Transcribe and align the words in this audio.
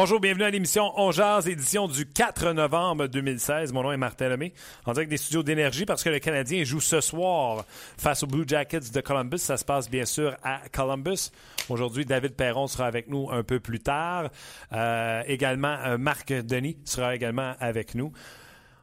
Bonjour, 0.00 0.20
bienvenue 0.20 0.44
à 0.44 0.50
l'émission 0.50 0.92
On 0.94 1.10
Jazz, 1.10 1.48
édition 1.48 1.88
du 1.88 2.06
4 2.06 2.52
novembre 2.52 3.08
2016. 3.08 3.72
Mon 3.72 3.82
nom 3.82 3.90
est 3.90 3.96
Martin 3.96 4.28
Lemay, 4.28 4.52
en 4.86 4.92
direct 4.92 5.10
des 5.10 5.16
studios 5.16 5.42
d'énergie 5.42 5.86
parce 5.86 6.04
que 6.04 6.08
le 6.08 6.20
Canadien 6.20 6.62
joue 6.62 6.78
ce 6.78 7.00
soir 7.00 7.64
face 7.66 8.22
aux 8.22 8.28
Blue 8.28 8.44
Jackets 8.46 8.92
de 8.94 9.00
Columbus. 9.00 9.38
Ça 9.38 9.56
se 9.56 9.64
passe 9.64 9.90
bien 9.90 10.04
sûr 10.04 10.36
à 10.44 10.60
Columbus. 10.72 11.32
Aujourd'hui, 11.68 12.04
David 12.04 12.36
Perron 12.36 12.68
sera 12.68 12.86
avec 12.86 13.08
nous 13.08 13.28
un 13.32 13.42
peu 13.42 13.58
plus 13.58 13.80
tard. 13.80 14.30
Euh, 14.72 15.24
également, 15.26 15.76
euh, 15.84 15.98
Marc 15.98 16.32
Denis 16.32 16.78
sera 16.84 17.16
également 17.16 17.54
avec 17.58 17.96
nous. 17.96 18.12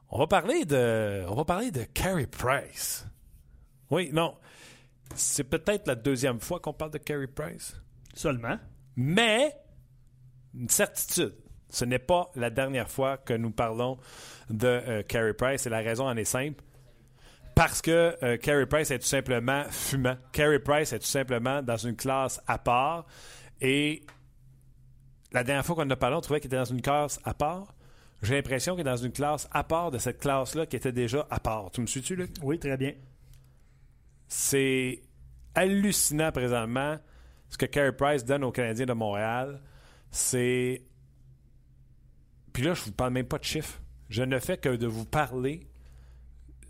On 0.10 0.20
va 0.20 0.28
parler 0.28 0.66
de, 0.66 1.24
on 1.30 1.36
va 1.36 1.46
parler 1.46 1.72
de 1.72 1.84
Carey 1.84 2.28
Price. 2.28 3.08
Oui, 3.90 4.10
non. 4.12 4.36
C'est 5.16 5.46
peut-être 5.46 5.88
la 5.88 5.96
deuxième 5.96 6.42
fois 6.42 6.60
qu'on 6.60 6.74
parle 6.74 6.92
de 6.92 6.98
Carey 6.98 7.28
Price. 7.28 7.74
Seulement. 8.14 8.60
Mais 8.98 9.56
une 10.60 10.70
certitude. 10.70 11.36
Ce 11.70 11.84
n'est 11.86 12.00
pas 12.00 12.32
la 12.36 12.50
dernière 12.50 12.90
fois 12.90 13.18
que 13.18 13.34
nous 13.34 13.52
parlons 13.52 13.98
de 14.50 14.68
euh, 14.68 15.04
Carey 15.04 15.34
Price 15.34 15.66
et 15.66 15.70
la 15.70 15.80
raison 15.80 16.08
en 16.08 16.16
est 16.16 16.24
simple. 16.24 16.64
Parce 17.56 17.82
que 17.82 18.16
euh, 18.22 18.38
Carey 18.38 18.66
Price 18.66 18.92
est 18.92 19.00
tout 19.00 19.08
simplement 19.08 19.64
fumant. 19.70 20.18
Carey 20.32 20.60
Price 20.60 20.94
est 20.94 21.00
tout 21.00 21.06
simplement 21.06 21.62
dans 21.62 21.78
une 21.78 21.96
classe 21.96 22.42
à 22.48 22.58
part. 22.58 23.06
Et 23.62 24.04
la 25.32 25.44
dernière 25.44 25.66
fois 25.66 25.76
qu'on 25.76 25.84
en 25.84 25.90
a 25.90 25.96
parlé, 25.96 26.16
on 26.16 26.22
trouvait 26.22 26.40
qu'il 26.40 26.48
était 26.48 26.58
dans 26.58 26.66
une 26.66 26.82
classe 26.82 27.20
à 27.24 27.34
part. 27.34 27.74
J'ai 28.22 28.36
l'impression 28.36 28.76
qu'il 28.76 28.82
est 28.82 28.90
dans 28.90 28.96
une 28.98 29.12
classe 29.12 29.48
à 29.52 29.64
part 29.64 29.92
de 29.92 29.98
cette 29.98 30.20
classe-là 30.20 30.66
qui 30.66 30.76
était 30.76 30.92
déjà 30.92 31.28
à 31.30 31.40
part. 31.40 31.72
Tu 31.72 31.82
me 31.82 31.88
suis-tu, 31.88 32.16
Luc? 32.16 32.32
Oui, 32.42 32.60
très 32.60 32.78
bien. 32.78 32.94
C'est 34.28 35.04
hallucinant 35.54 36.32
présentement 36.32 36.98
ce 37.50 37.58
que 37.58 37.66
Carey 37.66 37.92
Price 37.92 38.26
donne 38.26 38.44
aux 38.44 38.52
Canadiens 38.52 38.86
de 38.86 38.94
Montréal 38.94 39.62
c'est. 40.16 40.82
Puis 42.54 42.64
là, 42.64 42.74
je 42.74 42.84
vous 42.84 42.94
parle 42.94 43.12
même 43.12 43.28
pas 43.28 43.38
de 43.38 43.44
chiffres. 43.44 43.82
Je 44.10 44.24
ne 44.24 44.40
fais 44.40 44.58
que 44.58 44.70
de 44.70 44.88
vous 44.88 45.06
parler 45.06 45.68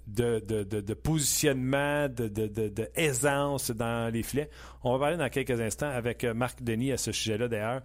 de, 0.08 0.40
de, 0.40 0.94
positionnement, 0.94 2.10
de, 2.10 2.28
de, 2.28 2.90
aisance 2.96 3.72
dans 3.72 4.12
les 4.12 4.24
filets. 4.24 4.50
On 4.84 4.94
va 4.94 5.00
parler 5.00 5.18
dans 5.18 5.30
quelques 5.30 5.60
instants 5.62 5.90
avec 5.90 6.24
euh, 6.24 6.34
Marc 6.34 6.64
Denis 6.64 6.92
à 6.92 6.98
ce 6.98 7.12
sujet-là, 7.12 7.48
d'ailleurs. 7.48 7.82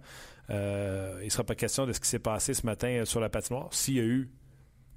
Euh, 0.49 1.17
il 1.21 1.25
ne 1.25 1.29
sera 1.29 1.43
pas 1.43 1.55
question 1.55 1.85
de 1.85 1.93
ce 1.93 1.99
qui 1.99 2.07
s'est 2.07 2.19
passé 2.19 2.53
ce 2.53 2.65
matin 2.65 2.87
euh, 2.87 3.05
sur 3.05 3.19
la 3.19 3.29
patinoire, 3.29 3.69
s'il 3.71 3.95
y 3.95 3.99
a 3.99 4.03
eu 4.03 4.31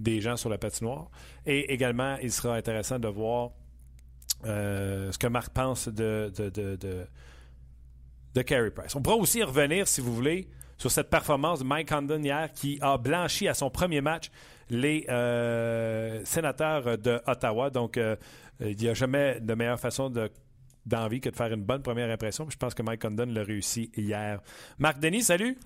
des 0.01 0.21
gens 0.21 0.37
sur 0.37 0.49
la 0.49 0.59
patinoire. 0.59 1.11
Et 1.45 1.73
également, 1.73 2.17
il 2.23 2.33
sera 2.33 2.55
intéressant 2.57 2.99
de 2.99 3.09
voir 3.09 3.51
ce 4.45 5.17
que 5.17 5.27
Marc 5.27 5.53
pense 5.53 5.89
de, 5.89 6.33
de, 6.37 6.49
de 6.51 7.07
Carey 8.43 8.71
Price. 8.71 8.95
On 8.95 9.03
pourra 9.03 9.17
aussi 9.17 9.43
revenir, 9.43 9.87
si 9.89 10.01
vous 10.01 10.15
voulez, 10.15 10.49
sur 10.77 10.91
cette 10.91 11.11
performance 11.11 11.61
de 11.61 11.65
Mike 11.65 11.89
Condon 11.89 12.23
hier 12.23 12.51
qui 12.53 12.79
a 12.81 12.99
blanchi 12.99 13.49
à 13.49 13.55
son 13.55 13.71
premier 13.71 14.01
match 14.01 14.31
les 14.71 15.07
euh, 15.09 16.21
sénateurs 16.25 16.99
de 16.99 17.21
Ottawa. 17.27 17.71
Donc, 17.71 17.97
euh, 17.97 18.17
il 18.61 18.77
n'y 18.77 18.89
a 18.89 18.95
jamais 18.95 19.41
de 19.41 19.55
meilleure 19.55 19.81
façon 19.81 20.13
d'envie 20.87 21.21
que 21.21 21.29
de 21.29 21.37
faire 21.37 21.53
une 21.53 21.65
bonne 21.65 21.83
première 21.83 22.11
impression. 22.11 22.47
Je 22.49 22.57
pense 22.57 22.75
que 22.75 22.83
Mike 22.83 23.03
Condon 23.03 23.27
l'a 23.29 23.43
réussi 23.43 23.91
hier. 23.97 24.41
Marc 24.79 24.99
Denis, 24.99 25.23
salut! 25.23 25.57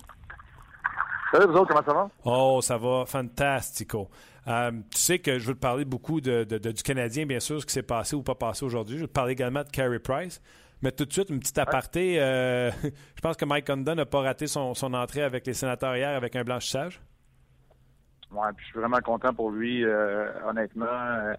Salut, 1.31 1.45
vous 1.45 1.57
autres, 1.59 1.67
comment 1.67 1.85
ça 1.85 1.93
va? 1.93 2.09
Oh, 2.25 2.59
ça 2.61 2.77
va 2.77 3.05
fantastico. 3.05 4.09
Euh, 4.47 4.71
tu 4.89 4.99
sais 4.99 5.19
que 5.19 5.37
je 5.37 5.47
veux 5.47 5.53
te 5.53 5.59
parler 5.59 5.85
beaucoup 5.85 6.21
de, 6.21 6.43
du 6.43 6.81
Canadien, 6.81 7.27
bien 7.27 7.39
sûr, 7.39 7.61
ce 7.61 7.67
qui 7.67 7.73
s'est 7.73 7.83
passé 7.83 8.15
ou 8.15 8.23
pas 8.23 8.33
passé 8.33 8.65
aujourd'hui. 8.65 8.97
Je 8.97 9.01
veux 9.01 9.07
te 9.07 9.13
parler 9.13 9.33
également 9.33 9.63
de 9.63 9.69
Carey 9.69 9.99
Price. 9.99 10.41
Mais 10.81 10.91
tout 10.91 11.05
de 11.05 11.11
suite, 11.11 11.29
une 11.29 11.39
petite 11.39 11.57
aparté. 11.57 12.21
Euh, 12.21 12.71
je 13.15 13.21
pense 13.21 13.35
que 13.35 13.45
Mike 13.45 13.67
Condon 13.67 13.95
n'a 13.95 14.05
pas 14.05 14.21
raté 14.21 14.47
son, 14.47 14.73
entrée 14.93 15.23
avec 15.23 15.45
les 15.45 15.53
sénateurs 15.53 15.95
hier 15.95 16.15
avec 16.15 16.35
un 16.35 16.43
blanchissage. 16.43 17.01
Oui, 18.31 18.47
puis 18.55 18.65
je 18.65 18.71
suis 18.71 18.79
vraiment 18.79 18.99
content 18.99 19.33
pour 19.33 19.51
lui. 19.51 19.83
Euh, 19.83 20.29
honnêtement, 20.47 20.85
euh, 20.85 21.33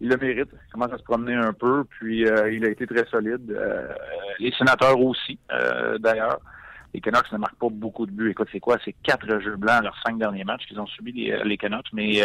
il 0.00 0.08
le 0.08 0.16
mérite. 0.16 0.48
Il 0.52 0.72
commence 0.72 0.92
à 0.92 0.98
se 0.98 1.04
promener 1.04 1.34
un 1.34 1.52
peu, 1.52 1.84
puis 1.84 2.22
il 2.22 2.64
a 2.64 2.68
été 2.68 2.86
très 2.86 3.04
solide. 3.06 3.56
les 4.40 4.52
sénateurs 4.52 4.98
aussi, 5.00 5.38
d'ailleurs. 6.00 6.40
Les 6.92 7.00
Canucks 7.00 7.32
ne 7.32 7.38
marquent 7.38 7.58
pas 7.58 7.68
beaucoup 7.68 8.06
de 8.06 8.12
buts. 8.12 8.30
Écoute, 8.30 8.46
c'est 8.52 8.60
quoi? 8.60 8.78
C'est 8.84 8.94
quatre 9.02 9.40
jeux 9.40 9.56
blancs 9.56 9.82
leurs 9.82 10.00
cinq 10.06 10.16
derniers 10.16 10.44
matchs 10.44 10.64
qu'ils 10.66 10.78
ont 10.78 10.86
subi, 10.86 11.10
les, 11.10 11.42
les 11.42 11.56
Canucks. 11.56 11.92
Mais 11.92 12.22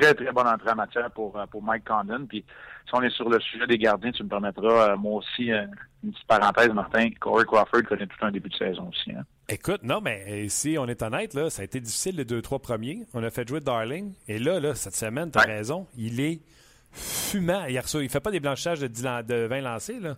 très, 0.00 0.14
très 0.14 0.32
bonne 0.32 0.46
entrée 0.46 0.70
en 0.70 0.76
matière 0.76 1.10
pour, 1.10 1.38
pour 1.50 1.62
Mike 1.62 1.84
Condon. 1.84 2.26
Puis 2.26 2.44
si 2.88 2.94
on 2.94 3.02
est 3.02 3.10
sur 3.10 3.28
le 3.28 3.38
sujet 3.40 3.66
des 3.66 3.76
gardiens, 3.76 4.10
tu 4.12 4.22
me 4.22 4.28
permettras, 4.28 4.92
euh, 4.92 4.96
moi 4.96 5.16
aussi, 5.16 5.52
euh, 5.52 5.66
une 6.02 6.12
petite 6.12 6.26
parenthèse, 6.26 6.70
Martin. 6.70 7.10
Corey 7.20 7.44
Crawford 7.44 7.82
connaît 7.82 8.06
tout 8.06 8.24
un 8.24 8.30
début 8.30 8.48
de 8.48 8.54
saison 8.54 8.88
aussi. 8.88 9.12
Hein. 9.12 9.24
Écoute, 9.48 9.82
non, 9.82 10.00
mais 10.00 10.48
si 10.48 10.76
on 10.78 10.86
est 10.86 11.02
honnête, 11.02 11.34
là, 11.34 11.50
ça 11.50 11.62
a 11.62 11.64
été 11.64 11.80
difficile 11.80 12.16
les 12.16 12.24
deux, 12.24 12.40
trois 12.40 12.60
premiers. 12.60 13.06
On 13.12 13.22
a 13.22 13.30
fait 13.30 13.46
jouer 13.46 13.60
Darling. 13.60 14.14
Et 14.26 14.38
là, 14.38 14.58
là 14.58 14.74
cette 14.74 14.94
semaine, 14.94 15.30
tu 15.30 15.38
as 15.38 15.42
raison, 15.42 15.86
il 15.96 16.20
est 16.20 16.40
fumant. 16.92 17.64
Il 17.66 17.74
ne 17.76 18.08
fait 18.08 18.20
pas 18.20 18.30
des 18.30 18.40
blanchissages 18.40 18.80
de, 18.80 19.46
20 19.46 19.60
lancés, 19.60 20.00
là. 20.00 20.16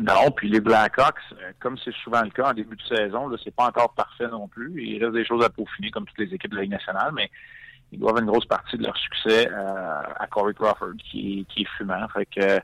Non, 0.00 0.30
puis 0.30 0.48
les 0.48 0.60
Blackhawks, 0.60 1.16
euh, 1.32 1.52
comme 1.60 1.76
c'est 1.76 1.94
souvent 1.96 2.22
le 2.22 2.30
cas 2.30 2.50
en 2.50 2.54
début 2.54 2.76
de 2.76 2.96
saison, 2.96 3.28
là, 3.28 3.36
c'est 3.44 3.54
pas 3.54 3.66
encore 3.66 3.92
parfait 3.92 4.28
non 4.28 4.48
plus. 4.48 4.82
Il 4.82 5.04
reste 5.04 5.12
des 5.14 5.26
choses 5.26 5.44
à 5.44 5.50
peaufiner 5.50 5.90
comme 5.90 6.06
toutes 6.06 6.18
les 6.18 6.34
équipes 6.34 6.52
de 6.52 6.56
la 6.56 6.62
Ligue 6.62 6.70
nationale, 6.70 7.12
mais 7.12 7.30
ils 7.92 7.98
doivent 7.98 8.18
une 8.18 8.26
grosse 8.26 8.46
partie 8.46 8.78
de 8.78 8.84
leur 8.84 8.96
succès 8.96 9.48
euh, 9.50 10.02
à 10.18 10.26
Corey 10.26 10.54
Crawford, 10.54 10.94
qui, 11.10 11.46
est 11.56 11.68
fumant. 11.76 12.06
Que 12.34 12.58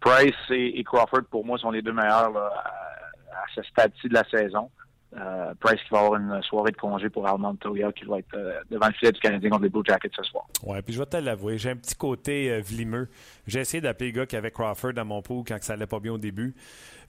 Price 0.00 0.34
et, 0.50 0.82
Crawford, 0.84 1.22
pour 1.30 1.46
moi, 1.46 1.56
sont 1.56 1.70
les 1.70 1.82
deux 1.82 1.92
meilleurs 1.92 2.36
à, 2.36 3.44
ce 3.54 3.62
stade-ci 3.62 4.08
de 4.08 4.14
la 4.14 4.24
saison. 4.24 4.68
Euh, 5.16 5.52
Price 5.60 5.80
qui 5.82 5.90
va 5.90 6.00
avoir 6.00 6.20
une 6.20 6.42
soirée 6.42 6.72
de 6.72 6.76
congé 6.76 7.10
pour 7.10 7.26
Armand 7.28 7.54
Toya 7.54 7.92
qui 7.92 8.06
va 8.06 8.18
être 8.18 8.34
euh, 8.34 8.60
devant 8.70 8.86
le 8.86 8.94
filet 8.94 9.12
du 9.12 9.20
Canadien 9.20 9.50
contre 9.50 9.64
les 9.64 9.68
Blue 9.68 9.82
Jackets 9.86 10.10
ce 10.16 10.22
soir. 10.22 10.46
Ouais, 10.64 10.80
puis 10.80 10.94
je 10.94 10.98
vais 10.98 11.06
te 11.06 11.18
l'avouer, 11.18 11.58
j'ai 11.58 11.70
un 11.70 11.76
petit 11.76 11.94
côté 11.94 12.60
vlimeux. 12.62 13.08
J'ai 13.46 13.60
essayé 13.60 13.80
d'appeler 13.80 14.10
le 14.10 14.20
gars 14.20 14.26
qui 14.26 14.36
avait 14.36 14.50
Crawford 14.50 14.94
dans 14.94 15.04
mon 15.04 15.20
pot 15.20 15.44
quand 15.46 15.58
ça 15.60 15.74
allait 15.74 15.86
pas 15.86 16.00
bien 16.00 16.12
au 16.12 16.18
début. 16.18 16.54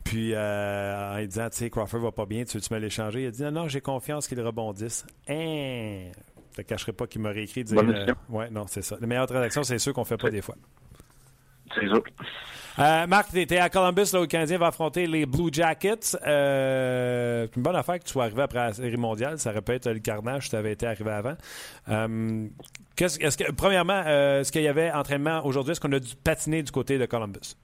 Puis 0.03 0.35
en 0.37 1.17
disant, 1.25 1.49
tu 1.49 1.57
sais, 1.57 1.69
Crawford 1.69 2.01
va 2.01 2.11
pas 2.11 2.25
bien, 2.25 2.43
tu 2.43 2.57
veux-tu 2.57 2.73
me 2.73 2.79
l'échanger? 2.79 3.23
Il 3.23 3.27
a 3.27 3.31
dit, 3.31 3.41
non, 3.41 3.51
non, 3.51 3.67
j'ai 3.69 3.79
confiance 3.79 4.27
qu'il 4.27 4.41
rebondisse. 4.41 5.05
Hein? 5.29 6.11
Je 6.55 6.61
ne 6.61 6.63
cacherai 6.65 6.93
pas 6.93 7.07
qu'il 7.07 7.21
m'a 7.21 7.29
réécrit. 7.29 7.63
Dire, 7.63 7.79
euh, 7.79 8.13
ouais, 8.29 8.49
non, 8.49 8.65
c'est 8.67 8.83
ça. 8.83 8.97
Les 9.01 9.07
meilleures 9.07 9.27
transactions, 9.27 9.63
c'est 9.63 9.79
ceux 9.79 9.93
qu'on 9.93 10.01
ne 10.01 10.05
fait 10.05 10.17
pas 10.17 10.29
des 10.29 10.41
fois. 10.41 10.55
C'est 11.73 11.87
ça. 11.87 11.99
Euh, 12.79 13.07
Marc, 13.07 13.31
tu 13.31 13.39
étais 13.39 13.57
à 13.57 13.69
Columbus, 13.69 14.07
là, 14.13 14.19
où 14.19 14.23
le 14.23 14.27
Canadien 14.27 14.57
va 14.57 14.67
affronter 14.67 15.05
les 15.05 15.25
Blue 15.25 15.49
Jackets. 15.51 16.17
Euh, 16.25 17.47
c'est 17.47 17.55
une 17.55 17.63
bonne 17.63 17.75
affaire 17.75 17.99
que 17.99 18.03
tu 18.03 18.11
sois 18.11 18.25
arrivé 18.25 18.41
après 18.41 18.59
la 18.59 18.73
série 18.73 18.97
mondiale. 18.97 19.37
Ça 19.39 19.51
aurait 19.51 19.61
pu 19.61 19.73
être 19.73 19.89
le 19.89 19.99
carnage 19.99 20.45
si 20.45 20.49
tu 20.51 20.55
avais 20.55 20.71
été 20.71 20.87
arrivé 20.87 21.11
avant. 21.11 21.35
Euh, 21.89 22.47
est-ce 22.97 23.37
que, 23.37 23.51
premièrement, 23.51 24.01
est-ce 24.01 24.51
qu'il 24.51 24.63
y 24.63 24.67
avait 24.67 24.91
entraînement 24.91 25.45
aujourd'hui? 25.45 25.71
Est-ce 25.71 25.81
qu'on 25.81 25.91
a 25.91 25.99
dû 25.99 26.15
patiner 26.15 26.63
du 26.63 26.71
côté 26.71 26.97
de 26.97 27.05
Columbus? 27.05 27.55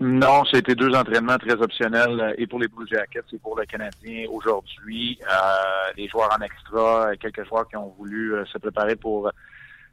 Non, 0.00 0.46
c'était 0.46 0.74
deux 0.74 0.94
entraînements 0.94 1.36
très 1.36 1.60
optionnels 1.60 2.18
euh, 2.18 2.34
et 2.38 2.46
pour 2.46 2.58
les 2.58 2.68
Blue 2.68 2.86
Jackets 2.88 3.20
et 3.34 3.38
pour 3.38 3.58
le 3.58 3.66
Canadien 3.66 4.24
aujourd'hui. 4.30 5.18
Euh, 5.30 5.92
les 5.94 6.08
joueurs 6.08 6.30
en 6.34 6.42
extra, 6.42 7.14
quelques 7.20 7.46
joueurs 7.46 7.68
qui 7.68 7.76
ont 7.76 7.94
voulu 7.98 8.34
euh, 8.34 8.46
se 8.46 8.56
préparer 8.56 8.96
pour 8.96 9.30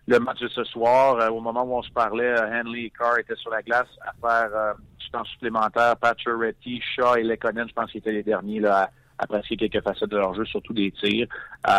le 0.07 0.19
match 0.19 0.39
de 0.39 0.47
ce 0.47 0.63
soir. 0.63 1.29
au 1.33 1.41
moment 1.41 1.63
où 1.65 1.75
on 1.75 1.81
se 1.81 1.91
parlait, 1.91 2.33
Henley 2.39 2.83
et 2.83 2.89
Carr 2.97 3.19
étaient 3.19 3.35
sur 3.35 3.51
la 3.51 3.61
glace 3.61 3.89
à 3.99 4.13
faire 4.25 4.75
du 4.97 5.09
temps 5.09 5.25
supplémentaire. 5.25 5.97
Pacioretty, 5.97 6.81
Shaw 6.95 7.17
et 7.17 7.23
Lekonen, 7.23 7.67
je 7.67 7.73
pense 7.73 7.91
qu'ils 7.91 7.99
étaient 7.99 8.13
les 8.13 8.23
derniers 8.23 8.61
là, 8.61 8.89
à, 9.17 9.27
pratiquer 9.27 9.67
quelques 9.67 9.83
facettes 9.83 10.09
de 10.09 10.15
leur 10.15 10.33
jeu, 10.33 10.45
surtout 10.45 10.71
des 10.71 10.91
tirs. 10.91 11.27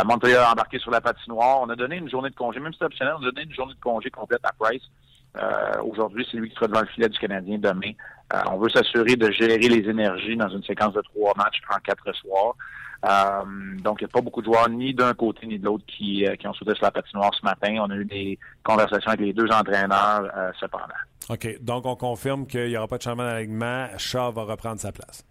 Montréal 0.04 0.44
a 0.46 0.52
embarqué 0.52 0.78
sur 0.78 0.90
la 0.90 1.00
patinoire. 1.00 1.62
On 1.62 1.70
a 1.70 1.76
donné 1.76 1.96
une 1.96 2.10
journée 2.10 2.28
de 2.28 2.34
congé, 2.34 2.60
même 2.60 2.74
si 2.74 2.78
c'était 2.78 2.92
optionnel, 2.92 3.14
on 3.18 3.22
a 3.22 3.30
donné 3.30 3.44
une 3.44 3.54
journée 3.54 3.72
de 3.72 3.80
congé 3.80 4.10
complète 4.10 4.44
à 4.44 4.52
Price. 4.58 4.82
Aujourd'hui, 5.82 6.26
c'est 6.30 6.36
lui 6.36 6.48
qui 6.48 6.54
sera 6.56 6.66
devant 6.66 6.80
le 6.80 6.86
filet 6.86 7.08
du 7.08 7.18
Canadien 7.18 7.58
demain. 7.58 7.92
Euh, 8.34 8.40
on 8.50 8.58
veut 8.58 8.68
s'assurer 8.68 9.16
de 9.16 9.30
gérer 9.30 9.58
les 9.58 9.88
énergies 9.88 10.36
dans 10.36 10.48
une 10.48 10.62
séquence 10.62 10.92
de 10.92 11.00
trois 11.00 11.32
matchs 11.36 11.60
en 11.70 11.78
quatre 11.78 12.12
soirs. 12.14 12.54
donc, 13.82 14.00
il 14.00 14.04
n'y 14.04 14.10
a 14.10 14.12
pas 14.12 14.20
beaucoup 14.20 14.40
de 14.40 14.46
joueurs 14.46 14.68
ni 14.68 14.92
d'un 14.92 15.14
côté 15.14 15.46
ni 15.46 15.58
de 15.58 15.64
l'autre 15.64 15.84
qui, 15.86 16.26
qui 16.38 16.46
ont 16.46 16.52
sauté 16.54 16.74
sur 16.74 16.84
la 16.84 16.90
patinoire 16.90 17.30
ce 17.34 17.44
matin. 17.44 17.76
On 17.80 17.90
a 17.90 17.96
eu 17.96 18.04
des 18.04 18.38
conversations 18.64 19.10
avec 19.10 19.20
les 19.20 19.32
deux 19.32 19.48
entraîneurs 19.50 20.30
cependant. 20.58 20.84
OK. 21.30 21.62
Donc, 21.62 21.86
on 21.86 21.96
confirme 21.96 22.46
qu'il 22.46 22.68
n'y 22.68 22.76
aura 22.76 22.88
pas 22.88 22.98
de 22.98 23.02
changement 23.02 23.24
d'alignement. 23.24 23.86
Shaw 23.96 24.32
va 24.32 24.44
reprendre 24.44 24.80
sa 24.80 24.92
place. 24.92 25.24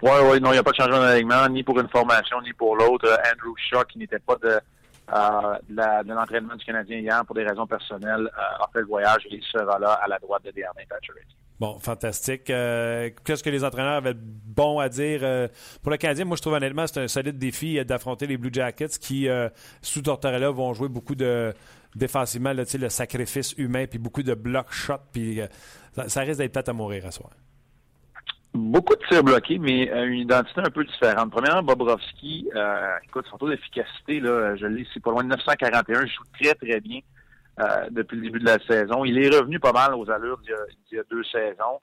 Oui, 0.00 0.10
oui, 0.30 0.40
non, 0.40 0.50
il 0.50 0.52
n'y 0.52 0.58
a 0.58 0.62
pas 0.62 0.70
de 0.70 0.76
changement 0.76 1.00
d'alignement, 1.00 1.48
ni 1.48 1.64
pour 1.64 1.78
une 1.80 1.88
formation, 1.88 2.40
ni 2.42 2.52
pour 2.52 2.76
l'autre. 2.76 3.08
Andrew 3.32 3.54
Shaw, 3.56 3.84
qui 3.84 3.98
n'était 3.98 4.20
pas 4.20 4.36
de, 4.36 4.48
euh, 4.48 4.60
de 5.08 6.12
l'entraînement 6.12 6.56
du 6.56 6.64
Canadien 6.64 6.98
hier 6.98 7.24
pour 7.24 7.34
des 7.34 7.44
raisons 7.44 7.66
personnelles, 7.66 8.30
euh, 8.36 8.64
a 8.64 8.68
fait 8.72 8.80
le 8.80 8.86
voyage 8.86 9.26
il 9.30 9.42
sera 9.42 9.78
là 9.78 9.92
à 9.92 10.08
la 10.08 10.18
droite 10.18 10.44
de 10.44 10.50
Darnay 10.50 10.86
Pacioretty. 10.88 11.36
Bon, 11.60 11.78
fantastique. 11.80 12.50
Euh, 12.50 13.10
qu'est-ce 13.24 13.42
que 13.42 13.50
les 13.50 13.64
entraîneurs 13.64 13.96
avaient 13.96 14.14
bon 14.14 14.78
à 14.78 14.88
dire 14.88 15.20
pour 15.82 15.90
le 15.90 15.96
Canadien? 15.96 16.24
Moi, 16.24 16.36
je 16.36 16.42
trouve 16.42 16.54
honnêtement 16.54 16.86
c'est 16.86 17.00
un 17.00 17.08
solide 17.08 17.36
défi 17.36 17.84
d'affronter 17.84 18.26
les 18.28 18.36
Blue 18.36 18.50
Jackets 18.52 18.98
qui, 19.00 19.28
sous 19.82 20.02
Tortorella, 20.02 20.50
vont 20.50 20.72
jouer 20.72 20.88
beaucoup 20.88 21.16
de 21.16 21.52
défensivement 21.96 22.52
le 22.52 22.88
sacrifice 22.88 23.54
humain 23.58 23.86
puis 23.86 23.98
beaucoup 23.98 24.22
de 24.22 24.34
block 24.34 24.70
shots 24.70 24.94
puis 25.10 25.40
ça, 26.06 26.20
risque 26.20 26.38
d'être 26.38 26.52
peut-être 26.52 26.68
à 26.68 26.72
mourir 26.72 27.06
à 27.06 27.10
soir. 27.10 27.30
Beaucoup 28.54 28.96
de 28.96 29.06
tirs 29.06 29.22
bloqués, 29.22 29.58
mais 29.58 29.90
euh, 29.90 30.06
une 30.06 30.20
identité 30.20 30.60
un 30.64 30.70
peu 30.70 30.82
différente. 30.84 31.30
Premièrement, 31.30 31.62
Bobrovski, 31.62 32.48
euh, 32.56 32.96
écoute, 33.04 33.26
son 33.30 33.36
taux 33.36 33.48
d'efficacité, 33.50 34.20
là, 34.20 34.56
je 34.56 34.66
l'ai, 34.66 34.86
c'est 34.94 35.02
pas 35.02 35.10
loin 35.10 35.22
de 35.22 35.28
941. 35.28 36.02
Il 36.02 36.08
joue 36.08 36.22
très, 36.40 36.54
très 36.54 36.80
bien 36.80 37.00
euh, 37.60 37.90
depuis 37.90 38.16
le 38.16 38.22
début 38.22 38.40
de 38.40 38.46
la 38.46 38.58
saison. 38.66 39.04
Il 39.04 39.18
est 39.22 39.28
revenu 39.28 39.60
pas 39.60 39.72
mal 39.72 39.94
aux 39.94 40.10
allures 40.10 40.38
d'il 40.38 40.96
y 40.96 40.98
a, 40.98 41.02
deux 41.10 41.22
saisons. 41.24 41.80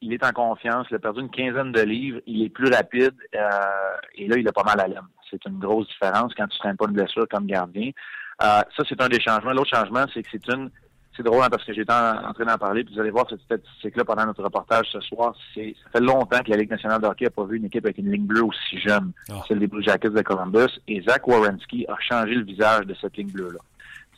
il 0.00 0.12
est 0.12 0.24
en 0.24 0.32
confiance. 0.32 0.88
Il 0.90 0.96
a 0.96 0.98
perdu 0.98 1.20
une 1.20 1.30
quinzaine 1.30 1.70
de 1.70 1.82
livres. 1.82 2.20
Il 2.26 2.42
est 2.42 2.50
plus 2.50 2.68
rapide. 2.68 3.14
et 3.32 4.26
là, 4.26 4.36
il 4.36 4.48
a 4.48 4.52
pas 4.52 4.64
mal 4.64 4.80
à 4.80 4.88
l'aime. 4.88 5.08
C'est 5.30 5.44
une 5.46 5.60
grosse 5.60 5.86
différence 5.86 6.34
quand 6.34 6.48
tu 6.48 6.56
ne 6.56 6.58
traînes 6.58 6.76
pas 6.76 6.86
une 6.86 6.94
blessure 6.94 7.28
comme 7.30 7.46
gardien. 7.46 7.92
ça, 8.40 8.66
c'est 8.88 9.00
un 9.00 9.08
des 9.08 9.20
changements. 9.20 9.52
L'autre 9.52 9.74
changement, 9.74 10.04
c'est 10.12 10.24
que 10.24 10.28
c'est 10.32 10.48
une 10.48 10.68
c'est 11.16 11.22
drôle 11.22 11.42
hein, 11.42 11.50
parce 11.50 11.64
que 11.64 11.72
j'étais 11.72 11.92
en, 11.92 12.28
en, 12.28 12.32
train 12.32 12.44
d'en 12.44 12.56
parler, 12.56 12.84
puis 12.84 12.94
vous 12.94 13.00
allez 13.00 13.10
voir 13.10 13.26
cette 13.28 13.42
statistique-là 13.42 14.04
pendant 14.04 14.24
notre 14.26 14.42
reportage 14.42 14.86
ce 14.90 15.00
soir. 15.00 15.34
C'est, 15.54 15.74
ça 15.84 15.90
fait 15.90 16.04
longtemps 16.04 16.40
que 16.42 16.50
la 16.50 16.56
Ligue 16.56 16.70
nationale 16.70 17.00
de 17.02 17.06
hockey 17.06 17.26
n'a 17.26 17.30
pas 17.30 17.44
vu 17.44 17.58
une 17.58 17.66
équipe 17.66 17.84
avec 17.84 17.98
une 17.98 18.10
ligne 18.10 18.24
bleue 18.24 18.44
aussi 18.44 18.78
jeune, 18.78 19.12
oh. 19.30 19.34
celle 19.46 19.58
des 19.58 19.66
Blue 19.66 19.82
Jackets 19.82 20.10
de 20.10 20.22
Columbus. 20.22 20.80
Et 20.88 21.02
Zach 21.02 21.26
Wierenski 21.26 21.86
a 21.88 21.96
changé 22.00 22.34
le 22.34 22.44
visage 22.44 22.86
de 22.86 22.94
cette 23.00 23.16
ligne 23.16 23.30
bleue-là. 23.30 23.58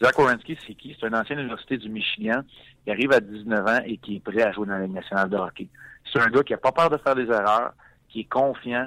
Zach 0.02 0.18
Wierenski, 0.18 0.56
c'est 0.66 0.74
qui? 0.74 0.96
C'est 0.98 1.06
un 1.06 1.20
ancien 1.20 1.36
université 1.38 1.78
du 1.78 1.88
Michigan 1.88 2.42
qui 2.84 2.90
arrive 2.90 3.12
à 3.12 3.20
19 3.20 3.66
ans 3.66 3.80
et 3.84 3.96
qui 3.96 4.16
est 4.16 4.20
prêt 4.20 4.42
à 4.42 4.52
jouer 4.52 4.66
dans 4.66 4.74
la 4.74 4.86
Ligue 4.86 4.94
nationale 4.94 5.28
de 5.28 5.36
hockey. 5.36 5.68
C'est 6.12 6.20
un 6.20 6.28
gars 6.28 6.42
qui 6.42 6.54
a 6.54 6.58
pas 6.58 6.72
peur 6.72 6.90
de 6.90 6.98
faire 6.98 7.16
des 7.16 7.26
erreurs, 7.26 7.72
qui 8.08 8.20
est 8.20 8.30
confiant 8.30 8.86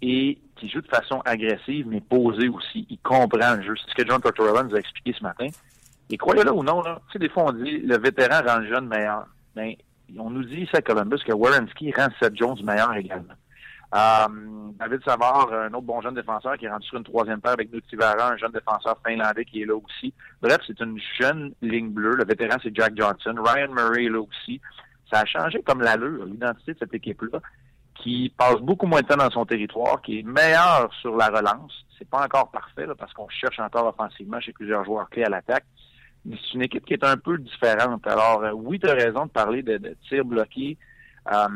et 0.00 0.38
qui 0.56 0.68
joue 0.68 0.80
de 0.80 0.88
façon 0.88 1.20
agressive, 1.24 1.86
mais 1.88 2.00
posé 2.00 2.48
aussi. 2.48 2.86
Il 2.88 2.98
comprend 2.98 3.54
le 3.54 3.62
jeu. 3.62 3.74
C'est 3.76 3.90
ce 3.90 3.94
que 3.94 4.08
John 4.08 4.20
Tortorella 4.20 4.62
nous 4.64 4.74
a 4.74 4.78
expliqué 4.78 5.14
ce 5.16 5.22
matin. 5.22 5.48
Et 6.10 6.16
croyez-le 6.16 6.52
ou 6.52 6.62
non, 6.62 6.82
là, 6.82 7.00
tu 7.06 7.12
sais, 7.12 7.18
des 7.18 7.28
fois 7.28 7.44
on 7.44 7.52
dit 7.52 7.78
le 7.78 7.98
vétéran 7.98 8.42
rend 8.46 8.58
le 8.58 8.68
jeune 8.68 8.86
meilleur. 8.86 9.26
Mais 9.56 9.78
on 10.18 10.30
nous 10.30 10.44
dit 10.44 10.62
ici 10.62 10.76
à 10.76 10.82
Columbus 10.82 11.22
que 11.26 11.32
Warrenski 11.32 11.92
rend 11.92 12.08
Seth 12.20 12.36
Jones 12.36 12.58
meilleur 12.64 12.94
également. 12.94 13.34
Euh, 13.94 14.26
David 14.78 15.02
Savard, 15.04 15.52
un 15.52 15.72
autre 15.74 15.82
bon 15.82 16.00
jeune 16.00 16.14
défenseur 16.14 16.56
qui 16.56 16.64
est 16.64 16.70
rendu 16.70 16.86
sur 16.86 16.96
une 16.96 17.04
troisième 17.04 17.40
paire 17.40 17.52
avec 17.52 17.70
Nutivara, 17.72 18.32
un 18.32 18.36
jeune 18.38 18.52
défenseur 18.52 18.96
finlandais 19.06 19.44
qui 19.44 19.62
est 19.62 19.66
là 19.66 19.76
aussi. 19.76 20.14
Bref, 20.40 20.58
c'est 20.66 20.80
une 20.80 20.98
jeune 21.20 21.52
ligne 21.60 21.90
bleue. 21.90 22.16
Le 22.16 22.24
vétéran, 22.24 22.56
c'est 22.62 22.74
Jack 22.74 22.96
Johnson. 22.96 23.34
Ryan 23.36 23.70
Murray 23.70 24.06
est 24.06 24.08
là 24.08 24.20
aussi. 24.20 24.60
Ça 25.12 25.20
a 25.20 25.24
changé 25.26 25.62
comme 25.62 25.82
l'allure, 25.82 26.24
l'identité 26.24 26.72
de 26.72 26.78
cette 26.78 26.94
équipe-là, 26.94 27.40
qui 27.96 28.32
passe 28.36 28.56
beaucoup 28.56 28.86
moins 28.86 29.02
de 29.02 29.06
temps 29.06 29.16
dans 29.16 29.30
son 29.30 29.44
territoire, 29.44 30.00
qui 30.00 30.20
est 30.20 30.22
meilleur 30.22 30.90
sur 31.02 31.14
la 31.14 31.26
relance. 31.26 31.84
C'est 31.98 32.08
pas 32.08 32.24
encore 32.24 32.50
parfait 32.50 32.86
là, 32.86 32.94
parce 32.94 33.12
qu'on 33.12 33.28
cherche 33.28 33.60
encore 33.60 33.86
offensivement 33.86 34.40
chez 34.40 34.52
plusieurs 34.52 34.86
joueurs 34.86 35.10
clés 35.10 35.24
à 35.24 35.28
l'attaque 35.28 35.66
c'est 36.24 36.54
une 36.54 36.62
équipe 36.62 36.84
qui 36.84 36.94
est 36.94 37.04
un 37.04 37.16
peu 37.16 37.38
différente. 37.38 38.06
Alors, 38.06 38.44
euh, 38.44 38.52
oui, 38.52 38.78
tu 38.78 38.88
as 38.88 38.94
raison 38.94 39.26
de 39.26 39.30
parler 39.30 39.62
de, 39.62 39.78
de 39.78 39.96
tirs 40.08 40.24
bloqués, 40.24 40.76
euh, 41.32 41.48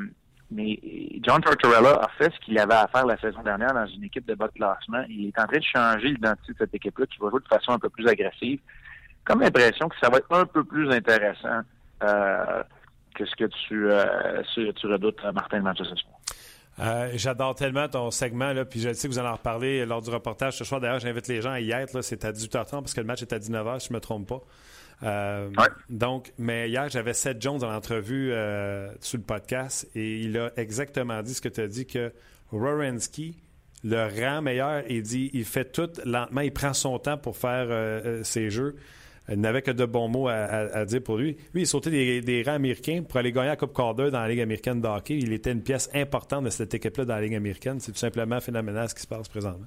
mais 0.50 0.78
John 1.22 1.40
Tortorella 1.40 2.00
a 2.02 2.08
fait 2.18 2.32
ce 2.32 2.38
qu'il 2.40 2.58
avait 2.58 2.74
à 2.74 2.88
faire 2.88 3.06
la 3.06 3.16
saison 3.18 3.42
dernière 3.42 3.74
dans 3.74 3.86
une 3.86 4.04
équipe 4.04 4.26
de 4.26 4.34
bas 4.34 4.48
de 4.48 4.52
classement. 4.52 5.04
Il 5.08 5.28
est 5.28 5.38
en 5.38 5.46
train 5.46 5.58
de 5.58 5.64
changer 5.64 6.08
l'identité 6.08 6.52
de 6.52 6.58
cette 6.58 6.74
équipe-là 6.74 7.06
qui 7.06 7.18
va 7.18 7.30
jouer 7.30 7.40
de 7.40 7.48
façon 7.48 7.72
un 7.72 7.78
peu 7.78 7.88
plus 7.88 8.06
agressive. 8.08 8.60
Comme 9.24 9.40
l'impression 9.40 9.88
que 9.88 9.96
ça 10.00 10.08
va 10.08 10.18
être 10.18 10.32
un 10.32 10.46
peu 10.46 10.62
plus 10.62 10.88
intéressant 10.92 11.60
euh, 12.04 12.62
que 13.14 13.24
ce 13.24 13.34
que 13.34 13.44
tu, 13.44 14.72
tu 14.74 14.86
redoutes, 14.86 15.24
Martin, 15.32 15.58
le 15.58 15.74
ce 15.74 15.96
soir. 15.96 16.15
Euh, 16.78 17.11
j'adore 17.14 17.55
tellement 17.55 17.88
ton 17.88 18.11
segment, 18.11 18.52
là, 18.52 18.64
puis 18.64 18.81
je 18.81 18.93
sais 18.93 19.08
que 19.08 19.12
vous 19.12 19.19
allez 19.19 19.28
en 19.28 19.37
reparler 19.37 19.87
lors 19.87 20.02
du 20.02 20.11
reportage 20.11 20.56
ce 20.58 20.64
soir. 20.64 20.81
D'ailleurs, 20.81 21.00
j'invite 21.00 21.26
les 21.28 21.40
gens 21.40 21.52
à 21.52 21.61
y 21.61 21.70
être. 21.70 22.02
C'est 22.02 22.25
à 22.25 22.32
18h30 22.32 22.70
parce 22.70 22.94
que 22.94 23.00
le 23.00 23.06
match 23.06 23.23
est 23.23 23.32
à 23.32 23.38
19h, 23.38 23.81
si 23.81 23.88
je 23.88 23.93
ne 23.93 23.96
me 23.96 24.00
trompe 24.00 24.28
pas. 24.28 24.43
Euh, 25.02 25.50
donc, 25.90 26.32
mais 26.38 26.69
hier, 26.69 26.88
j'avais 26.88 27.12
Seth 27.12 27.40
Jones 27.40 27.58
dans 27.58 27.70
l'entrevue 27.70 28.32
euh, 28.32 28.90
sur 29.00 29.19
le 29.19 29.25
podcast 29.25 29.88
et 29.94 30.20
il 30.20 30.38
a 30.38 30.50
exactement 30.56 31.23
dit 31.23 31.34
ce 31.34 31.40
que 31.40 31.49
tu 31.49 31.61
as 31.61 31.69
dit 31.69 31.87
que 31.87 32.12
Rorensky 32.50 33.37
le 33.84 34.06
rend 34.06 34.43
meilleur. 34.43 34.82
Il 34.88 35.02
dit 35.02 35.31
il 35.34 35.44
fait 35.44 35.70
tout 35.70 35.90
lentement, 36.05 36.40
il 36.40 36.52
prend 36.52 36.73
son 36.73 36.99
temps 36.99 37.19
pour 37.19 37.37
faire 37.37 38.25
ses 38.25 38.50
jeux. 38.50 38.76
Il 39.28 39.40
n'avait 39.40 39.62
que 39.62 39.73
de 39.73 39.84
bons 39.84 40.08
mots 40.08 40.28
à, 40.28 40.84
dire 40.84 41.02
pour 41.02 41.17
lui. 41.17 41.37
Lui, 41.52 41.62
il 41.62 41.67
sautait 41.67 41.90
des, 41.90 42.20
des, 42.20 42.43
rangs 42.43 42.55
américains 42.55 43.02
pour 43.02 43.19
aller 43.19 43.32
gagner 43.32 43.49
la 43.49 43.56
Coupe 43.56 43.75
Calder 43.75 44.11
dans 44.11 44.20
la 44.20 44.28
Ligue 44.28 44.40
américaine 44.40 44.81
de 44.81 44.87
hockey. 44.87 45.19
Il 45.19 45.32
était 45.32 45.52
une 45.52 45.62
pièce 45.62 45.90
importante 45.94 46.44
de 46.44 46.50
cette 46.50 46.73
équipe-là 46.75 47.05
dans 47.05 47.14
la 47.14 47.23
Ligue 47.23 47.34
américaine. 47.34 47.81
C'est 47.81 47.93
tout 47.93 47.99
simplement 47.99 48.40
phénoménal 48.40 48.88
ce 48.88 48.94
qui 48.94 49.02
se 49.02 49.06
passe 49.06 49.28
présentement. 49.28 49.67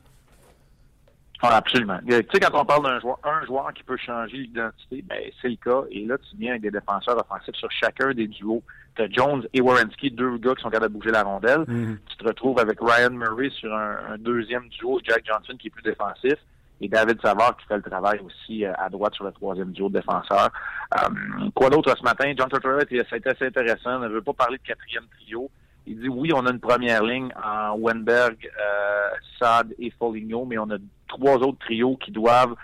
Ah, 1.41 1.57
absolument. 1.57 1.99
Tu 2.05 2.13
sais, 2.13 2.39
quand 2.39 2.61
on 2.61 2.65
parle 2.65 2.83
d'un 2.83 2.99
joueur, 2.99 3.17
un 3.23 3.45
joueur 3.45 3.73
qui 3.73 3.83
peut 3.83 3.95
changer 3.97 4.37
l'identité, 4.37 5.01
ben, 5.03 5.19
c'est 5.41 5.47
le 5.47 5.55
cas. 5.55 5.83
Et 5.89 6.05
là, 6.05 6.17
tu 6.17 6.35
viens 6.37 6.51
avec 6.51 6.63
des 6.63 6.71
défenseurs 6.71 7.17
offensifs 7.17 7.55
sur 7.55 7.71
chacun 7.71 8.13
des 8.13 8.27
duos. 8.27 8.61
Tu 8.95 9.03
as 9.03 9.09
Jones 9.09 9.47
et 9.53 9.61
Warrenski, 9.61 10.11
deux 10.11 10.37
gars 10.37 10.53
qui 10.55 10.63
sont 10.63 10.69
capables 10.69 10.93
de 10.93 10.99
bouger 10.99 11.11
la 11.11 11.23
rondelle. 11.23 11.61
Mm-hmm. 11.61 11.97
Tu 12.09 12.17
te 12.17 12.23
retrouves 12.25 12.59
avec 12.59 12.79
Ryan 12.81 13.11
Murray 13.11 13.49
sur 13.51 13.73
un, 13.73 13.97
un, 14.11 14.17
deuxième 14.17 14.67
duo, 14.67 14.99
Jack 15.03 15.25
Johnson 15.25 15.55
qui 15.57 15.67
est 15.67 15.71
plus 15.71 15.83
défensif 15.83 16.35
et 16.81 16.87
David 16.87 17.21
Savard 17.21 17.57
qui 17.57 17.65
fait 17.65 17.77
le 17.77 17.81
travail 17.81 18.19
aussi 18.25 18.65
euh, 18.65 18.73
à 18.77 18.89
droite 18.89 19.13
sur 19.15 19.25
le 19.25 19.31
troisième 19.31 19.71
duo 19.71 19.89
de 19.89 19.95
défenseur. 19.95 20.49
Euh, 20.95 21.49
quoi 21.53 21.69
d'autre 21.69 21.95
ce 21.97 22.03
matin? 22.03 22.31
John 22.37 22.49
Tortorella, 22.49 22.85
ça 22.89 23.15
a 23.15 23.17
été 23.17 23.29
assez 23.29 23.45
intéressant. 23.45 23.99
Ne 23.99 24.07
veut 24.07 24.21
pas 24.21 24.33
parler 24.33 24.57
de 24.57 24.63
quatrième 24.63 25.05
trio. 25.19 25.49
Il 25.87 25.99
dit 25.99 26.09
oui, 26.09 26.31
on 26.33 26.45
a 26.45 26.51
une 26.51 26.59
première 26.59 27.03
ligne 27.03 27.29
en 27.43 27.75
Wenberg, 27.77 28.37
euh, 28.45 29.09
Sad 29.39 29.73
et 29.79 29.91
Foligno, 29.91 30.45
mais 30.45 30.57
on 30.57 30.69
a 30.69 30.77
trois 31.07 31.37
autres 31.37 31.59
trios 31.59 31.97
qui 31.97 32.11
doivent 32.11 32.55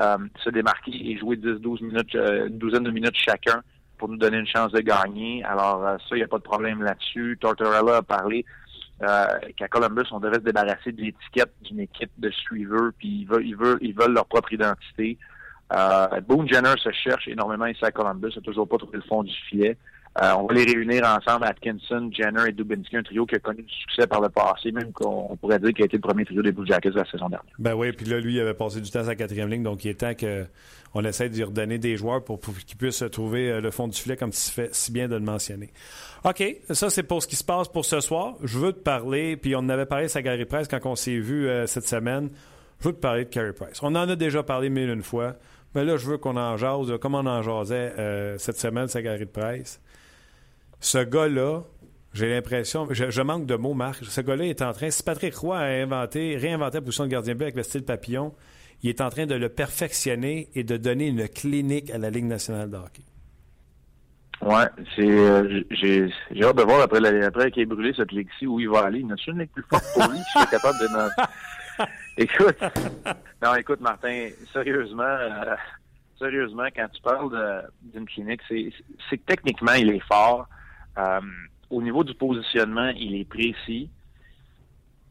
euh, 0.00 0.18
se 0.42 0.50
démarquer 0.50 0.92
et 0.92 1.18
jouer 1.18 1.36
10-12 1.36 1.84
minutes, 1.84 2.14
une 2.14 2.58
douzaine 2.58 2.84
de 2.84 2.90
minutes 2.90 3.16
chacun 3.16 3.62
pour 3.96 4.08
nous 4.08 4.16
donner 4.16 4.38
une 4.38 4.46
chance 4.46 4.72
de 4.72 4.80
gagner. 4.80 5.42
Alors 5.44 5.82
ça, 6.00 6.08
il 6.12 6.16
n'y 6.16 6.22
a 6.22 6.28
pas 6.28 6.38
de 6.38 6.42
problème 6.42 6.82
là-dessus. 6.82 7.38
Tortorella 7.40 7.98
a 7.98 8.02
parlé 8.02 8.44
euh, 9.02 9.26
qu'à 9.56 9.68
Columbus, 9.68 10.06
on 10.12 10.20
devait 10.20 10.36
se 10.36 10.40
débarrasser 10.40 10.92
de 10.92 11.02
l'étiquette 11.02 11.52
d'une 11.62 11.80
équipe 11.80 12.12
de 12.18 12.30
suiveurs, 12.30 12.92
puis 12.98 13.08
ils 13.22 13.26
veulent, 13.26 13.46
ils 13.46 13.56
veulent, 13.56 13.78
ils 13.80 13.94
veulent 13.94 14.12
leur 14.12 14.26
propre 14.26 14.52
identité. 14.52 15.18
Euh, 15.72 16.20
Boone 16.20 16.48
Jenner 16.48 16.74
se 16.78 16.90
cherche 16.92 17.26
énormément 17.26 17.66
ici 17.66 17.84
à 17.84 17.90
Columbus, 17.90 18.32
n'a 18.36 18.42
toujours 18.42 18.68
pas 18.68 18.78
trouvé 18.78 18.98
le 18.98 19.02
fond 19.02 19.22
du 19.22 19.34
filet. 19.48 19.76
Euh, 20.22 20.32
on 20.36 20.46
va 20.46 20.54
les 20.54 20.64
réunir 20.64 21.04
ensemble, 21.04 21.44
Atkinson, 21.44 22.08
Jenner 22.12 22.48
et 22.48 22.52
Dubinsky, 22.52 22.96
un 22.96 23.02
trio 23.02 23.26
qui 23.26 23.34
a 23.34 23.40
connu 23.40 23.62
du 23.62 23.74
succès 23.74 24.06
par 24.06 24.20
le 24.20 24.28
passé, 24.28 24.70
même 24.70 24.92
qu'on 24.92 25.36
pourrait 25.40 25.58
dire 25.58 25.72
qu'il 25.72 25.82
a 25.82 25.86
été 25.86 25.96
le 25.96 26.02
premier 26.02 26.24
trio 26.24 26.40
des 26.40 26.52
Blue 26.52 26.64
Jackets 26.64 26.90
de 26.90 26.98
la 26.98 27.04
saison 27.04 27.28
dernière. 27.28 27.52
Ben 27.58 27.74
oui, 27.74 27.90
puis 27.90 28.06
là, 28.06 28.20
lui, 28.20 28.34
il 28.34 28.40
avait 28.40 28.54
passé 28.54 28.80
du 28.80 28.88
temps 28.90 29.00
à 29.00 29.04
sa 29.04 29.16
quatrième 29.16 29.50
ligne, 29.50 29.64
donc 29.64 29.84
il 29.84 29.88
est 29.88 29.94
temps 29.94 30.12
qu'on 30.14 31.04
essaie 31.04 31.28
lui 31.28 31.42
redonner 31.42 31.78
des 31.78 31.96
joueurs 31.96 32.22
pour, 32.22 32.38
pour 32.38 32.54
qu'il 32.56 32.76
puisse 32.76 33.02
trouver 33.10 33.50
euh, 33.50 33.60
le 33.60 33.72
fond 33.72 33.88
du 33.88 33.98
filet, 33.98 34.16
comme 34.16 34.30
tu 34.30 34.38
fais 34.38 34.68
si 34.70 34.92
bien 34.92 35.08
de 35.08 35.16
le 35.16 35.20
mentionner. 35.20 35.70
OK, 36.24 36.44
ça, 36.70 36.90
c'est 36.90 37.02
pour 37.02 37.20
ce 37.20 37.26
qui 37.26 37.36
se 37.36 37.44
passe 37.44 37.66
pour 37.66 37.84
ce 37.84 37.98
soir. 37.98 38.36
Je 38.44 38.58
veux 38.58 38.72
te 38.72 38.78
parler, 38.78 39.36
puis 39.36 39.56
on 39.56 39.60
en 39.60 39.68
avait 39.68 39.86
parlé 39.86 40.06
à 40.16 40.22
Gary 40.22 40.44
Price 40.44 40.68
quand 40.68 40.78
on 40.84 40.94
s'est 40.94 41.18
vu 41.18 41.48
euh, 41.48 41.66
cette 41.66 41.88
semaine. 41.88 42.30
Je 42.78 42.88
veux 42.88 42.94
te 42.94 43.00
parler 43.00 43.24
de 43.24 43.30
Carey 43.30 43.52
Price. 43.52 43.82
On 43.82 43.88
en 43.96 44.08
a 44.08 44.14
déjà 44.14 44.44
parlé 44.44 44.70
mille 44.70 44.90
une 44.90 45.02
fois, 45.02 45.34
mais 45.74 45.84
là, 45.84 45.96
je 45.96 46.06
veux 46.06 46.18
qu'on 46.18 46.36
en 46.36 46.56
jase, 46.56 46.96
comme 47.00 47.16
on 47.16 47.26
en 47.26 47.42
jasait 47.42 47.94
cette 48.38 48.58
semaine, 48.58 48.86
Gary 48.86 49.26
Price. 49.26 49.80
Ce 50.84 50.98
gars-là, 50.98 51.62
j'ai 52.12 52.28
l'impression, 52.28 52.86
je, 52.90 53.22
manque 53.22 53.46
de 53.46 53.56
mots, 53.56 53.72
Marc. 53.72 54.04
Ce 54.04 54.20
gars-là 54.20 54.44
est 54.44 54.60
en 54.60 54.74
train, 54.74 54.90
si 54.90 55.02
Patrick 55.02 55.34
Roy 55.34 55.56
a 55.56 55.82
inventé, 55.82 56.36
réinventé 56.36 56.76
la 56.76 56.82
position 56.82 57.04
de 57.04 57.08
gardien 57.08 57.34
but 57.34 57.44
avec 57.44 57.56
le 57.56 57.62
style 57.62 57.86
papillon, 57.86 58.34
il 58.82 58.90
est 58.90 59.00
en 59.00 59.08
train 59.08 59.24
de 59.24 59.34
le 59.34 59.48
perfectionner 59.48 60.50
et 60.54 60.62
de 60.62 60.76
donner 60.76 61.06
une 61.06 61.26
clinique 61.26 61.90
à 61.90 61.96
la 61.96 62.10
Ligue 62.10 62.26
nationale 62.26 62.68
de 62.70 62.76
hockey. 62.76 63.02
Ouais, 64.42 64.66
c'est 64.94 65.08
euh, 65.08 65.62
j'ai 65.70 66.12
hâte 66.42 66.56
de 66.56 66.62
voir 66.62 66.82
après, 66.82 67.00
la, 67.00 67.28
après 67.28 67.50
qu'il 67.50 67.62
ait 67.62 67.66
brûlé 67.66 67.94
cette 67.96 68.12
ligue-ci 68.12 68.46
où 68.46 68.60
il 68.60 68.68
va 68.68 68.80
aller. 68.80 68.98
Il 68.98 69.06
y 69.06 69.30
une 69.30 69.38
ligue 69.38 69.50
plus 69.52 69.64
forte 69.70 69.86
pour 69.94 70.12
lui 70.12 70.18
qui 70.18 70.42
est 70.42 70.50
capable 70.50 70.78
de. 70.80 71.84
écoute, 72.22 72.58
non, 73.42 73.54
écoute, 73.54 73.80
Martin, 73.80 74.28
sérieusement, 74.52 75.02
euh, 75.02 75.56
sérieusement, 76.18 76.66
quand 76.76 76.88
tu 76.92 77.00
parles 77.00 77.70
d'une 77.80 78.04
clinique, 78.04 78.42
c'est 78.50 79.16
que 79.16 79.24
techniquement, 79.24 79.72
il 79.72 79.88
est 79.88 80.06
fort. 80.06 80.46
Euh, 80.98 81.20
au 81.70 81.82
niveau 81.82 82.04
du 82.04 82.14
positionnement, 82.14 82.90
il 82.96 83.16
est 83.16 83.28
précis. 83.28 83.90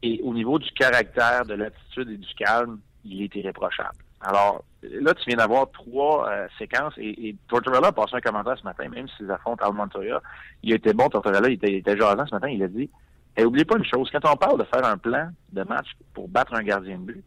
Et 0.02 0.20
au 0.22 0.34
niveau 0.34 0.58
du 0.58 0.70
caractère, 0.72 1.46
de 1.46 1.54
l'attitude 1.54 2.10
et 2.10 2.16
du 2.16 2.34
calme, 2.34 2.78
il 3.04 3.22
est 3.22 3.34
irréprochable. 3.34 3.96
Alors, 4.20 4.64
là, 4.82 5.14
tu 5.14 5.24
viens 5.26 5.36
d'avoir 5.36 5.70
trois 5.70 6.28
euh, 6.28 6.46
séquences 6.58 6.94
et, 6.96 7.36
Tortorella 7.48 7.88
a 7.88 7.92
passé 7.92 8.14
un 8.14 8.20
commentaire 8.20 8.58
ce 8.58 8.64
matin, 8.64 8.88
même 8.88 9.06
s'ils 9.16 9.30
affrontent 9.30 9.64
Al 9.66 9.74
Montoya. 9.74 10.22
Il 10.62 10.72
était 10.72 10.94
bon, 10.94 11.08
Tortorella, 11.08 11.48
il 11.48 11.54
était, 11.54 11.82
il 11.86 11.98
jasant 11.98 12.26
ce 12.26 12.34
matin, 12.34 12.48
il 12.48 12.62
a 12.62 12.68
dit 12.68 12.90
et 13.36 13.44
oubliez 13.44 13.64
pas 13.64 13.76
une 13.76 13.84
chose, 13.84 14.10
quand 14.10 14.32
on 14.32 14.36
parle 14.36 14.58
de 14.58 14.64
faire 14.64 14.84
un 14.84 14.96
plan 14.96 15.28
de 15.52 15.62
match 15.64 15.88
pour 16.12 16.28
battre 16.28 16.54
un 16.54 16.62
gardien 16.62 16.98
de 16.98 17.04
but, 17.04 17.24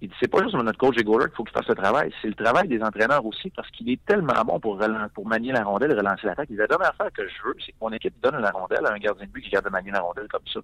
il 0.00 0.08
dit 0.08 0.14
c'est 0.20 0.30
pas 0.30 0.42
juste 0.42 0.54
notre 0.54 0.78
coach 0.78 0.96
Egorek 0.96 1.28
qu'il 1.28 1.36
faut 1.36 1.44
qu'il 1.44 1.52
fasse 1.52 1.68
le 1.68 1.74
travail, 1.74 2.12
c'est 2.22 2.28
le 2.28 2.34
travail 2.34 2.68
des 2.68 2.80
entraîneurs 2.82 3.24
aussi 3.26 3.50
parce 3.50 3.68
qu'il 3.70 3.90
est 3.90 4.04
tellement 4.06 4.44
bon 4.44 4.60
pour, 4.60 4.78
pour 5.12 5.26
manier 5.26 5.52
la 5.52 5.64
rondelle 5.64 5.90
et 5.90 5.94
relancer 5.94 6.26
l'attaque. 6.26 6.48
La 6.50 6.66
dernière 6.68 6.90
affaire 6.90 7.12
que 7.12 7.26
je 7.26 7.42
veux, 7.44 7.54
c'est 7.64 7.72
que 7.72 7.78
mon 7.80 7.90
équipe 7.90 8.14
donne 8.22 8.40
la 8.40 8.50
rondelle 8.50 8.86
à 8.86 8.92
un 8.92 8.98
gardien 8.98 9.26
de 9.26 9.30
but 9.30 9.42
qui 9.42 9.50
garde 9.50 9.64
de 9.64 9.70
manier 9.70 9.90
la 9.90 10.00
rondelle 10.00 10.28
comme 10.28 10.46
ça. 10.52 10.60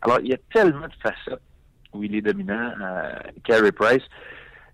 Alors, 0.00 0.18
il 0.20 0.28
y 0.28 0.34
a 0.34 0.38
tellement 0.52 0.86
de 0.86 0.94
facettes 1.02 1.42
où 1.92 2.02
il 2.02 2.14
est 2.14 2.22
dominant, 2.22 2.72
euh, 2.80 3.12
Carey 3.44 3.72
Price. 3.72 4.02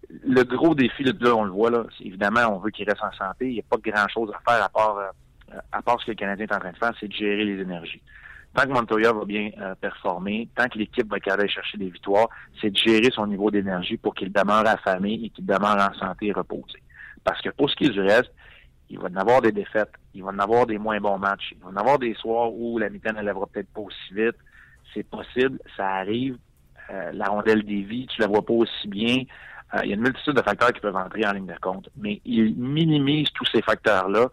Le 0.08 0.42
gros 0.44 0.74
défi, 0.74 1.02
là, 1.02 1.12
on 1.34 1.44
le 1.44 1.50
voit, 1.50 1.70
là, 1.70 1.84
évidemment, 2.00 2.54
on 2.54 2.58
veut 2.58 2.70
qu'il 2.70 2.88
reste 2.88 3.02
en 3.02 3.12
santé. 3.12 3.48
Il 3.48 3.54
n'y 3.54 3.60
a 3.60 3.64
pas 3.68 3.78
grand-chose 3.78 4.32
à 4.32 4.50
faire 4.50 4.64
à 4.64 4.68
part, 4.68 4.96
euh, 4.96 5.58
à 5.72 5.82
part 5.82 6.00
ce 6.00 6.06
que 6.06 6.12
le 6.12 6.16
Canadien 6.16 6.46
est 6.46 6.54
en 6.54 6.60
train 6.60 6.72
de 6.72 6.76
faire, 6.76 6.92
c'est 7.00 7.08
de 7.08 7.12
gérer 7.12 7.44
les 7.44 7.60
énergies 7.60 8.00
tant 8.54 8.62
que 8.62 8.68
Montoya 8.68 9.12
va 9.12 9.24
bien 9.24 9.50
euh, 9.60 9.74
performer, 9.74 10.48
tant 10.54 10.68
que 10.68 10.78
l'équipe 10.78 11.08
va 11.08 11.18
aller 11.32 11.48
chercher 11.48 11.78
des 11.78 11.90
victoires, 11.90 12.28
c'est 12.60 12.70
de 12.70 12.76
gérer 12.76 13.10
son 13.12 13.26
niveau 13.26 13.50
d'énergie 13.50 13.96
pour 13.96 14.14
qu'il 14.14 14.32
demeure 14.32 14.66
affamé 14.66 15.14
et 15.14 15.30
qu'il 15.30 15.46
demeure 15.46 15.76
en 15.76 15.94
santé 15.98 16.26
et 16.26 16.32
reposé. 16.32 16.82
Parce 17.24 17.40
que 17.40 17.50
pour 17.50 17.70
ce 17.70 17.76
qui 17.76 17.86
est 17.86 17.90
du 17.90 18.00
reste, 18.00 18.32
il 18.90 18.98
va 18.98 19.08
en 19.08 19.16
avoir 19.16 19.42
des 19.42 19.52
défaites, 19.52 19.92
il 20.14 20.22
va 20.22 20.30
en 20.30 20.38
avoir 20.38 20.66
des 20.66 20.78
moins 20.78 20.98
bons 20.98 21.18
matchs, 21.18 21.52
il 21.52 21.62
va 21.62 21.68
en 21.68 21.76
avoir 21.76 21.98
des 21.98 22.14
soirs 22.14 22.52
où 22.52 22.78
la 22.78 22.88
mitaine 22.88 23.16
ne 23.16 23.22
lèvera 23.22 23.46
peut-être 23.46 23.72
pas 23.72 23.82
aussi 23.82 24.14
vite. 24.14 24.36
C'est 24.94 25.06
possible, 25.06 25.58
ça 25.76 25.86
arrive. 25.86 26.38
Euh, 26.90 27.10
la 27.12 27.26
rondelle 27.26 27.64
dévie, 27.64 28.06
tu 28.06 28.20
la 28.20 28.26
vois 28.26 28.44
pas 28.44 28.54
aussi 28.54 28.88
bien. 28.88 29.24
Euh, 29.74 29.80
il 29.84 29.90
y 29.90 29.92
a 29.92 29.96
une 29.96 30.02
multitude 30.02 30.32
de 30.32 30.42
facteurs 30.42 30.72
qui 30.72 30.80
peuvent 30.80 30.96
entrer 30.96 31.26
en 31.26 31.32
ligne 31.32 31.46
de 31.46 31.58
compte. 31.60 31.90
Mais 31.96 32.22
il 32.24 32.54
minimise 32.56 33.28
tous 33.34 33.44
ces 33.52 33.60
facteurs-là 33.60 34.28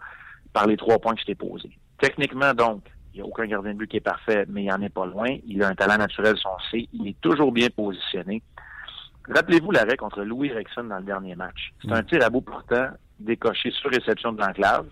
par 0.53 0.65
les 0.67 0.77
trois 0.77 1.00
points 1.00 1.15
que 1.15 1.22
je 1.22 1.25
t'ai 1.25 1.36
posés. 1.36 1.77
Techniquement, 2.00 2.53
donc, 2.53 2.84
il 3.15 3.19
n'y 3.19 3.22
a 3.22 3.25
aucun 3.27 3.45
gardien 3.45 3.72
de 3.74 3.77
but 3.77 3.89
qui 3.89 3.95
est 3.95 4.01
parfait, 4.01 4.45
mais 4.50 4.65
il 4.65 4.72
en 4.74 4.81
est 4.81 4.89
pas 4.89 5.05
loin. 5.05 5.38
Il 5.48 5.63
a 5.63 5.69
un 5.69 5.75
talent 5.75 5.98
naturel, 5.98 6.36
son 6.38 6.50
C. 6.69 6.89
Il 6.91 7.07
est 7.07 7.22
toujours 7.22 7.53
bien 7.53 7.69
positionné. 7.69 8.43
Rappelez-vous 9.34 9.72
l'arrêt 9.72 9.95
contre 9.95 10.22
Louis 10.24 10.50
Erickson 10.50 10.84
dans 10.84 10.98
le 10.98 11.03
dernier 11.05 11.34
match. 11.34 11.74
C'est 11.81 11.93
un 11.93 12.01
mm. 12.01 12.05
tir 12.07 12.24
à 12.25 12.29
bout 12.29 12.41
portant 12.41 12.89
décoché 13.22 13.72
sur 13.72 13.89
réception 13.89 14.34
de 14.34 14.41
l'enclave. 14.41 14.88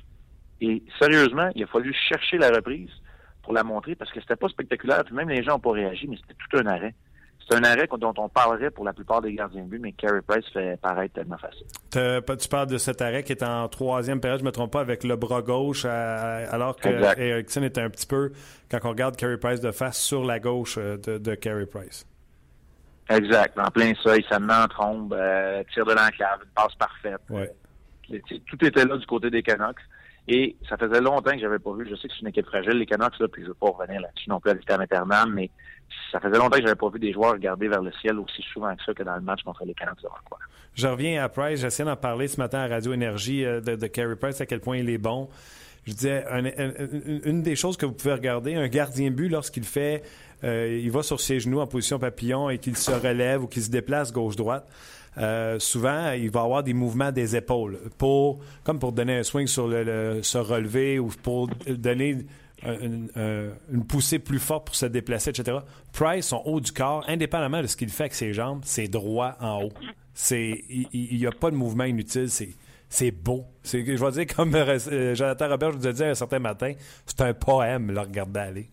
Et 0.62 0.82
sérieusement, 1.00 1.50
il 1.54 1.64
a 1.64 1.68
fallu 1.68 1.94
chercher 1.94 2.38
la 2.38 2.50
reprise 2.50 2.92
pour 3.42 3.52
la 3.52 3.66
montrer 3.66 3.96
parce 3.96 4.10
que 4.10 4.22
c'était 4.22 4.38
pas 4.38 4.48
spectaculaire. 4.48 5.04
Puis 5.04 5.14
même 5.14 5.28
les 5.28 5.44
gens 5.44 5.54
n'ont 5.54 5.60
pas 5.60 5.72
réagi, 5.72 6.08
mais 6.08 6.16
c'était 6.16 6.36
tout 6.36 6.58
un 6.60 6.66
arrêt. 6.66 6.96
C'est 7.50 7.58
un 7.58 7.64
arrêt 7.64 7.88
dont 8.00 8.14
on 8.18 8.30
parlerait 8.30 8.72
pour 8.72 8.86
la 8.86 8.94
plupart 8.94 9.22
des 9.22 9.34
gardiens 9.34 9.64
de 9.64 9.68
but, 9.68 9.80
mais 9.80 9.92
Carey 9.92 10.22
Price 10.26 10.46
fait 10.54 10.80
paraître 10.80 11.14
tellement 11.14 11.38
facile. 11.38 11.66
Tu 11.92 12.48
parles 12.48 12.68
de 12.68 12.78
cet 12.78 13.02
arrêt 13.02 13.24
qui 13.24 13.34
est 13.34 13.44
en 13.44 13.68
troisième 13.68 14.22
période, 14.22 14.40
je 14.40 14.44
ne 14.44 14.48
me 14.48 14.54
trompe 14.54 14.72
pas, 14.72 14.80
avec 14.80 15.04
le 15.04 15.16
bras 15.16 15.42
gauche, 15.42 15.86
alors 15.86 16.78
que 16.78 17.20
Erickson 17.20 17.64
est 17.64 17.78
un 17.78 17.90
petit 17.90 18.08
peu, 18.08 18.32
quand 18.72 18.80
on 18.84 18.90
regarde 18.90 19.18
Carey 19.18 19.38
Price 19.38 19.60
de 19.60 19.72
face, 19.72 20.00
sur 20.00 20.24
la 20.24 20.40
gauche 20.40 20.78
euh, 20.78 20.98
de, 20.98 21.18
de 21.18 21.36
Carey 21.36 21.66
Price. 21.66 22.08
Exact. 23.10 23.60
En 23.60 23.70
plein 23.70 23.94
seuil, 24.02 24.26
ça 24.30 24.40
met 24.40 24.54
en 24.54 24.68
trombe, 24.68 25.14
euh, 25.14 25.64
tire 25.74 25.86
de 25.86 25.92
l'enclave, 25.92 26.40
une 26.44 26.52
passe 26.56 26.76
parfaite. 26.76 27.22
Ouais. 27.30 27.52
Tout 28.48 28.66
était 28.66 28.86
là 28.86 28.98
du 28.98 29.06
côté 29.06 29.30
des 29.30 29.44
Canucks. 29.44 29.82
Et 30.28 30.56
ça 30.70 30.78
faisait 30.78 31.02
longtemps 31.02 31.32
que 31.32 31.40
j'avais 31.40 31.60
pas 31.60 31.74
vu. 31.74 31.86
Je 31.90 31.96
sais 31.96 32.08
que 32.08 32.14
c'est 32.14 32.22
une 32.22 32.30
équipe 32.30 32.46
fragile, 32.46 32.80
les 32.80 32.86
Canucks, 32.86 33.20
là, 33.20 33.28
puis 33.28 33.44
je 33.44 33.50
veux 33.50 33.54
pas 33.54 33.68
revenir 33.68 34.00
là-dessus 34.00 34.30
non 34.30 34.40
plus 34.40 34.52
à 34.52 34.54
vitam 34.54 34.82
mais 35.34 35.52
ça 36.12 36.20
faisait 36.20 36.38
longtemps 36.38 36.58
que 36.58 36.62
j'avais 36.62 36.76
pas 36.76 36.90
vu 36.90 37.00
des 37.00 37.14
joueurs 37.14 37.34
regarder 37.34 37.68
vers 37.68 37.82
le 37.82 37.92
ciel 38.02 38.20
aussi 38.20 38.44
souvent 38.54 38.76
que 38.76 38.84
ça 38.84 38.94
que 38.94 39.04
dans 39.04 39.16
le 39.16 39.22
match 39.22 39.42
contre 39.44 39.66
les 39.66 39.74
Canucks 39.74 40.02
de 40.02 40.08
Vancouver. 40.08 40.44
Je 40.76 40.88
reviens 40.88 41.24
à 41.24 41.30
Price. 41.30 41.60
J'essaie 41.60 41.84
d'en 41.84 41.96
parler 41.96 42.28
ce 42.28 42.38
matin 42.38 42.60
à 42.60 42.68
Radio 42.68 42.94
Énergie 42.94 43.46
euh, 43.46 43.62
de, 43.62 43.76
de 43.76 43.88
Carey 43.88 44.16
Price, 44.16 44.42
à 44.42 44.46
quel 44.46 44.60
point 44.60 44.78
il 44.78 44.90
est 44.90 44.98
bon. 44.98 45.30
Je 45.86 45.92
disais, 45.92 46.24
une 47.26 47.42
des 47.42 47.58
choses 47.58 47.76
que 47.76 47.86
vous 47.86 47.92
pouvez 47.92 48.14
regarder, 48.14 48.56
un 48.56 48.70
gardien 48.70 49.12
but, 49.12 49.28
lorsqu'il 49.28 49.66
fait, 49.66 50.02
euh, 50.46 50.80
il 50.82 50.90
va 50.92 51.04
sur 51.04 51.20
ses 51.20 51.42
genoux 51.42 51.60
en 51.60 51.68
position 51.68 52.00
papillon 52.00 52.50
et 52.50 52.58
qu'il 52.58 52.78
se 52.78 52.92
relève 52.92 53.44
ou 53.44 53.48
qu'il 53.48 53.64
se 53.64 53.70
déplace 53.70 54.14
gauche-droite, 54.14 54.66
euh, 55.18 55.60
souvent, 55.60 56.12
il 56.12 56.32
va 56.32 56.42
avoir 56.42 56.64
des 56.64 56.74
mouvements 56.74 57.12
des 57.12 57.36
épaules, 57.36 57.80
pour, 57.98 58.40
comme 58.64 58.80
pour 58.80 58.94
donner 58.94 59.18
un 59.18 59.24
swing 59.24 59.48
sur 59.48 59.68
le, 59.68 60.22
se 60.24 60.38
relever 60.38 61.00
ou 61.00 61.10
pour 61.22 61.50
donner 61.68 62.20
une, 62.66 63.86
poussée 63.88 64.20
plus 64.20 64.40
forte 64.40 64.68
pour 64.68 64.76
se 64.76 64.86
déplacer, 64.86 65.30
etc. 65.32 65.58
Price, 65.92 66.28
son 66.28 66.42
haut 66.46 66.60
du 66.60 66.72
corps, 66.72 67.04
indépendamment 67.08 67.62
de 67.62 67.68
ce 67.68 67.76
qu'il 67.76 67.90
fait 67.90 68.04
avec 68.04 68.14
ses 68.14 68.34
jambes, 68.34 68.62
c'est 68.64 68.88
droit 68.88 69.36
en 69.40 69.64
haut. 69.64 69.74
C'est, 70.14 70.64
il 70.70 71.18
n'y 71.18 71.26
a 71.26 71.32
pas 71.32 71.52
de 71.52 71.56
mouvement 71.56 71.86
inutile. 71.86 72.30
C'est, 72.30 72.50
c'est 72.90 73.12
beau. 73.12 73.46
C'est, 73.64 73.84
je 73.84 74.06
vais 74.06 74.12
dire, 74.12 74.36
comme 74.36 74.54
euh, 74.54 75.16
Jonathan 75.16 75.50
Robert, 75.50 75.72
je 75.72 75.78
vous 75.78 75.88
ai 75.88 75.94
dit 75.94 76.04
un 76.04 76.14
certain 76.14 76.40
matin, 76.40 76.74
c'est 77.06 77.22
un 77.22 77.34
poème, 77.34 77.92
le 77.92 78.00
regarder 78.00 78.40
aller. 78.40 78.70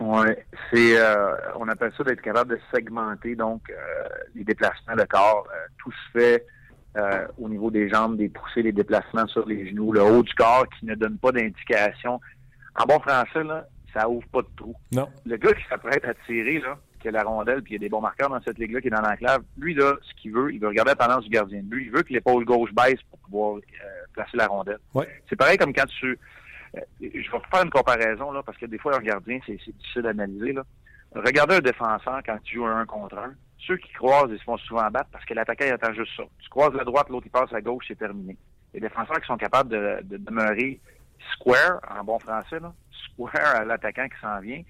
Oui, 0.00 0.28
c'est 0.70 0.98
euh, 0.98 1.34
on 1.58 1.68
appelle 1.68 1.90
ça 1.96 2.04
d'être 2.04 2.20
capable 2.20 2.54
de 2.54 2.60
segmenter 2.74 3.34
donc 3.34 3.62
euh, 3.70 3.74
les 4.34 4.44
déplacements 4.44 4.94
de 4.94 5.04
corps. 5.04 5.46
Euh, 5.50 5.66
tout 5.78 5.92
se 5.92 6.18
fait 6.18 6.46
au 7.36 7.50
niveau 7.50 7.70
des 7.70 7.90
jambes, 7.90 8.16
des 8.16 8.30
poussées, 8.30 8.62
les 8.62 8.72
déplacements 8.72 9.26
sur 9.26 9.46
les 9.46 9.68
genoux, 9.68 9.92
le 9.92 10.02
haut 10.02 10.22
du 10.22 10.32
corps 10.32 10.66
qui 10.66 10.86
ne 10.86 10.94
donne 10.94 11.18
pas 11.18 11.30
d'indication. 11.30 12.22
En 12.78 12.84
bon 12.84 13.00
français, 13.00 13.42
là, 13.42 13.66
ça 13.92 14.08
ouvre 14.08 14.26
pas 14.28 14.42
de 14.42 14.48
trou. 14.56 14.74
Non. 14.92 15.08
Le 15.24 15.36
gars 15.36 15.52
qui 15.52 15.64
s'apprête 15.68 16.04
à 16.04 16.14
tirer, 16.26 16.60
là, 16.60 16.78
qui 17.00 17.08
a 17.08 17.10
la 17.10 17.22
rondelle, 17.22 17.62
puis 17.62 17.74
il 17.74 17.76
y 17.76 17.84
a 17.84 17.86
des 17.86 17.88
bons 17.88 18.00
marqueurs 18.00 18.30
dans 18.30 18.40
cette 18.42 18.58
ligue-là 18.58 18.80
qui 18.80 18.88
est 18.88 18.90
dans 18.90 19.00
l'enclave, 19.00 19.42
lui, 19.58 19.74
là, 19.74 19.94
ce 20.02 20.20
qu'il 20.20 20.32
veut, 20.32 20.52
il 20.52 20.60
veut 20.60 20.68
regarder 20.68 20.90
la 20.90 20.96
tendance 20.96 21.24
du 21.24 21.30
gardien 21.30 21.60
de 21.60 21.66
but. 21.66 21.84
Il 21.86 21.90
veut 21.90 22.02
que 22.02 22.12
l'épaule 22.12 22.44
gauche 22.44 22.72
baisse 22.74 23.00
pour 23.10 23.18
pouvoir 23.20 23.60
placer 24.12 24.36
la 24.36 24.46
rondelle. 24.46 24.78
Ouais. 24.94 25.08
C'est 25.28 25.36
pareil 25.36 25.56
comme 25.56 25.72
quand 25.72 25.86
tu 25.86 26.18
euh, 26.76 26.80
je 27.00 27.30
vais 27.30 27.38
faire 27.50 27.62
une 27.62 27.70
comparaison, 27.70 28.32
là, 28.32 28.42
parce 28.42 28.58
que 28.58 28.66
des 28.66 28.78
fois, 28.78 28.96
un 28.96 29.00
gardien, 29.00 29.38
c'est 29.46 29.56
difficile 29.56 30.02
d'analyser. 30.02 30.54
Regardez 31.14 31.56
un 31.56 31.60
défenseur 31.60 32.20
quand 32.24 32.38
tu 32.42 32.56
joues 32.56 32.66
un 32.66 32.84
contre 32.86 33.18
un. 33.18 33.34
Ceux 33.58 33.76
qui 33.78 33.92
croisent, 33.92 34.30
ils 34.30 34.38
se 34.38 34.44
font 34.44 34.58
souvent 34.58 34.88
battre 34.90 35.08
parce 35.10 35.24
que 35.24 35.34
l'attaquant, 35.34 35.64
il 35.66 35.72
attend 35.72 35.92
juste 35.94 36.12
ça. 36.16 36.24
Tu 36.40 36.48
croises 36.50 36.74
la 36.74 36.84
droite, 36.84 37.08
l'autre, 37.08 37.26
il 37.26 37.30
passe 37.30 37.52
à 37.52 37.60
gauche, 37.60 37.84
c'est 37.88 37.98
terminé. 37.98 38.36
Les 38.74 38.80
défenseurs 38.80 39.20
qui 39.20 39.26
sont 39.26 39.36
capables 39.36 39.70
de, 39.70 40.18
demeurer 40.18 40.80
square, 41.32 41.80
en 41.88 42.04
bon 42.04 42.18
français, 42.18 42.58
square 43.12 43.56
à 43.56 43.64
l'attaquant 43.64 44.08
qui 44.08 44.20
s'en 44.20 44.40
vient, 44.40 44.62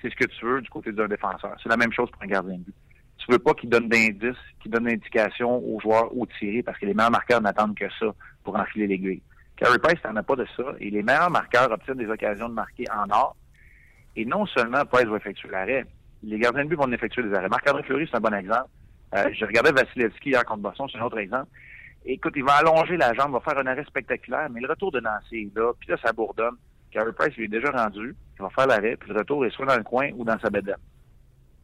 c'est 0.00 0.10
ce 0.10 0.16
que 0.16 0.24
tu 0.24 0.44
veux 0.44 0.60
du 0.60 0.68
côté 0.68 0.92
d'un 0.92 1.08
défenseur. 1.08 1.56
C'est 1.62 1.68
la 1.68 1.76
même 1.76 1.92
chose 1.92 2.10
pour 2.10 2.22
un 2.22 2.26
gardien 2.26 2.58
de 2.58 2.64
but. 2.64 2.74
Tu 3.18 3.30
veux 3.30 3.38
pas 3.38 3.54
qu'il 3.54 3.70
donne 3.70 3.88
d'indices, 3.88 4.36
qu'il 4.60 4.72
donne 4.72 4.84
d'indications 4.84 5.58
aux 5.58 5.80
joueurs 5.80 6.16
au 6.16 6.26
tirer 6.26 6.62
parce 6.62 6.76
que 6.78 6.86
les 6.86 6.94
meilleurs 6.94 7.12
marqueurs 7.12 7.40
n'attendent 7.40 7.76
que 7.76 7.88
ça 8.00 8.06
pour 8.42 8.56
enfiler 8.56 8.88
l'aiguille. 8.88 9.22
Carey 9.56 9.78
Price 9.78 10.02
n'en 10.04 10.16
a 10.16 10.22
pas 10.24 10.34
de 10.34 10.46
ça. 10.56 10.64
Et 10.80 10.90
les 10.90 11.04
meilleurs 11.04 11.30
marqueurs 11.30 11.70
obtiennent 11.70 11.98
des 11.98 12.08
occasions 12.08 12.48
de 12.48 12.54
marquer 12.54 12.84
en 12.90 13.08
or. 13.10 13.36
Et 14.16 14.24
non 14.24 14.44
seulement 14.46 14.84
Price 14.84 15.06
va 15.06 15.16
effectuer 15.16 15.50
l'arrêt, 15.50 15.86
les 16.24 16.38
gardiens 16.38 16.64
de 16.64 16.68
but 16.68 16.76
vont 16.76 16.90
effectuer 16.90 17.22
des 17.22 17.34
arrêts. 17.34 17.48
Marc-André 17.48 17.82
Fleury, 17.84 18.08
c'est 18.10 18.16
un 18.16 18.20
bon 18.20 18.34
exemple. 18.34 18.68
Euh, 19.14 19.28
je 19.32 19.44
regardais 19.44 19.72
Vasilevski 19.72 20.30
hier 20.30 20.44
contre 20.44 20.62
Boston, 20.62 20.86
c'est 20.90 20.98
un 20.98 21.02
autre 21.02 21.18
exemple. 21.18 21.48
Écoute, 22.04 22.32
il 22.36 22.44
va 22.44 22.54
allonger 22.54 22.96
la 22.96 23.14
jambe, 23.14 23.32
va 23.32 23.40
faire 23.40 23.58
un 23.58 23.66
arrêt 23.66 23.84
spectaculaire, 23.84 24.48
mais 24.50 24.60
le 24.60 24.68
retour 24.68 24.90
de 24.90 25.00
Nancy 25.00 25.36
est 25.36 25.56
là, 25.56 25.72
puis 25.78 25.88
là, 25.88 25.96
ça 26.02 26.12
bourdonne. 26.12 26.56
Carey 26.90 27.12
Price 27.16 27.34
lui 27.36 27.44
est 27.44 27.48
déjà 27.48 27.70
rendu, 27.70 28.14
il 28.38 28.42
va 28.42 28.50
faire 28.50 28.66
l'arrêt, 28.66 28.96
puis 28.96 29.10
le 29.10 29.18
retour 29.18 29.46
est 29.46 29.50
soit 29.50 29.66
dans 29.66 29.76
le 29.76 29.84
coin 29.84 30.10
ou 30.16 30.24
dans 30.24 30.38
sa 30.40 30.50
bedaine. 30.50 30.76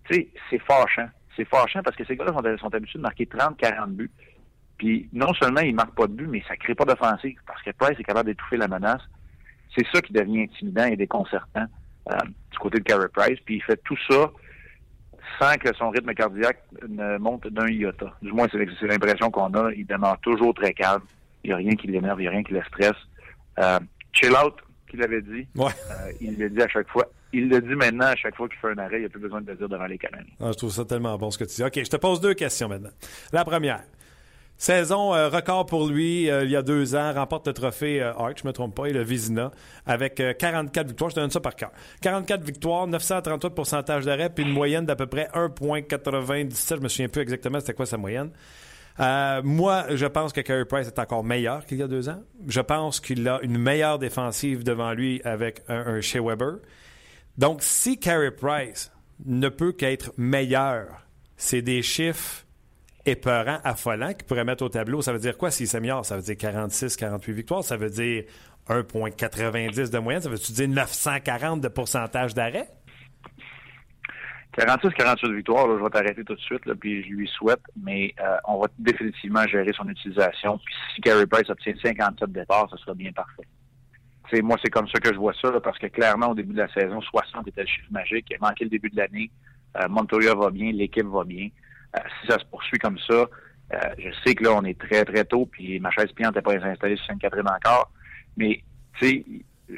Tu 0.04 0.14
sais, 0.14 0.28
c'est 0.48 0.58
fâchant. 0.60 1.08
C'est 1.36 1.44
fâchant 1.44 1.82
parce 1.82 1.96
que 1.96 2.04
ces 2.04 2.16
gars-là 2.16 2.32
sont, 2.58 2.74
habitués 2.74 2.98
de 2.98 3.02
marquer 3.02 3.26
30, 3.26 3.56
40 3.58 3.90
buts. 3.92 4.10
Puis 4.78 5.08
non 5.12 5.32
seulement 5.34 5.60
il 5.60 5.74
marque 5.74 5.94
pas 5.94 6.06
de 6.06 6.12
but, 6.12 6.26
mais 6.26 6.42
ça 6.48 6.56
crée 6.56 6.74
pas 6.74 6.84
d'offensive 6.84 7.38
parce 7.46 7.62
que 7.62 7.70
Price 7.72 7.98
est 7.98 8.04
capable 8.04 8.26
d'étouffer 8.26 8.56
la 8.56 8.68
menace. 8.68 9.02
C'est 9.76 9.86
ça 9.92 10.00
qui 10.00 10.12
devient 10.12 10.42
intimidant 10.42 10.86
et 10.86 10.96
déconcertant 10.96 11.66
euh, 12.10 12.16
du 12.50 12.58
côté 12.58 12.78
de 12.78 12.84
Carey 12.84 13.08
Price. 13.12 13.38
Puis 13.44 13.56
il 13.56 13.62
fait 13.62 13.80
tout 13.84 13.98
ça 14.08 14.30
sans 15.38 15.54
que 15.56 15.74
son 15.76 15.90
rythme 15.90 16.12
cardiaque 16.14 16.62
ne 16.88 17.18
monte 17.18 17.46
d'un 17.48 17.68
iota. 17.68 18.12
Du 18.22 18.32
moins, 18.32 18.46
c'est 18.50 18.86
l'impression 18.86 19.30
qu'on 19.30 19.52
a. 19.54 19.72
Il 19.72 19.86
demeure 19.86 20.18
toujours 20.20 20.54
très 20.54 20.72
calme. 20.72 21.02
Il 21.44 21.48
n'y 21.48 21.54
a 21.54 21.56
rien 21.56 21.74
qui 21.76 21.86
l'énerve, 21.86 22.20
il 22.20 22.24
n'y 22.24 22.28
a 22.28 22.30
rien 22.32 22.42
qui 22.42 22.52
le 22.52 22.62
stresse. 22.64 22.96
Euh, 23.58 23.78
chill 24.12 24.32
out, 24.32 24.54
qu'il 24.90 25.02
avait 25.02 25.22
dit. 25.22 25.46
Ouais. 25.54 25.70
Euh, 25.90 26.12
il 26.20 26.38
le 26.38 26.50
dit 26.50 26.62
à 26.62 26.68
chaque 26.68 26.88
fois. 26.88 27.06
Il 27.32 27.48
le 27.48 27.60
dit 27.60 27.74
maintenant 27.74 28.06
à 28.06 28.16
chaque 28.16 28.34
fois 28.36 28.48
qu'il 28.48 28.58
fait 28.58 28.70
un 28.70 28.78
arrêt. 28.78 28.96
Il 28.96 29.00
n'y 29.00 29.06
a 29.06 29.10
plus 29.10 29.20
besoin 29.20 29.40
de 29.40 29.50
le 29.50 29.56
dire 29.56 29.68
devant 29.68 29.86
les 29.86 29.98
caméras. 29.98 30.24
Ah, 30.40 30.50
je 30.52 30.56
trouve 30.56 30.70
ça 30.70 30.84
tellement 30.84 31.16
bon 31.18 31.30
ce 31.30 31.38
que 31.38 31.44
tu 31.44 31.56
dis. 31.56 31.64
OK, 31.64 31.74
je 31.74 31.90
te 31.90 31.96
pose 31.96 32.20
deux 32.20 32.34
questions 32.34 32.68
maintenant. 32.68 32.90
La 33.32 33.44
première. 33.44 33.82
Saison 34.58 35.14
euh, 35.14 35.28
record 35.28 35.66
pour 35.66 35.86
lui 35.86 36.28
euh, 36.28 36.44
il 36.44 36.50
y 36.50 36.56
a 36.56 36.62
deux 36.62 36.96
ans, 36.96 37.12
remporte 37.12 37.46
le 37.46 37.52
trophée 37.52 38.02
euh, 38.02 38.12
je 38.36 38.46
me 38.46 38.52
trompe 38.52 38.74
pas, 38.74 38.86
et 38.86 38.92
le 38.92 39.02
Vizina, 39.02 39.52
avec 39.86 40.20
44 40.38 40.88
victoires. 40.88 41.10
Je 41.10 41.14
te 41.14 41.20
donne 41.20 41.30
ça 41.30 41.40
par 41.40 41.54
cœur. 41.54 41.70
44 42.02 42.42
victoires, 42.42 42.86
938 42.88 43.50
pourcentage 43.50 44.04
d'arrêt, 44.04 44.30
puis 44.30 44.44
une 44.44 44.52
moyenne 44.52 44.84
d'à 44.84 44.96
peu 44.96 45.06
près 45.06 45.28
1,97. 45.32 46.76
Je 46.76 46.80
me 46.80 46.88
souviens 46.88 47.08
plus 47.08 47.22
exactement 47.22 47.60
c'était 47.60 47.74
quoi 47.74 47.86
sa 47.86 47.96
moyenne. 47.96 48.30
moi, 48.98 49.86
je 49.90 50.06
pense 50.06 50.32
que 50.32 50.40
Carey 50.40 50.64
Price 50.64 50.88
est 50.88 50.98
encore 50.98 51.22
meilleur 51.22 51.64
qu'il 51.64 51.78
y 51.78 51.82
a 51.82 51.88
deux 51.88 52.08
ans. 52.08 52.20
Je 52.48 52.60
pense 52.60 52.98
qu'il 52.98 53.26
a 53.28 53.38
une 53.42 53.58
meilleure 53.58 54.00
défensive 54.00 54.64
devant 54.64 54.92
lui 54.92 55.20
avec 55.24 55.62
un, 55.68 55.86
un 55.86 56.00
Shea 56.00 56.20
Weber. 56.20 56.56
Donc, 57.36 57.62
si 57.62 57.98
Carey 57.98 58.32
Price 58.32 58.90
ne 59.24 59.48
peut 59.48 59.72
qu'être 59.72 60.12
meilleur. 60.16 61.06
C'est 61.36 61.62
des 61.62 61.82
chiffres 61.82 62.44
épeurants, 63.06 63.58
affolants 63.64 64.12
qu'ils 64.12 64.24
pourraient 64.24 64.44
mettre 64.44 64.64
au 64.64 64.68
tableau. 64.68 65.02
Ça 65.02 65.12
veut 65.12 65.18
dire 65.18 65.36
quoi 65.36 65.50
s'il 65.50 65.68
s'améliore? 65.68 66.04
Ça 66.04 66.16
veut 66.16 66.22
dire 66.22 66.36
46, 66.36 66.96
48 66.96 67.32
victoires. 67.32 67.64
Ça 67.64 67.76
veut 67.76 67.90
dire 67.90 68.24
1,90 68.68 69.90
de 69.90 69.98
moyenne. 69.98 70.22
Ça 70.22 70.28
veut-tu 70.28 70.52
dire 70.52 70.68
940 70.68 71.60
de 71.60 71.68
pourcentage 71.68 72.34
d'arrêt? 72.34 72.68
46-48 74.58 75.36
victoires, 75.36 75.66
je 75.68 75.82
vais 75.84 75.90
t'arrêter 75.90 76.24
tout 76.24 76.34
de 76.34 76.40
suite, 76.40 76.62
puis 76.80 77.04
je 77.04 77.10
lui 77.10 77.28
souhaite, 77.28 77.60
mais 77.80 78.12
euh, 78.20 78.36
on 78.44 78.58
va 78.58 78.66
définitivement 78.78 79.46
gérer 79.46 79.72
son 79.72 79.88
utilisation. 79.88 80.58
Puis 80.58 80.74
si 80.94 81.00
Carey 81.00 81.26
Price 81.26 81.48
obtient 81.48 81.74
57 81.80 82.32
départs, 82.32 82.68
ça 82.70 82.76
sera 82.78 82.94
bien 82.94 83.12
parfait. 83.12 83.44
Moi, 84.42 84.56
c'est 84.62 84.70
comme 84.70 84.88
ça 84.88 84.98
que 84.98 85.12
je 85.12 85.18
vois 85.18 85.32
ça, 85.40 85.52
parce 85.60 85.78
que 85.78 85.86
clairement, 85.86 86.30
au 86.30 86.34
début 86.34 86.52
de 86.52 86.58
la 86.58 86.72
saison, 86.72 87.00
60 87.00 87.46
était 87.48 87.62
le 87.62 87.66
chiffre 87.66 87.86
magique. 87.90 88.26
Il 88.30 88.36
a 88.36 88.38
manqué 88.48 88.64
le 88.64 88.70
début 88.70 88.90
de 88.90 88.96
l'année. 88.96 89.30
Euh, 89.76 89.88
Montoya 89.88 90.34
va 90.34 90.50
bien, 90.50 90.72
l'équipe 90.72 91.06
va 91.06 91.24
bien. 91.24 91.48
Euh, 91.96 92.00
si 92.20 92.28
ça 92.28 92.38
se 92.38 92.44
poursuit 92.44 92.78
comme 92.78 92.98
ça, 92.98 93.14
euh, 93.14 93.78
je 93.98 94.10
sais 94.24 94.34
que 94.34 94.44
là, 94.44 94.52
on 94.54 94.64
est 94.64 94.78
très, 94.78 95.04
très 95.04 95.24
tôt, 95.24 95.46
puis 95.46 95.78
ma 95.80 95.90
chaise 95.90 96.10
pliante 96.12 96.34
n'est 96.34 96.42
pas 96.42 96.54
installée 96.54 96.96
sur 96.96 97.06
Sainte-Catherine 97.06 97.48
encore. 97.48 97.90
Mais, 98.36 98.62
tu 98.98 99.06
sais, 99.06 99.24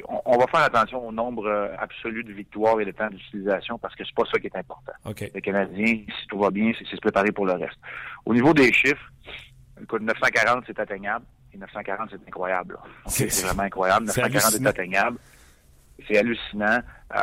on, 0.07 0.37
va 0.37 0.47
faire 0.47 0.61
attention 0.61 1.05
au 1.05 1.11
nombre 1.11 1.45
euh, 1.47 1.75
absolu 1.77 2.23
de 2.23 2.31
victoires 2.31 2.79
et 2.79 2.85
de 2.85 2.91
temps 2.91 3.09
d'utilisation 3.09 3.77
parce 3.77 3.93
que 3.95 4.05
c'est 4.05 4.15
pas 4.15 4.23
ça 4.31 4.39
qui 4.39 4.47
est 4.47 4.55
important. 4.55 4.93
Okay. 5.05 5.31
Le 5.33 5.41
Canadien, 5.41 6.03
si 6.07 6.27
tout 6.27 6.39
va 6.39 6.49
bien, 6.49 6.71
c'est 6.77 6.87
se 6.87 7.01
préparer 7.01 7.31
pour 7.31 7.45
le 7.45 7.53
reste. 7.53 7.77
Au 8.25 8.33
niveau 8.33 8.53
des 8.53 8.71
chiffres, 8.71 9.11
écoute, 9.81 10.01
940, 10.01 10.63
c'est 10.67 10.79
atteignable. 10.79 11.25
Et 11.53 11.57
940, 11.57 12.09
c'est 12.11 12.27
incroyable. 12.27 12.77
C'est 13.07 13.29
vraiment 13.43 13.63
incroyable. 13.63 14.05
940 14.05 14.53
est, 14.53 14.67
atteignable. 14.67 15.17
C'est 16.07 16.17
hallucinant. 16.17 16.79
Euh, 17.13 17.19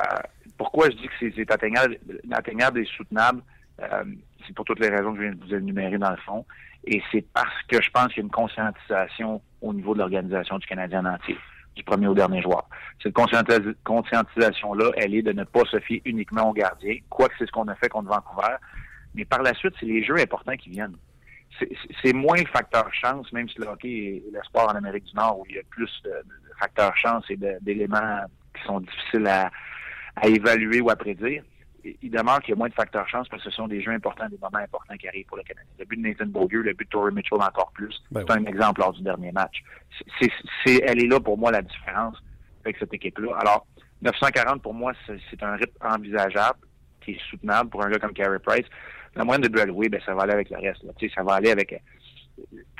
pourquoi 0.58 0.90
je 0.90 0.96
dis 0.96 1.08
que 1.08 1.32
c'est 1.34 1.50
atteignable, 1.50 1.98
atteignable 2.30 2.80
et 2.80 2.84
soutenable? 2.84 3.42
Euh, 3.80 4.04
c'est 4.46 4.54
pour 4.54 4.64
toutes 4.64 4.80
les 4.80 4.88
raisons 4.88 5.12
que 5.12 5.18
je 5.18 5.22
viens 5.22 5.32
de 5.32 5.44
vous 5.44 5.54
énumérer 5.54 5.98
dans 5.98 6.10
le 6.10 6.16
fond. 6.18 6.44
Et 6.84 7.02
c'est 7.12 7.24
parce 7.32 7.62
que 7.68 7.80
je 7.82 7.90
pense 7.90 8.08
qu'il 8.08 8.18
y 8.18 8.20
a 8.20 8.24
une 8.24 8.30
conscientisation 8.30 9.42
au 9.60 9.74
niveau 9.74 9.94
de 9.94 9.98
l'organisation 10.00 10.58
du 10.58 10.66
Canadien 10.66 11.04
entier 11.04 11.36
du 11.74 11.84
premier 11.84 12.08
au 12.08 12.14
dernier 12.14 12.42
joueur. 12.42 12.68
Cette 13.00 13.14
conscientisation-là, 13.14 14.90
elle 14.96 15.14
est 15.14 15.22
de 15.22 15.32
ne 15.32 15.44
pas 15.44 15.62
se 15.70 15.78
fier 15.78 16.02
uniquement 16.04 16.50
aux 16.50 16.52
gardiens, 16.52 16.96
quoique 17.08 17.34
c'est 17.38 17.46
ce 17.46 17.52
qu'on 17.52 17.68
a 17.68 17.74
fait 17.76 17.88
contre 17.88 18.08
Vancouver. 18.08 18.56
Mais 19.14 19.24
par 19.24 19.42
la 19.42 19.54
suite, 19.54 19.74
c'est 19.78 19.86
les 19.86 20.02
jeux 20.02 20.18
importants 20.18 20.56
qui 20.56 20.70
viennent. 20.70 20.96
C'est 22.02 22.12
moins 22.12 22.36
le 22.36 22.46
facteur 22.46 22.92
chance, 22.92 23.32
même 23.32 23.48
si 23.48 23.58
le 23.60 23.66
hockey 23.66 24.22
est 24.26 24.32
le 24.32 24.40
sport 24.44 24.70
en 24.70 24.76
Amérique 24.76 25.04
du 25.04 25.14
Nord 25.14 25.38
où 25.38 25.46
il 25.48 25.56
y 25.56 25.58
a 25.58 25.62
plus 25.70 25.90
de, 26.04 26.12
facteurs 26.58 26.96
chance 26.96 27.24
et 27.30 27.38
d'éléments 27.60 28.22
qui 28.54 28.64
sont 28.64 28.80
difficiles 28.80 29.26
à 29.28 29.50
évaluer 30.24 30.80
ou 30.80 30.90
à 30.90 30.96
prédire 30.96 31.44
il 31.84 32.10
demeure 32.10 32.40
qu'il 32.40 32.50
y 32.50 32.52
a 32.52 32.56
moins 32.56 32.68
de 32.68 32.74
facteurs 32.74 33.08
chance 33.08 33.28
parce 33.28 33.42
que 33.42 33.50
ce 33.50 33.56
sont 33.56 33.68
des 33.68 33.80
jeux 33.80 33.92
importants, 33.92 34.28
des 34.28 34.38
moments 34.38 34.58
importants 34.58 34.96
qui 34.96 35.08
arrivent 35.08 35.26
pour 35.26 35.36
le 35.36 35.42
Canadien. 35.42 35.70
Le 35.78 35.84
but 35.84 35.96
de 35.96 36.08
Nathan 36.08 36.26
Beaulieu, 36.26 36.62
le 36.62 36.72
but 36.72 36.84
de 36.84 36.90
Torrey 36.90 37.12
Mitchell 37.12 37.40
encore 37.40 37.70
plus. 37.72 37.94
Ben 38.10 38.24
c'est 38.26 38.32
un 38.34 38.44
exemple 38.44 38.80
lors 38.80 38.92
du 38.92 39.02
dernier 39.02 39.32
match. 39.32 39.62
C'est, 40.20 40.80
elle 40.82 41.02
est 41.02 41.06
là 41.06 41.20
pour 41.20 41.38
moi 41.38 41.50
la 41.50 41.62
différence 41.62 42.16
avec 42.64 42.76
cette 42.78 42.92
équipe-là. 42.92 43.36
Alors, 43.38 43.66
940 44.02 44.62
pour 44.62 44.74
moi, 44.74 44.92
c'est, 45.06 45.42
un 45.42 45.54
rythme 45.54 45.76
envisageable 45.80 46.58
qui 47.00 47.12
est 47.12 47.20
soutenable 47.30 47.70
pour 47.70 47.84
un 47.84 47.90
gars 47.90 47.98
comme 47.98 48.12
Carey 48.12 48.38
Price. 48.40 48.66
La 49.14 49.24
moyenne 49.24 49.42
de 49.42 49.48
but 49.48 49.70
oui, 49.72 49.88
ben 49.88 50.00
ça 50.04 50.14
va 50.14 50.22
aller 50.22 50.34
avec 50.34 50.50
le 50.50 50.58
reste. 50.58 50.82
Là. 50.82 50.92
Ça 51.14 51.22
va 51.22 51.34
aller 51.34 51.50
avec. 51.50 51.82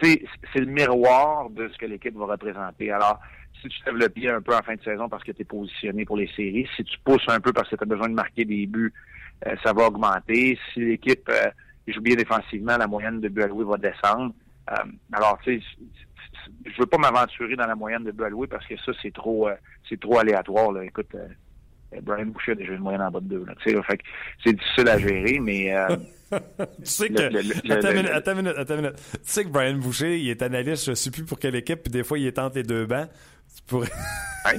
C'est 0.03 0.21
le 0.61 0.67
miroir 0.67 1.51
de 1.51 1.69
ce 1.69 1.79
que 1.79 1.87
l'équipe 1.87 2.17
va 2.17 2.27
représenter. 2.27 2.91
Alors, 2.91 3.21
si 3.61 3.69
tu 3.69 3.85
lèves 3.85 3.97
le 3.97 4.09
pied 4.09 4.31
un 4.31 4.41
peu 4.41 4.55
en 4.55 4.63
fin 4.63 4.77
de 4.77 4.83
saison 4.83 5.09
parce 5.09 5.25
que 5.25 5.33
tu 5.33 5.43
es 5.43 5.45
positionné 5.45 6.05
pour 6.05 6.17
les 6.17 6.29
séries, 6.29 6.69
si 6.77 6.85
tu 6.85 6.99
pousses 7.05 7.29
un 7.29 7.41
peu 7.41 7.53
parce 7.53 7.69
que 7.69 7.77
tu 7.77 7.83
as 7.83 7.87
besoin 7.87 8.09
de 8.09 8.15
marquer 8.15 8.45
des 8.45 8.67
buts, 8.67 8.93
euh, 9.47 9.57
ça 9.65 9.73
va 9.73 9.87
augmenter. 9.87 10.59
Si 10.73 10.81
l'équipe 10.81 11.29
euh, 11.29 11.51
joue 11.87 12.01
bien 12.01 12.17
défensivement, 12.17 12.77
la 12.77 12.87
moyenne 12.87 13.21
de 13.21 13.29
buts 13.29 13.43
alloués 13.43 13.65
va 13.65 13.77
descendre. 13.77 14.33
Euh, 14.71 14.85
alors, 15.13 15.39
tu 15.43 15.61
sais, 15.61 15.67
je 16.67 16.79
veux 16.79 16.87
pas 16.87 16.99
m'aventurer 16.99 17.57
dans 17.57 17.67
la 17.67 17.75
moyenne 17.75 18.05
de 18.05 18.13
buts 18.13 18.25
alloués 18.25 18.47
parce 18.47 18.67
que 18.67 18.77
ça, 18.77 18.93
c'est 19.03 19.13
trop 19.13 19.49
c'est 19.89 19.99
trop 19.99 20.19
aléatoire. 20.19 20.73
Là. 20.73 20.85
Écoute, 20.85 21.15
Brian 22.03 22.27
Boucher 22.27 22.53
a 22.53 22.55
déjà 22.55 22.73
une 22.73 22.81
moyenne 22.81 23.03
en 23.03 23.11
bas 23.11 23.21
de 23.21 23.29
deux. 23.29 23.45
C'est 23.65 24.53
difficile 24.53 24.89
à 24.89 24.99
gérer, 24.99 25.39
mais 25.41 25.75
tu 26.31 26.39
sais 26.85 27.09
que. 27.09 27.23
attends, 27.73 27.91
une 27.91 27.97
minute, 27.97 28.11
attends, 28.13 28.35
minute, 28.35 28.55
attends 28.57 28.77
minute. 28.77 28.97
Tu 29.13 29.19
sais 29.23 29.45
que 29.45 29.49
Brian 29.49 29.75
Boucher, 29.75 30.19
il 30.19 30.29
est 30.31 30.43
analyste, 30.43 30.85
je 30.87 30.91
ne 30.91 30.97
sais 30.97 31.11
plus 31.11 31.25
pour 31.25 31.39
quelle 31.39 31.55
équipe, 31.55 31.83
puis 31.83 31.93
des 31.93 32.05
fois, 32.05 32.19
il 32.19 32.27
est 32.27 32.39
entre 32.39 32.57
les 32.57 32.63
deux 32.63 32.87
bancs. 32.87 33.09
Tu 33.57 33.63
pourrais. 33.67 33.89
ouais. 34.45 34.59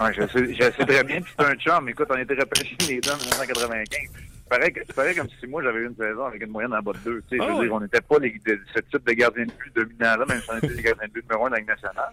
ouais 0.00 0.14
je, 0.14 0.26
sais, 0.28 0.54
je 0.54 0.62
sais 0.62 0.86
très 0.86 1.04
bien, 1.04 1.20
puis 1.20 1.32
c'est 1.38 1.44
un 1.44 1.54
chum. 1.54 1.88
Écoute, 1.88 2.08
on 2.10 2.18
était 2.18 2.34
repêchés 2.34 2.76
les 2.88 3.00
deux 3.00 3.10
en 3.10 3.16
1995. 3.16 4.22
C'est 4.52 4.94
pareil, 4.94 5.14
comme 5.14 5.28
si 5.40 5.46
moi 5.46 5.62
j'avais 5.62 5.82
une 5.82 5.96
saison 5.96 6.26
avec 6.26 6.42
une 6.42 6.50
moyenne 6.50 6.74
en 6.74 6.82
bas 6.82 6.92
de 6.92 6.98
deux. 6.98 7.22
Tu 7.22 7.38
sais, 7.38 7.42
je 7.42 7.48
veux 7.50 7.58
ah 7.58 7.62
dire, 7.62 7.72
on 7.72 7.80
n'était 7.80 8.00
pas 8.00 8.18
les, 8.18 8.38
de, 8.44 8.60
ce 8.74 8.80
type 8.80 9.06
de 9.06 9.12
gardien 9.14 9.46
de 9.46 9.52
but 9.52 9.74
dominant-là, 9.74 10.24
même 10.26 10.40
si 10.40 10.50
on 10.50 10.58
était 10.58 10.74
des 10.74 10.82
gardiens 10.82 11.06
de 11.06 11.12
but 11.12 11.22
numéro 11.22 11.46
un 11.46 11.50
dans 11.50 11.56
la 11.56 11.62
nationale. 11.62 12.12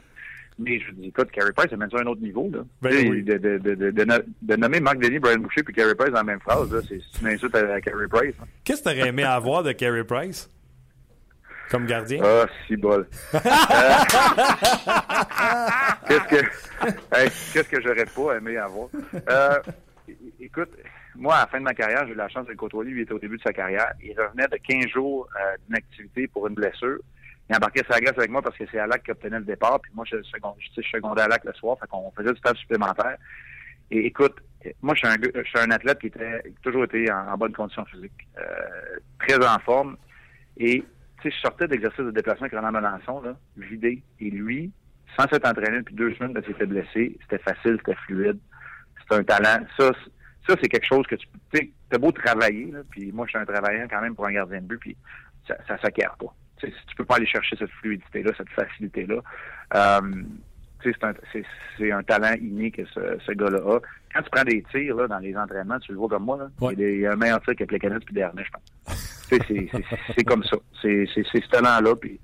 Mais 0.60 0.80
je 0.80 0.91
dis, 0.91 1.08
écoute, 1.08 1.32
Carey 1.32 1.54
Price, 1.56 1.69
ça 1.69 1.78
mène 1.78 1.89
ça 1.89 1.98
à 1.98 2.02
un 2.02 2.08
autre 2.08 2.22
niveau. 2.22 2.50
Là. 2.54 2.60
Ben 2.82 3.10
oui. 3.10 3.24
de, 3.24 3.38
de, 3.38 3.58
de, 3.58 3.91
de, 4.41 4.56
nommer 4.58 4.82
Marc 4.82 5.00
Denis, 5.00 5.19
Brian 5.19 5.39
Boucher 5.39 5.63
puis 5.63 5.74
Carey 5.74 5.95
Price 5.95 6.12
dans 6.12 6.17
la 6.17 6.24
même 6.24 6.41
phrase, 6.41 6.69
c'est 6.88 7.22
une 7.22 7.28
insulte 7.28 7.56
à, 7.56 7.74
à 7.74 7.82
Carey 7.82 8.08
Price. 8.10 8.36
Hein. 8.41 8.45
Qu'est-ce 8.65 8.84
que 8.84 8.89
tu 8.89 9.00
aurais 9.00 9.10
aimé 9.10 9.24
avoir 9.24 9.63
de 9.63 9.72
Carey 9.72 10.04
Price? 10.04 10.50
Comme 11.69 11.86
gardien? 11.86 12.22
Ah, 12.24 12.45
si 12.67 12.76
bol. 12.76 13.08
Euh, 16.12 16.17
qu'est-ce 16.17 16.28
que, 16.28 17.54
qu'est-ce 17.54 17.69
que 17.69 17.82
j'aurais 17.82 18.06
pas 18.06 18.38
aimé 18.38 18.58
avoir? 18.58 18.88
Euh, 19.30 19.60
écoute, 20.39 20.69
moi, 21.15 21.36
à 21.36 21.41
la 21.41 21.48
fin 21.48 21.60
de 21.60 21.63
ma 21.63 21.74
carrière, 21.74 22.06
j'ai 22.08 22.13
eu 22.13 22.15
la 22.15 22.30
chance 22.30 22.45
de 22.45 22.52
le 22.52 22.58
côtoyer. 22.58 22.91
Il 22.91 23.00
était 23.00 23.12
au 23.12 23.19
début 23.19 23.38
de 23.38 23.43
sa 23.43 23.54
carrière. 23.54 23.91
Il 24.02 24.19
revenait 24.19 24.48
de 24.48 24.58
15 24.58 24.88
jours 24.88 25.28
euh, 25.36 25.56
d'inactivité 25.67 26.28
pour 26.28 26.48
une 26.48 26.56
blessure 26.56 27.00
il 27.49 27.55
embarquait 27.55 27.83
sa 27.89 27.99
glace 27.99 28.17
avec 28.17 28.29
moi 28.29 28.41
parce 28.41 28.55
que 28.57 28.63
c'est 28.71 28.77
Alak 28.77 29.03
qui 29.03 29.12
obtenait 29.12 29.39
le 29.39 29.45
départ. 29.45 29.79
Puis 29.81 29.91
moi, 29.95 30.05
je, 30.07 30.17
je, 30.17 30.81
je 30.81 30.88
secondais 30.88 31.21
Alak 31.23 31.43
le 31.45 31.53
soir. 31.53 31.77
Fait 31.79 31.88
qu'on 31.88 32.12
faisait 32.12 32.33
du 32.33 32.39
temps 32.41 32.53
supplémentaire. 32.55 33.17
Et 33.89 34.05
écoute, 34.05 34.35
moi, 34.81 34.93
je 34.93 35.07
suis 35.43 35.59
un, 35.59 35.71
athlète 35.71 35.99
qui 35.99 36.07
était 36.07 36.43
toujours 36.62 36.83
été 36.83 37.12
en, 37.12 37.35
bonne 37.38 37.53
condition 37.53 37.85
physique, 37.85 38.27
euh, 38.38 38.43
très 39.19 39.38
en 39.43 39.57
forme. 39.59 39.97
Et 40.57 40.83
tu 41.21 41.29
sais, 41.29 41.35
je 41.35 41.41
sortais 41.41 41.67
d'exercice 41.67 42.05
de 42.05 42.12
déplacement 42.12 42.45
avec 42.45 42.53
Renan 42.53 42.71
Melançon, 42.71 43.21
là, 43.21 43.35
vidé. 43.57 44.03
Et 44.19 44.29
lui, 44.29 44.71
sans 45.17 45.27
s'être 45.29 45.47
entraîné 45.47 45.79
depuis 45.79 45.95
deux 45.95 46.13
semaines 46.15 46.33
parce 46.33 46.45
qu'il 46.45 46.55
était 46.55 46.67
blessé, 46.67 47.17
c'était 47.21 47.41
facile, 47.41 47.77
c'était 47.79 47.97
fluide. 48.05 48.38
C'était 49.01 49.15
un 49.15 49.23
talent. 49.23 49.65
Ça, 49.77 49.91
ça 50.47 50.55
c'est 50.62 50.69
quelque 50.69 50.85
chose 50.85 51.07
que 51.07 51.15
tu 51.15 51.27
sais, 51.53 51.71
t'as 51.89 51.97
beau 51.97 52.12
travailler, 52.12 52.71
là, 52.71 52.79
puis 52.91 53.12
moi, 53.12 53.25
je 53.25 53.31
suis 53.31 53.39
un 53.39 53.45
travaillant 53.45 53.88
quand 53.89 54.01
même 54.01 54.13
pour 54.13 54.27
un 54.27 54.33
gardien 54.33 54.62
de 54.62 54.67
but, 54.67 54.77
puis 54.77 54.97
ça, 55.47 55.57
ça 55.67 55.79
s'acquiert 55.81 56.15
pas 56.17 56.33
tu 56.67 56.95
peux 56.95 57.06
pas 57.06 57.15
aller 57.15 57.26
chercher 57.26 57.56
cette 57.58 57.72
fluidité-là, 57.72 58.32
cette 58.38 58.50
facilité-là. 58.50 59.22
Euh, 59.76 60.02
c'est 60.84 61.04
un, 61.04 61.13
c'est, 61.78 61.91
un 61.91 62.04
talent 62.04 62.36
inné 62.41 62.72
que 62.72 62.86
ce, 62.86 63.17
ce 63.26 63.32
gars-là 63.34 63.60
a. 63.60 63.80
Quand 64.13 64.22
tu 64.24 64.30
prends 64.32 64.43
des 64.43 64.63
tirs 64.72 64.95
là, 64.95 65.08
dans 65.08 65.19
les 65.19 65.36
entraînements, 65.36 65.80
tu 65.80 65.91
le 65.91 65.98
vois 65.98 66.08
comme 66.08 66.24
moi, 66.24 66.38
là, 66.38 66.72
il, 66.78 67.00
y 67.00 67.06
a 67.06 67.12
un 67.12 67.15
meilleur 67.15 67.41
tir 67.41 67.54
Plekanec 67.67 68.06
puis 68.06 68.15
dernier, 68.15 68.43
je 68.43 68.52
pense. 68.52 69.26
c'est, 70.15 70.24
comme 70.24 70.43
ça. 70.43 70.58
C'est, 70.82 71.06
ce 71.06 71.50
talent-là. 71.50 71.93
Mais 72.02 72.17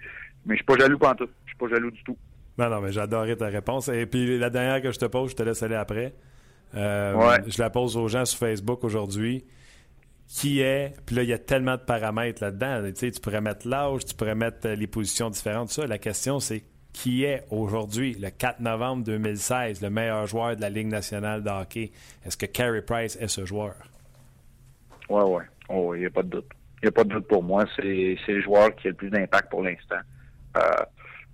je 0.50 0.56
suis 0.56 0.64
pas 0.64 0.78
jaloux 0.78 0.98
pas 0.98 1.14
tout. 1.16 1.30
Je 1.46 1.50
suis 1.50 1.58
pas 1.58 1.68
jaloux 1.68 1.92
du 1.92 2.04
tout. 2.04 2.18
Non, 2.58 2.70
non, 2.70 2.82
mais 2.82 2.92
j'adorais 2.92 3.36
ta 3.36 3.48
réponse. 3.48 3.90
Et 3.90 4.06
puis 4.06 4.40
la 4.40 4.50
dernière 4.50 4.82
que 4.82 4.92
je 4.92 5.00
te 5.00 5.06
pose, 5.06 5.32
je 5.32 5.36
te 5.36 5.44
laisse 5.44 5.62
aller 5.62 5.76
après. 5.76 6.14
Euh, 6.76 7.38
je 7.48 7.62
la 7.62 7.70
pose 7.70 7.96
aux 7.98 8.08
gens 8.08 8.26
sur 8.26 8.40
Facebook 8.40 8.84
aujourd'hui 8.84 9.46
qui 10.28 10.60
est, 10.62 10.94
puis 11.06 11.16
là, 11.16 11.24
il 11.24 11.30
y 11.30 11.34
a 11.34 11.38
tellement 11.38 11.76
de 11.76 11.82
paramètres 11.82 12.44
là-dedans. 12.44 12.82
Tu, 12.90 12.96
sais, 12.96 13.12
tu 13.12 13.20
pourrais 13.20 13.42
mettre 13.42 13.68
l'âge, 13.68 14.06
tu 14.06 14.16
pourrais 14.16 14.36
mettre 14.36 14.68
euh, 14.68 14.76
les 14.76 14.88
positions 14.88 15.30
différentes, 15.30 15.70
tout 15.70 15.76
ça. 15.76 15.88
La 15.88 15.98
question, 15.98 16.40
c'est 16.40 16.64
qui 16.94 17.26
est 17.26 17.44
aujourd'hui, 17.52 18.14
le 18.14 18.30
4 18.30 18.62
novembre 18.62 19.04
2016, 19.04 19.82
le 19.82 19.90
meilleur 19.90 20.28
joueur 20.28 20.56
de 20.56 20.62
la 20.62 20.70
Ligue 20.70 20.88
nationale 20.88 21.44
de 21.44 21.50
hockey? 21.50 21.92
Est-ce 22.26 22.38
que 22.38 22.46
Carey 22.46 22.82
Price 22.82 23.18
est 23.18 23.28
ce 23.28 23.46
joueur? 23.46 23.76
Oui, 25.10 25.22
oui. 25.26 25.44
Oh, 25.70 25.94
il 25.94 26.02
n'y 26.02 26.06
a 26.06 26.10
pas 26.10 26.24
de 26.24 26.30
doute. 26.30 26.50
Il 26.82 26.86
n'y 26.86 26.90
a 26.90 26.92
pas 26.92 27.04
de 27.04 27.10
doute 27.10 27.28
pour 27.28 27.44
moi. 27.44 27.66
C'est 27.76 28.16
le 28.28 28.42
joueur 28.42 28.74
qui 28.76 28.88
a 28.88 28.92
le 28.92 28.96
plus 28.96 29.10
d'impact 29.10 29.50
pour 29.50 29.62
l'instant. 29.62 30.00
Euh, 30.58 30.62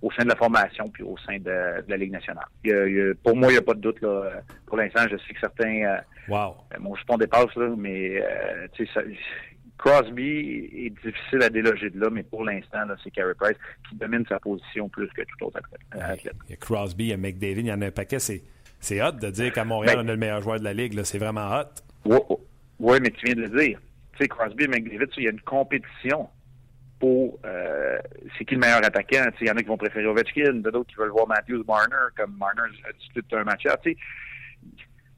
au 0.02 0.10
sein 0.10 0.24
de 0.24 0.28
la 0.28 0.36
formation 0.36 0.88
puis 0.88 1.04
au 1.04 1.16
sein 1.18 1.38
de, 1.38 1.84
la 1.86 1.96
Ligue 1.96 2.10
nationale. 2.10 2.44
pour 3.22 3.36
moi, 3.36 3.48
il 3.50 3.52
n'y 3.52 3.58
a 3.58 3.62
pas 3.62 3.74
de 3.74 3.80
doute. 3.80 4.00
Là. 4.00 4.42
Pour 4.66 4.76
l'instant, 4.76 5.02
je 5.10 5.16
sais 5.16 5.32
que 5.32 5.40
certains 5.40 5.84
euh, 5.84 5.96
Wow. 6.28 6.56
Euh, 6.72 6.78
mon 6.80 6.94
jupon 6.94 7.16
dépasse, 7.16 7.54
là, 7.56 7.68
mais 7.76 8.20
euh, 8.20 8.66
tu 8.72 8.86
sais, 8.86 9.00
Crosby 9.78 10.70
est 10.72 10.90
difficile 11.04 11.42
à 11.42 11.50
déloger 11.50 11.90
de 11.90 11.98
là, 11.98 12.08
mais 12.10 12.22
pour 12.22 12.44
l'instant, 12.44 12.78
c'est 13.02 13.10
Carey 13.10 13.34
Price 13.38 13.56
qui 13.88 13.96
domine 13.96 14.24
sa 14.28 14.38
position 14.38 14.88
plus 14.88 15.08
que 15.08 15.22
tout 15.22 15.46
autre 15.46 15.58
athlète. 15.58 16.32
Il 16.46 16.50
y 16.50 16.52
a 16.52 16.56
Crosby, 16.56 17.04
il 17.04 17.10
y 17.10 17.12
a 17.12 17.16
McDavid, 17.16 17.62
il 17.62 17.66
y 17.66 17.72
en 17.72 17.82
a 17.82 17.86
un 17.86 17.90
paquet. 17.90 18.18
C'est, 18.20 19.02
hot 19.02 19.12
de 19.12 19.30
dire 19.30 19.52
qu'à 19.52 19.64
Montréal, 19.64 19.96
ben 19.96 20.04
on 20.04 20.08
a 20.08 20.12
le 20.12 20.18
meilleur 20.18 20.40
joueur 20.40 20.58
de 20.60 20.64
la 20.64 20.72
Ligue. 20.72 21.00
C'est 21.02 21.18
vraiment 21.18 21.48
hot. 21.50 22.14
Oui, 22.78 22.98
mais 23.00 23.10
tu 23.10 23.26
viens 23.26 23.34
de 23.34 23.42
le 23.42 23.48
dire. 23.48 23.80
Tu 24.12 24.18
sais, 24.18 24.28
Crosby 24.28 24.64
et 24.64 24.68
McDavid, 24.68 25.08
il 25.16 25.22
y 25.24 25.26
a 25.26 25.30
une 25.30 25.40
compétition 25.40 26.28
pour 27.02 27.40
euh, 27.44 27.98
c'est 28.38 28.44
qui 28.44 28.54
le 28.54 28.60
meilleur 28.60 28.84
attaquant? 28.84 29.24
Il 29.40 29.48
y 29.48 29.50
en 29.50 29.56
a 29.56 29.62
qui 29.62 29.68
vont 29.68 29.76
préférer 29.76 30.06
Ovechkin, 30.06 30.52
d'autres 30.52 30.86
qui 30.86 30.94
veulent 30.94 31.10
voir 31.10 31.26
Matthews 31.26 31.64
Marner, 31.66 32.06
comme 32.16 32.36
Marner 32.38 32.62
a 32.88 32.92
disputé 32.92 33.34
un 33.34 33.42
match. 33.42 33.66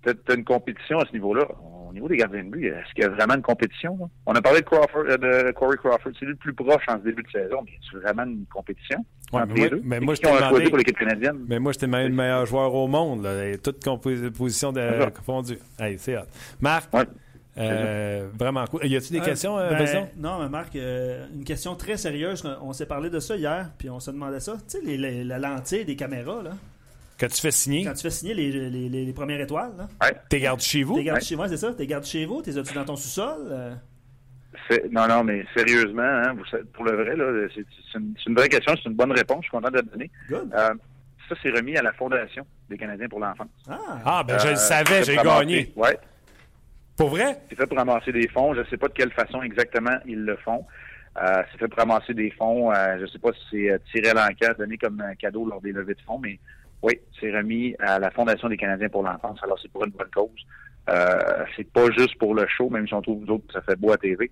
Tu 0.05 0.11
sais, 0.11 0.17
tu 0.27 0.33
as, 0.33 0.35
une 0.35 0.45
compétition 0.45 0.99
à 0.99 1.07
ce 1.07 1.13
niveau-là. 1.13 1.47
On 1.63 1.93
niveau 1.95 2.09
des 2.09 2.17
gardiens 2.17 2.43
de 2.43 2.49
but, 2.51 2.67
est-ce 2.67 2.93
qu'il 2.93 3.05
y 3.05 3.07
a 3.07 3.09
vraiment 3.09 3.35
une 3.35 3.43
compétition? 3.43 3.97
Là? 4.01 4.07
On 4.27 4.35
a 4.35 4.43
parlé 4.43 4.63
de, 4.63 4.65
Crawford, 4.67 5.05
euh, 5.09 5.17
de 5.47 5.53
Corey 5.53 5.77
Crawford, 5.77 6.11
c'est 6.19 6.25
lui 6.25 6.33
le 6.33 6.37
plus 6.39 6.53
proche 6.53 6.83
en 6.89 6.99
ce 6.99 7.05
début 7.05 7.23
de 7.23 7.31
saison, 7.31 7.59
mais 7.65 7.71
a 7.93 8.01
vraiment 8.01 8.25
une 8.25 8.45
compétition? 8.53 8.99
Ouais, 9.33 9.43
entre 9.43 9.47
mais 9.49 9.55
les 9.55 9.61
moi- 9.61 9.69
deux? 9.71 9.81
mais 9.85 9.97
C'est 10.01 10.05
moi, 10.05 10.15
je 10.17 10.21
t'ai 10.21 10.27
demandé- 10.51 10.69
pour 10.71 10.79
l'équipe 10.79 10.99
canadienne? 10.99 11.39
Mais 11.49 11.59
moi, 11.61 11.71
j'étais 11.71 11.87
le 11.87 12.09
meilleur 12.09 12.47
joueur 12.47 12.75
au 12.75 12.89
monde, 12.89 13.23
là, 13.23 13.47
et 13.49 13.59
toutes 13.59 13.83
compos- 13.85 14.31
positions 14.33 14.73
de, 14.73 14.81
C'est. 15.25 15.59
Hey, 15.79 15.97
c'est 15.99 16.17
hot. 16.19 16.23
Marc, 16.61 16.93
Ouais. 16.93 17.05
euh, 17.59 18.29
vraiment 18.37 18.65
cool. 18.67 18.85
Y 18.87 18.97
a-tu 18.97 19.13
des 19.13 19.21
Euh, 19.21 19.25
questions, 19.25 19.57
euh, 19.57 19.71
ben? 19.71 20.09
Non, 20.17 20.43
mais 20.43 20.49
Marc, 20.49 20.75
euh, 20.75 21.27
une 21.33 21.45
question 21.45 21.77
très 21.77 21.97
sérieuse. 21.97 22.43
On 22.61 22.73
s'est 22.73 22.87
parlé 22.87 23.09
de 23.09 23.21
ça 23.21 23.37
hier, 23.37 23.71
puis 23.79 23.89
on 23.89 24.01
se 24.01 24.11
demandait 24.11 24.41
ça. 24.41 24.55
Tu 24.69 24.79
sais, 24.79 24.85
les- 24.85 24.99
les- 24.99 25.23
la 25.23 25.39
lentille 25.39 25.85
des 25.85 25.95
caméras, 25.95 26.43
là, 26.43 26.51
Que 27.19 27.27
tu 27.27 27.41
fais 27.41 27.51
signer, 27.53 27.85
quand 27.85 27.93
tu 27.95 28.03
fais 28.03 28.11
signer 28.11 28.35
les, 28.35 28.51
les- 28.51 28.89
les- 28.89 29.05
les 29.05 29.13
premières 29.13 29.41
étoiles, 29.41 29.73
là, 29.79 29.89
t'es 30.29 30.41
gardes 30.41 30.61
chez 30.61 30.83
vous? 30.83 30.97
t'es 30.97 31.05
gardes 31.05 31.19
Ouais. 31.19 31.25
chez 31.25 31.37
moi, 31.37 31.49
c'est 31.49 31.57
ça? 31.57 31.73
T'es 31.73 31.87
gardes 31.87 32.05
chez 32.05 32.27
vous? 32.27 32.43
T'es 32.43 32.57
as-tu 32.59 32.75
dans 32.75 32.85
ton 32.85 32.97
sous-sol? 32.97 33.39
Euh, 33.51 33.75
Non, 34.91 35.07
non, 35.09 35.23
mais 35.25 35.45
sérieusement, 35.57 36.03
hein, 36.03 36.35
vous 36.35 36.45
pour 36.73 36.85
le 36.85 36.93
vrai, 36.93 37.15
là, 37.17 37.47
c'est 37.55 37.99
une, 38.27 38.35
vraie 38.35 38.49
question, 38.49 38.75
c'est 38.77 38.89
une 38.89 38.95
bonne 38.97 39.13
réponse, 39.13 39.39
je 39.43 39.49
suis 39.49 39.51
content 39.51 39.71
de 39.71 39.77
la 39.77 39.83
donner. 39.83 40.11
good. 40.29 40.51
Euh, 40.55 40.75
ça, 41.29 41.35
c'est 41.43 41.51
remis 41.51 41.77
à 41.77 41.83
la 41.83 41.93
Fondation 41.93 42.47
des 42.69 42.77
Canadiens 42.79 43.09
pour 43.09 43.21
l'enfance. 43.21 43.49
Ah, 43.69 43.79
Ah, 44.05 44.25
ben 44.27 44.39
je 44.39 44.47
le 44.49 44.53
Euh, 44.53 44.57
savais, 44.57 45.03
j'ai 45.05 45.17
gagné. 45.17 45.73
Ouais, 45.77 45.99
Pour 46.97 47.11
vrai? 47.11 47.41
c'est 47.49 47.57
fait 47.57 47.67
pour 47.67 47.79
ramasser 47.79 48.13
des 48.13 48.29
fonds. 48.29 48.55
Je 48.55 48.61
ne 48.61 48.65
sais 48.67 48.77
pas 48.77 48.89
de 48.89 48.93
quelle 48.93 49.11
façon 49.13 49.43
exactement 49.43 49.97
ils 50.07 50.23
le 50.25 50.37
font. 50.37 50.65
Euh, 51.23 51.43
c'est 51.51 51.59
fait 51.59 51.69
pour 51.69 51.79
ramasser 51.79 52.13
des 52.15 52.31
fonds. 52.33 52.73
Euh, 52.73 52.97
je 52.99 53.03
ne 53.03 53.07
sais 53.07 53.19
pas 53.19 53.33
si 53.33 53.41
c'est 53.51 53.71
euh, 53.71 53.79
Tyrell 53.93 54.19
Anca 54.19 54.55
donné 54.55 54.77
comme 54.77 55.01
un 55.01 55.15
cadeau 55.15 55.47
lors 55.49 55.61
des 55.61 55.73
levées 55.73 55.95
de 55.95 56.01
fonds, 56.07 56.19
mais 56.19 56.39
oui, 56.85 57.01
c'est 57.19 57.35
remis 57.35 57.75
à 57.79 57.99
la 57.99 58.11
Fondation 58.11 58.47
des 58.49 58.59
Canadiens 58.59 58.91
pour 58.91 59.03
l'enfance. 59.03 59.39
Alors, 59.43 59.59
c'est 59.61 59.73
pour 59.73 59.85
une 59.87 59.93
bonne 59.93 60.11
cause. 60.15 60.29
Euh, 60.91 61.45
c'est 61.57 61.71
pas 61.73 61.91
juste 61.97 62.19
pour 62.19 62.35
le 62.35 62.47
show, 62.47 62.69
même 62.69 62.87
si 62.87 62.93
on 62.93 63.01
trouve 63.01 63.25
nous 63.25 63.35
autres 63.35 63.47
que 63.47 63.55
ça 63.55 63.63
fait 63.63 63.77
beau 63.77 63.91
à 63.91 63.97
TV. 63.97 64.31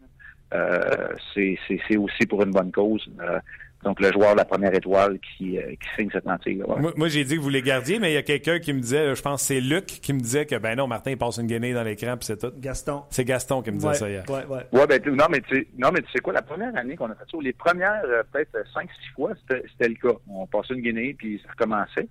Euh, 0.52 1.14
c'est, 1.34 1.96
aussi 1.96 2.26
pour 2.26 2.42
une 2.42 2.50
bonne 2.50 2.70
cause. 2.70 3.10
Euh, 3.22 3.38
donc, 3.84 4.00
le 4.00 4.12
joueur 4.12 4.32
de 4.32 4.36
la 4.36 4.44
première 4.44 4.72
étoile 4.74 5.18
qui, 5.18 5.58
euh, 5.58 5.70
qui 5.70 5.88
signe 5.96 6.08
cette 6.12 6.24
lentille. 6.24 6.62
Ouais. 6.62 6.80
Moi, 6.80 6.92
moi, 6.96 7.08
j'ai 7.08 7.24
dit 7.24 7.36
que 7.36 7.40
vous 7.40 7.48
les 7.48 7.62
gardiez, 7.62 7.98
mais 7.98 8.12
il 8.12 8.14
y 8.14 8.18
a 8.18 8.22
quelqu'un 8.22 8.60
qui 8.60 8.72
me 8.72 8.80
disait, 8.80 9.06
là, 9.06 9.14
je 9.14 9.22
pense 9.22 9.40
que 9.40 9.46
c'est 9.48 9.60
Luc, 9.60 9.86
qui 9.86 10.12
me 10.12 10.20
disait 10.20 10.46
que, 10.46 10.54
ben 10.54 10.76
non, 10.76 10.86
Martin, 10.86 11.10
il 11.10 11.18
passe 11.18 11.38
une 11.38 11.48
guinée 11.48 11.72
dans 11.72 11.82
l'écran, 11.82 12.16
puis 12.16 12.26
c'est 12.26 12.38
tout. 12.38 12.52
Gaston. 12.56 13.02
C'est 13.10 13.24
Gaston 13.24 13.60
qui 13.62 13.70
me 13.70 13.76
disait 13.76 13.88
Ouais, 13.88 13.94
ça 13.94 14.08
hier. 14.08 14.24
ouais, 14.28 14.44
ouais. 14.46 14.66
Ouais, 14.72 14.86
ben, 14.86 15.02
non, 15.06 15.24
mais 15.28 15.40
tu 15.40 15.56
sais, 15.56 15.66
non, 15.76 15.90
mais 15.92 16.02
tu 16.02 16.12
sais 16.12 16.20
quoi, 16.20 16.32
la 16.32 16.42
première 16.42 16.76
année 16.76 16.94
qu'on 16.94 17.10
a 17.10 17.14
fait 17.14 17.24
ça, 17.28 17.36
ou 17.36 17.40
les 17.40 17.52
premières, 17.52 18.02
euh, 18.04 18.22
peut-être 18.32 18.54
euh, 18.54 18.62
cinq, 18.72 18.88
six 19.02 19.10
fois, 19.14 19.32
c'était, 19.40 19.64
c'était 19.72 19.88
le 19.88 19.96
cas. 19.96 20.16
On 20.28 20.46
passait 20.46 20.74
une 20.74 20.82
guinée, 20.82 21.14
puis 21.18 21.40
ça 21.44 21.50
recommençait. 21.50 22.06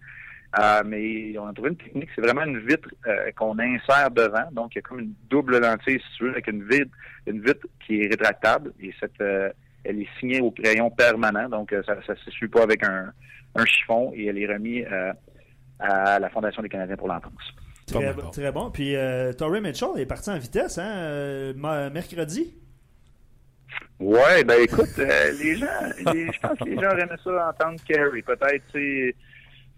Euh, 0.60 0.84
mais 0.86 1.38
on 1.38 1.48
a 1.48 1.54
trouvé 1.54 1.70
une 1.70 1.78
technique, 1.78 2.10
c'est 2.14 2.22
vraiment 2.22 2.44
une 2.44 2.60
vitre 2.60 2.90
euh, 3.08 3.32
qu'on 3.38 3.58
insère 3.58 4.12
devant. 4.12 4.52
Donc, 4.52 4.76
il 4.76 4.78
y 4.78 4.80
a 4.80 4.82
comme 4.82 5.00
une 5.00 5.14
double 5.30 5.60
lentille, 5.60 6.00
si 6.00 6.18
tu 6.18 6.24
veux, 6.26 6.32
avec 6.32 6.48
une 6.48 6.68
vitre, 6.68 6.92
une 7.26 7.42
vitre 7.42 7.66
qui 7.86 8.02
est 8.02 8.08
rétractable. 8.08 8.74
Et 8.82 8.94
cette, 9.00 9.22
euh, 9.22 9.50
elle 9.86 10.02
est 10.02 10.10
signée 10.20 10.42
au 10.42 10.52
crayon 10.52 10.90
permanent. 10.92 11.48
Donc, 11.48 11.72
euh, 11.72 11.82
ça 11.84 11.96
ne 11.96 12.16
se 12.16 12.32
suit 12.32 12.50
pas 12.50 12.64
avec 12.64 12.84
un, 12.84 13.14
un 13.56 13.66
chiffon. 13.66 14.12
Et 14.14 14.26
elle 14.26 14.38
est 14.40 14.54
remise 14.54 14.86
euh, 14.92 15.14
à 15.80 16.20
la 16.20 16.30
Fondation 16.30 16.62
des 16.62 16.70
Canadiens 16.70 16.98
pour 16.98 17.08
l'enfance. 17.08 17.54
Très, 17.88 18.14
bon. 18.14 18.30
très 18.30 18.52
bon. 18.52 18.72
Puis, 18.72 18.96
euh, 18.96 19.32
Torrey 19.34 19.62
Mitchell 19.62 19.90
est 19.98 20.06
parti 20.06 20.30
en 20.30 20.38
vitesse, 20.38 20.78
hein, 20.78 20.92
euh, 20.96 21.90
mercredi? 21.92 22.56
Ouais, 24.00 24.44
ben 24.44 24.62
écoute, 24.62 24.90
euh, 25.00 25.32
les 25.40 25.56
gens, 25.56 25.68
les- 26.14 26.32
je 26.32 26.40
pense 26.40 26.58
que 26.60 26.66
les 26.66 26.76
gens 26.76 26.92
auraient 26.92 27.04
aimé 27.04 27.16
ça 27.24 27.50
entendre 27.50 27.80
Kerry. 27.88 28.22
Peut-être, 28.22 28.64
tu 28.74 29.12
sais, 29.12 29.16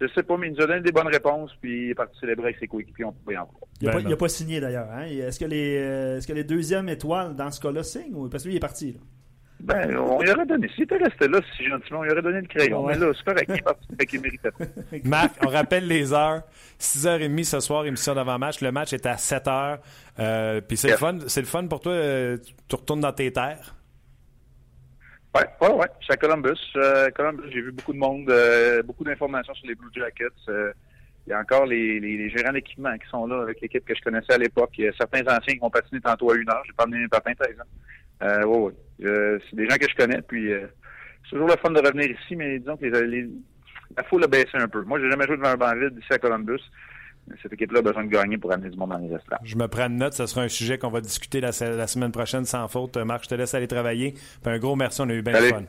je 0.08 0.14
sais 0.14 0.22
pas, 0.22 0.36
mais 0.36 0.48
il 0.48 0.54
nous 0.54 0.62
a 0.62 0.66
donné 0.66 0.80
des 0.80 0.92
bonnes 0.92 1.08
réponses, 1.08 1.50
puis 1.60 1.86
il 1.86 1.90
est 1.90 1.94
parti 1.94 2.18
célébrer 2.18 2.46
avec 2.46 2.58
ses 2.58 2.66
coéquipiers. 2.66 3.04
On 3.04 3.12
pouvait 3.12 3.36
en 3.36 3.44
voir. 3.44 3.60
Il 3.80 3.88
n'a 3.88 4.10
Ben 4.10 4.16
pas, 4.16 4.28
signé 4.28 4.60
d'ailleurs. 4.60 4.88
Hein? 4.92 5.06
Est-ce 5.06 5.38
que, 5.40 5.44
les, 5.44 5.78
euh, 5.78 6.18
est-ce 6.18 6.26
que 6.26 6.32
les 6.32 6.44
deuxièmes 6.44 6.88
étoiles 6.88 7.34
dans 7.36 7.50
ce 7.50 7.60
cas-là 7.60 7.82
signent? 7.82 8.14
Ou... 8.14 8.28
Parce 8.28 8.42
que 8.44 8.48
lui, 8.48 8.54
il 8.54 8.58
est 8.58 8.60
parti. 8.60 8.92
Là? 8.92 8.98
Ben, 9.60 9.96
on 9.96 10.20
lui 10.20 10.30
aurait 10.30 10.44
donné. 10.44 10.68
S'il 10.74 10.82
était 10.84 10.96
resté 10.98 11.26
là, 11.26 11.40
si 11.56 11.64
gentiment, 11.64 12.00
on 12.00 12.02
lui 12.02 12.10
aurait 12.10 12.20
donné 12.22 12.40
le 12.42 12.46
crayon. 12.46 12.84
Ouais. 12.84 12.94
Mais 12.94 13.06
là, 13.06 13.12
c'est 13.16 13.24
correct, 13.24 13.46
il 13.48 13.54
est 13.56 13.62
parti, 13.62 13.86
fait 13.98 14.06
qu'il 14.06 14.20
méritait 14.20 14.50
pas. 14.50 14.64
Marc, 15.04 15.32
on 15.42 15.48
rappelle 15.48 15.86
les 15.86 16.12
heures. 16.12 16.42
6h30 16.78 17.44
ce 17.44 17.60
soir, 17.60 17.86
émission 17.86 18.14
d'avant-match. 18.14 18.60
Le 18.60 18.72
match 18.72 18.92
est 18.92 19.06
à 19.06 19.14
7h. 19.14 19.78
Euh, 20.18 20.60
Puis 20.60 20.76
c'est 20.76 20.90
le 20.90 20.96
fun. 20.96 21.18
C'est 21.28 21.40
le 21.40 21.46
fun 21.46 21.66
pour 21.66 21.80
toi. 21.80 21.92
euh, 21.92 22.36
tu 22.68 22.76
retournes 22.76 23.00
dans 23.00 23.12
tes 23.12 23.32
terres? 23.32 23.74
Ouais, 25.34 25.46
ouais, 25.60 25.74
ouais. 25.74 25.86
Je 26.00 26.04
suis 26.04 26.12
à 26.12 26.16
Columbus. 26.16 26.58
Euh, 26.76 27.10
Columbus, 27.10 27.50
j'ai 27.52 27.60
vu 27.60 27.72
beaucoup 27.72 27.92
de 27.92 27.98
monde, 27.98 28.30
euh, 28.30 28.82
beaucoup 28.82 29.02
d'informations 29.04 29.54
sur 29.54 29.66
les 29.66 29.74
Blue 29.74 29.88
Jackets. 29.92 30.26
Euh, 30.48 30.72
il 31.26 31.30
y 31.30 31.32
a 31.32 31.40
encore 31.40 31.66
les, 31.66 31.98
les, 32.00 32.16
les 32.18 32.30
gérants 32.30 32.52
d'équipement 32.52 32.96
qui 32.98 33.08
sont 33.08 33.26
là 33.26 33.42
avec 33.42 33.60
l'équipe 33.60 33.84
que 33.84 33.94
je 33.94 34.02
connaissais 34.02 34.34
à 34.34 34.38
l'époque. 34.38 34.70
Il 34.78 34.84
y 34.84 34.88
a 34.88 34.92
certains 34.92 35.22
anciens 35.22 35.54
qui 35.54 35.58
vont 35.58 35.70
patiner 35.70 36.00
tantôt 36.00 36.30
à 36.30 36.36
une 36.36 36.48
heure. 36.48 36.62
J'ai 36.66 36.72
pas 36.74 36.84
amené 36.84 37.00
mes 37.02 37.08
papins, 37.08 37.34
par 37.34 37.48
exemple. 37.48 37.68
Euh, 38.22 38.44
ouais, 38.44 38.58
ouais. 38.58 38.72
Euh, 39.06 39.38
c'est 39.48 39.56
des 39.56 39.68
gens 39.68 39.76
que 39.76 39.88
je 39.88 39.96
connais. 39.96 40.22
Puis 40.22 40.52
euh, 40.52 40.66
c'est 41.24 41.30
toujours 41.30 41.48
le 41.48 41.56
fun 41.56 41.70
de 41.70 41.80
revenir 41.80 42.10
ici, 42.10 42.36
mais 42.36 42.58
disons 42.58 42.76
que 42.76 42.84
les, 42.86 43.06
les- 43.06 43.28
la 43.96 44.02
foule 44.04 44.24
a 44.24 44.26
baissé 44.28 44.50
un 44.54 44.68
peu. 44.68 44.82
Moi, 44.82 45.00
j'ai 45.00 45.10
jamais 45.10 45.26
joué 45.26 45.36
devant 45.36 45.48
un 45.50 45.56
banc 45.56 45.74
vide 45.74 45.98
ici 45.98 46.12
à 46.12 46.18
Columbus. 46.18 46.60
Cette 47.42 47.52
équipe-là 47.54 47.78
a 47.78 47.82
besoin 47.82 48.04
de 48.04 48.10
gagner 48.10 48.36
pour 48.38 48.52
amener 48.52 48.70
du 48.70 48.76
monde 48.76 48.90
dans 48.90 48.98
les 48.98 49.12
estrades. 49.14 49.38
Je 49.42 49.56
me 49.56 49.66
prends 49.66 49.86
une 49.86 49.96
note. 49.96 50.12
Ce 50.14 50.26
sera 50.26 50.42
un 50.42 50.48
sujet 50.48 50.76
qu'on 50.78 50.90
va 50.90 51.00
discuter 51.00 51.40
la, 51.40 51.52
se- 51.52 51.64
la 51.64 51.86
semaine 51.86 52.12
prochaine 52.12 52.44
sans 52.44 52.68
faute. 52.68 52.96
Euh, 52.98 53.04
Marc, 53.04 53.24
je 53.24 53.28
te 53.30 53.34
laisse 53.34 53.54
aller 53.54 53.66
travailler. 53.68 54.12
Puis 54.12 54.52
un 54.52 54.58
gros 54.58 54.76
merci. 54.76 55.00
On 55.00 55.08
a 55.08 55.14
eu 55.14 55.22
bien 55.22 55.32
de 55.32 55.38
Salut. 55.38 55.50
fun. 55.50 55.62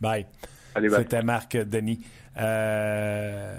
Bye. 0.00 0.26
Allez, 0.74 0.88
bye. 0.88 0.98
C'était 1.00 1.22
Marc 1.22 1.56
Denis. 1.56 2.00
Euh, 2.38 3.54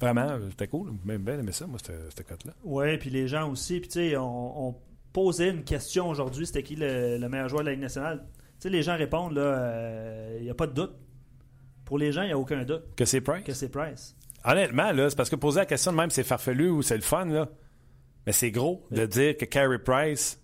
vraiment, 0.00 0.38
c'était 0.50 0.68
cool. 0.68 0.92
Même 1.04 1.22
bien 1.22 1.38
aimé 1.38 1.52
ça, 1.52 1.66
moi, 1.66 1.78
cette, 1.84 2.12
cette 2.14 2.26
cote-là. 2.26 2.52
Oui, 2.64 2.96
puis 2.98 3.10
les 3.10 3.26
gens 3.28 3.50
aussi. 3.50 3.80
Puis, 3.80 3.88
tu 3.88 3.94
sais, 4.10 4.16
on, 4.16 4.68
on 4.68 4.74
posait 5.12 5.50
une 5.50 5.64
question 5.64 6.08
aujourd'hui 6.08 6.46
c'était 6.46 6.62
qui 6.62 6.76
le, 6.76 7.18
le 7.18 7.28
meilleur 7.28 7.48
joueur 7.48 7.62
de 7.62 7.66
la 7.66 7.72
Ligue 7.72 7.82
nationale? 7.82 8.24
Tu 8.28 8.44
sais, 8.60 8.70
les 8.70 8.82
gens 8.82 8.96
répondent, 8.96 9.32
là, 9.34 10.28
il 10.38 10.44
n'y 10.44 10.50
a 10.50 10.54
pas 10.54 10.66
de 10.66 10.72
doute. 10.72 10.94
Pour 11.84 11.98
les 11.98 12.10
gens, 12.10 12.22
il 12.22 12.26
n'y 12.28 12.32
a 12.32 12.38
aucun 12.38 12.64
doute 12.64 12.82
Que 12.96 13.04
c'est 13.04 13.20
Price? 13.20 13.44
que 13.44 13.52
c'est 13.52 13.68
Price. 13.68 14.15
Honnêtement, 14.46 14.92
là, 14.92 15.10
c'est 15.10 15.16
parce 15.16 15.28
que 15.30 15.36
poser 15.36 15.60
la 15.60 15.66
question 15.66 15.92
de 15.92 15.96
même, 15.96 16.10
c'est 16.10 16.22
farfelu 16.24 16.68
ou 16.70 16.82
c'est 16.82 16.96
le 16.96 17.02
fun, 17.02 17.24
là. 17.26 17.48
Mais 18.26 18.32
c'est 18.32 18.50
gros 18.50 18.86
de 18.90 19.06
dire 19.06 19.36
que 19.36 19.44
Carey 19.44 19.78
Price. 19.78 20.40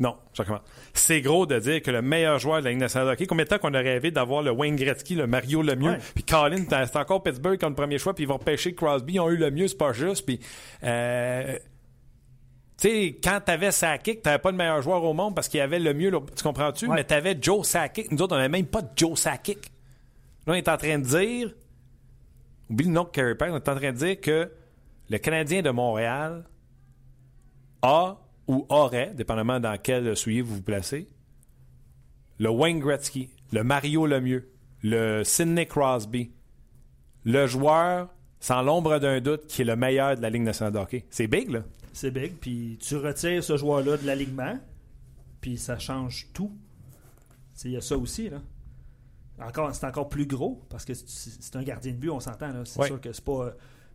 Non, 0.00 0.16
je 0.32 0.42
recommence. 0.42 0.62
C'est 0.94 1.20
gros 1.20 1.46
de 1.46 1.58
dire 1.60 1.80
que 1.82 1.90
le 1.90 2.02
meilleur 2.02 2.38
joueur 2.40 2.58
de 2.60 2.64
la 2.64 2.70
Ligue 2.70 2.80
nationale 2.80 3.06
de 3.08 3.12
hockey, 3.12 3.26
combien 3.26 3.44
de 3.44 3.48
temps 3.50 3.58
qu'on 3.58 3.74
a 3.74 3.78
rêvé 3.78 4.10
d'avoir 4.10 4.42
le 4.42 4.50
Wayne 4.50 4.74
Gretzky, 4.74 5.14
le 5.14 5.26
Mario 5.28 5.62
Lemieux, 5.62 5.90
Ouais. 5.92 5.98
puis 6.14 6.24
Colin, 6.24 6.64
c'est 6.68 6.96
encore 6.96 7.22
Pittsburgh 7.22 7.58
comme 7.60 7.74
premier 7.76 7.98
choix, 7.98 8.12
puis 8.14 8.24
ils 8.24 8.28
vont 8.28 8.38
pêcher 8.38 8.74
Crosby, 8.74 9.14
ils 9.14 9.20
ont 9.20 9.30
eu 9.30 9.36
le 9.36 9.50
mieux, 9.52 9.68
c'est 9.68 9.76
pas 9.78 9.92
juste, 9.92 10.24
puis. 10.26 10.40
Euh, 10.82 11.56
tu 12.80 12.88
sais, 12.88 13.18
quand 13.22 13.38
t'avais 13.44 13.70
Sakic, 13.70 14.22
t'avais 14.22 14.38
pas 14.40 14.50
le 14.50 14.56
meilleur 14.56 14.82
joueur 14.82 15.04
au 15.04 15.12
monde 15.12 15.36
parce 15.36 15.46
qu'il 15.48 15.58
y 15.58 15.60
avait 15.60 15.78
le 15.78 15.94
mieux, 15.94 16.10
tu 16.36 16.42
comprends-tu? 16.42 16.86
Ouais. 16.88 16.96
Mais 16.96 17.04
t'avais 17.04 17.36
Joe 17.40 17.64
Sakic. 17.64 18.10
Nous 18.10 18.20
autres, 18.22 18.34
on 18.34 18.38
n'avait 18.38 18.48
même 18.48 18.66
pas 18.66 18.82
de 18.82 18.88
Joe 18.96 19.16
Sakic. 19.16 19.58
Là, 20.46 20.54
on 20.54 20.54
est 20.54 20.68
en 20.68 20.76
train 20.76 20.98
de 20.98 21.04
dire 21.04 21.54
Oublie 22.72 22.86
le 22.86 22.92
nom 22.92 23.04
Carey 23.04 23.34
Price. 23.34 23.50
On 23.52 23.56
est 23.56 23.68
en 23.68 23.76
train 23.76 23.92
de 23.92 23.98
dire 23.98 24.18
que 24.18 24.50
le 25.10 25.18
Canadien 25.18 25.60
de 25.60 25.68
Montréal 25.68 26.44
a 27.82 28.18
ou 28.48 28.64
aurait, 28.70 29.12
dépendamment 29.14 29.60
dans 29.60 29.76
quel 29.76 30.16
soulier 30.16 30.40
vous 30.40 30.54
vous 30.56 30.62
placez, 30.62 31.06
le 32.38 32.48
Wayne 32.48 32.80
Gretzky, 32.80 33.28
le 33.52 33.62
Mario 33.62 34.06
Lemieux, 34.06 34.50
le 34.82 35.22
Sidney 35.22 35.66
Crosby, 35.66 36.32
le 37.24 37.46
joueur, 37.46 38.08
sans 38.40 38.62
l'ombre 38.62 38.98
d'un 38.98 39.20
doute, 39.20 39.46
qui 39.48 39.62
est 39.62 39.66
le 39.66 39.76
meilleur 39.76 40.16
de 40.16 40.22
la 40.22 40.30
Ligue 40.30 40.42
nationale 40.42 40.72
de 40.72 40.78
hockey. 40.78 41.04
C'est 41.10 41.26
big, 41.26 41.50
là. 41.50 41.62
C'est 41.92 42.10
big. 42.10 42.32
Puis 42.38 42.78
tu 42.80 42.96
retires 42.96 43.44
ce 43.44 43.58
joueur-là 43.58 43.98
de 43.98 44.06
l'alignement, 44.06 44.58
puis 45.42 45.58
ça 45.58 45.78
change 45.78 46.28
tout. 46.32 46.50
Il 47.64 47.72
y 47.72 47.76
a 47.76 47.82
ça 47.82 47.98
aussi, 47.98 48.30
là. 48.30 48.38
Encore, 49.46 49.74
c'est 49.74 49.86
encore 49.86 50.08
plus 50.08 50.26
gros, 50.26 50.62
parce 50.70 50.84
que 50.84 50.92
c'est 50.94 51.56
un 51.56 51.62
gardien 51.62 51.92
de 51.92 51.96
but, 51.96 52.10
on 52.10 52.20
s'entend. 52.20 52.52
C'est 52.64 52.80
Ouais. 52.80 52.86
sûr 52.86 53.00
que 53.00 53.12
c'est 53.12 53.24
pas... 53.24 53.50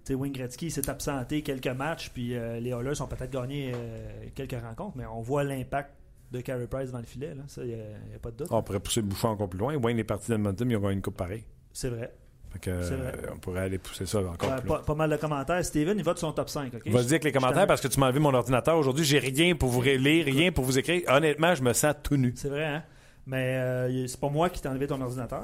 Tu 0.05 0.13
sais, 0.13 0.15
Wayne 0.15 0.31
Gretzky 0.31 0.71
s'est 0.71 0.89
absenté 0.89 1.41
quelques 1.41 1.67
matchs, 1.67 2.09
puis 2.13 2.35
euh, 2.35 2.59
les 2.61 2.69
Oilers 2.69 3.01
ont 3.01 3.07
peut-être 3.07 3.31
gagné 3.31 3.73
euh, 3.75 4.25
quelques 4.35 4.55
rencontres, 4.61 4.95
mais 4.95 5.05
on 5.05 5.21
voit 5.21 5.43
l'impact 5.43 5.91
de 6.31 6.39
Carey 6.41 6.67
Price 6.67 6.91
dans 6.91 6.99
le 6.99 7.05
filet. 7.05 7.35
Là. 7.35 7.43
Ça, 7.47 7.61
il 7.63 7.69
n'y 7.69 7.73
a, 8.15 8.19
pas 8.21 8.31
de 8.31 8.37
doute. 8.37 8.47
On 8.51 8.61
pourrait 8.63 8.79
pousser 8.79 9.01
le 9.01 9.07
bouchon 9.07 9.29
encore 9.29 9.49
plus 9.49 9.59
loin. 9.59 9.75
Wayne 9.75 9.99
est 9.99 10.03
parti 10.05 10.29
d'Edmonton, 10.31 10.69
ils 10.69 10.77
ont 10.77 10.81
gagné 10.81 10.93
une 10.93 11.01
coupe 11.01 11.17
pareille. 11.17 11.43
C'est 11.73 11.89
vrai. 11.89 12.13
Fait 12.53 12.59
que, 12.59 12.69
euh, 12.69 13.11
on 13.33 13.37
pourrait 13.39 13.61
aller 13.63 13.77
pousser 13.77 14.05
ça 14.05 14.19
encore 14.19 14.55
plus 14.55 14.67
loin. 14.67 14.77
pas, 14.77 14.83
pas 14.83 14.95
mal 14.95 15.09
de 15.09 15.17
commentaires. 15.17 15.63
Steven, 15.65 15.97
il 15.97 16.03
va 16.05 16.13
de 16.13 16.19
son 16.19 16.31
top 16.31 16.49
5. 16.49 16.73
ok? 16.73 16.87
Vas-y 16.87 17.07
avec 17.07 17.25
les 17.25 17.31
commentaires 17.33 17.67
parce 17.67 17.81
que 17.81 17.89
tu 17.89 17.99
m'as 17.99 18.05
enlevé 18.07 18.19
mon 18.21 18.33
ordinateur 18.33 18.77
aujourd'hui. 18.77 19.03
J'ai 19.03 19.19
rien 19.19 19.55
pour 19.55 19.69
vous 19.69 19.81
lire, 19.81 20.25
rien 20.25 20.51
pour 20.53 20.63
vous 20.63 20.79
écrire. 20.79 21.01
Honnêtement, 21.09 21.53
je 21.55 21.63
me 21.63 21.73
sens 21.73 21.93
tout 22.01 22.15
nu. 22.15 22.31
C'est 22.37 22.49
vrai, 22.49 22.65
hein? 22.65 22.83
Mais 23.27 23.57
euh, 23.57 24.07
c'est 24.07 24.19
pas 24.21 24.29
moi 24.29 24.49
qui 24.49 24.61
t'ai 24.61 24.69
enlevé 24.69 24.87
ton 24.87 25.01
ordinateur. 25.01 25.43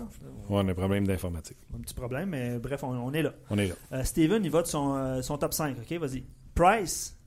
Ouais, 0.50 0.62
on 0.62 0.68
a 0.68 0.72
un 0.72 0.74
problème 0.74 1.06
d'informatique. 1.06 1.58
Un 1.76 1.82
petit 1.82 1.94
problème, 1.94 2.30
mais 2.30 2.58
bref, 2.58 2.82
on, 2.82 2.88
on 2.92 3.12
est 3.12 3.22
là. 3.22 3.34
On 3.50 3.58
est 3.58 3.68
là. 3.68 3.76
Euh, 3.92 4.04
Steven, 4.06 4.44
il 4.46 4.50
va 4.50 4.62
de 4.62 4.68
son, 4.68 4.96
euh, 4.96 5.22
son 5.22 5.38
top 5.38 5.54
5, 5.54 5.78
OK? 5.80 5.92
Vas-y. 6.00 6.24
Price, 6.56 7.20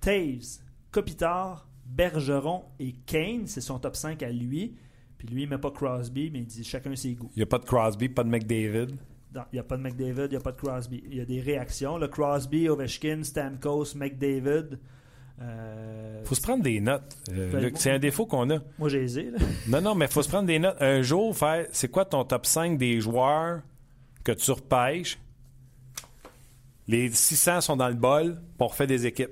Taves, 0.00 0.62
Kopitar, 0.90 1.68
Bergeron 1.84 2.64
et 2.78 2.92
Kane, 3.04 3.46
c'est 3.46 3.60
son 3.60 3.78
top 3.78 3.94
5 3.94 4.22
à 4.22 4.30
lui. 4.30 4.74
Puis 5.18 5.28
lui, 5.28 5.42
il 5.42 5.48
met 5.50 5.58
pas 5.58 5.70
Crosby, 5.70 6.30
mais 6.32 6.38
il 6.38 6.46
dit 6.46 6.64
chacun 6.64 6.96
ses 6.96 7.12
goûts. 7.12 7.30
Il 7.36 7.40
n'y 7.40 7.42
a 7.42 7.46
pas 7.46 7.58
de 7.58 7.66
Crosby, 7.66 8.08
pas 8.08 8.24
de 8.24 8.30
McDavid? 8.30 8.96
Non, 9.34 9.42
il 9.52 9.56
n'y 9.56 9.58
a 9.58 9.64
pas 9.64 9.76
de 9.76 9.82
McDavid, 9.82 10.24
il 10.24 10.30
n'y 10.30 10.36
a 10.36 10.40
pas 10.40 10.52
de 10.52 10.56
Crosby. 10.56 11.02
Il 11.06 11.14
y 11.14 11.20
a 11.20 11.26
des 11.26 11.42
réactions. 11.42 11.98
Le 11.98 12.08
Crosby, 12.08 12.70
Ovechkin, 12.70 13.22
Stamkos, 13.22 13.94
McDavid. 13.96 14.78
Euh, 15.42 16.22
faut 16.24 16.34
se 16.34 16.40
prendre 16.42 16.62
des 16.62 16.80
notes. 16.80 17.16
Euh, 17.32 17.50
Ben, 17.52 17.60
Luc, 17.62 17.74
c'est 17.78 17.90
un 17.90 17.98
défaut 17.98 18.26
qu'on 18.26 18.50
a. 18.50 18.58
moi, 18.78 18.88
j'ai 18.88 19.06
là. 19.06 19.38
Non, 19.68 19.80
non, 19.80 19.94
mais 19.94 20.06
faut 20.08 20.22
se 20.22 20.28
prendre 20.28 20.46
des 20.46 20.58
notes. 20.58 20.76
Un 20.80 21.02
jour, 21.02 21.36
faire, 21.36 21.66
c'est 21.72 21.88
quoi 21.90 22.04
ton 22.04 22.24
top 22.24 22.44
5 22.46 22.76
des 22.78 23.00
joueurs 23.00 23.60
que 24.22 24.32
tu 24.32 24.50
repêches? 24.50 25.18
Les 26.88 27.08
600 27.10 27.60
sont 27.60 27.76
dans 27.76 27.88
le 27.88 27.94
bol, 27.94 28.34
puis 28.36 28.56
on 28.60 28.66
refait 28.66 28.86
des 28.86 29.06
équipes. 29.06 29.30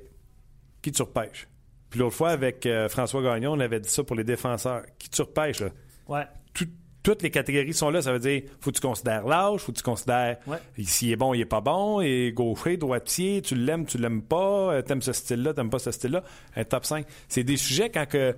Qui 0.80 0.92
tu 0.92 1.02
repêches? 1.02 1.48
Puis 1.90 1.98
l'autre 2.00 2.14
fois, 2.14 2.30
avec 2.30 2.64
euh, 2.66 2.88
François 2.88 3.22
Gagnon, 3.22 3.52
on 3.52 3.60
avait 3.60 3.80
dit 3.80 3.88
ça 3.88 4.04
pour 4.04 4.14
les 4.16 4.24
défenseurs. 4.24 4.82
Qui 4.98 5.08
tu 5.10 5.22
repêches, 5.22 5.60
là? 5.60 5.70
Ouais. 6.06 6.24
Tout- 6.54 6.68
toutes 7.02 7.22
les 7.22 7.30
catégories 7.30 7.72
sont 7.74 7.90
là. 7.90 8.02
Ça 8.02 8.12
veut 8.12 8.18
dire, 8.18 8.42
faut 8.60 8.70
que 8.70 8.76
tu 8.76 8.80
considères 8.86 9.26
l'âge, 9.26 9.60
faut 9.60 9.72
que 9.72 9.76
tu 9.78 9.82
considères 9.82 10.36
Ouais. 10.46 10.58
s'il 10.84 11.10
est 11.10 11.16
bon, 11.16 11.32
il 11.34 11.40
est 11.40 11.44
pas 11.46 11.60
bon, 11.60 12.00
et 12.00 12.32
gaucher, 12.34 12.76
droitier, 12.76 13.40
tu 13.42 13.54
l'aimes, 13.54 13.86
tu 13.86 13.98
l'aimes 13.98 14.22
pas, 14.22 14.72
euh, 14.74 14.82
t'aimes 14.82 15.02
ce 15.02 15.12
style-là, 15.12 15.54
t'aimes 15.54 15.70
pas 15.70 15.78
ce 15.78 15.90
style-là. 15.90 16.22
Un 16.56 16.64
top 16.64 16.84
5. 16.84 17.06
C'est 17.28 17.44
des 17.44 17.56
sujets 17.56 17.90
quand 17.90 18.06
que. 18.06 18.34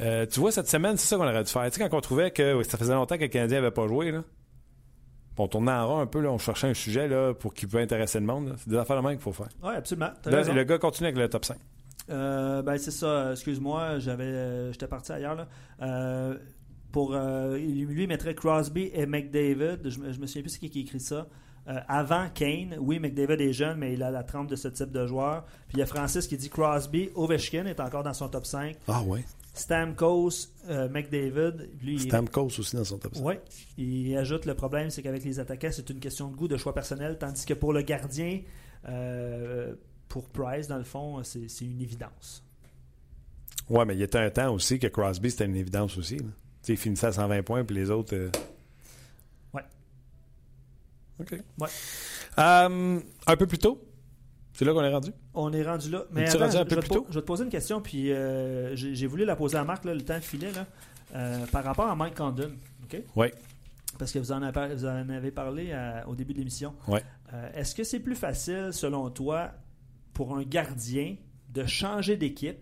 euh, 0.00 0.26
tu 0.26 0.40
vois, 0.40 0.52
cette 0.52 0.68
semaine, 0.68 0.96
c'est 0.96 1.06
ça 1.06 1.16
qu'on 1.16 1.24
aurait 1.28 1.44
dû 1.44 1.50
faire. 1.50 1.64
Tu 1.70 1.78
sais, 1.80 1.88
quand 1.88 1.96
on 1.96 2.00
trouvait 2.00 2.30
que 2.30 2.54
oui, 2.54 2.64
ça 2.64 2.76
faisait 2.78 2.94
longtemps 2.94 3.16
que 3.16 3.22
le 3.22 3.28
Canadien 3.28 3.60
n'avait 3.60 3.70
pas 3.74 3.86
joué, 3.86 4.10
là. 4.10 4.22
On 5.36 5.48
tournait 5.48 5.72
en 5.72 5.88
rond 5.88 5.98
un 6.00 6.06
peu, 6.06 6.20
là, 6.20 6.30
on 6.30 6.38
cherchait 6.38 6.68
un 6.68 6.74
sujet 6.74 7.08
là, 7.08 7.34
pour 7.34 7.54
qui 7.54 7.66
peut 7.66 7.78
intéresser 7.78 8.20
le 8.20 8.26
monde. 8.26 8.54
C'est 8.58 8.68
des 8.68 8.76
affaires 8.76 8.96
de 8.96 9.02
même 9.02 9.16
qu'il 9.16 9.22
faut 9.22 9.32
faire. 9.32 9.48
Ouais, 9.64 9.74
absolument. 9.74 10.10
Là, 10.26 10.42
le 10.44 10.62
gars 10.64 10.78
continue 10.78 11.08
avec 11.08 11.18
le 11.18 11.28
top 11.28 11.44
5. 11.44 11.56
Euh, 12.10 12.60
ben 12.62 12.76
c'est 12.76 12.90
ça, 12.90 13.30
excuse-moi, 13.32 13.98
j'avais 13.98 14.70
j'étais 14.72 14.86
parti 14.86 15.10
ailleurs 15.10 15.34
là. 15.34 15.48
Euh, 15.82 16.36
pour 16.94 17.12
euh, 17.12 17.58
lui 17.58 18.06
mettrait 18.06 18.36
Crosby 18.36 18.88
et 18.94 19.04
McDavid. 19.04 19.80
Je, 19.90 19.98
me- 19.98 20.12
je 20.12 20.20
me 20.20 20.26
souviens 20.26 20.42
plus 20.42 20.56
qui 20.58 20.70
qui 20.70 20.80
écrit 20.82 21.00
ça. 21.00 21.26
Euh, 21.66 21.80
avant 21.88 22.28
Kane, 22.32 22.76
oui, 22.78 23.00
McDavid 23.00 23.40
est 23.42 23.52
jeune, 23.52 23.78
mais 23.78 23.94
il 23.94 24.02
a 24.04 24.12
la 24.12 24.22
trempe 24.22 24.48
de 24.48 24.54
ce 24.54 24.68
type 24.68 24.92
de 24.92 25.04
joueur. 25.06 25.44
Puis 25.66 25.76
il 25.76 25.80
y 25.80 25.82
a 25.82 25.86
Francis 25.86 26.28
qui 26.28 26.36
dit 26.36 26.48
Crosby, 26.50 27.10
Ovechkin 27.16 27.66
est 27.66 27.80
encore 27.80 28.04
dans 28.04 28.12
son 28.14 28.28
top 28.28 28.46
5. 28.46 28.76
Ah 28.86 29.02
ouais. 29.02 29.24
Stamkos, 29.54 30.30
euh, 30.68 30.88
McDavid, 30.88 31.68
lui, 31.82 31.94
il- 31.94 32.00
Stamkos 32.02 32.58
aussi 32.60 32.76
dans 32.76 32.84
son 32.84 32.98
top 32.98 33.16
5. 33.16 33.24
oui, 33.24 33.34
il 33.76 34.16
ajoute 34.16 34.46
le 34.46 34.54
problème, 34.54 34.90
c'est 34.90 35.02
qu'avec 35.02 35.24
les 35.24 35.40
attaquants, 35.40 35.70
c'est 35.72 35.90
une 35.90 35.98
question 36.00 36.28
de 36.28 36.36
goût, 36.36 36.46
de 36.48 36.56
choix 36.56 36.74
personnel, 36.74 37.16
tandis 37.18 37.44
que 37.44 37.54
pour 37.54 37.72
le 37.72 37.82
gardien, 37.82 38.40
euh, 38.88 39.74
pour 40.08 40.28
Price, 40.28 40.68
dans 40.68 40.78
le 40.78 40.84
fond, 40.84 41.22
c'est 41.24 41.46
une 41.64 41.80
évidence. 41.80 42.44
Ouais, 43.70 43.84
mais 43.84 43.94
il 43.94 44.00
y 44.00 44.02
était 44.04 44.18
un 44.18 44.30
temps 44.30 44.52
aussi 44.54 44.78
que 44.78 44.86
Crosby, 44.88 45.30
c'était 45.30 45.46
une 45.46 45.56
évidence 45.56 45.96
aussi. 45.98 46.18
là. 46.18 46.26
Tu 46.64 46.68
sais, 46.68 46.72
il 46.72 46.76
finissait 46.78 47.08
à 47.08 47.12
120 47.12 47.42
points, 47.42 47.62
puis 47.64 47.76
les 47.76 47.90
autres. 47.90 48.14
euh, 48.16 48.30
Ouais. 49.52 49.62
OK. 51.20 51.32
Ouais. 51.60 51.68
Euh, 52.38 53.00
un 53.26 53.36
peu 53.36 53.46
plus 53.46 53.58
tôt, 53.58 53.84
c'est 54.54 54.64
là 54.64 54.72
qu'on 54.72 54.82
est 54.82 54.92
rendu? 54.92 55.10
On 55.34 55.52
est 55.52 55.62
rendu 55.62 55.90
là. 55.90 56.04
Mais 56.10 56.26
attends, 56.28 56.38
rendu 56.46 56.56
un 56.56 56.60
je, 56.60 56.64
peu 56.64 56.70
je 56.70 56.74
vais 56.76 56.80
plus 56.80 56.88
tôt? 56.90 57.06
je 57.10 57.14
vais 57.14 57.20
te 57.20 57.26
poser 57.26 57.44
une 57.44 57.50
question, 57.50 57.80
puis 57.82 58.12
euh, 58.12 58.74
j'ai 58.74 59.06
voulu 59.06 59.24
la 59.26 59.36
poser 59.36 59.58
à 59.58 59.64
Marc, 59.64 59.84
là, 59.84 59.94
le 59.94 60.00
temps 60.02 60.18
filait, 60.20 60.52
là, 60.52 60.66
euh, 61.14 61.46
par 61.48 61.64
rapport 61.64 61.86
à 61.88 61.94
Mike 61.94 62.14
Condon. 62.16 62.52
OK? 62.84 63.02
Oui. 63.16 63.26
Parce 63.98 64.10
que 64.10 64.18
vous 64.18 64.32
en 64.32 64.42
avez, 64.42 64.74
vous 64.74 64.86
en 64.86 65.08
avez 65.10 65.30
parlé 65.30 65.72
à- 65.72 66.04
au 66.08 66.14
début 66.16 66.32
de 66.32 66.38
l'émission. 66.38 66.74
Euh, 66.88 67.50
Est-ce 67.54 67.74
que 67.74 67.84
c'est 67.84 68.00
plus 68.00 68.16
facile, 68.16 68.70
selon 68.72 69.10
toi, 69.10 69.50
pour 70.14 70.34
un 70.36 70.42
gardien 70.44 71.16
de 71.50 71.66
changer 71.66 72.16
d'équipe 72.16 72.58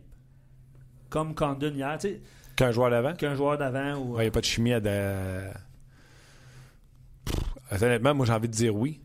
comme 1.08 1.34
Condon 1.34 1.72
hier, 1.72 1.96
tu 1.98 2.08
sais, 2.08 2.20
Qu'un 2.62 2.72
joueur 2.72 2.90
d'avant? 2.90 3.14
qu'un 3.14 3.35
joueur 3.35 3.59
d'avant 3.59 3.98
ou. 3.98 4.16
Il 4.18 4.22
n'y 4.22 4.29
a 4.29 4.31
pas 4.31 4.40
de 4.40 4.44
chimie 4.44 4.72
à. 4.72 4.81
De... 4.81 5.51
Pff, 7.25 7.83
honnêtement, 7.83 8.14
moi, 8.14 8.27
j'ai 8.27 8.33
envie 8.33 8.48
de 8.48 8.55
dire 8.55 8.77
oui. 8.77 9.01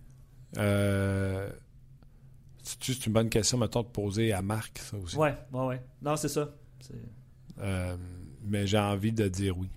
Euh... 0.58 1.50
C'est 2.62 2.84
juste 2.84 3.06
une 3.08 3.14
bonne 3.14 3.30
question, 3.30 3.58
mettons, 3.58 3.82
de 3.82 3.88
poser 3.88 4.34
à 4.34 4.42
Marc, 4.42 4.78
ça 4.80 4.98
aussi? 4.98 5.16
Ouais, 5.16 5.36
ouais, 5.54 5.66
ouais. 5.66 5.82
Non, 6.02 6.18
c'est 6.18 6.28
ça. 6.28 6.50
Euh, 7.60 7.96
mais 8.44 8.68
j'ai 8.68 8.78
envie 8.78 9.14
de 9.14 9.28
dire 9.28 9.58
oui. 9.58 9.70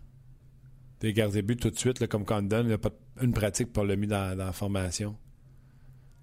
Des 0.99 1.13
gardiens 1.13 1.43
but 1.43 1.59
tout 1.59 1.71
de 1.71 1.79
suite, 1.79 2.01
là, 2.01 2.07
comme 2.07 2.25
Condon, 2.25 2.61
il 2.63 2.67
n'y 2.67 2.73
a 2.73 2.79
pas 2.79 2.91
une 3.23 3.33
pratique 3.33 3.73
pour 3.73 3.85
le 3.85 3.97
mis 3.97 4.09
dans, 4.09 4.37
dans 4.37 4.47
la 4.47 4.53
formation. 4.53 5.17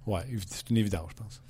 Ouais, 0.06 0.22
c'est 0.46 0.70
une 0.70 0.78
évidence, 0.78 1.10
je 1.10 1.16
pense. 1.16 1.42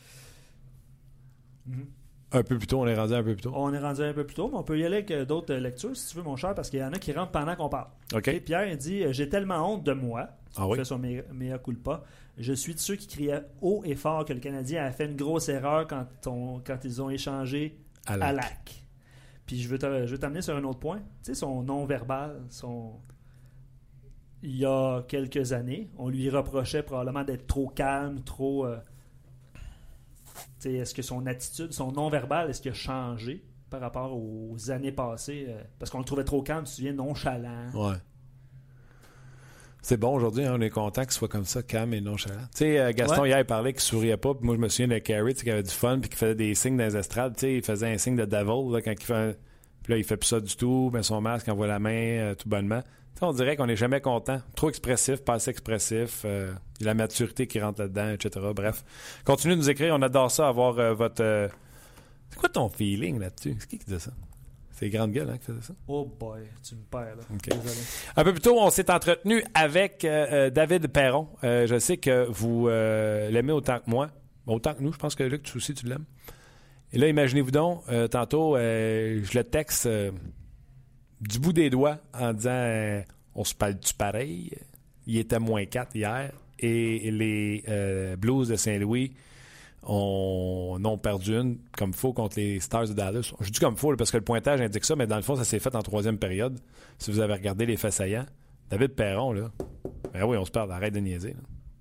Mhm. 1.66 1.88
Un 2.34 2.44
peu 2.44 2.58
plus 2.58 2.68
tôt, 2.68 2.82
on 2.82 2.88
est 2.88 2.96
rendu 2.96 3.14
un 3.14 3.24
peu 3.24 3.34
plus 3.34 3.42
tôt. 3.44 3.52
On 3.56 3.74
est 3.74 3.80
rendu 3.80 4.02
un 4.04 4.14
peu 4.14 4.26
plus 4.26 4.36
tôt, 4.36 4.50
mais 4.52 4.58
on 4.58 4.64
peut 4.64 4.78
y 4.78 4.84
aller 4.86 4.98
avec 4.98 5.12
euh, 5.12 5.24
d'autres 5.26 5.54
euh, 5.54 5.60
lectures, 5.60 5.96
si 5.96 6.10
tu 6.10 6.18
veux, 6.18 6.24
mon 6.24 6.36
cher, 6.36 6.54
parce 6.54 6.70
qu'il 6.70 6.80
y 6.80 6.84
en 6.84 6.92
a 6.92 7.00
qui 7.00 7.14
rentrent 7.14 7.32
pendant 7.32 7.56
qu'on 7.56 7.70
parle. 7.70 7.88
Et 8.28 8.42
Pierre, 8.42 8.68
il 8.70 8.76
dit 8.78 9.04
euh, 9.04 9.14
J'ai 9.14 9.30
tellement 9.30 9.74
honte 9.74 9.84
de 9.86 9.94
moi. 9.94 10.28
Ah 10.58 10.68
oui? 10.68 10.78
fait 10.78 10.84
son 10.84 11.00
mea, 11.00 11.22
mea 11.32 11.58
culpa. 11.58 12.04
Je 12.38 12.52
suis 12.54 12.74
de 12.74 12.80
ceux 12.80 12.96
qui 12.98 13.08
criaient 13.08 13.44
haut 13.62 13.82
et 13.86 13.96
fort 13.96 14.26
que 14.26 14.34
le 14.34 14.40
Canadien 14.40 14.84
a 14.84 14.92
fait 14.92 15.06
une 15.06 15.16
grosse 15.16 15.48
erreur 15.50 15.88
quand, 15.88 16.06
on- 16.28 16.60
quand 16.66 16.78
ils 16.84 17.02
ont 17.02 17.10
échangé 17.10 17.80
À 18.06 18.14
à 18.14 18.18
la- 18.18 18.34
lac. 18.34 18.84
Puis 19.46 19.60
je 19.62 19.70
veux 19.70 19.80
te- 19.80 20.06
je 20.06 20.12
veux 20.12 20.18
t'amener 20.20 20.42
sur 20.42 20.56
un 20.56 20.64
autre 20.66 20.80
point. 20.80 20.98
Tu 20.98 21.04
sais, 21.24 21.34
son 21.36 21.64
non-verbal, 21.64 22.42
son. 22.50 22.94
Il 24.44 24.56
y 24.56 24.66
a 24.66 25.02
quelques 25.08 25.54
années, 25.54 25.90
on 25.98 26.10
lui 26.10 26.30
reprochait 26.30 26.84
probablement 26.84 27.24
d'être 27.24 27.48
trop 27.48 27.68
calme, 27.70 28.20
trop. 28.22 28.66
euh, 28.66 28.78
est-ce 30.66 30.94
que 30.94 31.02
son 31.02 31.26
attitude, 31.28 31.72
son 31.74 31.92
non-verbal, 31.92 32.50
est-ce 32.50 32.62
qu'il 32.62 32.72
a 32.72 32.76
changé 32.76 33.44
par 33.70 33.80
rapport 33.82 34.14
aux 34.16 34.56
années 34.72 34.92
passées? 34.92 35.46
euh, 35.50 35.62
parce 35.80 35.92
qu'on 35.92 36.00
le 36.00 36.06
trouvait 36.06 36.24
trop 36.24 36.42
calme, 36.42 36.64
tu 36.64 36.72
te 36.72 36.76
souviens, 36.78 36.94
nonchalant. 36.94 37.70
Ouais. 37.74 37.96
C'est 39.82 39.98
bon 39.98 40.16
aujourd'hui, 40.16 40.44
hein, 40.44 40.54
on 40.58 40.62
est 40.62 40.70
content 40.70 41.04
qu'il 41.04 41.12
soit 41.12 41.28
comme 41.30 41.46
ça, 41.46 41.64
calme 41.64 41.94
et 41.94 42.02
nonchalant. 42.02 42.42
Tu 42.52 42.58
sais, 42.58 42.80
euh, 42.80 42.92
Gaston, 42.92 43.22
Ouais. 43.22 43.30
hier, 43.30 43.40
il 43.40 43.46
parlait 43.46 43.72
qu'il 43.72 43.82
souriait 43.82 44.18
pas, 44.18 44.34
puis 44.34 44.46
moi, 44.46 44.56
je 44.56 44.60
me 44.60 44.68
souviens 44.68 44.88
de 44.90 44.94
sais, 44.96 45.02
qui 45.02 45.50
avait 45.52 45.64
du 45.64 45.70
fun, 45.70 46.00
puis 46.00 46.10
qui 46.10 46.18
faisait 46.18 46.36
des 46.36 46.54
signes 46.56 46.76
dans 46.78 46.84
les 46.86 46.98
estrades. 46.98 47.36
Tu 47.36 47.42
sais, 47.42 47.56
il 47.56 47.64
faisait 47.64 47.88
un 47.94 47.98
signe 47.98 48.18
de 48.18 48.26
devil, 48.26 48.74
là, 48.74 48.82
quand 48.82 48.92
il 48.92 49.04
fait 49.04 49.14
un- 49.14 49.34
Puis 49.84 49.94
là, 49.94 49.98
il 50.00 50.04
fait 50.04 50.18
plus 50.18 50.28
ça 50.28 50.42
du 50.42 50.54
tout, 50.58 50.90
met 50.94 51.02
son 51.04 51.22
masque, 51.22 51.48
envoie 51.48 51.68
la 51.68 51.80
main, 51.80 51.92
euh, 51.94 52.36
tout 52.36 52.50
bonnement. 52.50 52.82
On 53.22 53.34
dirait 53.34 53.56
qu'on 53.56 53.66
n'est 53.66 53.76
jamais 53.76 54.00
content. 54.00 54.42
Trop 54.56 54.70
expressif, 54.70 55.24
pas 55.24 55.34
assez 55.36 55.50
expressif. 55.50 56.22
euh, 56.26 56.54
il 56.80 56.84
y 56.84 56.86
a 56.88 56.92
la 56.92 56.94
maturité 56.94 57.48
qui 57.48 57.60
rentre 57.60 57.82
là-dedans, 57.82 58.10
etc. 58.12 58.46
Bref. 58.56 58.84
Continuez 59.26 59.56
de 59.56 59.62
nous 59.62 59.70
écrire, 59.70 59.96
on 59.96 60.02
adore 60.04 60.30
ça, 60.30 60.48
avoir 60.48 60.78
euh, 60.78 60.94
votre... 60.94 61.24
euh, 61.24 61.48
C'est 62.30 62.38
quoi 62.38 62.50
ton 62.50 62.70
feeling 62.70 63.20
là-dessus? 63.20 63.56
C'est 63.60 63.68
qui 63.68 63.80
qui 63.80 63.86
dit 63.92 64.00
ça? 64.00 64.12
C'est 64.72 64.86
les 64.86 64.92
grandes 64.92 65.12
gueules, 65.12 65.30
hein, 65.32 65.38
qui 65.40 65.46
faisaient 65.48 65.62
ça? 65.62 65.74
Oh 65.88 66.06
boy, 66.06 66.42
tu 66.62 66.76
me 66.76 66.82
perds 66.82 67.16
là. 67.16 67.24
Désolé. 67.44 67.80
Un 68.16 68.24
peu 68.24 68.32
plus 68.34 68.42
tôt, 68.42 68.60
on 68.60 68.70
s'est 68.70 68.92
entretenu 68.92 69.44
avec 69.56 70.06
euh, 70.06 70.52
David 70.52 70.88
Perron. 70.90 71.28
Je 71.42 71.80
sais 71.80 71.98
que 71.98 72.28
vous 72.30 72.68
l'aimez 72.68 73.54
autant 73.54 73.80
que 73.80 73.90
moi. 73.90 74.10
Autant 74.46 74.76
que 74.76 74.84
nous, 74.84 74.94
je 74.94 74.98
pense 75.00 75.16
que 75.16 75.24
Luc, 75.24 75.42
tu 75.42 75.58
aussi, 75.58 75.74
tu 75.74 75.88
l'aimes. 75.88 76.06
Et 76.94 77.00
là, 77.00 77.08
imaginez-vous 77.08 77.50
donc, 77.52 77.84
tantôt, 78.12 78.56
je 78.58 79.36
le 79.38 79.44
texte 79.44 79.90
du 81.22 81.40
bout 81.40 81.54
des 81.54 81.70
doigts 81.70 81.98
en 82.14 82.34
disant 82.34 82.50
euh, 82.52 83.02
On 83.36 83.44
se 83.44 83.56
parle-tu 83.56 83.94
pareil? 83.94 84.52
Il 85.06 85.18
était 85.18 85.40
moins 85.40 85.66
4 85.66 85.96
hier. 85.96 86.32
Et 86.60 87.12
les 87.12 87.64
euh, 87.68 88.16
Blues 88.16 88.48
de 88.48 88.56
Saint-Louis 88.56 89.14
en 89.84 90.80
ont 90.84 90.98
perdu 90.98 91.36
une 91.36 91.60
comme 91.78 91.94
faux 91.94 92.14
contre 92.14 92.40
les 92.40 92.60
Stars 92.60 92.88
de 92.88 92.94
Dallas. 92.94 93.32
Je 93.40 93.50
dis 93.52 93.60
comme 93.60 93.78
faux 93.78 93.96
parce 93.96 94.12
que 94.12 94.18
le 94.18 94.24
pointage 94.24 94.60
indique 94.60 94.84
ça, 94.84 94.96
mais 94.96 95.08
dans 95.08 95.16
le 95.16 95.22
fond, 95.22 95.36
ça 95.36 95.46
s'est 95.46 95.60
fait 95.60 95.76
en 95.76 95.82
troisième 95.82 96.18
période. 96.18 96.60
Si 96.98 97.12
vous 97.12 97.20
avez 97.20 97.34
regardé 97.34 97.66
les 97.66 97.78
faits 97.78 98.02
David 98.70 98.96
Perron, 98.96 99.32
là, 99.32 99.52
ben 100.14 100.24
oui, 100.24 100.36
on 100.36 100.46
se 100.46 100.52
parle, 100.52 100.72
arrête 100.72 100.94
de 100.94 101.00
niaiser. 101.00 101.36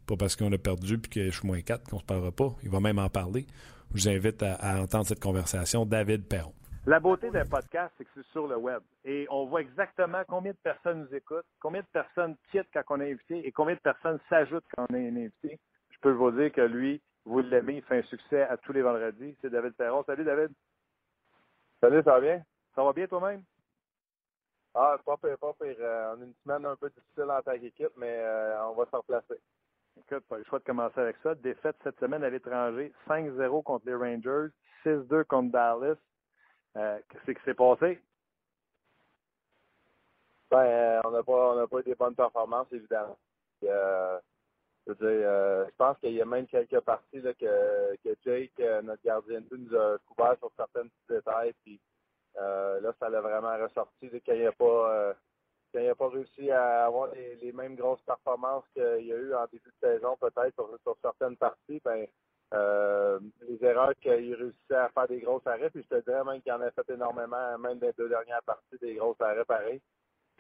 Pas 0.07 0.17
parce 0.17 0.37
qu'on 0.37 0.53
a 0.53 0.59
perdu 0.59 0.99
puis 0.99 1.11
que 1.11 1.31
je 1.31 1.37
suis 1.37 1.47
moins 1.47 1.61
4 1.61 1.89
qu'on 1.89 1.99
se 1.99 2.05
parlera 2.05 2.31
pas. 2.31 2.55
Il 2.63 2.69
va 2.69 2.81
même 2.81 2.99
en 2.99 3.09
parler. 3.09 3.47
Je 3.95 4.03
vous 4.03 4.09
invite 4.09 4.43
à 4.43 4.81
entendre 4.83 5.07
cette 5.07 5.21
conversation. 5.21 5.85
David 5.87 6.25
Perron. 6.25 6.53
La 6.89 7.01
beauté 7.01 7.33
d'un 7.33 7.45
podcast, 7.45 7.93
c'est 7.99 8.05
que 8.05 8.11
c'est 8.15 8.27
sur 8.27 8.47
le 8.47 8.57
web. 8.57 8.81
Et 9.05 9.27
on 9.29 9.47
voit 9.47 9.61
exactement 9.61 10.23
combien 10.29 10.53
de 10.53 10.59
personnes 10.59 11.01
nous 11.01 11.15
écoutent, 11.17 11.45
combien 11.59 11.81
de 11.81 11.87
personnes 11.93 12.37
quittent 12.53 12.69
quand 12.73 12.85
on 12.91 13.01
est 13.01 13.11
invité 13.11 13.45
et 13.45 13.51
combien 13.51 13.75
de 13.75 13.81
personnes 13.81 14.21
s'ajoutent 14.29 14.65
quand 14.77 14.87
on 14.89 14.95
est 14.95 15.09
un 15.09 15.17
invité. 15.17 15.59
Je 15.91 15.99
peux 16.01 16.13
vous 16.13 16.31
dire 16.31 16.53
que 16.53 16.61
lui, 16.61 17.03
vous 17.25 17.41
l'aimez, 17.41 17.79
il 17.79 17.83
fait 17.83 17.99
un 17.99 18.03
succès 18.03 18.43
à 18.43 18.57
tous 18.57 18.73
les 18.73 18.83
vendredis. 18.83 19.37
C'est 19.41 19.51
David 19.51 19.73
Perron. 19.73 20.05
Salut 20.05 20.23
David. 20.23 20.53
Salut, 21.81 22.05
ça 22.05 22.13
va 22.13 22.21
bien? 22.21 22.43
Ça 22.77 22.85
va 22.85 22.93
bien 22.93 23.09
toi-même? 23.09 23.43
Ah, 24.73 24.97
pas 25.05 25.17
pire, 25.17 25.39
pas 25.39 25.55
pire. 25.61 25.75
Euh, 25.81 26.15
on 26.17 26.21
a 26.21 26.25
une 26.25 26.35
semaine 26.45 26.67
un 26.67 26.77
peu 26.77 26.89
difficile 26.91 27.31
en 27.31 27.43
tant 27.43 27.59
qu'équipe, 27.59 27.97
mais 27.97 28.17
euh, 28.21 28.65
on 28.69 28.75
va 28.75 28.85
se 28.85 28.95
replacer. 28.95 29.41
Écoute, 29.99 30.25
pas 30.29 30.39
le 30.39 30.45
choix 30.45 30.61
de 30.61 30.65
commencer 30.65 31.01
avec 31.01 31.17
ça. 31.25 31.35
Défaite 31.35 31.77
cette 31.83 31.99
semaine 31.99 32.23
à 32.23 32.31
l'étranger, 32.31 32.93
5-0 33.09 33.65
contre 33.65 33.87
les 33.87 33.95
Rangers, 33.97 34.53
6-2 34.85 35.25
contre 35.25 35.51
Dallas. 35.51 35.97
Euh, 36.77 36.99
Qu'est-ce 37.09 37.39
qui 37.39 37.45
s'est 37.45 37.55
passé? 37.55 38.01
Ben, 40.51 40.59
euh, 40.59 41.01
on 41.05 41.11
n'a 41.11 41.23
pas, 41.23 41.53
on 41.53 41.57
n'a 41.57 41.67
pas 41.67 41.81
eu 41.81 41.85
des 41.85 41.95
bonnes 41.95 42.15
performances, 42.15 42.69
évidemment. 42.71 43.17
Euh, 43.65 44.19
je 44.87 44.93
veux 44.93 44.97
dire, 44.97 45.67
je 45.69 45.77
pense 45.77 45.99
qu'il 45.99 46.13
y 46.13 46.23
a 46.23 46.25
même 46.25 46.47
quelques 46.47 46.79
parties 46.81 47.21
là, 47.21 47.35
que, 47.35 47.97
que 48.05 48.15
Jake, 48.25 48.53
notre 48.85 49.03
gardien 49.03 49.41
de 49.41 49.57
nous 49.57 49.75
a 49.75 49.99
couvert 50.07 50.37
sur 50.39 50.53
certains 50.57 50.83
petits 50.83 51.07
détails. 51.09 51.55
Puis 51.65 51.81
là, 52.37 52.93
ça 53.01 53.09
l'a 53.09 53.21
vraiment 53.21 53.57
ressorti 53.59 54.09
là, 54.11 54.21
qu'il 54.21 54.45
n'a 54.45 54.53
pas, 54.53 55.17
n'a 55.75 55.95
pas 55.97 56.09
réussi 56.09 56.53
à 56.53 56.87
avoir 56.87 57.13
les, 57.13 57.35
les 57.37 57.53
mêmes 57.53 57.75
grosses 57.75 58.03
performances 58.03 58.65
qu'il 58.75 59.07
y 59.07 59.13
a 59.13 59.17
eu 59.17 59.35
en 59.35 59.47
début 59.51 59.71
de 59.71 59.89
saison, 59.89 60.17
peut-être 60.21 60.55
sur, 60.55 60.79
sur 60.85 60.97
certaines 61.03 61.37
parties. 61.37 61.81
Ben, 61.85 62.07
euh, 62.55 63.19
les 63.49 63.65
erreurs 63.65 63.95
qu'il 64.01 64.35
réussissait 64.35 64.77
à 64.77 64.89
faire 64.91 65.09
des 65.09 65.21
grosses 65.21 65.47
arrêts. 65.47 65.71
Puis 65.71 65.83
je 65.83 65.97
te 65.97 66.05
dirais 66.05 66.25
même 66.25 66.41
qu'il 66.41 66.53
en 66.53 66.61
a 66.61 66.71
fait 66.71 66.89
énormément, 66.91 67.59
même 67.59 67.79
des 67.79 67.93
deux 67.99 68.09
dernières 68.09 68.43
parties, 68.43 68.79
des 68.81 68.95
grosses 68.95 69.21
arrêts 69.21 69.45
pareils. 69.45 69.81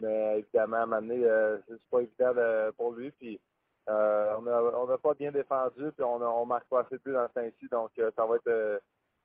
Mais 0.00 0.40
évidemment, 0.40 0.76
à 0.76 0.80
un 0.80 0.86
moment 0.86 1.02
donné, 1.02 1.24
euh, 1.24 1.58
c'est 1.66 1.80
pas 1.90 2.02
évident 2.02 2.32
pour 2.76 2.92
lui. 2.92 3.10
Puis 3.12 3.40
euh, 3.88 4.36
on 4.38 4.42
n'a 4.42 4.94
a 4.94 4.98
pas 4.98 5.14
bien 5.14 5.32
défendu, 5.32 5.90
puis 5.92 6.04
on, 6.04 6.22
on 6.22 6.46
marque 6.46 6.68
pas 6.68 6.80
assez 6.80 6.98
plus 6.98 7.12
dans 7.12 7.26
ce 7.28 7.34
temps-ci. 7.34 7.68
Donc 7.70 7.90
ça 7.96 8.26
va 8.26 8.36
être 8.36 8.80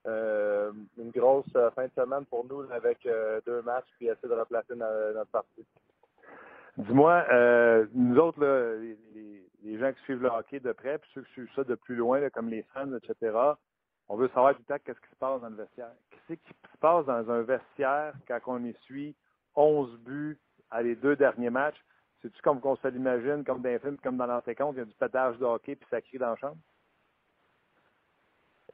une 0.05 1.11
grosse 1.11 1.51
fin 1.75 1.85
de 1.85 1.91
semaine 1.95 2.25
pour 2.25 2.45
nous 2.45 2.61
avec 2.71 3.07
deux 3.45 3.61
matchs, 3.61 3.89
puis 3.97 4.07
essayer 4.07 4.29
de 4.29 4.39
replacer 4.39 4.73
notre, 4.75 5.29
partie. 5.31 5.65
Dis-moi, 6.77 7.25
nous 7.93 8.17
autres, 8.17 8.39
là, 8.39 8.75
les, 8.75 8.97
les 9.13 9.50
gens 9.79 9.93
qui 9.93 10.01
suivent 10.03 10.21
le 10.21 10.29
hockey 10.29 10.59
de 10.59 10.71
près, 10.71 10.97
puis 10.97 11.09
ceux 11.13 11.21
qui 11.23 11.31
suivent 11.33 11.53
ça 11.55 11.63
de 11.63 11.75
plus 11.75 11.95
loin, 11.95 12.29
comme 12.29 12.49
les 12.49 12.63
fans, 12.73 12.91
etc., 12.95 13.37
on 14.09 14.17
veut 14.17 14.27
savoir 14.29 14.53
tout 14.53 14.63
le 14.67 14.75
temps 14.75 14.83
qu'est-ce 14.83 14.99
qui 14.99 15.09
se 15.09 15.15
passe 15.15 15.41
dans 15.41 15.49
le 15.49 15.55
vestiaire. 15.55 15.91
Qu'est-ce 16.09 16.33
qui 16.33 16.53
se 16.73 16.77
passe 16.79 17.05
dans 17.05 17.31
un 17.31 17.41
vestiaire 17.43 18.13
quand 18.27 18.39
on 18.47 18.63
y 18.65 18.73
suit 18.81 19.15
11 19.55 19.97
buts 19.99 20.37
à 20.69 20.81
les 20.81 20.95
deux 20.95 21.15
derniers 21.15 21.49
matchs? 21.49 21.81
C'est-tu 22.21 22.41
comme 22.41 22.59
qu'on 22.59 22.75
se 22.75 22.87
l'imagine, 22.87 23.43
comme 23.43 23.61
dans 23.61 23.69
les 23.69 23.79
films, 23.79 23.97
comme 23.97 24.17
dans 24.17 24.41
il 24.45 24.77
y 24.77 24.79
a 24.79 24.85
du 24.85 24.93
pétage 24.93 25.37
de 25.37 25.45
hockey 25.45 25.75
puis 25.75 25.87
ça 25.89 26.01
crie 26.01 26.17
dans 26.17 26.31
la 26.31 26.35
chambre? 26.35 26.57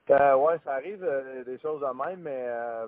Euh, 0.10 0.36
oui, 0.36 0.54
ça 0.64 0.74
arrive 0.74 1.04
euh, 1.04 1.44
des 1.44 1.60
choses 1.60 1.82
de 1.82 2.06
même, 2.06 2.22
mais 2.22 2.46
euh, 2.48 2.88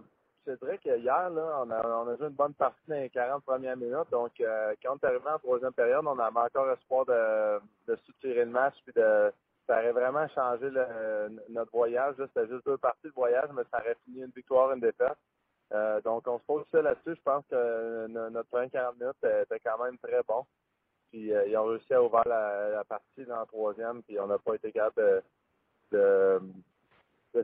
je 0.50 0.66
dirais 0.66 0.78
qu'hier, 0.78 1.30
là, 1.30 1.64
on 1.64 1.72
a, 1.72 2.16
joué 2.18 2.28
une 2.28 2.34
bonne 2.34 2.54
partie 2.54 2.82
dans 2.88 2.96
les 2.96 3.10
40 3.10 3.44
premières 3.44 3.78
minutes. 3.78 4.10
Donc, 4.12 4.32
euh, 4.42 4.74
quand 4.82 4.94
on 4.94 4.98
est 4.98 5.06
arrivé 5.06 5.30
en 5.30 5.40
troisième 5.40 5.74
période, 5.74 6.06
on 6.06 6.18
avait 6.18 6.40
encore 6.40 6.72
espoir 6.72 7.06
de, 7.06 7.60
de 7.88 7.96
structurer 7.98 8.46
le 8.46 8.52
match. 8.52 8.76
Puis 8.86 8.94
ça 8.96 9.32
aurait 9.70 9.92
vraiment 9.92 10.28
changé 10.30 10.70
notre 11.50 11.72
voyage. 11.72 12.16
C'était 12.18 12.48
juste 12.48 12.66
deux 12.66 12.78
parties 12.78 13.08
de 13.08 13.14
voyage, 13.14 13.50
mais 13.54 13.64
ça 13.72 13.80
aurait 13.80 13.98
fini 14.06 14.22
une 14.22 14.32
victoire, 14.36 14.72
une 14.72 14.80
défaite. 14.80 15.18
Euh, 15.72 16.02
donc, 16.02 16.28
on 16.28 16.40
se 16.40 16.46
pose 16.46 16.66
ça 16.72 16.82
là-dessus. 16.82 17.16
Je 17.16 17.22
pense 17.22 17.46
que 17.50 18.08
notre 18.08 18.50
première 18.50 18.72
40 18.72 19.00
minutes 19.00 19.24
était 19.24 19.60
quand 19.60 19.84
même 19.84 19.98
très 20.00 20.24
bon. 20.28 20.46
Puis, 21.12 21.34
euh, 21.34 21.48
ils 21.48 21.58
ont 21.58 21.66
réussi 21.66 21.94
à 21.94 22.02
ouvrir 22.02 22.28
la, 22.28 22.84
partie 22.88 23.26
dans 23.26 23.40
la 23.40 23.46
troisième, 23.46 24.02
puis 24.04 24.20
on 24.20 24.28
n'a 24.28 24.38
pas 24.40 24.56
été 24.56 24.72
capable 24.72 24.96
de 24.98 25.24
de 25.92 26.40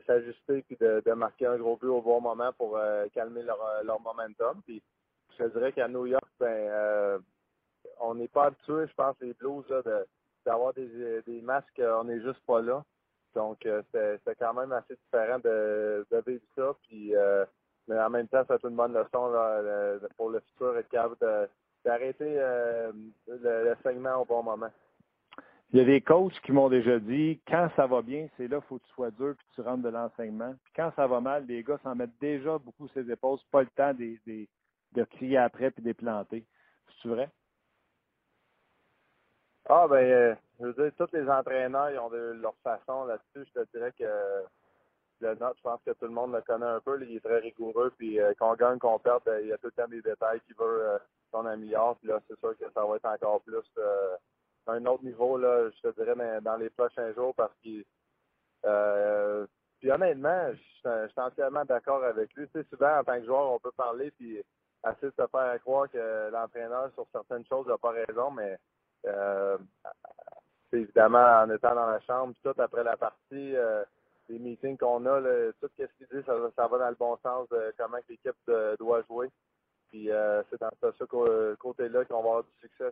s'ajuster 0.05 0.63
puis 0.63 0.77
de, 0.79 1.01
de, 1.05 1.11
marquer 1.13 1.47
un 1.47 1.57
gros 1.57 1.77
but 1.77 1.87
au 1.87 2.01
bon 2.01 2.21
moment 2.21 2.51
pour 2.53 2.77
euh, 2.77 3.07
calmer 3.13 3.43
leur, 3.43 3.61
euh, 3.61 3.83
leur 3.83 3.99
momentum. 4.01 4.61
Puis 4.65 4.81
je 5.37 5.45
dirais 5.45 5.71
qu'à 5.71 5.87
New 5.87 6.05
York, 6.05 6.27
ben 6.39 6.47
euh, 6.47 7.19
on 7.99 8.15
n'est 8.15 8.27
pas 8.27 8.45
habitué, 8.45 8.87
je 8.87 8.93
pense, 8.93 9.15
les 9.21 9.33
Blues, 9.33 9.65
là, 9.69 9.81
de, 9.81 10.05
d'avoir 10.45 10.73
des, 10.73 11.21
des 11.25 11.41
matchs 11.41 11.67
qu'on 11.75 12.05
n'est 12.05 12.21
juste 12.21 12.43
pas 12.45 12.61
là. 12.61 12.83
Donc 13.33 13.67
c'est 13.91 14.39
quand 14.39 14.53
même 14.53 14.71
assez 14.71 14.95
différent 14.95 15.39
de, 15.39 16.05
de 16.09 16.23
vivre 16.25 16.43
ça. 16.55 16.73
Puis 16.87 17.13
mais 17.87 17.99
en 17.99 18.09
même 18.09 18.27
temps, 18.27 18.43
c'est 18.47 18.63
une 18.63 18.75
bonne 18.75 18.93
leçon 18.93 19.29
là, 19.29 19.99
pour 20.15 20.29
le 20.29 20.39
futur 20.39 20.77
être 20.77 20.89
capable 20.89 21.17
d'arrêter 21.83 22.35
le, 22.35 22.95
le 23.27 24.17
au 24.17 24.25
bon 24.25 24.41
moment. 24.41 24.71
Il 25.75 25.79
y 25.79 25.81
a 25.81 25.83
des 25.83 25.99
coachs 25.99 26.39
qui 26.39 26.53
m'ont 26.53 26.69
déjà 26.69 26.97
dit 26.99 27.41
quand 27.45 27.67
ça 27.75 27.85
va 27.85 28.01
bien, 28.01 28.29
c'est 28.37 28.47
là, 28.47 28.61
il 28.63 28.65
faut 28.65 28.77
que 28.79 28.85
tu 28.85 28.93
sois 28.93 29.11
dur 29.11 29.35
puis 29.37 29.45
tu 29.55 29.59
rentres 29.59 29.83
de 29.83 29.89
l'enseignement. 29.89 30.55
Puis 30.63 30.71
quand 30.73 30.89
ça 30.95 31.05
va 31.05 31.19
mal, 31.19 31.45
les 31.47 31.63
gars 31.63 31.77
s'en 31.83 31.93
mettent 31.95 32.17
déjà 32.21 32.57
beaucoup 32.57 32.87
ses 32.93 33.11
épaules. 33.11 33.39
Pas 33.51 33.63
le 33.63 33.67
temps 33.75 33.93
de, 33.93 35.03
crier 35.03 35.35
après 35.35 35.71
puis 35.71 35.83
de 35.83 35.91
planter. 35.91 36.45
C'est 37.01 37.09
vrai? 37.09 37.29
Ah 39.67 39.85
ben 39.89 39.97
euh, 39.97 40.35
je 40.61 40.67
veux 40.67 40.73
dire, 40.75 40.91
tous 40.97 41.13
les 41.13 41.29
entraîneurs 41.29 41.91
ils 41.91 41.99
ont 41.99 42.09
de 42.09 42.39
leur 42.41 42.55
façon 42.63 43.03
là-dessus. 43.03 43.45
Je 43.53 43.61
te 43.61 43.77
dirais 43.77 43.91
que 43.99 44.05
le 45.19 45.35
note, 45.35 45.57
je 45.57 45.61
pense 45.61 45.81
que 45.85 45.91
tout 45.91 46.05
le 46.05 46.11
monde 46.11 46.31
le 46.31 46.41
connaît 46.41 46.65
un 46.65 46.79
peu. 46.79 47.03
il 47.03 47.17
est 47.17 47.19
très 47.19 47.39
rigoureux. 47.39 47.91
Puis 47.97 48.17
euh, 48.21 48.33
qu'on 48.39 48.55
gagne, 48.55 48.79
qu'on 48.79 48.97
perde, 48.97 49.23
ben, 49.25 49.41
il 49.41 49.49
y 49.49 49.51
a 49.51 49.57
tout 49.57 49.67
le 49.67 49.71
temps 49.73 49.89
des 49.89 50.01
détails 50.01 50.39
qu'il 50.47 50.55
veut 50.55 50.87
euh, 50.87 50.97
qu'on 51.33 51.45
améliore. 51.45 51.97
Puis 51.97 52.07
là, 52.07 52.21
c'est 52.29 52.39
sûr 52.39 52.57
que 52.57 52.71
ça 52.73 52.85
va 52.85 52.95
être 52.95 53.05
encore 53.09 53.41
plus 53.41 53.57
un 54.67 54.85
autre 54.85 55.03
niveau, 55.03 55.37
là, 55.37 55.69
je 55.69 55.89
te 55.89 55.95
dirais, 55.95 56.41
dans, 56.41 56.57
les 56.57 56.69
prochains 56.69 57.13
jours 57.13 57.33
parce 57.35 57.53
que 57.63 57.83
euh, 58.65 59.45
puis 59.79 59.91
honnêtement, 59.91 60.51
je, 60.51 61.07
suis 61.09 61.21
entièrement 61.21 61.65
d'accord 61.65 62.03
avec 62.03 62.33
lui. 62.33 62.47
Tu 62.47 62.59
sais, 62.59 62.67
souvent, 62.69 62.99
en 62.99 63.03
tant 63.03 63.19
que 63.19 63.25
joueur, 63.25 63.51
on 63.51 63.59
peut 63.59 63.71
parler 63.71 64.11
puis 64.11 64.41
essayer 64.83 65.11
de 65.11 65.23
se 65.23 65.27
faire 65.27 65.59
croire 65.61 65.89
que 65.89 66.29
l'entraîneur, 66.31 66.91
sur 66.93 67.05
certaines 67.11 67.45
choses, 67.45 67.67
n'a 67.67 67.77
pas 67.77 67.91
raison, 67.91 68.31
mais 68.31 68.57
euh, 69.05 69.57
évidemment, 70.71 71.43
en 71.43 71.49
étant 71.49 71.75
dans 71.75 71.87
la 71.87 71.99
chambre, 72.01 72.33
tout 72.43 72.59
après 72.59 72.83
la 72.83 72.97
partie, 72.97 73.55
euh, 73.55 73.83
les 74.29 74.39
meetings 74.39 74.77
qu'on 74.77 75.05
a, 75.05 75.21
tout 75.61 75.69
ce 75.77 75.83
qu'il 75.83 76.07
dit, 76.11 76.25
ça, 76.25 76.33
ça, 76.55 76.67
va 76.67 76.77
dans 76.79 76.89
le 76.89 76.95
bon 76.95 77.17
sens 77.17 77.47
de 77.49 77.73
comment 77.77 77.97
l'équipe 78.09 78.35
doit 78.79 79.03
jouer. 79.03 79.29
Puis 79.91 80.11
euh, 80.11 80.41
c'est 80.49 80.59
dans 80.59 80.71
ce 80.81 81.55
côté-là 81.55 82.05
qu'on 82.05 82.15
va 82.15 82.19
avoir 82.19 82.43
du 82.43 82.51
succès 82.59 82.91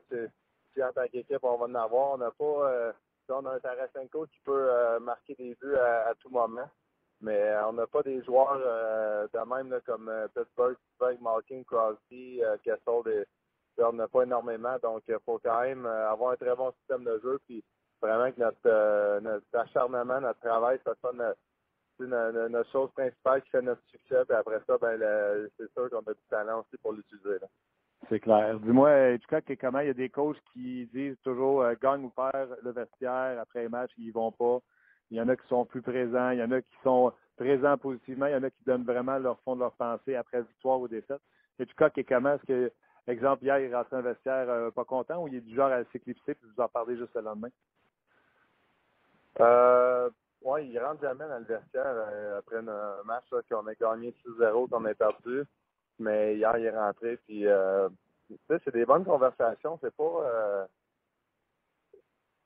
en 0.82 0.92
tant 0.92 1.08
qu'équipe, 1.08 1.44
on 1.44 1.58
va 1.58 1.66
en 1.66 1.76
avoir. 1.76 2.12
On 2.12 2.18
n'a 2.18 2.32
pas. 2.32 2.72
Euh, 2.72 2.94
on 3.30 3.46
a 3.46 3.56
un 3.56 3.60
Tarasenko 3.60 4.26
qui 4.28 4.40
peut 4.44 4.68
euh, 4.70 5.00
marquer 5.00 5.36
des 5.36 5.56
buts 5.56 5.76
à, 5.76 6.14
tout 6.20 6.30
moment. 6.30 6.70
Mais 7.22 7.40
euh, 7.40 7.68
on 7.70 7.74
n'a 7.74 7.88
pas 7.88 8.04
des 8.04 8.22
joueurs 8.24 8.58
de 8.58 9.50
même 9.50 9.80
comme 9.86 10.12
Pittsburgh, 10.36 10.76
Pittsburgh, 10.76 11.22
Malkin, 11.22 11.64
Crosby, 11.64 12.42
Kessel. 12.64 13.26
on 13.78 13.94
n'a 13.94 14.08
pas 14.10 14.24
énormément. 14.24 14.78
Donc, 14.84 15.04
il 15.08 15.18
faut 15.26 15.40
quand 15.40 15.62
même 15.62 15.86
avoir 15.86 16.34
un 16.34 16.36
très 16.36 16.56
bon 16.56 16.72
système 16.80 17.06
de 17.06 17.20
jeu. 17.24 17.40
Puis 17.48 17.64
vraiment 18.02 18.30
que 18.30 18.40
notre, 18.42 19.20
notre 19.22 19.58
acharnement, 19.58 20.20
notre 20.20 20.42
travail, 20.42 20.80
ça 20.84 20.94
soit 21.00 21.14
notre, 21.14 21.40
notre, 22.00 22.72
chose 22.72 22.92
principale 22.92 23.42
qui 23.44 23.52
fait 23.52 23.62
notre 23.62 23.84
succès. 23.90 24.26
Puis 24.26 24.36
après 24.36 24.60
ça, 24.68 24.78
ben, 24.78 25.00
c'est 25.58 25.72
sûr 25.72 25.90
qu'on 25.90 26.00
a 26.00 26.14
du 26.14 26.26
talent 26.30 26.60
aussi 26.60 26.78
pour 26.82 26.92
l'utiliser. 26.92 27.40
C'est 28.10 28.20
clair. 28.20 28.60
Dis-moi, 28.60 29.18
tu 29.20 29.28
crois 29.28 29.42
que 29.42 29.54
comment 29.54 29.80
il 29.80 29.88
y 29.88 29.92
a 29.92 29.94
des 29.94 30.10
coachs 30.10 30.38
qui 30.52 30.90
disent 30.94 31.20
toujours 31.24 31.62
euh, 31.62 31.74
gagne 31.82 32.04
ou 32.04 32.10
perd 32.10 32.58
le 32.62 32.72
vestiaire 32.72 33.40
après 33.40 33.64
les 33.64 33.70
matchs, 33.70 33.92
ils 33.98 34.12
vont 34.12 34.32
pas. 34.32 34.60
Il 35.10 35.18
y 35.18 35.22
en 35.22 35.30
a 35.30 35.36
qui 35.36 35.48
sont 35.48 35.66
plus 35.66 35.82
présents, 35.82 36.32
il 36.32 36.40
y 36.40 36.44
en 36.44 36.52
a 36.52 36.62
qui 36.62 36.76
sont 36.84 37.14
présents 37.38 37.78
positivement, 37.78 38.26
il 38.26 38.34
y 38.34 38.36
en 38.36 38.44
a 38.44 38.50
qui 38.50 38.64
donnent 38.66 38.84
vraiment 38.84 39.18
leur 39.18 39.40
fond 39.42 39.56
de 39.56 39.62
leur 39.62 39.74
pensée 39.74 40.16
après 40.16 40.42
victoire 40.42 40.80
ou 40.80 40.88
défaite. 40.88 41.22
Et 41.60 41.66
crois 41.68 41.90
que 41.90 42.02
comment 42.02 42.34
est-ce 42.34 42.46
que, 42.46 42.72
exemple, 43.08 43.44
hier, 43.44 43.60
il 43.60 43.72
est 43.72 43.76
rentré 43.76 43.96
un 43.96 44.02
vestiaire 44.02 44.50
euh, 44.50 44.72
pas 44.72 44.86
content 44.86 45.24
ou 45.24 45.28
il 45.28 45.36
est 45.36 45.42
du 45.42 45.56
genre 45.56 45.72
à 45.72 45.84
s'éclipser 45.86 46.36
puis 46.36 46.50
vous 46.56 46.64
en 46.64 46.68
parlez 46.68 46.98
juste 46.98 47.16
le 47.16 47.22
lendemain? 47.22 47.50
Euh, 49.40 50.10
oui, 50.44 50.70
il 50.70 50.80
rentre 50.80 51.02
jamais 51.02 51.28
dans 51.28 51.40
le 51.40 51.46
vestiaire 51.46 51.84
euh, 51.86 52.40
après 52.40 52.58
un 52.58 53.04
match 53.06 53.26
qu'on 53.50 53.68
a 53.68 53.74
gagné 53.76 54.14
6-0, 54.26 54.70
qu'on 54.70 54.86
a 54.86 54.94
perdu. 54.94 55.44
Mais 56.00 56.36
hier, 56.36 56.58
il 56.58 56.66
est 56.66 56.78
rentré, 56.78 57.18
puis 57.26 57.48
euh, 57.48 57.90
c'est 58.50 58.74
des 58.74 58.86
bonnes 58.86 59.06
conversations. 59.06 59.78
C'est 59.82 59.96
pas. 59.96 60.04
Euh, 60.04 60.66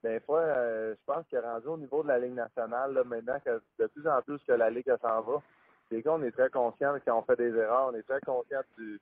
des 0.03 0.19
fois, 0.21 0.41
euh, 0.41 0.95
je 0.95 1.13
pense 1.13 1.25
est 1.31 1.39
rendu 1.39 1.67
au 1.67 1.77
niveau 1.77 2.03
de 2.03 2.07
la 2.07 2.19
Ligue 2.19 2.35
nationale, 2.35 3.01
maintenant, 3.05 3.39
que 3.43 3.61
de 3.79 3.87
plus 3.87 4.07
en 4.07 4.21
plus 4.21 4.39
que 4.45 4.53
la 4.53 4.69
Ligue 4.69 4.93
s'en 5.01 5.21
va. 5.21 5.41
Les 5.89 6.01
gars, 6.01 6.13
on 6.13 6.23
est 6.23 6.31
très 6.31 6.49
conscients 6.49 6.95
qu'on 7.05 7.23
fait 7.23 7.35
des 7.37 7.55
erreurs, 7.55 7.89
on 7.91 7.95
est 7.95 8.03
très 8.03 8.19
conscients 8.21 8.61
du, 8.77 8.99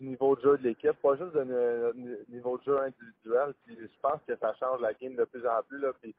niveau 0.00 0.34
de 0.34 0.40
jeu 0.40 0.58
de 0.58 0.64
l'équipe, 0.64 1.00
pas 1.02 1.16
juste 1.16 1.36
du 1.36 2.18
niveau 2.28 2.58
de 2.58 2.64
jeu 2.64 2.80
individuel. 2.80 3.54
Puis 3.64 3.78
je 3.80 4.00
pense 4.02 4.20
que 4.26 4.36
ça 4.36 4.54
change 4.54 4.80
la 4.80 4.92
game 4.94 5.14
de 5.14 5.24
plus 5.24 5.46
en 5.46 5.62
plus. 5.62 5.78
Là, 5.78 5.92
puis, 6.00 6.14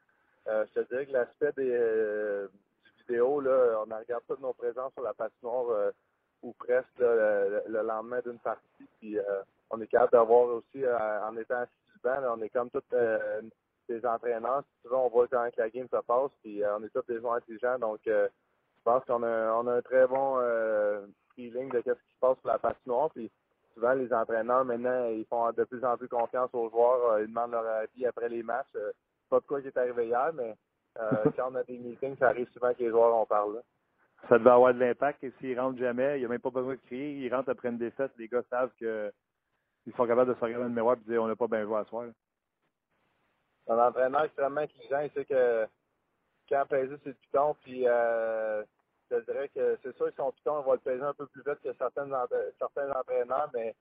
je 0.46 0.72
te 0.72 0.88
dirais 0.88 1.06
que 1.06 1.12
l'aspect 1.12 1.52
des 1.52 2.48
du 3.08 3.16
là, 3.16 3.84
on 3.86 3.96
regarde 3.98 4.24
toutes 4.26 4.40
nos 4.40 4.54
présences 4.54 4.92
sur 4.94 5.02
la 5.02 5.14
patinoire 5.14 5.92
ou 6.42 6.52
presque 6.52 6.98
le, 6.98 7.82
lendemain 7.82 8.20
d'une 8.24 8.38
partie. 8.38 8.88
Puis 8.98 9.18
euh, 9.18 9.42
on 9.70 9.80
est 9.80 9.86
capable 9.86 10.12
d'avoir 10.12 10.46
aussi, 10.48 10.84
euh, 10.84 11.26
en 11.26 11.36
étant 11.36 11.60
assis 11.60 11.72
on 12.04 12.40
est 12.40 12.50
comme 12.50 12.70
tous 12.70 12.82
euh, 12.92 13.42
des 13.88 14.04
entraîneurs. 14.06 14.62
Si 14.80 14.88
on 14.92 15.08
voit 15.08 15.26
quand 15.26 15.48
la 15.56 15.70
game 15.70 15.88
se 15.88 16.00
passe, 16.06 16.30
puis 16.42 16.62
on 16.64 16.84
est 16.84 16.88
tous 16.90 17.04
des 17.08 17.18
joueurs 17.18 17.34
intelligents. 17.34 17.78
Donc 17.80 17.98
je 18.04 18.28
pense 18.84 19.04
qu'on 19.06 19.24
a, 19.24 19.52
on 19.54 19.66
a 19.66 19.74
un 19.74 19.82
très 19.82 20.06
bon 20.06 20.38
feeling 21.34 21.68
de 21.70 21.78
ce 21.78 21.90
qui 21.90 22.14
se 22.14 22.20
passe 22.20 22.38
sur 22.38 22.48
la 22.48 22.58
patinoire. 22.58 23.10
Puis 23.10 23.28
souvent 23.74 23.94
les 23.94 24.12
entraîneurs 24.12 24.64
maintenant, 24.64 25.06
ils 25.08 25.24
font 25.24 25.50
de 25.50 25.64
plus 25.64 25.84
en 25.84 25.96
plus 25.96 26.08
confiance 26.08 26.50
aux 26.52 26.70
joueurs. 26.70 27.18
ils 27.18 27.26
demandent 27.26 27.50
leur 27.50 27.66
avis 27.66 28.06
après 28.06 28.28
les 28.28 28.44
matchs. 28.44 28.76
pas 29.28 29.40
de 29.40 29.46
quoi 29.46 29.60
qui 29.60 29.66
est 29.66 29.76
arrivé 29.76 30.06
hier, 30.06 30.30
mais 30.34 30.54
quand 31.36 31.50
on 31.50 31.56
a 31.56 31.64
des 31.64 31.78
meetings, 31.78 32.16
ça 32.18 32.28
arrive 32.28 32.48
souvent 32.52 32.72
que 32.72 32.84
les 32.84 32.90
joueurs 32.90 33.16
en 33.16 33.26
parlent 33.26 33.62
ça 34.28 34.38
devait 34.38 34.50
avoir 34.50 34.74
de 34.74 34.80
l'impact. 34.80 35.22
Et 35.24 35.32
s'ils 35.38 35.58
rentrent 35.58 35.78
jamais, 35.78 36.16
il 36.16 36.20
n'y 36.20 36.24
a 36.26 36.28
même 36.28 36.40
pas 36.40 36.50
besoin 36.50 36.74
de 36.74 36.80
crier. 36.80 37.12
Ils 37.12 37.34
rentrent 37.34 37.50
après 37.50 37.68
une 37.68 37.78
défaite. 37.78 38.12
Les 38.18 38.28
gars 38.28 38.42
savent 38.50 38.72
qu'ils 38.78 39.92
sont 39.96 40.06
capables 40.06 40.30
de 40.30 40.34
se 40.34 40.40
regarder 40.40 40.64
dans 40.64 40.68
le 40.68 40.74
miroir 40.74 40.96
et 40.96 41.10
dire 41.10 41.22
on 41.22 41.28
n'a 41.28 41.36
pas 41.36 41.48
bien 41.48 41.64
joué 41.64 41.78
à 41.78 41.84
soir. 41.84 42.06
Un 43.68 43.78
entraîneur 43.78 44.24
extrêmement 44.24 44.60
exigeant, 44.60 45.00
il 45.00 45.10
sait 45.10 45.24
que 45.24 45.66
quand 46.48 46.64
peser 46.68 46.94
c'est 47.02 47.10
le 47.10 47.14
piton, 47.14 47.56
puis 47.62 47.88
euh, 47.88 48.62
je 49.10 49.16
dirais 49.16 49.48
que 49.48 49.76
c'est 49.82 49.96
sûr 49.96 50.06
que 50.06 50.14
son 50.16 50.30
piton 50.30 50.60
va 50.60 50.74
le 50.74 50.78
peser 50.78 51.02
un 51.02 51.14
peu 51.14 51.26
plus 51.26 51.42
vite 51.44 51.60
que 51.62 51.72
certains, 51.72 52.08
certains 52.58 52.90
entraîneurs, 52.90 53.50
mais 53.52 53.74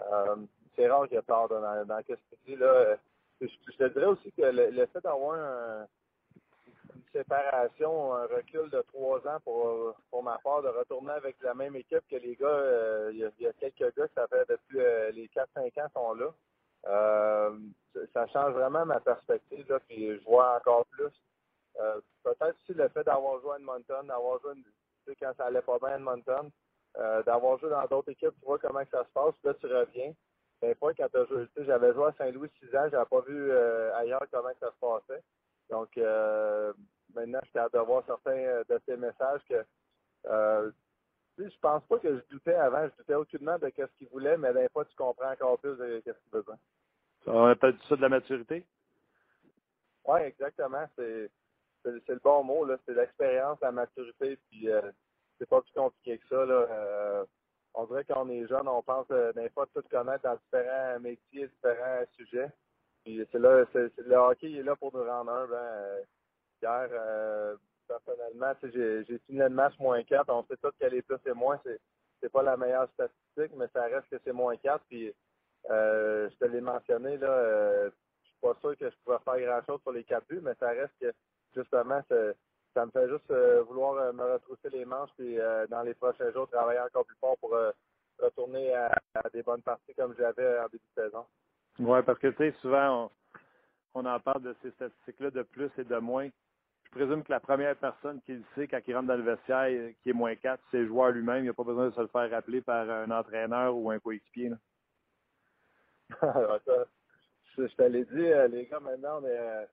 euh, 0.00 0.36
c'est 0.76 0.88
rare 0.88 1.04
qu'il 1.04 1.16
y 1.16 1.18
ait 1.18 1.22
tort 1.22 1.48
dans, 1.48 1.86
dans, 1.86 1.98
ce 2.00 2.12
que 2.12 2.18
tu 2.30 2.36
dis 2.46 2.56
là. 2.56 2.96
Je, 3.40 3.46
te 3.46 3.88
dirais 3.92 4.06
aussi 4.06 4.30
que 4.32 4.42
le, 4.42 4.86
fait 4.86 5.00
d'avoir 5.00 5.34
un 5.34 5.86
une 6.94 7.02
séparation, 7.12 8.14
un 8.14 8.26
recul 8.26 8.70
de 8.70 8.82
trois 8.92 9.18
ans 9.26 9.40
pour, 9.44 9.94
pour 10.10 10.22
ma 10.22 10.38
part, 10.38 10.62
de 10.62 10.68
retourner 10.68 11.12
avec 11.12 11.36
la 11.42 11.54
même 11.54 11.76
équipe 11.76 12.06
que 12.10 12.16
les 12.16 12.36
gars. 12.36 12.46
euh, 12.46 13.10
Il 13.12 13.18
y, 13.18 13.46
a, 13.46 13.52
quelques 13.54 13.96
gars 13.96 14.06
que 14.08 14.14
ça 14.14 14.26
fait 14.28 14.44
depuis 14.48 14.80
euh, 14.80 15.10
les 15.12 15.28
4-5 15.28 15.82
ans 15.82 15.88
sont 15.94 16.14
là. 16.14 16.34
Euh, 16.86 17.58
ça 18.12 18.26
change 18.28 18.54
vraiment 18.54 18.84
ma 18.84 19.00
perspective, 19.00 19.66
là, 19.68 19.78
puis 19.88 20.18
je 20.18 20.24
vois 20.24 20.56
encore 20.56 20.86
plus. 20.86 21.12
Peut-être 22.22 22.56
aussi 22.62 22.74
le 22.74 22.88
fait 22.88 23.04
d'avoir 23.04 23.40
joué 23.40 23.52
à 23.52 23.56
Edmonton, 23.56 24.06
d'avoir 24.06 24.40
joué 24.40 24.52
tu 25.06 25.16
quand 25.18 25.32
ça 25.36 25.46
allait 25.46 25.62
pas 25.62 25.78
bien 25.78 25.88
à 25.88 25.96
Edmonton, 25.96 26.50
d'avoir 27.26 27.58
joué 27.58 27.70
dans 27.70 27.84
d'autres 27.86 28.10
équipes, 28.10 28.34
tu 28.38 28.44
vois 28.44 28.58
comment 28.58 28.84
que 28.84 28.90
ça 28.90 29.04
se 29.04 29.10
passe, 29.12 29.34
puis 29.42 29.48
là 29.48 29.54
tu 29.54 29.66
reviens. 29.66 30.12
Des 30.60 30.74
fois, 30.76 30.92
quand 30.94 31.08
t'as 31.10 31.24
joué, 31.26 31.46
tu 31.46 31.52
sais, 31.56 31.64
j'avais 31.64 31.92
joué 31.92 32.06
à 32.06 32.12
Saint-Louis 32.12 32.50
6 32.60 32.76
ans, 32.76 32.88
j'avais 32.90 33.06
pas 33.06 33.20
vu 33.22 33.52
ailleurs 33.96 34.24
comment 34.30 34.50
que 34.50 34.60
ça 34.60 34.70
se 34.70 34.78
passait. 34.80 35.22
Donc 35.72 35.96
euh, 35.96 36.74
maintenant, 37.14 37.40
je 37.44 37.48
suis 37.48 37.58
hâte 37.58 37.72
de 37.72 37.78
voir 37.78 38.04
certains 38.06 38.36
euh, 38.36 38.62
de 38.68 38.78
ces 38.86 38.96
messages 38.98 39.40
que 39.48 39.64
euh, 40.26 40.70
je 41.38 41.58
pense 41.62 41.82
pas 41.84 41.98
que 41.98 42.14
je 42.14 42.22
doutais 42.30 42.54
avant, 42.54 42.86
je 42.86 42.96
doutais 42.98 43.14
aucunement 43.14 43.58
de 43.58 43.72
ce 43.74 43.98
qu'il 43.98 44.08
voulait, 44.08 44.36
mais 44.36 44.52
des 44.52 44.68
fois 44.68 44.84
tu 44.84 44.94
comprends 44.94 45.32
encore 45.32 45.58
plus 45.58 45.76
de 45.78 46.02
ce 46.04 46.10
qu'il 46.10 46.30
besoin. 46.30 46.58
On 47.26 47.46
appelle 47.46 47.76
ça 47.88 47.96
de 47.96 48.02
la 48.02 48.10
maturité? 48.10 48.66
Oui, 50.06 50.20
exactement. 50.20 50.84
C'est 50.96 51.30
le 51.84 52.20
bon 52.22 52.44
mot, 52.44 52.64
là. 52.66 52.76
C'est 52.84 52.94
l'expérience, 52.94 53.58
la 53.62 53.72
maturité, 53.72 54.38
puis 54.50 54.68
euh, 54.68 54.82
c'est 55.38 55.48
pas 55.48 55.62
plus 55.62 55.72
compliqué 55.72 56.18
que 56.18 56.28
ça, 56.28 56.44
là. 56.44 56.66
Euh, 56.68 57.24
on 57.74 57.86
dirait 57.86 58.04
quand 58.04 58.26
on 58.26 58.28
est 58.28 58.46
jeune, 58.46 58.68
on 58.68 58.82
pense 58.82 59.06
euh, 59.10 59.32
des 59.32 59.48
fois 59.50 59.66
tout 59.74 59.82
connaître 59.90 60.24
dans 60.24 60.34
différents 60.34 61.00
métiers, 61.00 61.48
différents 61.48 62.04
sujets. 62.16 62.50
Puis 63.04 63.26
c'est 63.32 63.38
là, 63.38 63.64
le 63.74 64.14
hockey 64.16 64.52
est 64.52 64.62
là 64.62 64.76
pour 64.76 64.94
nous 64.94 65.04
rendre 65.04 65.30
humbles. 65.32 65.54
hein. 65.54 65.58
Euh, 65.58 66.02
Hier, 66.62 66.88
euh, 66.92 67.56
personnellement, 67.88 68.54
tu 68.60 68.70
sais, 68.70 69.04
j'ai, 69.04 69.18
fini 69.26 69.38
le 69.38 69.48
match 69.48 69.74
moins 69.80 70.02
4. 70.04 70.30
On 70.30 70.44
sait 70.44 70.56
tous 70.62 70.70
qu'elle 70.78 70.94
est 70.94 71.02
plus 71.02 71.18
et 71.26 71.32
moins. 71.32 71.60
C'est, 71.64 72.30
pas 72.30 72.42
la 72.44 72.56
meilleure 72.56 72.88
statistique, 72.92 73.56
mais 73.56 73.66
ça 73.72 73.82
reste 73.82 74.08
que 74.08 74.16
c'est 74.24 74.32
moins 74.32 74.56
4. 74.56 74.84
Puis 74.88 75.12
euh, 75.70 76.30
je 76.30 76.36
te 76.36 76.44
l'ai 76.44 76.60
mentionné, 76.60 77.16
là, 77.18 77.28
euh, 77.28 77.90
je 78.22 78.28
suis 78.28 78.38
pas 78.40 78.54
sûr 78.60 78.78
que 78.78 78.88
je 78.88 78.96
pourrais 79.04 79.18
faire 79.24 79.40
grand-chose 79.40 79.80
sur 79.82 79.90
les 79.90 80.06
buts, 80.28 80.40
mais 80.40 80.54
ça 80.60 80.68
reste 80.68 80.94
que 81.00 81.12
justement, 81.56 82.00
ça, 82.08 82.86
me 82.86 82.90
fait 82.92 83.08
juste 83.08 83.30
euh, 83.32 83.62
vouloir 83.64 83.94
euh, 83.94 84.12
me 84.12 84.22
retrousser 84.34 84.70
les 84.70 84.84
manches 84.84 85.10
et 85.18 85.38
dans 85.68 85.82
les 85.82 85.94
prochains 85.94 86.30
jours 86.30 86.48
travailler 86.48 86.80
encore 86.80 87.04
plus 87.04 87.16
fort 87.20 87.36
pour 87.38 87.54
euh, 87.54 87.72
retourner 88.20 88.72
à 88.72 88.92
des 89.32 89.42
bonnes 89.42 89.62
parties 89.62 89.94
comme 89.94 90.14
j'avais 90.16 90.60
en 90.60 90.68
début 90.68 90.84
de 90.96 91.02
saison. 91.02 91.26
Oui, 91.78 92.02
parce 92.04 92.18
que 92.18 92.28
tu 92.28 92.36
sais, 92.36 92.52
souvent, 92.60 93.10
on, 93.94 94.04
en 94.04 94.20
parle 94.20 94.42
de 94.42 94.54
ces 94.62 94.70
statistiques-là 94.72 95.30
de 95.30 95.42
plus 95.42 95.70
et 95.78 95.84
de 95.84 95.96
moins. 95.96 96.28
Je 96.84 96.90
présume 96.90 97.24
que 97.24 97.32
la 97.32 97.40
première 97.40 97.76
personne 97.76 98.20
qui 98.22 98.34
le 98.34 98.44
sait 98.54 98.68
quand 98.68 98.80
il 98.86 98.94
rentre 98.94 99.08
dans 99.08 99.16
le 99.16 99.22
vestiaire, 99.22 99.68
euh, 99.70 99.92
qui 100.02 100.10
est 100.10 100.14
moins 100.14 100.36
4, 100.36 100.62
c'est 100.70 100.78
le 100.78 100.88
joueur 100.88 101.12
lui-même. 101.12 101.38
Il 101.38 101.44
n'y 101.44 101.48
a 101.48 101.54
pas 101.54 101.64
besoin 101.64 101.88
de 101.88 101.94
se 101.94 102.00
le 102.00 102.08
faire 102.08 102.30
rappeler 102.30 102.60
par 102.60 102.88
un 102.88 103.10
entraîneur 103.10 103.74
ou 103.74 103.90
un 103.90 103.98
coéquipier. 103.98 104.52
je, 106.10 107.66
te 107.66 107.82
l'ai 107.82 108.04
dit, 108.04 108.26
euh, 108.26 108.48
les 108.48 108.66
gars, 108.66 108.80
maintenant, 108.80 109.20
on 109.22 109.24
est, 109.24 109.38
euh, 109.38 109.64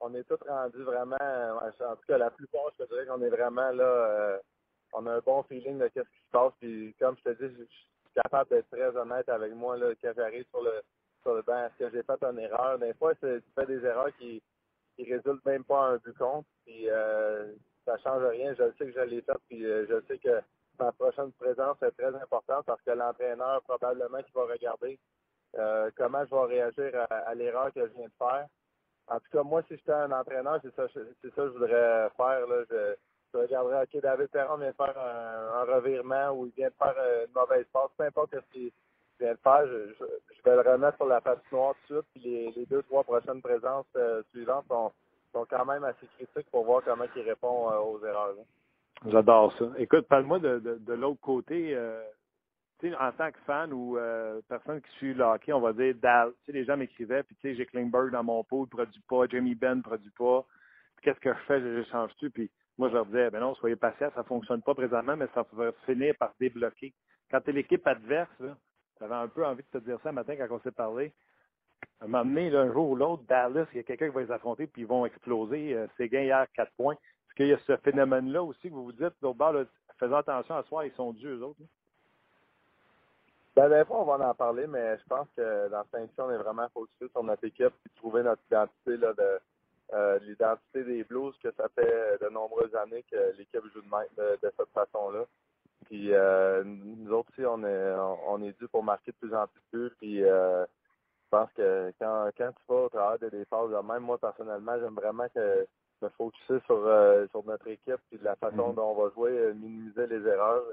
on 0.00 0.14
est 0.14 0.24
tous 0.24 0.42
rendus 0.48 0.82
vraiment, 0.82 1.16
en 1.20 1.96
tout 1.96 2.06
cas, 2.08 2.16
la 2.16 2.30
plupart, 2.30 2.62
je 2.78 2.84
te 2.84 2.88
dirais 2.88 3.04
qu'on 3.06 3.20
est 3.22 3.28
vraiment 3.28 3.70
là, 3.70 4.38
on 4.94 5.06
a 5.06 5.12
un 5.12 5.20
bon 5.20 5.42
feeling 5.44 5.78
de 5.78 5.88
qu'est-ce 5.88 6.08
qui 6.08 6.24
se 6.24 6.30
passe. 6.30 6.52
Puis, 6.58 6.94
comme 6.98 7.16
je 7.18 7.30
te 7.30 7.30
dis, 7.30 7.54
je, 7.54 7.62
je 7.62 7.68
suis 7.70 7.88
capable 8.14 8.48
d'être 8.48 8.70
très 8.70 8.96
honnête 8.96 9.28
avec 9.28 9.52
moi 9.54 9.76
là, 9.76 9.92
quand 10.00 10.12
j'arrive 10.16 10.46
sur 10.50 10.62
le, 10.62 10.82
Est-ce 11.26 11.78
que 11.78 11.90
j'ai 11.90 12.02
fait 12.02 12.22
une 12.24 12.38
erreur? 12.38 12.78
Des 12.78 12.94
fois, 12.94 13.14
tu 13.14 13.42
fais 13.54 13.66
des 13.66 13.84
erreurs 13.84 14.14
qui, 14.18 14.42
qui 14.96 15.04
résultent 15.04 15.44
même 15.44 15.64
pas 15.64 15.86
à 15.86 15.88
un 15.92 15.96
but 15.96 16.16
contre. 16.16 16.48
Puis, 16.64 16.88
euh, 16.88 17.52
ça 17.84 17.96
change 17.98 18.24
rien. 18.24 18.54
Je 18.54 18.64
sais 18.78 18.86
que 18.86 18.92
je 18.92 19.00
l'ai 19.06 19.22
fait. 19.22 19.32
Puis, 19.48 19.64
euh, 19.64 19.86
je 19.88 20.00
sais 20.06 20.18
que 20.18 20.40
ma 20.78 20.92
prochaine 20.92 21.32
présence 21.32 21.76
est 21.82 21.92
très 21.92 22.14
importante 22.14 22.64
parce 22.66 22.82
que 22.82 22.90
l'entraîneur, 22.90 23.62
probablement, 23.62 24.22
qui 24.22 24.32
va 24.32 24.44
regarder 24.44 24.98
euh, 25.56 25.90
comment 25.96 26.24
je 26.24 26.34
vais 26.34 26.54
réagir 26.54 27.06
à, 27.10 27.34
l'erreur 27.34 27.72
que 27.72 27.86
je 27.86 27.92
viens 27.92 28.06
de 28.06 28.12
faire. 28.18 28.46
En 29.08 29.16
tout 29.16 29.30
cas, 29.30 29.42
moi, 29.42 29.62
si 29.68 29.76
j'étais 29.76 29.92
un 29.92 30.12
entraîneur, 30.12 30.60
c'est 30.62 30.74
ça, 30.74 30.86
c'est 30.94 31.28
ça 31.28 31.42
que 31.42 31.46
je 31.46 31.52
voudrais 31.52 32.08
faire. 32.16 32.46
Là. 32.46 32.64
Je, 32.70 32.94
je 33.32 33.38
regarderais, 33.38 33.82
OK, 33.82 34.00
David 34.00 34.28
Perron 34.28 34.56
vient 34.56 34.70
de 34.70 34.76
faire 34.76 34.98
un, 34.98 35.64
revirement 35.64 36.30
ou 36.30 36.46
il 36.46 36.52
vient 36.52 36.68
de 36.68 36.74
faire 36.74 36.94
une 37.26 37.32
mauvaise 37.32 37.66
passe, 37.72 37.90
peu 37.96 38.04
importe 38.04 38.34
ce 38.34 38.52
qu'il 38.52 38.70
je, 39.22 40.04
vais 40.44 40.62
le 40.62 40.70
remettre 40.70 40.96
sur 40.96 41.06
la 41.06 41.20
patinoire 41.20 41.74
tout 41.86 41.94
de 41.94 42.00
suite. 42.00 42.08
Puis 42.14 42.52
les, 42.56 42.66
deux, 42.66 42.82
trois 42.82 43.04
prochaines 43.04 43.40
présences 43.40 43.86
euh, 43.96 44.22
suivantes 44.30 44.66
sont, 44.68 44.92
sont 45.32 45.46
quand 45.48 45.64
même 45.64 45.84
assez 45.84 46.06
critiques 46.16 46.50
pour 46.50 46.64
voir 46.64 46.82
comment 46.84 47.04
il 47.14 47.22
répond 47.22 47.70
euh, 47.70 47.78
aux 47.78 48.04
erreurs. 48.04 48.34
là. 48.34 48.42
J'adore 49.10 49.52
ça. 49.58 49.66
Écoute, 49.78 50.06
parle-moi 50.08 50.38
de, 50.38 50.58
de, 50.58 50.92
l'autre 50.92 51.20
côté. 51.20 51.74
euh, 51.74 52.02
tu 52.78 52.94
en 52.94 53.12
tant 53.12 53.30
que 53.30 53.38
fan 53.46 53.72
ou 53.72 53.96
personne 54.48 54.80
qui 54.80 54.90
suit 54.92 55.14
le 55.14 55.24
hockey, 55.24 55.52
on 55.52 55.60
va 55.60 55.72
dire 55.72 55.94
Dal. 55.96 56.32
Tu 56.44 56.52
les 56.52 56.64
gens 56.64 56.76
m'écrivaient, 56.76 57.22
puis 57.22 57.36
tu 57.36 57.48
sais, 57.48 57.54
j'ai 57.54 57.66
Klingberg 57.66 58.10
dans 58.10 58.24
mon 58.24 58.42
pot, 58.42 58.64
il 58.64 58.68
produit 58.68 59.02
pas, 59.08 59.26
Jamie 59.28 59.54
Benn 59.54 59.82
produit 59.82 60.10
pas. 60.18 60.44
Qu'est-ce 61.02 61.20
que 61.20 61.32
je 61.32 61.38
fais? 61.46 61.60
Je 61.60 61.82
change-tu? 61.90 62.30
Puis 62.30 62.50
moi, 62.78 62.88
je 62.88 62.94
leur 62.94 63.06
disais, 63.06 63.30
ben 63.30 63.40
non, 63.40 63.54
soyez 63.54 63.76
patient, 63.76 64.10
ça 64.14 64.24
fonctionne 64.24 64.62
pas 64.62 64.74
présentement, 64.74 65.16
mais 65.16 65.28
ça 65.34 65.44
va 65.52 65.72
finir 65.86 66.14
par 66.18 66.32
débloquer. 66.40 66.92
Quand 67.30 67.40
tu 67.40 67.50
es 67.50 67.52
l'équipe 67.52 67.86
adverse, 67.86 68.42
j'avais 69.00 69.14
un 69.14 69.28
peu 69.28 69.44
envie 69.44 69.62
de 69.62 69.78
te 69.78 69.84
dire 69.84 69.98
ça 70.02 70.12
matin 70.12 70.36
quand 70.36 70.56
on 70.56 70.60
s'est 70.60 70.70
parlé. 70.70 71.12
À 72.00 72.04
un 72.04 72.08
moment 72.08 72.24
donné, 72.24 72.50
là, 72.50 72.60
un 72.60 72.72
jour 72.72 72.90
ou 72.90 72.96
l'autre, 72.96 73.24
Dallas, 73.28 73.66
il 73.72 73.78
y 73.78 73.80
a 73.80 73.82
quelqu'un 73.82 74.08
qui 74.08 74.14
va 74.14 74.22
les 74.22 74.30
affronter, 74.30 74.66
puis 74.66 74.82
ils 74.82 74.88
vont 74.88 75.06
exploser. 75.06 75.74
Euh, 75.74 75.86
C'est 75.96 76.08
gain 76.08 76.22
hier, 76.22 76.46
4 76.54 76.72
points. 76.72 76.94
Est-ce 76.94 77.34
qu'il 77.34 77.48
y 77.48 77.52
a 77.52 77.58
ce 77.66 77.76
phénomène-là 77.78 78.42
aussi 78.42 78.68
que 78.68 78.74
vous 78.74 78.84
vous 78.84 78.92
dites, 78.92 79.14
d'autre 79.20 79.38
bord, 79.38 79.52
là, 79.52 79.64
faisons 79.98 80.16
attention 80.16 80.56
à 80.56 80.62
soir, 80.64 80.84
ils 80.84 80.92
sont 80.92 81.12
dus, 81.12 81.28
eux 81.28 81.42
autres. 81.42 81.60
là? 81.60 81.66
Ben, 83.68 83.84
fois, 83.84 84.00
on 84.00 84.04
va 84.04 84.28
en 84.28 84.34
parler, 84.34 84.66
mais 84.66 84.96
je 84.98 85.04
pense 85.06 85.28
que 85.36 85.68
dans 85.68 85.84
cette 85.84 86.00
émission, 86.00 86.24
on 86.24 86.30
est 86.30 86.38
vraiment 86.38 86.68
focusé 86.70 87.10
sur 87.10 87.22
notre 87.22 87.44
équipe 87.44 87.72
et 87.86 87.90
trouver 87.96 88.22
notre 88.22 88.42
identité 88.46 88.96
là, 88.96 89.12
de 89.12 89.40
euh, 89.92 90.18
l'identité 90.20 90.84
des 90.84 91.04
Blues, 91.04 91.34
que 91.42 91.50
ça 91.52 91.68
fait 91.74 92.18
de 92.20 92.28
nombreuses 92.30 92.74
années 92.76 93.04
que 93.10 93.36
l'équipe 93.36 93.62
joue 93.74 93.82
de, 93.82 94.38
de 94.42 94.52
cette 94.56 94.70
façon-là. 94.72 95.24
Puis 95.92 96.14
euh, 96.14 96.64
nous 96.64 97.12
autres 97.12 97.28
aussi, 97.36 97.44
on 97.44 97.62
est 97.64 97.94
on, 98.26 98.42
est 98.42 98.58
dû 98.58 98.66
pour 98.68 98.82
marquer 98.82 99.12
de 99.12 99.16
plus 99.18 99.36
en 99.36 99.44
plus. 99.70 99.90
Puis 99.98 100.24
euh, 100.24 100.64
je 100.64 101.28
pense 101.30 101.52
que 101.52 101.92
quand, 102.00 102.30
quand 102.34 102.48
tu 102.48 102.62
vas 102.66 102.84
au 102.84 102.88
travers 102.88 103.18
de 103.18 103.28
des 103.28 103.44
phases 103.44 103.68
de 103.68 103.76
même, 103.76 104.02
moi 104.02 104.16
personnellement, 104.16 104.72
j'aime 104.80 104.94
vraiment 104.94 105.28
que 105.34 105.66
me 106.00 106.08
focuser 106.16 106.60
sur, 106.64 106.78
euh, 106.86 107.26
sur 107.28 107.44
notre 107.44 107.68
équipe 107.68 108.00
et 108.10 108.16
de 108.16 108.24
la 108.24 108.36
façon 108.36 108.68
Mhm. 108.68 108.74
dont 108.76 108.94
on 108.96 109.04
va 109.04 109.10
jouer, 109.10 109.52
minimiser 109.52 110.06
les 110.06 110.26
erreurs. 110.26 110.64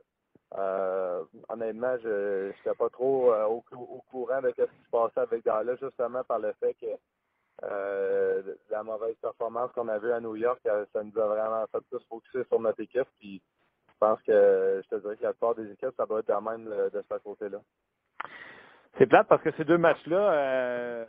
Euh, 0.57 1.25
honnêtement, 1.49 1.97
je 2.01 2.47
n'étais 2.47 2.73
pas 2.77 2.89
trop 2.89 3.33
euh, 3.33 3.43
au, 3.45 3.61
au 3.73 4.01
courant 4.09 4.41
de 4.41 4.53
ce 4.55 4.61
qui 4.63 4.83
se 4.85 4.89
passait 4.89 5.19
avec 5.19 5.43
Dallas, 5.43 5.75
justement 5.81 6.23
par 6.23 6.39
le 6.39 6.53
fait 6.61 6.75
que 6.75 6.87
euh, 7.65 8.41
la 8.69 8.83
mauvaise 8.83 9.17
performance 9.21 9.69
qu'on 9.73 9.89
a 9.89 9.99
vue 9.99 10.13
à 10.13 10.21
New 10.21 10.37
York, 10.37 10.61
ça 10.63 11.03
nous 11.03 11.19
a 11.19 11.27
vraiment 11.27 11.65
fait 11.67 11.81
plus 11.91 11.99
focuser 12.07 12.45
sur 12.45 12.61
notre 12.61 12.79
équipe. 12.79 13.07
Puis 13.19 13.41
pense 13.99 14.21
que 14.23 14.81
je 14.83 14.89
te 14.89 15.01
dirais 15.01 15.17
que 15.17 15.23
la 15.23 15.33
plupart 15.33 15.55
des 15.55 15.71
équipes, 15.71 15.93
ça 15.97 16.05
doit 16.05 16.19
être 16.19 16.29
la 16.29 16.41
même 16.41 16.67
euh, 16.67 16.89
de 16.89 17.01
ce 17.01 17.17
côté-là. 17.17 17.59
C'est 18.97 19.07
plate 19.07 19.27
parce 19.27 19.41
que 19.41 19.51
ces 19.53 19.63
deux 19.63 19.77
matchs-là 19.77 20.33
euh, 20.33 21.05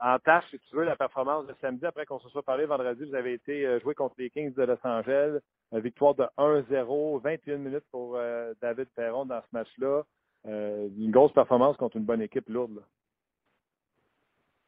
entachent, 0.00 0.48
si 0.50 0.60
tu 0.60 0.76
veux, 0.76 0.84
la 0.84 0.96
performance 0.96 1.46
de 1.46 1.54
samedi. 1.60 1.84
Après 1.84 2.06
qu'on 2.06 2.20
se 2.20 2.28
soit 2.28 2.42
parlé 2.42 2.66
vendredi, 2.66 3.04
vous 3.04 3.16
avez 3.16 3.32
été 3.32 3.66
euh, 3.66 3.80
joué 3.80 3.94
contre 3.94 4.14
les 4.18 4.30
Kings 4.30 4.54
de 4.54 4.62
Los 4.62 4.78
Angeles. 4.84 5.40
Une 5.72 5.80
victoire 5.80 6.14
de 6.14 6.24
1-0, 6.38 7.20
21 7.20 7.56
minutes 7.56 7.84
pour 7.90 8.16
euh, 8.16 8.54
David 8.60 8.88
Perron 8.94 9.24
dans 9.24 9.40
ce 9.40 9.48
match-là. 9.52 10.02
Euh, 10.46 10.88
une 10.96 11.10
grosse 11.10 11.32
performance 11.32 11.76
contre 11.76 11.96
une 11.96 12.04
bonne 12.04 12.22
équipe 12.22 12.48
lourde. 12.48 12.84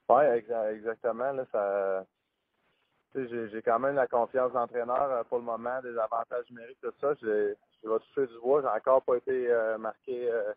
Oui, 0.09 0.25
exactement. 0.25 1.33
Là, 1.33 1.45
ça, 1.53 2.05
j'ai, 3.15 3.62
quand 3.62 3.79
même 3.79 3.95
la 3.95 4.07
confiance 4.07 4.51
de 4.53 4.57
l'entraîneur 4.57 5.11
euh, 5.11 5.23
pour 5.25 5.39
le 5.39 5.45
moment, 5.45 5.81
des 5.83 5.97
avantages 5.99 6.49
numériques, 6.51 6.81
tout 6.83 6.93
ça. 7.01 7.15
Je 7.21 7.27
vais 7.27 7.57
toucher 7.83 8.27
du 8.33 8.39
bois. 8.41 8.62
J'ai 8.62 8.69
encore 8.69 9.03
pas 9.03 9.17
été 9.17 9.51
euh, 9.51 9.79
marqué 9.79 10.31
euh, 10.31 10.53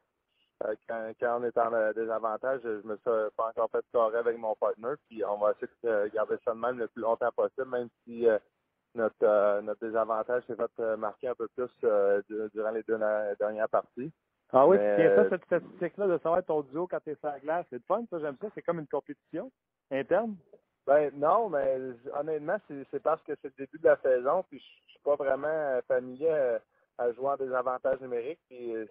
quand, 0.88 1.12
quand 1.20 1.40
on 1.40 1.44
est 1.44 1.58
en 1.58 1.74
euh, 1.74 1.94
désavantage. 1.94 2.62
Je 2.64 2.88
me 2.88 2.96
suis 2.96 3.04
pas 3.36 3.50
encore 3.50 3.70
fait 3.72 3.86
scorer 3.90 4.18
avec 4.18 4.38
mon 4.38 4.56
partner. 4.56 4.94
Puis 5.10 5.24
on 5.26 5.38
va 5.38 5.52
essayer 5.52 5.68
de 5.84 6.08
garder 6.14 6.36
ça 6.44 6.54
de 6.54 6.60
même 6.60 6.80
le 6.80 6.88
plus 6.88 7.02
longtemps 7.02 7.32
possible, 7.36 7.70
même 7.70 7.90
si 8.04 8.26
notre, 8.96 9.62
notre 9.62 9.86
désavantage 9.86 10.44
s'est 10.48 10.56
fait 10.56 10.98
marquer 10.98 11.28
un 11.28 11.36
peu 11.36 11.48
plus 11.50 11.70
du- 12.30 12.50
durant 12.54 12.72
les 12.72 12.84
deux 12.84 12.98
dernières 13.40 13.70
parties. 13.70 14.12
Ah 14.54 14.66
oui, 14.66 14.78
Mais, 14.78 15.10
tu 15.10 15.16
ça, 15.16 15.30
cette 15.30 15.44
statistique-là, 15.44 16.08
de 16.08 16.18
savoir 16.20 16.44
ton 16.44 16.62
duo 16.62 16.88
quand 16.88 17.00
tu 17.04 17.12
es 17.12 17.16
sur 17.16 17.28
la 17.28 17.40
glace. 17.40 17.66
C'est 17.70 17.84
fun, 17.86 18.06
ça, 18.10 18.18
j'aime 18.20 18.38
ça. 18.42 18.48
C'est 18.56 18.62
comme 18.62 18.80
une 18.80 18.88
compétition 18.88 19.52
interne. 19.92 20.36
Ben 20.88 21.12
non, 21.16 21.50
mais 21.50 21.78
honnêtement, 22.18 22.56
c'est 22.70 23.04
parce 23.04 23.22
que 23.24 23.34
c'est 23.42 23.50
le 23.58 23.66
début 23.66 23.78
de 23.78 23.90
la 23.90 23.98
saison, 23.98 24.44
puis 24.50 24.58
je 24.58 24.92
suis 24.92 25.02
pas 25.04 25.16
vraiment 25.16 25.48
euh, 25.50 25.82
familier 25.86 26.30
euh, 26.30 26.60
à 26.98 27.12
jouer 27.12 27.28
en 27.28 27.36
désavantage 27.36 28.00
numérique, 28.00 28.40
puis 28.48 28.74
euh, 28.74 28.86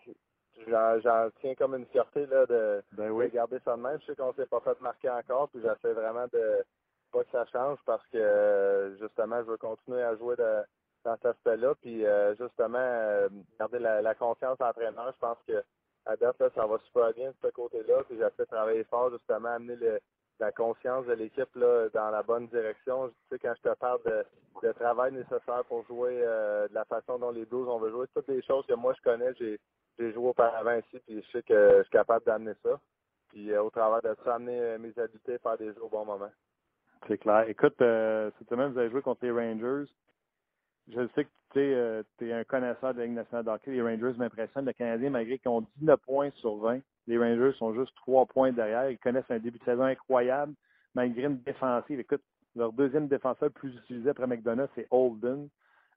j'en 0.69 1.01
j'en 1.01 1.31
tiens 1.41 1.55
comme 1.55 1.75
une 1.75 1.87
fierté 1.87 2.27
là 2.27 2.45
de, 2.45 2.83
Ben 2.93 3.09
de 3.09 3.27
garder 3.29 3.59
ça 3.65 3.77
de 3.77 3.81
même. 3.81 3.99
Je 4.03 4.07
sais 4.07 4.15
qu'on 4.15 4.35
s'est 4.35 4.45
pas 4.45 4.61
fait 4.61 4.79
marquer 4.83 5.09
encore, 5.09 5.49
puis 5.49 5.63
j'essaie 5.63 5.95
vraiment 5.95 6.27
de 6.35 6.63
pas 7.13 7.25
que 7.25 7.31
ça 7.31 7.47
change 7.47 7.79
parce 7.87 8.07
que 8.09 8.95
justement, 9.01 9.43
je 9.43 9.53
veux 9.53 9.57
continuer 9.57 10.03
à 10.03 10.15
jouer 10.17 10.37
de, 10.37 10.65
dans 11.03 11.17
cet 11.17 11.27
aspect-là. 11.27 11.75
Puis 11.81 12.05
justement, 12.39 13.29
garder 13.59 13.79
la, 13.79 14.15
confiance 14.15 14.61
entraîneur. 14.61 15.13
Je 15.15 15.19
pense 15.19 15.39
que 15.49 15.65
à 16.05 16.17
date, 16.17 16.37
ça 16.55 16.67
va 16.67 16.79
super 16.85 17.13
bien 17.15 17.31
de 17.31 17.37
ce 17.43 17.49
côté-là. 17.49 18.03
Puis 18.07 18.19
j'essaie 18.19 18.43
de 18.43 18.45
travailler 18.45 18.85
fort, 18.85 19.11
justement, 19.11 19.49
amener 19.49 19.77
le, 19.77 20.01
la 20.39 20.53
conscience 20.53 21.07
de 21.07 21.15
l'équipe 21.15 21.55
là, 21.55 21.89
dans 21.95 22.11
la 22.11 22.23
bonne 22.23 22.47
direction. 22.49 23.09
Tu 23.09 23.15
sais, 23.31 23.39
quand 23.39 23.55
je 23.57 23.71
te 23.71 23.75
parle 23.77 24.01
de, 24.05 24.73
travail 24.73 25.13
nécessaire 25.13 25.65
pour 25.69 25.85
jouer 25.87 26.17
de 26.17 26.75
la 26.75 26.85
façon 26.87 27.19
dont 27.19 27.31
les 27.31 27.45
Blues 27.45 27.69
on 27.69 27.79
veut 27.79 27.91
jouer, 27.91 28.07
toutes 28.15 28.29
les 28.29 28.43
choses 28.43 28.67
que 28.67 28.75
moi 28.75 28.95
je 28.97 29.03
connais, 29.03 29.33
j'ai 29.35 30.13
joué 30.13 30.29
auparavant 30.29 30.77
ici, 30.79 30.99
puis 31.07 31.23
je 31.23 31.31
sais 31.31 31.43
que 31.43 31.79
je 31.79 31.83
suis 31.83 31.91
capable 31.91 32.25
d'amener 32.25 32.55
ça. 32.63 32.79
Puis 33.29 33.53
euh, 33.53 33.63
au 33.63 33.71
travers 33.71 34.03
de 34.03 34.17
ça, 34.25 34.37
amener 34.37 34.59
euh, 34.59 34.79
mes 34.79 34.99
habiletés, 34.99 35.39
faire 35.39 35.59
des 35.59 35.67
jeux 35.67 35.83
au 35.83 35.89
bon 35.89 36.05
moment. 36.05 36.31
C'est 37.07 37.19
clair. 37.19 37.45
Écoute, 37.49 37.81
euh, 37.83 38.31
cette 38.39 38.49
semaine, 38.49 38.73
vous 38.73 38.79
avez 38.79 38.91
joué 38.91 39.03
contre 39.03 39.25
les 39.25 39.31
Rangers. 39.31 39.91
Je 40.89 41.07
sais 41.15 41.25
que 41.25 41.31
tu 41.53 42.25
es, 42.25 42.33
un 42.33 42.45
connaisseur 42.45 42.95
de 42.95 43.01
la 43.01 43.07
Ligue 43.07 43.15
nationale 43.15 43.45
d'hockey. 43.45 43.73
Les 43.73 43.83
Rangers 43.83 44.17
m'impressionnent. 44.17 44.65
Le 44.65 44.73
Canadien, 44.73 45.11
malgré 45.11 45.39
qu'ils 45.39 45.51
ont 45.51 45.67
19 45.77 46.01
points 46.01 46.31
sur 46.37 46.57
20, 46.57 46.81
les 47.07 47.19
Rangers 47.19 47.53
sont 47.59 47.75
juste 47.75 47.95
3 47.97 48.27
points 48.27 48.53
derrière. 48.53 48.91
Ils 48.91 48.99
connaissent 48.99 49.31
un 49.31 49.39
début 49.39 49.59
de 49.59 49.65
saison 49.65 49.85
incroyable, 49.85 50.55
malgré 50.95 51.25
une 51.25 51.39
défensive. 51.39 52.01
Écoute, 52.01 52.23
leur 52.55 52.73
deuxième 52.73 53.09
défenseur 53.09 53.49
le 53.49 53.51
plus 53.51 53.75
utilisé 53.77 54.11
après 54.11 54.27
McDonough, 54.27 54.69
c'est 54.75 54.87
Holden. 54.91 55.49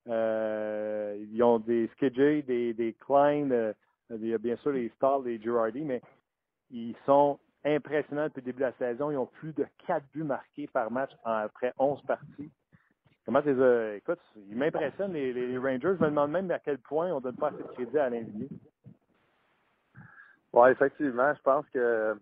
ils 0.06 1.44
ont 1.44 1.60
des 1.60 1.88
Skidjay, 1.96 2.42
des, 2.44 2.74
des 2.74 2.94
Klein, 2.94 3.74
il 4.12 4.28
y 4.28 4.34
a 4.34 4.38
bien 4.38 4.56
sûr 4.58 4.72
les 4.72 4.90
Stars, 4.96 5.20
les 5.20 5.40
Girardi, 5.40 5.82
mais 5.82 6.02
ils 6.72 6.96
sont 7.06 7.40
impressionnants 7.64 8.26
depuis 8.26 8.42
le 8.42 8.46
début 8.46 8.60
de 8.60 8.66
la 8.66 8.74
saison. 8.74 9.12
Ils 9.12 9.18
ont 9.18 9.26
plus 9.26 9.54
de 9.54 9.66
4 9.88 10.04
buts 10.14 10.24
marqués 10.24 10.68
par 10.68 10.92
match 10.92 11.12
après 11.24 11.74
11 11.78 12.02
parties. 12.04 12.52
Comment 13.26 13.42
les 13.46 13.98
Écoute, 13.98 14.20
ils 14.50 14.58
m'impressionnent, 14.58 15.14
les, 15.14 15.58
Rangers. 15.58 15.96
Je 16.00 16.04
me 16.04 16.10
demande 16.10 16.32
même 16.32 16.50
à 16.52 16.60
quel 16.60 16.80
point 16.80 17.12
on 17.12 17.18
ne 17.18 17.22
donne 17.22 17.36
pas 17.36 17.50
assez 17.50 17.62
de 17.62 17.68
crédit 17.70 18.00
à 18.00 18.10
l'individu. 18.10 18.50
Oui, 20.54 20.70
effectivement. 20.70 21.34
Je 21.34 21.42
pense 21.42 21.66
que 21.74 22.16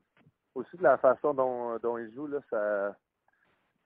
aussi 0.55 0.77
de 0.77 0.83
la 0.83 0.97
façon 0.97 1.33
dont, 1.33 1.97
ils 1.97 2.13
jouent, 2.13 2.27
là, 2.27 2.39
ça, 2.49 2.95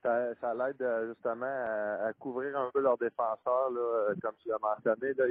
ça, 0.02 0.36
ça 0.39 0.54
l'aide 0.54 0.82
euh, 0.82 1.10
justement 1.10 1.46
à, 1.46 2.12
couvrir 2.14 2.58
un 2.58 2.70
peu 2.74 2.82
leurs 2.82 2.98
défenseurs, 2.98 3.70
là, 3.72 3.80
euh, 3.80 4.16
comme 4.22 4.36
tu 4.39 4.50
l'as 4.50 4.58
mentionné. 4.60 5.14
Là, 5.14 5.26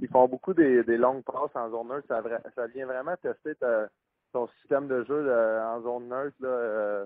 ils 0.00 0.08
font 0.08 0.28
beaucoup 0.28 0.54
des, 0.54 0.82
longues 0.96 1.24
passes 1.24 1.54
en 1.54 1.70
zone 1.70 1.88
neutre. 1.88 2.08
Ça, 2.08 2.66
vient 2.66 2.86
vraiment 2.86 3.16
tester 3.16 3.54
ton 4.32 4.48
système 4.60 4.88
de 4.88 5.04
jeu 5.04 5.32
en 5.62 5.80
zone 5.82 6.08
neutre. 6.08 6.36
Euh, 6.42 7.04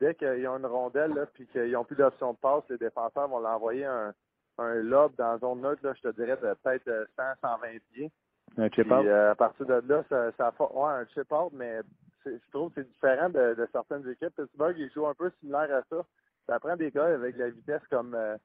dès 0.00 0.14
qu'ils 0.14 0.46
ont 0.48 0.58
une 0.58 0.66
rondelle 0.66 1.14
là, 1.14 1.26
puis 1.26 1.46
qu'ils 1.46 1.72
n'ont 1.72 1.84
plus 1.84 1.96
d'option 1.96 2.32
de 2.32 2.38
passe, 2.38 2.62
les 2.68 2.78
défenseurs 2.78 3.28
vont 3.28 3.40
l'envoyer 3.40 3.84
un, 3.84 4.12
un 4.58 4.74
lob 4.74 5.12
dans 5.16 5.32
la 5.32 5.38
zone 5.38 5.60
neutre, 5.60 5.84
là, 5.84 5.94
je 5.94 6.08
te 6.08 6.14
dirais 6.14 6.36
de 6.36 6.54
peut-être 6.62 7.08
100, 7.16 7.22
120 7.40 7.68
pieds. 7.92 8.12
Un 8.56 8.68
chip 8.70 8.90
out? 8.90 9.04
Euh, 9.06 9.32
à 9.32 9.34
partir 9.34 9.66
de 9.66 9.82
là, 9.86 10.04
ça, 10.08 10.32
ça 10.36 10.54
ouais, 10.58 10.90
un 10.90 11.06
chip 11.06 11.30
out, 11.32 11.52
mais 11.52 11.80
je 12.24 12.50
trouve 12.52 12.70
que 12.70 12.82
c'est 12.82 12.88
différent 12.88 13.28
de, 13.28 13.54
de, 13.54 13.68
certaines 13.72 14.08
équipes. 14.08 14.34
Pittsburgh, 14.36 14.76
ils 14.78 14.90
jouent 14.90 15.06
un 15.06 15.14
peu 15.14 15.30
similaire 15.40 15.74
à 15.74 15.82
ça. 15.88 16.04
Ça 16.46 16.58
prend 16.58 16.76
des 16.76 16.90
gars 16.90 17.06
avec 17.06 17.36
la 17.36 17.50
vitesse 17.50 17.82
comme 17.90 18.14
euh, 18.14 18.36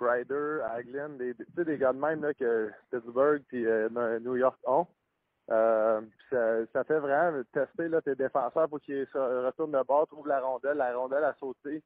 Haglin, 0.00 1.10
des, 1.10 1.34
des, 1.34 1.64
des 1.64 1.78
gars 1.78 1.92
de 1.92 1.98
même 1.98 2.22
là, 2.22 2.32
que 2.32 2.70
Pittsburgh 2.90 3.42
et 3.52 3.66
euh, 3.66 4.18
New 4.20 4.36
York 4.36 4.58
ont. 4.66 4.86
Euh, 5.50 6.00
ça, 6.30 6.66
ça, 6.72 6.84
fait 6.84 7.00
vraiment 7.00 7.42
tester 7.52 7.88
là, 7.88 8.00
tes 8.00 8.14
défenseurs 8.14 8.68
pour 8.68 8.80
qu'ils 8.80 9.08
retournent 9.12 9.72
de 9.72 9.82
bord, 9.82 10.06
trouvent 10.06 10.28
la 10.28 10.40
rondelle, 10.40 10.76
la 10.76 10.96
rondelle 10.96 11.24
à 11.24 11.34
sauter. 11.40 11.82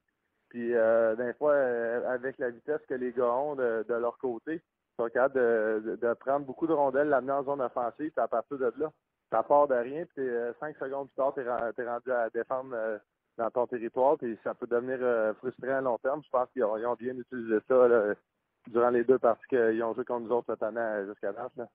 Puis 0.49 0.75
euh, 0.75 1.15
des 1.15 1.33
fois, 1.33 1.53
euh, 1.53 2.07
avec 2.13 2.37
la 2.37 2.51
vitesse 2.51 2.81
que 2.87 2.93
les 2.93 3.11
gars 3.11 3.33
ont 3.33 3.55
de, 3.55 3.83
de 3.89 3.93
leur 3.95 4.17
côté, 4.19 4.61
ils 4.97 5.03
sont 5.03 5.09
capables 5.09 5.35
de, 5.35 5.97
de, 6.01 6.13
prendre 6.13 6.45
beaucoup 6.45 6.67
de 6.67 6.73
rondelles, 6.73 7.09
l'amener 7.09 7.33
en 7.33 7.43
zone 7.43 7.61
offensive, 7.61 8.11
puis 8.11 8.23
à 8.23 8.27
partir 8.27 8.57
de 8.57 8.73
là, 8.77 8.91
ça 9.31 9.43
part 9.43 9.67
de 9.67 9.75
rien, 9.75 10.05
puis 10.15 10.25
cinq 10.59 10.77
secondes 10.77 11.09
plus 11.09 11.15
tard, 11.15 11.33
tu 11.33 11.41
es, 11.41 11.87
rendu 11.87 12.11
à 12.11 12.29
défendre 12.29 12.75
dans 13.37 13.51
ton 13.51 13.67
territoire, 13.67 14.17
puis 14.17 14.37
ça 14.43 14.53
peut 14.53 14.67
devenir 14.67 14.97
euh, 15.01 15.33
frustrant 15.35 15.77
à 15.77 15.81
long 15.81 15.97
terme. 15.97 16.21
Je 16.23 16.29
pense 16.29 16.49
qu'ils 16.51 16.63
ont, 16.63 16.95
bien 16.95 17.15
utilisé 17.15 17.57
ça 17.67 18.15
durant 18.67 18.89
les 18.89 19.03
deux 19.03 19.19
parties 19.19 19.47
qu'ils 19.49 19.83
ont 19.83 19.93
joué 19.93 20.05
contre 20.05 20.27
nous 20.27 20.31
autres 20.31 20.53
cette 20.53 20.63
année 20.63 21.05
jusqu'à 21.07 21.33
date. 21.33 21.69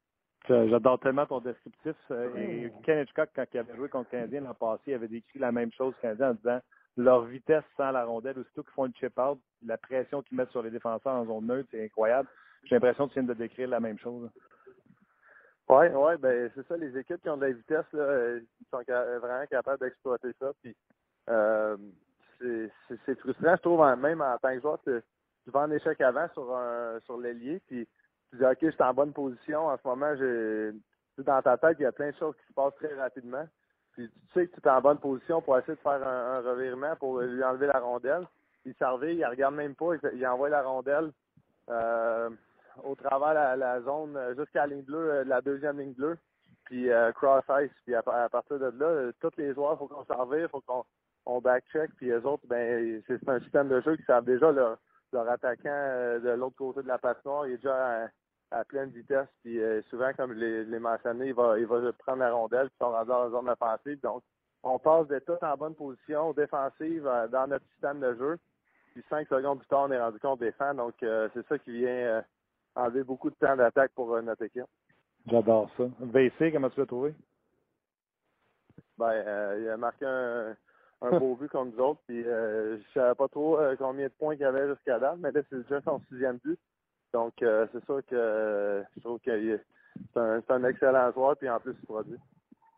J'adore 0.48 0.98
tellement 1.00 1.26
ton 1.26 1.40
descriptif. 1.40 1.94
Euh, 2.10 2.34
et 2.36 2.72
Ken 2.82 3.02
Hitchcock, 3.02 3.28
quand 3.36 3.44
il 3.52 3.58
avait 3.58 3.76
joué 3.76 3.88
contre 3.88 4.08
le 4.12 4.18
Canadien 4.18 4.40
l'an 4.40 4.54
passé, 4.54 4.82
il 4.88 4.94
avait 4.94 5.08
décrit 5.08 5.38
la 5.38 5.52
même 5.52 5.70
chose 5.72 5.94
Canadien 6.00 6.30
en 6.30 6.34
disant 6.34 6.60
leur 6.96 7.24
vitesse 7.24 7.64
sans 7.76 7.92
la 7.92 8.04
rondelle, 8.04 8.38
aussitôt 8.38 8.62
qu'ils 8.62 8.72
font 8.72 8.86
une 8.86 8.94
chip 8.96 9.16
out, 9.18 9.38
la 9.64 9.78
pression 9.78 10.22
qu'ils 10.22 10.36
mettent 10.36 10.50
sur 10.50 10.62
les 10.62 10.70
défenseurs 10.70 11.12
en 11.12 11.26
zone 11.26 11.46
neutre, 11.46 11.68
c'est 11.70 11.84
incroyable. 11.84 12.28
J'ai 12.64 12.76
l'impression 12.76 13.08
que 13.08 13.14
tu 13.14 13.20
viens 13.20 13.28
de 13.28 13.34
décrire 13.34 13.68
la 13.68 13.80
même 13.80 13.98
chose. 13.98 14.30
Oui, 15.68 15.86
ouais, 15.86 16.18
ben 16.18 16.50
c'est 16.54 16.66
ça, 16.66 16.76
les 16.76 16.96
équipes 16.98 17.22
qui 17.22 17.28
ont 17.28 17.36
de 17.36 17.46
la 17.46 17.52
vitesse, 17.52 17.86
là, 17.92 18.02
euh, 18.02 18.40
sont 18.70 18.82
vraiment 18.82 19.46
capables 19.48 19.78
d'exploiter 19.78 20.32
ça. 20.40 20.52
Puis 20.62 20.74
euh, 21.28 21.76
c'est 22.40 23.18
frustrant, 23.20 23.54
je 23.56 23.62
trouve, 23.62 23.96
même 23.96 24.20
en 24.20 24.36
tant 24.38 24.52
que 24.54 24.60
joueur, 24.60 24.80
tu, 24.82 25.00
vas 25.46 25.60
en 25.60 25.70
échec 25.70 26.00
avant 26.00 26.28
sur 26.32 26.56
un 26.56 26.98
sur 27.04 27.18
l'ailier, 27.18 27.60
puis 27.68 27.86
tu 28.30 28.36
dis 28.36 28.44
OK, 28.44 28.58
je 28.62 28.70
suis 28.70 28.82
en 28.82 28.94
bonne 28.94 29.12
position. 29.12 29.68
En 29.68 29.76
ce 29.76 29.86
moment, 29.86 30.14
j'ai 30.16 30.72
dans 31.22 31.42
ta 31.42 31.56
tête, 31.56 31.76
il 31.78 31.82
y 31.82 31.86
a 31.86 31.92
plein 31.92 32.10
de 32.10 32.16
choses 32.16 32.34
qui 32.36 32.46
se 32.48 32.52
passent 32.52 32.74
très 32.76 32.94
rapidement. 32.94 33.46
Puis 33.92 34.08
tu 34.08 34.32
sais 34.32 34.46
que 34.48 34.60
tu 34.60 34.66
es 34.66 34.70
en 34.70 34.80
bonne 34.80 34.98
position 34.98 35.42
pour 35.42 35.58
essayer 35.58 35.74
de 35.74 35.80
faire 35.80 36.06
un, 36.06 36.40
revirement 36.40 36.96
pour 36.96 37.20
lui 37.20 37.44
enlever 37.44 37.66
la 37.66 37.80
rondelle. 37.80 38.26
Il 38.64 38.74
servait, 38.74 39.16
il 39.16 39.24
regarde 39.24 39.54
même 39.54 39.74
pas, 39.74 39.92
il, 40.14 40.26
envoie 40.26 40.48
la 40.48 40.62
rondelle 40.62 41.12
euh, 41.68 42.30
au 42.84 42.94
travers 42.94 43.34
la, 43.34 43.56
la 43.56 43.80
zone 43.82 44.18
jusqu'à 44.36 44.66
la 44.66 44.74
ligne 44.74 44.84
bleue, 44.84 45.10
euh, 45.10 45.24
la 45.24 45.40
deuxième 45.40 45.78
ligne 45.78 45.92
bleue, 45.92 46.18
puis 46.64 46.88
cross 47.14 47.44
ice. 47.62 47.70
Puis 47.84 47.94
à, 47.94 48.02
partir 48.02 48.58
de 48.58 48.72
là, 48.78 49.10
tous 49.20 49.32
les 49.36 49.54
joueurs, 49.54 49.78
faut 49.78 49.88
qu'on 49.88 50.04
s'en 50.04 50.32
il 50.32 50.48
faut 50.48 50.60
qu'on 50.60 50.84
on 51.26 51.40
backcheck, 51.40 51.90
puis 51.96 52.06
les 52.06 52.24
autres, 52.24 52.46
ben 52.46 53.02
c'est 53.06 53.28
un 53.28 53.40
système 53.40 53.68
de 53.68 53.80
jeu 53.80 53.96
qui 53.96 54.04
savent 54.04 54.24
déjà 54.24 54.50
leur, 54.50 54.78
leur 55.12 55.28
attaquant 55.28 55.68
euh, 55.68 56.18
de 56.20 56.30
l'autre 56.30 56.56
côté 56.56 56.82
de 56.82 56.88
la 56.88 56.98
patinoire, 56.98 57.46
il 57.46 57.54
est 57.54 57.56
déjà 57.56 58.08
à, 58.50 58.64
pleine 58.64 58.90
vitesse, 58.90 59.28
puis 59.42 59.60
euh, 59.60 59.80
souvent, 59.90 60.12
comme 60.16 60.34
je 60.34 60.64
l'ai 60.64 60.78
mentionné, 60.78 61.28
il 61.28 61.34
va, 61.34 61.58
il 61.58 61.66
va 61.66 61.92
prendre 61.92 62.18
la 62.18 62.32
rondelle, 62.32 62.68
puis 62.68 62.78
sont 62.80 62.90
rendus 62.90 63.08
dans 63.08 63.24
la 63.24 63.30
zone 63.30 63.48
offensive. 63.48 64.00
Donc, 64.00 64.22
on 64.62 64.78
passe 64.78 65.06
de 65.06 65.18
tout 65.20 65.38
en 65.42 65.56
bonne 65.56 65.74
position, 65.74 66.32
défensive, 66.32 67.06
euh, 67.06 67.28
dans 67.28 67.46
notre 67.46 67.64
système 67.70 68.00
de 68.00 68.14
jeu. 68.14 68.38
Puis 68.92 69.04
cinq 69.08 69.28
secondes 69.28 69.58
plus 69.60 69.68
tard, 69.68 69.86
on 69.88 69.92
est 69.92 70.00
rendu 70.00 70.18
compte 70.18 70.40
des 70.40 70.50
fans. 70.52 70.74
Donc, 70.74 70.94
c'est 70.98 71.46
ça 71.46 71.58
qui 71.60 71.70
vient 71.70 72.24
enlever 72.74 73.04
beaucoup 73.04 73.30
de 73.30 73.34
temps 73.36 73.56
d'attaque 73.56 73.92
pour 73.94 74.20
notre 74.22 74.44
équipe. 74.44 74.66
J'adore 75.26 75.70
ça. 75.76 75.84
VC, 76.00 76.52
comment 76.52 76.70
tu 76.70 76.80
l'as 76.80 76.86
trouvé? 76.86 77.14
Ben, 78.98 79.58
il 79.58 79.68
a 79.68 79.76
marqué 79.76 80.04
un, 80.06 80.56
un 81.02 81.18
beau 81.18 81.36
but 81.36 81.50
comme 81.50 81.70
nous 81.70 81.82
autres. 81.82 82.00
Puis 82.06 82.22
euh, 82.24 82.78
je 82.78 82.92
savais 82.92 83.14
pas 83.14 83.28
trop 83.28 83.58
euh, 83.58 83.76
combien 83.76 84.06
de 84.06 84.12
points 84.12 84.34
qu'il 84.34 84.42
y 84.42 84.46
avait 84.46 84.68
jusqu'à 84.68 84.98
date, 84.98 85.18
mais 85.18 85.32
là, 85.32 85.40
c'est 85.48 85.62
déjà 85.62 85.80
son 85.82 86.00
sixième 86.08 86.38
but. 86.44 86.58
Donc 87.12 87.42
euh, 87.42 87.66
c'est 87.72 87.84
sûr 87.84 88.00
que 88.06 88.84
je 88.94 89.00
trouve 89.00 89.18
que 89.20 89.58
c'est 90.14 90.20
un, 90.20 90.42
un, 90.48 90.64
excellent 90.64 91.10
joueur, 91.12 91.36
puis 91.36 91.48
en 91.48 91.58
plus 91.58 91.74
il 91.80 91.86
produit. 91.86 92.18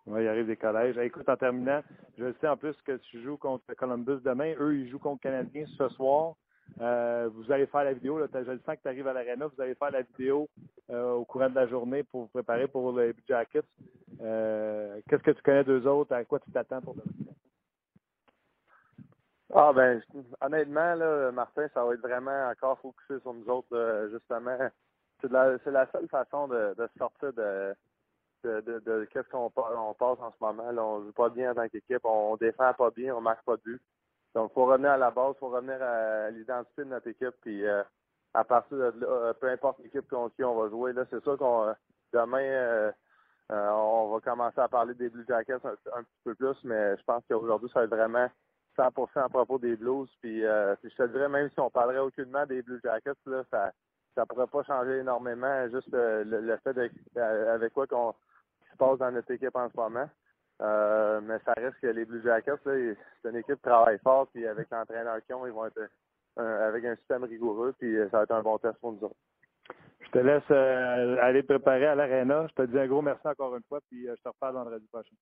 Oui, 0.06 0.24
il 0.24 0.28
arrive 0.28 0.46
des 0.46 0.56
collèges. 0.56 0.98
écoute, 0.98 1.28
en 1.28 1.36
terminant, 1.36 1.80
je 2.18 2.32
sais 2.40 2.48
en 2.48 2.56
plus 2.56 2.74
que 2.82 2.96
tu 2.96 3.22
joues 3.22 3.36
contre 3.36 3.72
Columbus 3.74 4.20
demain. 4.24 4.54
Eux, 4.58 4.76
ils 4.76 4.90
jouent 4.90 4.98
contre 4.98 5.22
Canadien 5.22 5.64
ce 5.78 5.88
soir. 5.90 6.34
Vous 6.78 7.52
allez 7.52 7.66
faire 7.66 7.84
la 7.84 7.92
vidéo. 7.92 8.18
Là, 8.18 8.26
je 8.32 8.50
le 8.50 8.60
sens 8.64 8.76
que 8.76 8.82
tu 8.82 8.88
arrives 8.88 9.08
à 9.08 9.12
l'aréna. 9.12 9.46
Vous 9.46 9.60
allez 9.60 9.74
faire 9.74 9.90
la 9.90 10.02
vidéo 10.02 10.48
au 10.88 11.24
courant 11.24 11.50
de 11.50 11.54
la 11.54 11.66
journée 11.66 12.02
pour 12.02 12.22
vous 12.22 12.28
préparer 12.28 12.68
pour 12.68 12.98
les 12.98 13.14
Jackets. 13.28 13.64
Qu'est-ce 14.18 15.22
que 15.22 15.30
tu 15.30 15.42
connais 15.42 15.64
d'eux 15.64 15.86
autres? 15.86 16.12
À 16.14 16.24
quoi 16.24 16.40
tu 16.40 16.50
t'attends 16.50 16.80
pour 16.80 16.94
demain? 16.94 17.32
Ah 19.54 19.70
ben 19.74 20.00
honnêtement 20.40 20.96
Martin, 21.32 21.68
ça 21.74 21.84
va 21.84 21.92
être 21.92 22.00
vraiment 22.00 22.48
encore 22.48 22.78
focusé 22.78 23.20
sur 23.20 23.34
nous 23.34 23.46
autres 23.50 24.08
justement. 24.10 24.56
C'est 25.20 25.30
la, 25.30 25.86
seule 25.92 26.08
façon 26.08 26.48
de, 26.48 26.74
sortir 26.96 27.34
de 27.34 27.74
qu'est-ce 28.42 29.28
qu'on 29.28 29.52
on 29.54 29.94
passe 29.94 30.18
en 30.20 30.32
ce 30.32 30.36
moment. 30.40 30.72
Là, 30.72 30.82
on 30.82 31.04
joue 31.04 31.12
pas 31.12 31.28
bien 31.28 31.52
en 31.52 31.54
tant 31.54 31.68
qu'équipe, 31.68 32.04
on, 32.04 32.36
défend 32.36 32.72
pas 32.72 32.90
bien, 32.90 33.14
on 33.14 33.20
marque 33.20 33.44
pas 33.44 33.56
de 33.56 33.62
but. 33.62 33.82
Donc 34.34 34.52
faut 34.52 34.66
revenir 34.66 34.92
à 34.92 34.96
la 34.96 35.10
base, 35.10 35.36
faut 35.38 35.48
revenir 35.48 35.82
à 35.82 36.30
l'identité 36.30 36.84
de 36.84 36.88
notre 36.88 37.08
équipe, 37.08 37.34
puis 37.42 37.66
euh, 37.66 37.82
à 38.34 38.44
partir 38.44 38.76
de 38.76 39.00
là, 39.00 39.06
euh, 39.06 39.32
peu 39.34 39.48
importe 39.48 39.78
l'équipe 39.80 40.08
contre 40.08 40.34
qui 40.36 40.44
on 40.44 40.60
va 40.60 40.68
jouer, 40.68 40.92
là, 40.92 41.04
c'est 41.10 41.22
sûr 41.22 41.36
qu'on 41.36 41.68
euh, 41.68 41.72
demain 42.12 42.92
on 43.50 44.10
va 44.10 44.20
commencer 44.20 44.60
à 44.60 44.68
parler 44.68 44.94
des 44.94 45.10
Blue 45.10 45.26
Jackets 45.28 45.60
un, 45.64 46.02
petit 46.02 46.20
peu 46.24 46.34
plus, 46.34 46.56
mais 46.64 46.96
je 46.96 47.02
pense 47.04 47.22
qu'aujourd'hui, 47.28 47.68
ça 47.72 47.80
va 47.80 47.84
être 47.84 47.94
vraiment 47.94 48.28
100% 48.78 49.20
à 49.20 49.28
propos 49.28 49.58
des 49.58 49.76
Blues. 49.76 50.08
Euh, 50.24 50.76
puis, 50.80 50.90
je 50.90 50.96
te 50.96 51.08
dirais, 51.08 51.28
même 51.28 51.50
si 51.50 51.60
on 51.60 51.70
parlerait 51.70 51.98
aucunement 51.98 52.46
des 52.46 52.62
Blue 52.62 52.80
Jackets, 52.82 53.12
là, 53.26 53.42
ça 53.50 53.72
ça 54.14 54.26
pourrait 54.26 54.46
pas 54.46 54.62
changer 54.64 54.98
énormément. 54.98 55.68
Juste 55.70 55.92
euh, 55.94 56.22
le, 56.24 56.56
fait 56.58 56.90
euh, 57.16 57.54
avec 57.54 57.72
quoi 57.72 57.86
qu'on 57.86 58.14
se 58.70 58.76
passe 58.76 58.98
dans 58.98 59.10
notre 59.10 59.30
équipe 59.30 59.56
en 59.56 59.70
ce 59.70 59.76
moment. 59.76 60.08
Euh, 60.62 61.20
mais 61.22 61.38
ça 61.44 61.52
reste 61.56 61.76
que 61.80 61.88
les 61.88 62.04
Blue 62.04 62.22
Jackets, 62.22 62.52
c'est 62.64 63.28
une 63.28 63.36
équipe 63.36 63.56
qui 63.56 63.62
travaille 63.62 63.98
fort, 63.98 64.28
puis 64.32 64.46
avec 64.46 64.70
l'entraîneur 64.70 65.16
qu'ils 65.26 65.34
ont, 65.34 65.46
ils 65.46 65.52
vont 65.52 65.66
être 65.66 65.90
euh, 66.38 66.68
avec 66.68 66.84
un 66.84 66.96
système 66.96 67.24
rigoureux, 67.24 67.74
puis 67.78 67.96
ça 68.10 68.18
va 68.18 68.22
être 68.22 68.32
un 68.32 68.42
bon 68.42 68.58
test 68.58 68.78
pour 68.78 68.92
nous 68.92 69.04
autres. 69.04 69.16
Je 70.00 70.10
te 70.10 70.18
laisse 70.18 70.42
euh, 70.50 71.16
aller 71.20 71.42
te 71.42 71.48
préparer 71.48 71.86
à 71.86 71.94
l'aréna. 71.94 72.46
Je 72.48 72.62
te 72.62 72.70
dis 72.70 72.78
un 72.78 72.86
gros 72.86 73.02
merci 73.02 73.26
encore 73.26 73.56
une 73.56 73.62
fois, 73.68 73.80
puis 73.88 74.08
euh, 74.08 74.14
je 74.16 74.22
te 74.22 74.28
reparle 74.28 74.54
vendredi 74.54 74.86
prochain. 74.92 75.14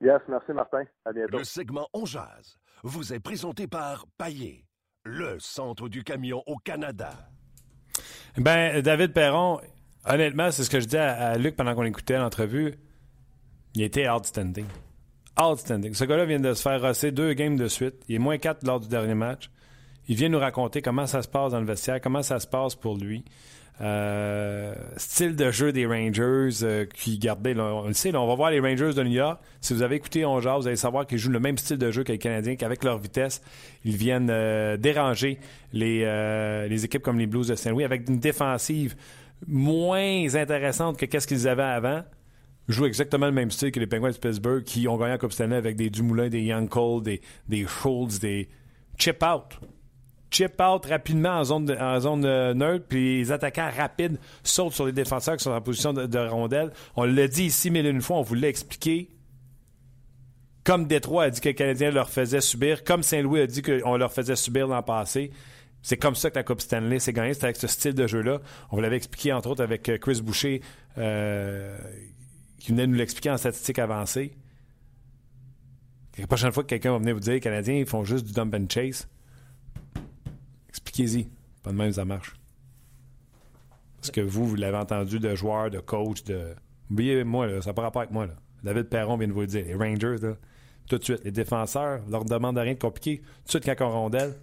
Yes, 0.00 0.20
merci 0.28 0.52
Martin. 0.52 0.84
À 1.04 1.12
bientôt. 1.12 1.38
Le 1.38 1.44
segment 1.44 1.88
On 1.92 2.04
Jazz 2.04 2.58
vous 2.82 3.12
est 3.12 3.20
présenté 3.20 3.68
par 3.68 4.06
Paillé, 4.18 4.66
le 5.04 5.38
centre 5.38 5.88
du 5.88 6.02
camion 6.02 6.42
au 6.46 6.56
Canada. 6.56 7.10
Ben, 8.36 8.80
David 8.82 9.12
Perron, 9.12 9.60
honnêtement, 10.04 10.50
c'est 10.50 10.64
ce 10.64 10.70
que 10.70 10.80
je 10.80 10.86
dis 10.86 10.96
à, 10.96 11.28
à 11.28 11.38
Luc 11.38 11.56
pendant 11.56 11.74
qu'on 11.74 11.84
écoutait 11.84 12.18
l'entrevue. 12.18 12.74
Il 13.74 13.82
était 13.82 14.08
outstanding. 14.08 14.66
Outstanding. 15.40 15.94
Ce 15.94 16.04
gars-là 16.04 16.26
vient 16.26 16.40
de 16.40 16.52
se 16.52 16.62
faire 16.62 16.80
rosser 16.80 17.10
deux 17.10 17.32
games 17.32 17.56
de 17.56 17.68
suite. 17.68 17.94
Il 18.08 18.16
est 18.16 18.18
moins 18.18 18.38
4 18.38 18.66
lors 18.66 18.80
du 18.80 18.88
dernier 18.88 19.14
match. 19.14 19.50
Il 20.08 20.16
vient 20.16 20.28
nous 20.28 20.38
raconter 20.38 20.82
comment 20.82 21.06
ça 21.06 21.22
se 21.22 21.28
passe 21.28 21.52
dans 21.52 21.60
le 21.60 21.66
vestiaire, 21.66 22.00
comment 22.00 22.22
ça 22.22 22.40
se 22.40 22.46
passe 22.46 22.74
pour 22.74 22.96
lui. 22.96 23.24
Euh, 23.80 24.74
style 24.96 25.34
de 25.34 25.50
jeu 25.50 25.72
des 25.72 25.86
Rangers 25.86 26.62
euh, 26.62 26.84
qui 26.84 27.18
gardaient, 27.18 27.58
on 27.58 27.86
le 27.86 27.94
sait, 27.94 28.14
on 28.14 28.26
va 28.26 28.34
voir 28.34 28.50
les 28.50 28.60
Rangers 28.60 28.92
de 28.94 29.02
New 29.02 29.12
York. 29.12 29.40
Si 29.60 29.72
vous 29.72 29.82
avez 29.82 29.96
écouté 29.96 30.24
On 30.26 30.38
vous 30.38 30.66
allez 30.66 30.76
savoir 30.76 31.06
qu'ils 31.06 31.18
jouent 31.18 31.30
le 31.30 31.40
même 31.40 31.56
style 31.56 31.78
de 31.78 31.90
jeu 31.90 32.04
que 32.04 32.12
les 32.12 32.18
Canadiens, 32.18 32.56
qu'avec 32.56 32.84
leur 32.84 32.98
vitesse, 32.98 33.40
ils 33.84 33.96
viennent 33.96 34.30
euh, 34.30 34.76
déranger 34.76 35.38
les, 35.72 36.04
les 36.68 36.84
équipes 36.84 37.02
comme 37.02 37.18
les 37.18 37.26
Blues 37.26 37.48
de 37.48 37.54
Saint-Louis 37.54 37.84
avec 37.84 38.08
une 38.08 38.18
défensive 38.18 38.94
moins 39.48 40.34
intéressante 40.34 40.98
que 40.98 41.06
qu'est-ce 41.06 41.26
qu'ils 41.26 41.48
avaient 41.48 41.62
avant. 41.62 42.02
Jouent 42.68 42.86
exactement 42.86 43.26
le 43.26 43.32
même 43.32 43.50
style 43.50 43.72
que 43.72 43.80
les 43.80 43.86
Penguins 43.86 44.10
de 44.10 44.16
Pittsburgh 44.16 44.62
qui 44.62 44.86
ont 44.88 44.96
gagné 44.96 45.10
la 45.12 45.18
Coupe 45.18 45.32
Stanley 45.32 45.56
avec 45.56 45.76
des 45.76 45.90
Dumoulin, 45.90 46.28
des 46.28 46.54
Cole, 46.70 47.02
des, 47.02 47.20
des 47.48 47.66
Schultz, 47.66 48.20
des 48.20 48.48
chip 48.98 49.22
out 49.22 49.58
chip 50.32 50.60
out 50.60 50.86
rapidement 50.86 51.38
en 51.38 51.44
zone, 51.44 51.76
en 51.78 52.00
zone 52.00 52.24
euh, 52.24 52.54
neutre, 52.54 52.86
puis 52.88 53.18
les 53.18 53.32
attaquants 53.32 53.70
rapides 53.76 54.18
sautent 54.42 54.72
sur 54.72 54.86
les 54.86 54.92
défenseurs 54.92 55.36
qui 55.36 55.44
sont 55.44 55.50
en 55.52 55.60
position 55.60 55.92
de, 55.92 56.06
de 56.06 56.18
rondelle. 56.18 56.72
On 56.96 57.04
l'a 57.04 57.28
dit 57.28 57.44
ici 57.44 57.70
mille 57.70 57.86
une 57.86 58.00
fois, 58.00 58.16
on 58.16 58.22
vous 58.22 58.34
l'a 58.34 58.48
expliqué. 58.48 59.10
Comme 60.64 60.86
Détroit 60.86 61.24
a 61.24 61.30
dit 61.30 61.40
que 61.40 61.48
les 61.48 61.54
Canadiens 61.54 61.90
leur 61.90 62.08
faisaient 62.08 62.40
subir, 62.40 62.84
comme 62.84 63.02
Saint-Louis 63.02 63.40
a 63.40 63.46
dit 63.46 63.62
qu'on 63.62 63.96
leur 63.96 64.12
faisait 64.12 64.36
subir 64.36 64.66
l'an 64.66 64.82
passé. 64.82 65.30
C'est 65.82 65.96
comme 65.96 66.14
ça 66.14 66.30
que 66.30 66.36
la 66.36 66.44
Coupe 66.44 66.60
Stanley 66.60 67.00
s'est 67.00 67.12
gagnée, 67.12 67.34
c'est 67.34 67.44
avec 67.44 67.56
ce 67.56 67.66
style 67.66 67.94
de 67.94 68.06
jeu-là. 68.06 68.40
On 68.70 68.76
vous 68.76 68.82
l'avait 68.82 68.96
expliqué, 68.96 69.32
entre 69.32 69.50
autres, 69.50 69.62
avec 69.64 69.90
Chris 70.00 70.20
Boucher, 70.22 70.62
euh, 70.98 71.76
qui 72.62 72.70
venait 72.70 72.86
nous 72.86 72.94
l'expliquer 72.94 73.30
en 73.30 73.36
statistiques 73.36 73.80
avancées. 73.80 74.36
La 76.16 76.28
prochaine 76.28 76.52
fois 76.52 76.62
que 76.62 76.68
quelqu'un 76.68 76.92
va 76.92 76.98
venir 76.98 77.14
vous 77.14 77.20
dire 77.20 77.32
les 77.32 77.40
Canadiens, 77.40 77.74
ils 77.74 77.86
font 77.86 78.04
juste 78.04 78.24
du 78.24 78.32
dump 78.32 78.54
and 78.54 78.66
chase, 78.68 79.08
expliquez-y. 80.68 81.28
Pas 81.64 81.72
de 81.72 81.76
même, 81.76 81.92
ça 81.92 82.04
marche. 82.04 82.34
Parce 83.96 84.12
que 84.12 84.20
vous, 84.20 84.46
vous 84.46 84.54
l'avez 84.54 84.76
entendu 84.76 85.18
de 85.18 85.34
joueurs, 85.34 85.70
de 85.70 85.80
coachs, 85.80 86.24
de. 86.24 86.54
Oubliez-moi, 86.88 87.62
ça 87.62 87.70
n'a 87.70 87.74
pas 87.74 87.82
rapport 87.82 88.02
avec 88.02 88.12
moi. 88.12 88.28
David 88.62 88.84
Perron 88.84 89.16
vient 89.16 89.26
de 89.26 89.32
vous 89.32 89.40
le 89.40 89.46
dire. 89.48 89.64
Les 89.64 89.74
Rangers, 89.74 90.18
tout 90.88 90.98
de 90.98 91.02
suite, 91.04 91.24
les 91.24 91.32
défenseurs, 91.32 92.02
leur 92.08 92.24
demande 92.24 92.58
rien 92.58 92.74
de 92.74 92.78
compliqué. 92.78 93.22
Tout 93.48 93.58
de 93.58 93.64
suite, 93.64 93.76
quand 93.76 93.88
on 93.88 93.90
rondelle, 93.90 94.36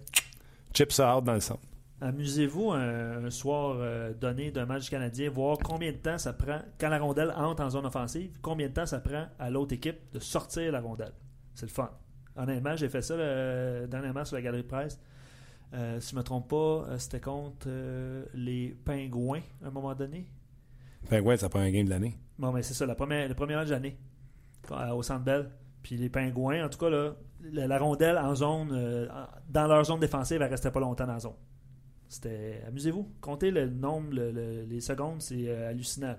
chip 0.74 0.92
ça 0.92 1.16
out 1.16 1.24
dans 1.24 1.34
le 1.34 1.40
centre. 1.40 1.69
Amusez-vous 2.00 2.70
un, 2.70 3.26
un 3.26 3.30
soir 3.30 3.76
euh, 3.78 4.14
donné 4.14 4.50
d'un 4.50 4.64
match 4.64 4.88
canadien, 4.88 5.28
voir 5.30 5.58
combien 5.58 5.92
de 5.92 5.98
temps 5.98 6.16
ça 6.16 6.32
prend, 6.32 6.60
quand 6.78 6.88
la 6.88 6.98
rondelle 6.98 7.32
entre 7.36 7.62
en 7.62 7.70
zone 7.70 7.84
offensive, 7.84 8.30
combien 8.40 8.68
de 8.68 8.72
temps 8.72 8.86
ça 8.86 9.00
prend 9.00 9.26
à 9.38 9.50
l'autre 9.50 9.74
équipe 9.74 9.98
de 10.12 10.18
sortir 10.18 10.72
la 10.72 10.80
rondelle. 10.80 11.12
C'est 11.54 11.66
le 11.66 11.72
fun. 11.72 11.90
Honnêtement, 12.36 12.74
j'ai 12.76 12.88
fait 12.88 13.02
ça 13.02 13.16
le, 13.16 13.86
dernièrement 13.86 14.24
sur 14.24 14.36
la 14.36 14.42
galerie 14.42 14.62
de 14.62 14.68
presse. 14.68 14.98
Euh, 15.72 16.00
si 16.00 16.10
je 16.10 16.14
ne 16.16 16.20
me 16.20 16.24
trompe 16.24 16.48
pas, 16.48 16.56
euh, 16.56 16.98
c'était 16.98 17.20
contre 17.20 17.66
euh, 17.68 18.24
les 18.34 18.76
Pingouins 18.84 19.42
à 19.62 19.68
un 19.68 19.70
moment 19.70 19.94
donné. 19.94 20.26
Pingouins, 21.08 21.36
ça 21.36 21.48
prend 21.48 21.60
un 21.60 21.70
game 21.70 21.84
de 21.84 21.90
l'année. 21.90 22.18
Bon, 22.38 22.50
mais 22.52 22.62
c'est 22.62 22.74
ça, 22.74 22.86
la 22.86 22.94
première, 22.94 23.28
le 23.28 23.34
premier 23.34 23.54
match 23.54 23.68
de 23.68 23.72
l'année 23.72 23.98
au 24.92 25.02
Centre 25.02 25.24
Bell. 25.24 25.50
Puis 25.82 25.96
les 25.96 26.08
Pingouins, 26.08 26.64
en 26.64 26.68
tout 26.68 26.78
cas, 26.78 26.90
là, 26.90 27.12
la, 27.40 27.66
la 27.66 27.78
rondelle 27.78 28.18
en 28.18 28.34
zone, 28.34 29.08
dans 29.48 29.66
leur 29.66 29.84
zone 29.84 30.00
défensive, 30.00 30.42
elle 30.42 30.50
restait 30.50 30.70
pas 30.70 30.80
longtemps 30.80 31.06
dans 31.06 31.14
la 31.14 31.20
zone. 31.20 31.36
C'était. 32.12 32.60
Amusez-vous. 32.66 33.08
Comptez 33.20 33.52
le 33.52 33.68
nombre, 33.68 34.08
le- 34.12 34.32
le- 34.32 34.64
les 34.68 34.80
secondes, 34.80 35.22
c'est 35.22 35.44
euh, 35.46 35.70
hallucinant. 35.70 36.16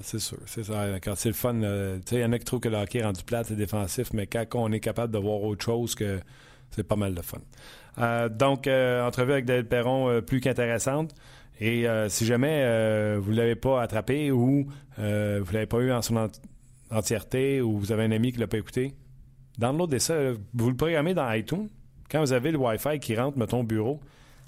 c'est 0.00 0.20
sûr. 0.20 0.38
C'est 0.46 0.62
ça. 0.62 0.86
Quand 1.00 1.16
c'est 1.16 1.28
le 1.28 1.34
fun, 1.34 1.60
euh, 1.62 1.98
il 2.12 2.18
y 2.18 2.24
en 2.24 2.30
a 2.30 2.38
qui 2.38 2.44
trouvent 2.44 2.60
que 2.60 2.68
le 2.68 2.76
hockey 2.76 3.00
est 3.00 3.04
rendu 3.04 3.24
plate, 3.24 3.46
c'est 3.46 3.56
défensif, 3.56 4.12
mais 4.12 4.28
quand 4.28 4.44
on 4.54 4.70
est 4.70 4.78
capable 4.78 5.12
de 5.12 5.18
voir 5.18 5.42
autre 5.42 5.64
chose, 5.64 5.96
que 5.96 6.20
c'est 6.70 6.84
pas 6.84 6.94
mal 6.94 7.14
de 7.16 7.20
fun. 7.20 7.38
Euh, 7.98 8.28
donc, 8.28 8.68
entrevue 8.68 9.32
avec 9.32 9.44
David 9.44 9.66
Perron 9.68 10.22
plus 10.22 10.40
qu'intéressante. 10.40 11.14
Et 11.60 11.84
si 12.08 12.26
jamais 12.26 13.16
vous 13.18 13.32
ne 13.32 13.36
l'avez 13.36 13.56
pas 13.56 13.82
attrapé 13.82 14.30
ou 14.30 14.66
vous 14.96 15.02
ne 15.02 15.52
l'avez 15.52 15.66
pas 15.66 15.78
eu 15.78 15.90
en 15.92 16.00
son 16.02 16.16
ent- 16.16 16.40
entièreté 16.92 17.60
ou 17.60 17.78
vous 17.78 17.90
avez 17.92 18.04
un 18.04 18.10
ami 18.12 18.30
qui 18.30 18.38
ne 18.38 18.42
l'a 18.42 18.48
pas 18.48 18.58
écouté, 18.58 18.94
downloadez 19.58 19.98
ça. 19.98 20.16
Vous 20.54 20.70
le 20.70 20.76
programmez 20.76 21.14
dans 21.14 21.28
iTunes. 21.32 21.68
Quand 22.10 22.20
vous 22.20 22.32
avez 22.32 22.52
le 22.52 22.58
Wi-Fi 22.58 22.98
qui 23.00 23.16
rentre, 23.16 23.36
mettons, 23.38 23.60
au 23.60 23.64
bureau, 23.64 24.00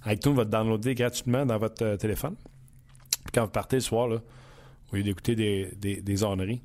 iTunes 0.07 0.35
va 0.35 0.45
le 0.45 0.51
downloader 0.51 0.95
gratuitement 0.95 1.45
dans 1.47 1.59
votre 1.59 1.85
euh, 1.85 1.97
téléphone. 1.97 2.37
Puis 3.25 3.33
quand 3.35 3.45
vous 3.45 3.51
partez 3.51 3.77
le 3.77 3.81
soir, 3.81 4.09
là, 4.09 4.21
au 4.93 4.97
lieu 4.97 5.03
d'écouter 5.03 5.35
des, 5.35 5.73
des, 5.77 6.01
des 6.01 6.23
orneries, 6.23 6.63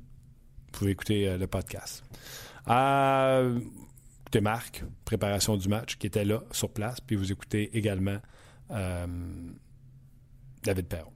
vous 0.66 0.78
pouvez 0.78 0.90
écouter 0.92 1.28
euh, 1.28 1.36
le 1.38 1.46
podcast. 1.46 2.04
Euh, 2.68 3.58
écoutez 4.22 4.40
Marc, 4.40 4.84
préparation 5.04 5.56
du 5.56 5.68
match, 5.68 5.96
qui 5.96 6.06
était 6.06 6.24
là, 6.24 6.42
sur 6.52 6.70
place, 6.70 7.00
puis 7.00 7.16
vous 7.16 7.32
écoutez 7.32 7.76
également 7.76 8.18
euh, 8.70 9.06
David 10.62 10.86
Perron, 10.86 11.10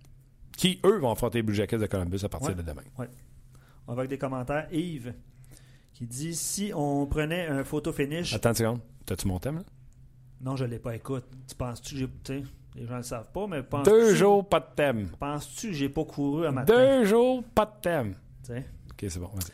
qui, 0.56 0.80
eux, 0.84 0.98
vont 0.98 1.12
affronter 1.12 1.38
les 1.38 1.42
Blue 1.42 1.54
Jackets 1.54 1.78
de 1.78 1.86
Columbus 1.86 2.20
à 2.24 2.28
partir 2.28 2.50
Ouais. 2.50 2.54
de 2.56 2.62
demain. 2.62 2.82
On 3.86 3.94
va 3.94 4.00
avec 4.00 4.10
des 4.10 4.18
commentaires. 4.18 4.66
Yves 4.72 5.14
qui 5.92 6.06
dit 6.06 6.34
si 6.34 6.72
on 6.74 7.06
prenait 7.06 7.46
un 7.46 7.62
photo 7.64 7.92
finish. 7.92 8.34
Attends 8.34 8.50
une 8.50 8.54
seconde. 8.56 8.80
T'as-tu 9.06 9.28
mon 9.28 9.38
thème, 9.38 9.56
là? 9.56 9.62
Non, 10.42 10.56
je 10.56 10.64
l'ai 10.64 10.78
pas. 10.78 10.94
Écoute, 10.94 11.24
tu 11.48 11.54
penses-tu 11.54 11.94
que 11.94 12.00
j'ai. 12.28 12.42
Les 12.76 12.84
gens 12.86 12.92
ne 12.92 12.96
le 12.98 13.02
savent 13.04 13.30
pas, 13.32 13.46
mais 13.46 13.62
penses 13.62 13.86
Deux 13.86 14.14
jours, 14.14 14.46
pas 14.46 14.60
de 14.60 14.66
thème. 14.76 15.08
Penses-tu 15.18 15.68
que 15.68 15.72
j'ai 15.72 15.88
pas 15.88 16.04
couru 16.04 16.46
à 16.46 16.52
matin? 16.52 16.74
Deux 16.76 17.04
jours, 17.06 17.42
pas 17.54 17.64
de 17.64 17.80
thème. 17.80 18.14
OK, 18.50 19.04
c'est 19.08 19.18
bon. 19.18 19.28
vas-y. 19.34 19.50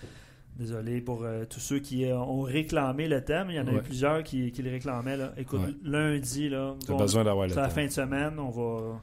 Désolé 0.59 1.01
pour 1.01 1.23
euh, 1.23 1.45
tous 1.49 1.61
ceux 1.61 1.79
qui 1.79 2.05
euh, 2.05 2.19
ont 2.19 2.43
réclamé 2.43 3.09
le 3.09 3.25
thème. 3.25 3.47
Il 3.51 3.57
y 3.57 3.61
en 3.61 3.67
a 3.67 3.73
eu 3.73 3.81
plusieurs 3.81 4.23
qui, 4.23 4.53
qui 4.53 4.63
le 4.63 4.71
réclamaient. 4.71 5.17
Là. 5.17 5.33
Écoute, 5.39 5.61
Ouais. 5.61 5.73
lundi, 5.83 6.49
là, 6.51 6.75
bon, 6.87 6.97
besoin 6.97 7.25
d'avoir 7.25 7.47
le 7.47 7.53
c'est 7.55 7.61
la 7.61 7.69
thème. 7.69 7.75
fin 7.75 7.87
de 7.87 7.91
semaine, 7.91 8.39
on 8.39 8.51
va. 8.51 9.01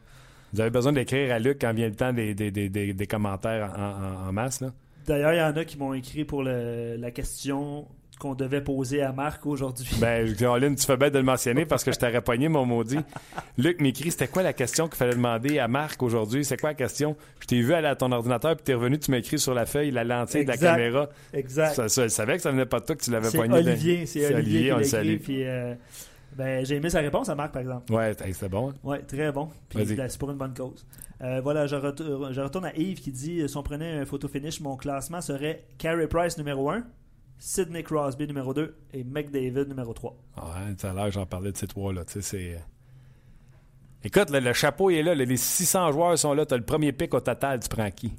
Vous 0.53 0.61
avez 0.61 0.69
besoin 0.69 0.93
d'écrire 0.93 1.34
à 1.34 1.39
Luc 1.39 1.57
quand 1.61 1.73
vient 1.73 1.88
le 1.89 1.95
temps 1.95 2.13
des, 2.13 2.36
des, 2.36 2.51
des, 2.51 2.69
des, 2.69 2.93
des 2.93 3.07
commentaires 3.07 3.73
en, 3.77 4.25
en- 4.25 4.30
en 4.30 4.32
masse, 4.34 4.61
là? 4.61 4.71
D'ailleurs, 5.07 5.34
il 5.34 5.38
y 5.38 5.41
en 5.41 5.55
a 5.55 5.65
qui 5.65 5.77
m'ont 5.77 5.93
écrit 5.93 6.23
pour 6.25 6.43
le- 6.43 6.97
la 6.97 7.09
question 7.11 7.88
qu'on 8.20 8.36
devait 8.36 8.61
poser 8.61 9.01
à 9.01 9.11
Marc 9.11 9.45
aujourd'hui. 9.45 9.88
Ben, 9.99 10.36
Caroline, 10.38 10.76
tu 10.76 10.86
fais 10.86 10.97
bête 10.97 11.13
de 11.13 11.20
le 11.20 11.24
mentionner 11.26 11.65
parce 11.65 11.84
que 11.84 11.91
je 11.91 11.97
t'aurais 11.97 12.22
pogné, 12.22 12.49
mon 12.49 12.65
maudit. 12.65 12.99
Luc 13.57 13.82
m'écrit, 13.82 14.11
c'était 14.11 14.28
quoi 14.28 14.43
la 14.43 14.53
question 14.53 14.88
qu'il 14.88 14.97
fallait 14.97 15.15
demander 15.15 15.57
à 15.57 15.67
Marc 15.67 16.03
aujourd'hui? 16.03 16.43
C'est 16.45 16.57
quoi 16.59 16.72
la 16.72 16.76
question? 16.76 17.15
Je 17.39 17.47
t'ai 17.47 17.61
vu 17.61 17.74
aller 17.74 17.88
à 17.88 17.95
ton 17.95 18.11
ordinateur, 18.11 18.55
puis 18.55 18.63
t'es 18.65 18.74
revenu, 18.74 18.99
tu 18.99 19.09
m'as 19.11 19.17
écrit 19.17 19.39
sur 19.39 19.53
la 19.53 19.65
feuille 19.65 19.91
la 19.91 20.03
lentille 20.03 20.43
de 20.43 20.49
la 20.49 20.57
caméra. 20.57 21.09
exact. 21.34 21.74
Ça, 21.76 21.89
ça, 21.89 22.03
je 22.03 22.07
savais 22.09 22.36
que 22.36 22.41
ça 22.43 22.51
venait 22.51 22.65
pas 22.65 22.80
de 22.82 22.86
toi, 22.86 22.95
que 22.95 23.03
tu 23.03 23.09
l'avais 23.11 23.30
C'est 23.30 23.38
pogné. 23.38 23.49
dans- 23.49 23.55
Olivier, 23.70 24.05
c'est 24.05 24.36
Olivier, 24.36 24.74
on 24.74 24.78
le 24.78 24.84
salue. 24.84 25.17
Puis, 25.17 25.43
euh, 25.45 25.74
ben, 26.36 26.65
j'ai 26.65 26.76
aimé 26.76 26.89
sa 26.89 26.99
réponse 26.99 27.28
à 27.30 27.36
Marc, 27.36 27.51
par 27.53 27.61
exemple. 27.61 27.91
Ouais, 27.93 28.13
c'était 28.17 28.49
bon. 28.49 28.70
hein? 28.70 28.74
Ouais, 28.84 28.99
très 28.99 29.32
bon. 29.32 29.49
Puis 29.70 29.84
ben, 29.95 30.07
c'est 30.09 30.20
pour 30.20 30.30
une 30.32 30.38
bonne 30.38 30.53
cause. 30.53 30.86
Euh, 31.22 31.41
voilà, 31.43 31.67
je, 31.67 31.76
retourne- 31.76 32.32
je 32.34 32.39
retourne 32.41 32.65
à 32.65 32.74
Yves 32.78 33.01
qui 33.01 33.11
dit 33.11 33.43
si 33.47 33.57
on 33.57 33.63
prenait 33.63 33.97
un 33.99 34.05
photo 34.05 34.28
finish, 34.30 34.61
mon 34.61 34.78
classement 34.78 35.20
serait 35.20 35.63
Carey 35.78 36.07
Price 36.07 36.38
numéro 36.38 36.70
1, 36.70 36.84
Sidney 37.39 37.83
Crosby 37.83 38.27
numéro 38.27 38.53
2 38.53 38.75
et 38.93 39.03
McDavid 39.03 39.65
numéro 39.67 39.93
3. 39.93 40.15
Ouais, 40.37 40.75
tout 40.75 40.85
à 40.87 40.93
l'heure, 40.93 41.09
j'en 41.11 41.25
parlais 41.25 41.51
de 41.51 41.57
ces 41.57 41.67
trois-là. 41.67 42.03
Tu 42.05 42.13
sais, 42.13 42.21
c'est. 42.21 42.53
euh, 42.55 42.59
Écoute, 44.03 44.29
là, 44.29 44.39
le 44.39 44.53
chapeau 44.53 44.89
est 44.89 45.01
là, 45.03 45.13
les 45.15 45.37
600 45.37 45.91
joueurs 45.91 46.17
sont 46.17 46.33
là. 46.33 46.45
Tu 46.45 46.53
as 46.53 46.57
le 46.57 46.63
premier 46.65 46.91
pick 46.91 47.13
au 47.13 47.19
total, 47.19 47.59
tu 47.59 47.67
prends 47.69 47.89
qui? 47.91 48.13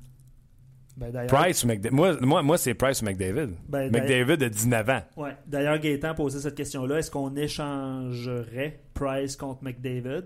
Ben, 0.96 1.26
Price 1.28 1.64
ou 1.64 1.68
McDavid? 1.68 1.94
Moi, 1.96 2.16
moi, 2.20 2.42
moi 2.42 2.58
c'est 2.58 2.74
Price 2.74 3.00
ou 3.00 3.06
McDavid. 3.06 3.54
Ben, 3.68 3.90
McDavid 3.90 4.42
a 4.42 4.48
19 4.50 4.88
ans. 4.90 5.02
Ouais. 5.16 5.36
D'ailleurs, 5.46 5.78
Gaétan 5.78 6.14
posait 6.14 6.40
cette 6.40 6.54
question-là. 6.54 6.98
Est-ce 6.98 7.10
qu'on 7.10 7.34
échangerait 7.36 8.80
Price 8.92 9.36
contre 9.36 9.64
McDavid? 9.64 10.24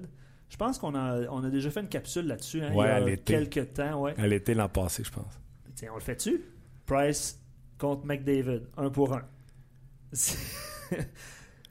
Je 0.49 0.57
pense 0.57 0.79
qu'on 0.79 0.95
a, 0.95 1.21
on 1.31 1.45
a 1.45 1.51
déjà 1.51 1.71
fait 1.71 1.81
une 1.81 1.89
capsule 1.89 2.27
là-dessus. 2.27 2.63
Hein, 2.63 2.73
Ouais, 2.75 2.87
il 2.87 2.89
y 2.89 2.93
à 2.93 2.95
a 2.97 3.01
l'été. 3.01 3.35
quelques 3.35 3.75
temps. 3.75 4.01
Ouais. 4.03 4.15
Elle 4.19 4.33
était 4.33 4.55
l'an 4.55 4.69
passé, 4.69 5.03
je 5.05 5.11
pense. 5.11 5.39
Tiens, 5.75 5.91
on 5.93 5.97
le 5.97 6.01
fait-tu? 6.01 6.43
Price 6.87 7.41
contre 7.85 8.07
McDavid, 8.07 8.63
un 8.77 8.89
pour 8.91 9.13
un. 9.15 9.23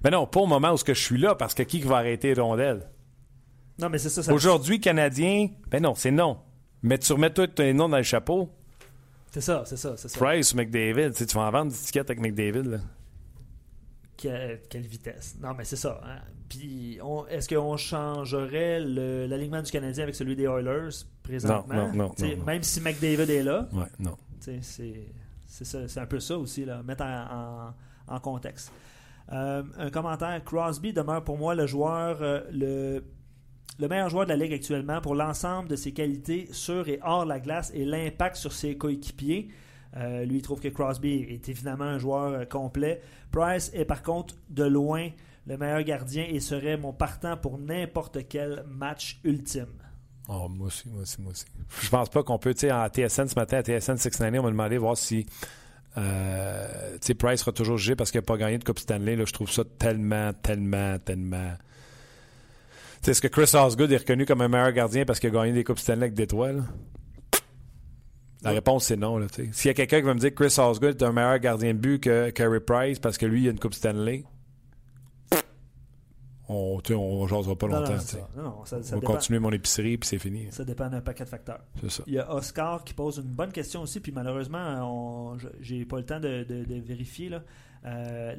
Mais 0.03 0.09
non, 0.11 0.28
pas 0.28 0.41
au 0.41 0.45
moment 0.47 0.74
où 0.74 0.78
je 0.86 0.93
suis 0.93 1.18
là, 1.18 1.36
parce 1.36 1.53
que 1.53 1.64
qui 1.64 1.80
va 1.82 1.97
arrêter 1.97 2.34
les 2.36 2.41
rondelles? 2.41 2.89
non, 3.80 3.89
mais 3.89 3.97
c'est 3.97 4.09
ça. 4.09 4.22
ça 4.22 4.34
Aujourd'hui, 4.34 4.80
Canadien, 4.80 5.47
ben 5.70 5.82
non, 5.82 5.95
c'est 5.95 6.11
non. 6.11 6.38
Mais 6.84 6.97
tu 6.97 7.11
remets 7.14 7.32
tous 7.34 7.47
tes 7.47 7.74
noms 7.74 7.89
dans 7.89 7.97
le 7.97 8.03
chapeau. 8.03 8.49
C'est 9.32 9.41
ça, 9.41 9.64
c'est 9.66 9.78
ça, 9.78 9.95
c'est 9.97 10.09
ça. 10.09 10.20
Price 10.20 10.53
ou 10.53 10.57
McDavid, 10.57 11.11
tu 11.11 11.18
sais, 11.20 11.26
tu 11.26 11.36
vas 11.36 11.43
en 11.43 11.51
vendre 11.51 11.72
des 11.72 11.78
tickets 11.78 12.09
avec 12.09 12.20
McDavid. 12.20 12.64
Là. 12.70 12.78
Que- 14.22 14.57
quelle 14.70 14.86
vitesse. 14.86 15.38
Non, 15.41 15.53
mais 15.57 15.64
c'est 15.64 15.76
ça. 15.78 15.99
hein. 16.05 16.20
Puis, 16.49 16.99
est-ce 17.30 17.47
qu'on 17.49 17.78
changerait 17.78 18.80
l'alignement 18.82 19.61
du 19.64 19.72
Canadien 19.72 20.03
avec 20.03 20.14
celui 20.16 20.36
des 20.36 20.43
Oilers 20.43 20.89
présentement? 21.24 21.74
Non, 21.74 21.93
non, 21.93 22.16
non. 22.20 22.45
Même 22.45 22.61
si 22.61 22.80
McDavid 22.82 23.32
est 23.32 23.41
là, 23.43 23.68
Ouais, 23.72 23.86
non. 23.99 24.16
c'est 24.39 24.59
c'est 25.54 25.99
un 25.99 26.06
peu 26.06 26.20
ça 26.20 26.38
aussi, 26.38 26.66
là, 26.66 26.82
mettre 26.84 27.04
en, 27.06 28.20
contexte. 28.20 28.72
Euh, 29.32 29.64
un 29.78 29.89
commentaire. 29.89 30.43
Crosby 30.43 30.93
demeure 30.93 31.24
pour 31.24 31.38
moi 31.38 31.56
euh, 31.56 32.41
le, 32.51 33.04
le 33.80 33.88
meilleur 33.88 34.10
joueur 34.10 34.26
de 34.26 34.30
la 34.30 34.36
Ligue 34.36 34.54
actuellement 34.54 34.99
pour 34.99 35.16
l'ensemble 35.16 35.70
de 35.70 35.76
ses 35.76 35.93
qualités 35.93 36.49
sur 36.51 36.89
et 36.89 36.99
hors 37.04 37.26
la 37.26 37.39
glace 37.39 37.72
et 37.74 37.86
l'impact 37.86 38.36
sur 38.36 38.51
ses 38.51 38.78
coéquipiers. 38.78 39.49
Euh, 39.95 40.26
lui, 40.26 40.38
il 40.38 40.41
trouve 40.41 40.60
que 40.60 40.68
Crosby 40.70 41.26
est 41.30 41.47
évidemment 41.47 41.86
un 41.86 41.99
joueur 41.99 42.49
complet. 42.49 43.01
Price 43.32 43.72
est 43.74 43.86
par 43.86 44.01
contre 44.01 44.36
de 44.49 44.64
loin 44.64 45.10
le 45.45 45.58
meilleur 45.58 45.84
gardien 45.84 46.26
et 46.28 46.39
serait 46.39 46.78
mon 46.78 46.93
partant 46.93 47.38
pour 47.38 47.60
n'importe 47.60 48.28
quel 48.28 48.64
match 48.68 49.20
ultime. 49.24 49.68
Oh, 50.30 50.47
moi 50.49 50.67
aussi, 50.67 50.88
moi 50.89 51.01
aussi, 51.01 51.21
moi 51.21 51.32
aussi. 51.32 51.45
Je 51.82 51.89
pense 51.89 52.09
pas 52.09 52.24
qu'on 52.24 52.38
peut, 52.39 52.53
tu 52.53 52.61
sais, 52.61 52.71
en 52.71 52.88
TSN 52.88 53.28
ce 53.28 53.36
matin, 53.36 53.57
à 53.57 53.61
TSN 53.61 53.97
690, 53.97 54.39
on 54.39 54.43
m'a 54.43 54.49
demandé 54.51 54.76
de 54.76 54.80
voir 54.80 54.97
si 54.97 55.26
euh, 55.97 56.97
Price 57.19 57.41
sera 57.41 57.51
toujours 57.51 57.78
jugé 57.78 57.95
parce 57.95 58.11
qu'il 58.11 58.19
n'a 58.19 58.26
pas 58.26 58.38
gagné 58.38 58.57
de 58.57 58.63
Coupe 58.63 58.80
Stanley. 58.80 59.15
Là, 59.15 59.26
je 59.26 59.34
trouve 59.34 59.51
ça 59.51 59.63
tellement, 59.78 60.32
tellement, 60.34 60.97
tellement. 60.99 61.51
Tu 63.01 63.05
sais, 63.05 63.11
Est-ce 63.11 63.21
que 63.21 63.28
Chris 63.28 63.51
Osgood 63.53 63.91
est 63.91 63.97
reconnu 63.97 64.26
comme 64.26 64.41
un 64.41 64.47
meilleur 64.47 64.71
gardien 64.71 65.05
parce 65.05 65.19
qu'il 65.19 65.30
a 65.30 65.34
gagné 65.34 65.51
des 65.51 65.63
Coupes 65.63 65.80
Stanley 65.80 66.03
avec 66.03 66.13
Détroit? 66.13 66.53
là? 66.53 66.63
La 68.43 68.51
réponse, 68.51 68.86
c'est 68.86 68.97
non. 68.97 69.17
là, 69.17 69.28
tu 69.28 69.45
sais. 69.45 69.49
S'il 69.53 69.69
y 69.69 69.71
a 69.71 69.74
quelqu'un 69.74 69.99
qui 69.99 70.05
va 70.05 70.13
me 70.13 70.19
dire 70.19 70.34
que 70.34 70.43
Chris 70.43 70.55
Osgood 70.57 71.01
est 71.01 71.03
un 71.03 71.13
meilleur 71.13 71.39
gardien 71.39 71.74
de 71.74 71.80
but 71.80 71.99
que 71.99 72.30
Carey 72.32 72.59
Price 72.59 72.99
parce 72.99 73.17
que 73.17 73.26
lui, 73.26 73.43
il 73.43 73.47
a 73.47 73.51
une 73.51 73.59
Coupe 73.59 73.74
Stanley, 73.74 74.24
on 76.50 76.80
ne 76.89 76.96
on 76.96 77.26
jasera 77.28 77.56
pas 77.56 77.68
Non, 77.68 77.80
longtemps. 77.80 77.94
Non, 78.36 78.44
non, 78.44 78.66
ça, 78.66 78.84
ça 78.84 78.94
On 78.94 78.96
va 78.96 79.02
dépend, 79.02 79.14
continuer 79.14 79.39
mon 79.39 79.52
épicerie 79.52 79.98
puis 79.98 80.08
c'est 80.10 80.20
fini. 80.20 80.48
ça 80.52 80.66
dépend 80.66 80.89
d'un 80.89 81.02
paquet 81.02 81.24
de 81.24 81.30
facteurs. 81.30 81.62
Ça. 81.88 82.04
Il 82.08 82.14
y 82.14 82.20
a 82.20 82.34
Oscar 82.34 82.84
qui 82.84 82.94
pose 82.94 83.18
une 83.18 83.24
bonne 83.34 83.52
question 83.52 83.82
aussi, 83.82 84.00
puis 84.02 84.12
malheureusement, 84.12 85.36
j'ai 85.62 85.86
pas 85.86 85.98
le 85.98 86.06
temps 86.06 86.20
de, 86.20 86.44
de- 86.44 86.66
de 86.66 86.76
vérifier. 86.82 87.30
là. 87.30 87.44
Euh, 87.86 88.36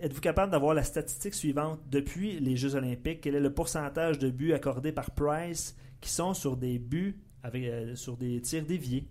Êtes-vous 0.00 0.20
capable 0.20 0.50
d'avoir 0.52 0.74
la 0.74 0.82
statistique 0.82 1.34
suivante 1.34 1.80
depuis 1.90 2.38
les 2.40 2.56
Jeux 2.56 2.74
Olympiques? 2.74 3.20
Quel 3.22 3.34
est 3.36 3.40
le 3.40 3.52
pourcentage 3.52 4.18
de 4.18 4.30
buts 4.30 4.52
accordés 4.52 4.92
par 4.92 5.10
Price 5.12 5.76
qui 6.00 6.10
sont 6.10 6.34
sur 6.34 6.56
des 6.56 6.78
buts 6.78 7.18
avec, 7.42 7.64
euh, 7.64 7.94
sur 7.94 8.16
des 8.16 8.40
tirs 8.40 8.64
déviés? 8.64 9.06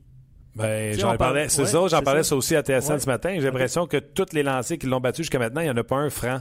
Ben, 0.55 0.97
j'en 0.99 1.15
parlais, 1.15 1.47
c'est 1.47 1.61
ouais, 1.61 1.67
ça, 1.67 1.87
j'en 1.87 2.01
parlais 2.01 2.23
ça. 2.23 2.35
aussi 2.35 2.55
à 2.57 2.61
TSN 2.61 2.93
Ouais. 2.93 2.99
ce 2.99 3.05
matin. 3.05 3.33
J'ai 3.35 3.41
l'impression 3.45 3.87
que 3.87 3.97
tous 3.97 4.33
les 4.33 4.43
lancers 4.43 4.77
qui 4.77 4.85
l'ont 4.87 4.99
battu 4.99 5.21
jusqu'à 5.23 5.39
maintenant, 5.39 5.61
il 5.61 5.65
n'y 5.65 5.69
en 5.71 5.77
a 5.77 5.83
pas 5.83 5.95
un 5.95 6.09
franc. 6.09 6.39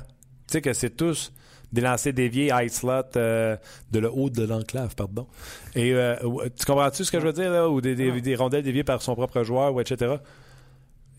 Tu 0.48 0.54
sais 0.54 0.60
que 0.60 0.72
c'est 0.72 0.90
tous 0.96 1.32
des 1.72 1.80
lancers 1.80 2.12
déviés, 2.12 2.50
high 2.52 2.68
slot, 2.68 3.16
euh, 3.16 3.56
de 3.92 3.98
le 3.98 4.10
haut 4.10 4.30
de 4.30 4.44
l'enclave, 4.44 4.94
pardon. 4.94 5.26
Et 5.74 5.92
euh, 5.94 6.16
tu 6.58 6.64
comprends-tu 6.66 7.04
ce 7.04 7.12
que 7.12 7.20
je 7.20 7.26
veux 7.26 7.32
dire, 7.32 7.50
là? 7.50 7.68
Ou 7.68 7.80
des, 7.80 7.94
des, 7.94 8.20
des 8.20 8.34
rondelles 8.34 8.64
déviées 8.64 8.84
par 8.84 9.02
son 9.02 9.14
propre 9.14 9.42
joueur, 9.42 9.74
ou 9.74 9.80
etc. 9.80 10.16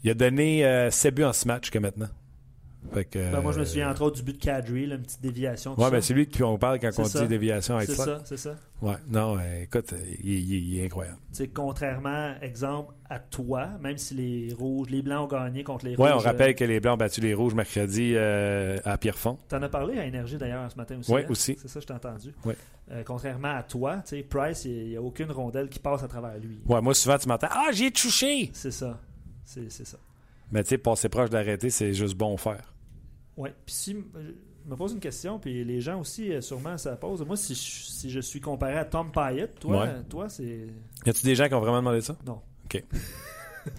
Il 0.04 0.10
a 0.10 0.14
donné 0.14 0.66
euh, 0.66 0.91
7 0.91 1.16
buts 1.16 1.24
en 1.24 1.34
ce 1.34 1.47
match 1.47 1.66
jusqu'à 1.66 1.80
maintenant. 1.80 2.10
Fait 2.94 3.06
que, 3.06 3.20
Ben, 3.32 3.42
Moi, 3.42 3.52
je 3.52 3.60
me 3.60 3.64
euh, 3.64 3.66
souviens 3.66 3.90
entre 3.92 4.02
autres 4.02 4.18
du 4.18 4.24
but 4.24 4.34
de 4.38 4.44
Kadri, 4.44 4.86
là, 4.88 4.96
une 4.96 5.04
petite 5.04 5.22
déviation. 5.22 5.76
Ouais, 5.78 5.84
ça. 5.86 5.90
ben 5.92 6.02
c'est 6.02 6.14
lui 6.14 6.28
qui 6.28 6.42
on 6.44 6.58
parle 6.58 6.80
quand 6.80 6.90
on 6.98 7.06
ça. 7.06 7.22
dit 7.22 7.28
déviation 7.28 7.80
high 7.80 7.86
c'est 7.86 7.96
ça, 7.96 8.22
c'est 8.26 8.38
ça. 8.38 8.56
Ouais, 8.82 8.96
non, 9.08 9.38
euh, 9.38 9.62
écoute, 9.64 9.94
il, 10.24 10.32
il- 10.34 10.74
il 10.74 10.80
est 10.80 10.86
incroyable. 10.86 11.18
Contrairement, 11.54 12.34
exemple, 12.42 12.94
à 13.10 13.20
toi, 13.20 13.68
même 13.82 13.98
si 13.98 14.16
les 14.16 14.54
rouges, 14.54 14.90
les 14.90 15.02
blancs 15.04 15.32
ont 15.32 15.36
gagné 15.38 15.64
contre 15.64 15.86
les 15.86 15.96
Ouais, 15.96 16.12
rouges. 16.12 16.22
on 16.24 16.26
rappelle 16.26 16.56
que 16.56 16.64
les 16.64 16.80
Blancs 16.80 16.96
ont 16.96 16.98
battu 16.98 17.22
les 17.22 17.34
Rouges 17.34 17.54
mercredi 17.54 18.14
euh, 18.16 18.80
à 18.84 18.98
Pierrefonds. 18.98 19.38
Tu 19.48 19.56
en 19.56 19.62
as 19.62 19.70
parlé 19.70 20.00
à 20.00 20.06
Énergie 20.06 20.38
d'ailleurs 20.38 20.70
ce 20.72 20.76
matin 20.78 20.98
aussi. 21.00 21.12
Ouais, 21.12 21.24
hein? 21.24 21.28
aussi. 21.30 21.56
C'est 21.62 21.68
ça, 21.68 21.80
je 21.80 21.86
t'ai 21.86 21.94
entendu. 21.94 22.34
Ouais. 22.46 22.56
Euh, 22.92 23.04
contrairement 23.06 23.56
à 23.56 23.64
toi, 23.64 23.98
tu 23.98 24.18
sais, 24.18 24.24
Price, 24.24 24.66
il 24.66 24.90
n'y 24.90 24.96
a 24.98 25.02
aucune 25.02 25.32
rondelle 25.32 25.70
qui 25.70 25.80
passe 25.80 26.02
à 26.04 26.08
travers 26.08 26.38
lui. 26.40 26.60
Ouais, 26.66 26.82
moi, 26.82 26.94
souvent, 26.96 27.18
tu 27.20 27.28
m'entends 27.28 27.48
Ah, 27.52 27.70
j'ai 27.72 27.92
touché 27.92 28.50
C'est 28.54 28.72
ça. 28.72 29.00
C'est 29.46 29.70
ça. 29.70 29.98
Mais 30.52 30.64
tu 30.64 30.70
sais, 30.70 30.78
passer 30.78 31.08
proche 31.08 31.30
d'arrêter, 31.30 31.70
c'est 31.70 31.94
juste 31.94 32.16
bon 32.16 32.36
faire. 32.36 32.71
Ouais. 33.42 33.54
Puis 33.66 33.76
si 33.76 33.96
euh, 33.96 34.32
je 34.66 34.70
me 34.70 34.76
pose 34.76 34.94
une 34.94 35.00
question, 35.00 35.39
puis 35.39 35.64
les 35.64 35.82
gens 35.82 36.00
aussi, 36.00 36.32
euh, 36.32 36.42
sûrement, 36.42 36.78
ça 36.78 36.96
pose. 36.96 37.26
Moi, 37.26 37.36
si 37.36 37.56
je, 37.56 37.60
si 37.92 38.10
je 38.10 38.20
suis 38.20 38.39
comparé 38.39 38.78
à 38.78 38.86
Tom 38.86 39.12
Pyatt, 39.12 39.60
toi, 39.60 39.84
Ouais. 39.84 39.89
toi 40.10 40.30
c'est. 40.30 40.68
Y 41.06 41.10
a-tu 41.10 41.26
des 41.26 41.36
gens 41.36 41.48
qui 41.48 41.54
ont 41.56 41.60
vraiment 41.62 41.78
demandé 41.80 42.02
ça? 42.02 42.16
Non. 42.26 42.39
OK. 42.66 42.84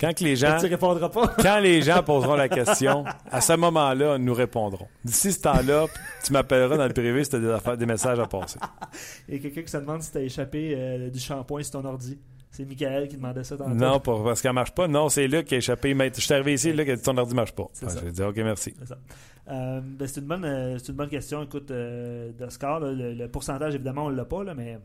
Quand 0.00 0.14
que 0.16 0.22
les 0.22 0.36
gens, 0.36 0.56
Tu 0.60 0.66
répondras 0.66 1.08
pas. 1.08 1.28
quand 1.42 1.58
les 1.58 1.82
gens 1.82 2.02
poseront 2.04 2.34
la 2.36 2.48
question, 2.48 3.04
à 3.30 3.40
ce 3.40 3.52
moment-là, 3.54 4.16
nous 4.18 4.32
répondrons. 4.34 4.86
D'ici 5.04 5.32
ce 5.32 5.40
temps-là, 5.42 5.86
tu 6.24 6.32
m'appelleras 6.32 6.76
dans 6.76 6.86
le 6.86 6.92
privé 6.92 7.24
si 7.24 7.30
tu 7.30 7.36
as 7.36 7.40
des, 7.40 7.48
affaires- 7.50 7.76
des 7.76 7.86
messages 7.86 8.18
à 8.20 8.26
passer. 8.26 8.58
Il 9.28 9.34
y 9.34 9.38
a 9.38 9.40
quelqu'un 9.40 9.62
qui 9.62 9.70
se 9.72 9.76
demande 9.78 10.02
si 10.02 10.12
tu 10.12 10.18
as 10.18 10.22
échappé 10.22 10.74
euh, 10.76 11.10
du 11.10 11.18
shampoing 11.18 11.62
sur 11.64 11.72
ton 11.80 11.84
ordi. 11.84 12.18
C'est 12.53 12.64
Michael 12.66 13.09
qui 13.09 13.16
demandait 13.16 13.42
ça 13.44 13.57
tantôt. 13.57 13.70
Non, 13.70 13.98
pour- 13.98 14.22
parce 14.22 14.40
qu'elle 14.42 14.53
marche 14.53 14.72
pas. 14.74 14.86
Non, 14.86 15.09
c'est 15.09 15.26
Luc 15.26 15.46
qui 15.46 15.55
a 15.55 15.59
échappé. 15.59 15.96
Je 16.14 16.20
suis 16.20 16.34
arrivé 16.34 16.53
ici, 16.55 16.72
Luc 16.72 16.88
a 16.88 16.94
dit 16.96 17.03
ton 17.03 17.16
ordi 17.16 17.34
marche 17.34 17.53
pas. 17.53 17.68
Ah. 17.82 17.86
J'ai 18.05 18.12
dit 18.12 18.22
OK, 18.22 18.36
merci. 18.36 18.74
C'est. 18.84 18.94
Euh, 19.48 19.80
ben, 19.82 20.07
c'est 20.07 20.20
une 20.20 20.26
bonne 20.26 20.44
euh, 20.44 20.78
c'est 20.78 20.90
une 20.90 20.96
bonne 20.96 21.09
question. 21.09 21.42
Écoute, 21.42 21.70
euh, 21.72 22.30
là, 22.38 22.78
le, 22.92 23.14
le 23.14 23.28
pourcentage, 23.28 23.74
évidemment, 23.74 24.05
on 24.07 24.11
ne 24.11 24.16
l'a 24.16 24.24
pas, 24.24 24.44
là, 24.44 24.55
mais 24.55 24.78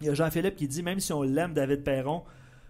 il 0.00 0.06
y 0.06 0.10
a 0.10 0.14
Jean-Philippe 0.14 0.54
qui 0.56 0.68
dit 0.68 0.82
même 0.82 1.00
si 1.00 1.12
on 1.12 1.22
l'aime, 1.22 1.54
David 1.54 1.82
Perron, 1.82 2.22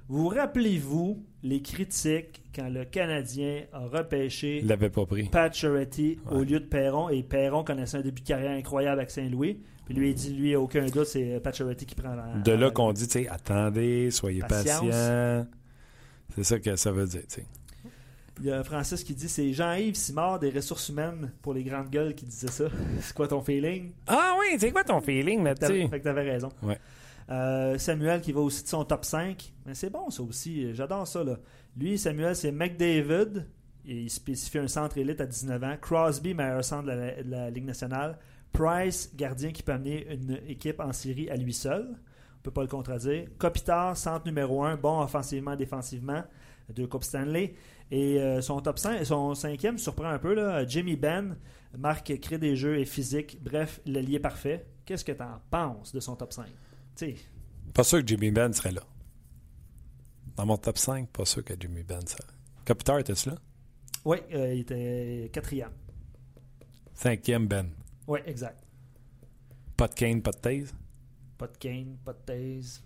vous 0.09 0.29
rappelez-vous 0.29 1.23
les 1.43 1.61
critiques 1.61 2.43
quand 2.55 2.69
le 2.69 2.85
Canadien 2.85 3.63
a 3.73 3.81
repêché 3.81 4.59
Il 4.61 4.67
l'avait 4.69 4.91
pas 4.91 5.07
pris. 5.07 5.25
Pat 5.25 5.53
Charity 5.53 6.19
au 6.31 6.39
lieu 6.43 6.59
de 6.61 6.65
Perron? 6.65 7.09
Et 7.11 7.23
Perron 7.23 7.65
connaissait 7.65 7.99
un 7.99 8.03
début 8.03 8.23
de 8.23 8.27
carrière 8.27 8.53
incroyable 8.53 8.99
avec 9.01 9.11
Saint-Louis. 9.11 9.61
Puis 9.91 9.99
lui, 9.99 10.11
il 10.11 10.15
dit 10.15 10.31
lui, 10.31 10.55
aucun 10.55 10.87
doute, 10.87 11.07
c'est 11.07 11.41
Pat 11.41 11.53
Charity 11.53 11.85
qui 11.85 11.97
prend 11.97 12.15
la. 12.15 12.41
De 12.45 12.53
là 12.53 12.71
qu'on 12.71 12.93
dit, 12.93 13.09
tu 13.09 13.25
sais, 13.25 13.29
attendez, 13.29 14.13
soyez 14.13 14.41
patient. 14.41 14.89
C'est 16.37 16.45
ça 16.45 16.61
que 16.61 16.77
ça 16.77 16.93
veut 16.93 17.07
dire, 17.07 17.23
tu 17.23 17.41
sais. 17.41 17.47
Il 18.39 18.47
y 18.47 18.53
a 18.53 18.63
Francis 18.63 19.03
qui 19.03 19.15
dit 19.15 19.29
c'est 19.29 19.53
Jean-Yves 19.53 19.97
Simard 19.97 20.39
des 20.39 20.51
ressources 20.51 20.89
humaines 20.91 21.33
pour 21.43 21.55
les 21.55 21.65
grandes 21.65 21.91
gueules 21.91 22.15
qui 22.15 22.25
disait 22.25 22.47
ça. 22.47 22.67
c'est 23.01 23.15
quoi 23.15 23.27
ton 23.27 23.43
feeling? 23.43 23.91
Ah 24.07 24.37
oui, 24.39 24.57
c'est 24.61 24.71
quoi 24.71 24.85
ton 24.85 25.01
feeling 25.01 25.43
là-dessus? 25.43 25.89
Fait 25.89 25.99
que 25.99 26.05
t'avais 26.05 26.23
raison. 26.23 26.51
Ouais. 26.63 26.79
Euh, 27.29 27.77
Samuel 27.77 28.21
qui 28.21 28.31
va 28.31 28.41
aussi 28.41 28.63
de 28.63 28.69
son 28.69 28.85
top 28.85 29.05
5. 29.05 29.53
Mais 29.67 29.75
c'est 29.75 29.91
bon 29.91 30.09
ça 30.09 30.23
aussi. 30.23 30.73
J'adore 30.73 31.09
ça. 31.09 31.25
Là. 31.25 31.37
Lui, 31.77 31.99
Samuel, 31.99 32.37
c'est 32.37 32.53
McDavid. 32.53 33.45
Et 33.87 34.03
il 34.03 34.11
spécifie 34.11 34.59
un 34.59 34.69
centre 34.69 34.97
élite 34.99 35.21
à 35.21 35.27
19 35.27 35.65
ans. 35.65 35.77
Crosby, 35.81 36.33
meilleur 36.33 36.65
centre 36.65 36.85
de 36.85 36.93
la, 36.93 37.23
de 37.25 37.31
la 37.31 37.51
Ligue 37.51 37.65
nationale. 37.67 38.17
Price, 38.53 39.11
gardien 39.15 39.53
qui 39.53 39.63
peut 39.63 39.73
amener 39.73 40.07
une 40.13 40.41
équipe 40.47 40.81
en 40.81 40.93
série 40.93 41.31
à 41.31 41.37
lui 41.37 41.53
seul. 41.55 41.99
On 42.39 42.43
peut 42.43 42.51
pas 42.51 42.63
le 42.63 42.69
contredire. 42.69 43.29
Kopitar, 43.39 43.97
centre 43.97 44.27
numéro 44.27 44.65
1, 44.65 44.77
bon 44.77 45.01
offensivement, 45.01 45.57
défensivement. 45.57 46.23
Deux 46.71 46.87
Coupes 46.87 47.05
Stanley. 47.05 47.55
Et 47.91 48.21
euh, 48.21 48.41
son 48.41 48.61
top 48.61 48.79
5, 48.79 49.05
son 49.05 49.35
cinquième 49.35 49.77
surprend 49.79 50.09
un 50.09 50.19
peu. 50.19 50.35
Là. 50.35 50.65
Jimmy 50.67 50.97
Ben, 50.97 51.37
marque, 51.77 52.19
crée 52.21 52.39
des 52.39 52.57
jeux 52.57 52.79
et 52.79 52.85
physique. 52.85 53.43
Bref, 53.43 53.81
l'allié 53.85 54.21
parfait. 54.21 54.67
Qu'est-ce 54.85 55.05
que 55.05 55.13
tu 55.13 55.23
en 55.23 55.41
penses 55.51 55.93
de 55.93 56.01
son 56.01 56.17
top 56.17 56.33
5? 56.33 56.47
Tu 56.47 56.53
sais, 56.97 57.15
Pas 57.75 57.85
sûr 57.85 58.01
que 58.01 58.07
Jimmy 58.07 58.31
Ben 58.31 58.53
serait 58.53 58.73
là. 58.73 58.83
Dans 60.37 60.47
mon 60.47 60.57
top 60.57 60.79
5, 60.79 61.09
pas 61.09 61.25
sûr 61.25 61.45
que 61.45 61.55
Jimmy 61.59 61.83
Ben 61.83 62.01
serait 62.07 62.25
là. 62.27 62.35
Kopitar, 62.65 62.99
était-tu 63.01 63.31
là? 63.31 63.37
Oui, 64.05 64.19
euh, 64.33 64.55
il 64.55 64.61
était 64.61 65.31
quatrième. 65.33 65.73
Cinquième 66.95 67.47
Ben. 67.47 67.69
Oui, 68.11 68.19
exact. 68.27 68.67
Pas 69.77 69.87
de 69.87 69.95
Kane, 69.95 70.21
pas 70.21 70.33
de 70.33 70.39
Taze, 70.39 70.75
Pas 71.39 71.47
de 71.47 71.57
Kane, 71.57 71.97
pas 72.05 72.13
de 72.13 72.19
Taze. 72.19 72.83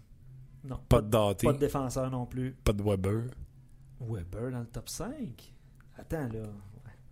Non, 0.63 0.79
pas 0.87 1.01
de 1.01 1.09
Doughty, 1.09 1.47
pas 1.47 1.55
de 1.55 1.59
défenseur 1.59 2.11
non 2.11 2.27
plus. 2.27 2.53
pas 2.63 2.75
de 2.75 2.83
Weber. 2.83 3.31
Weber 4.01 4.51
dans 4.51 4.61
le 4.61 4.67
top 4.67 4.87
5. 4.91 5.15
Attends, 5.97 6.29
là. 6.29 6.43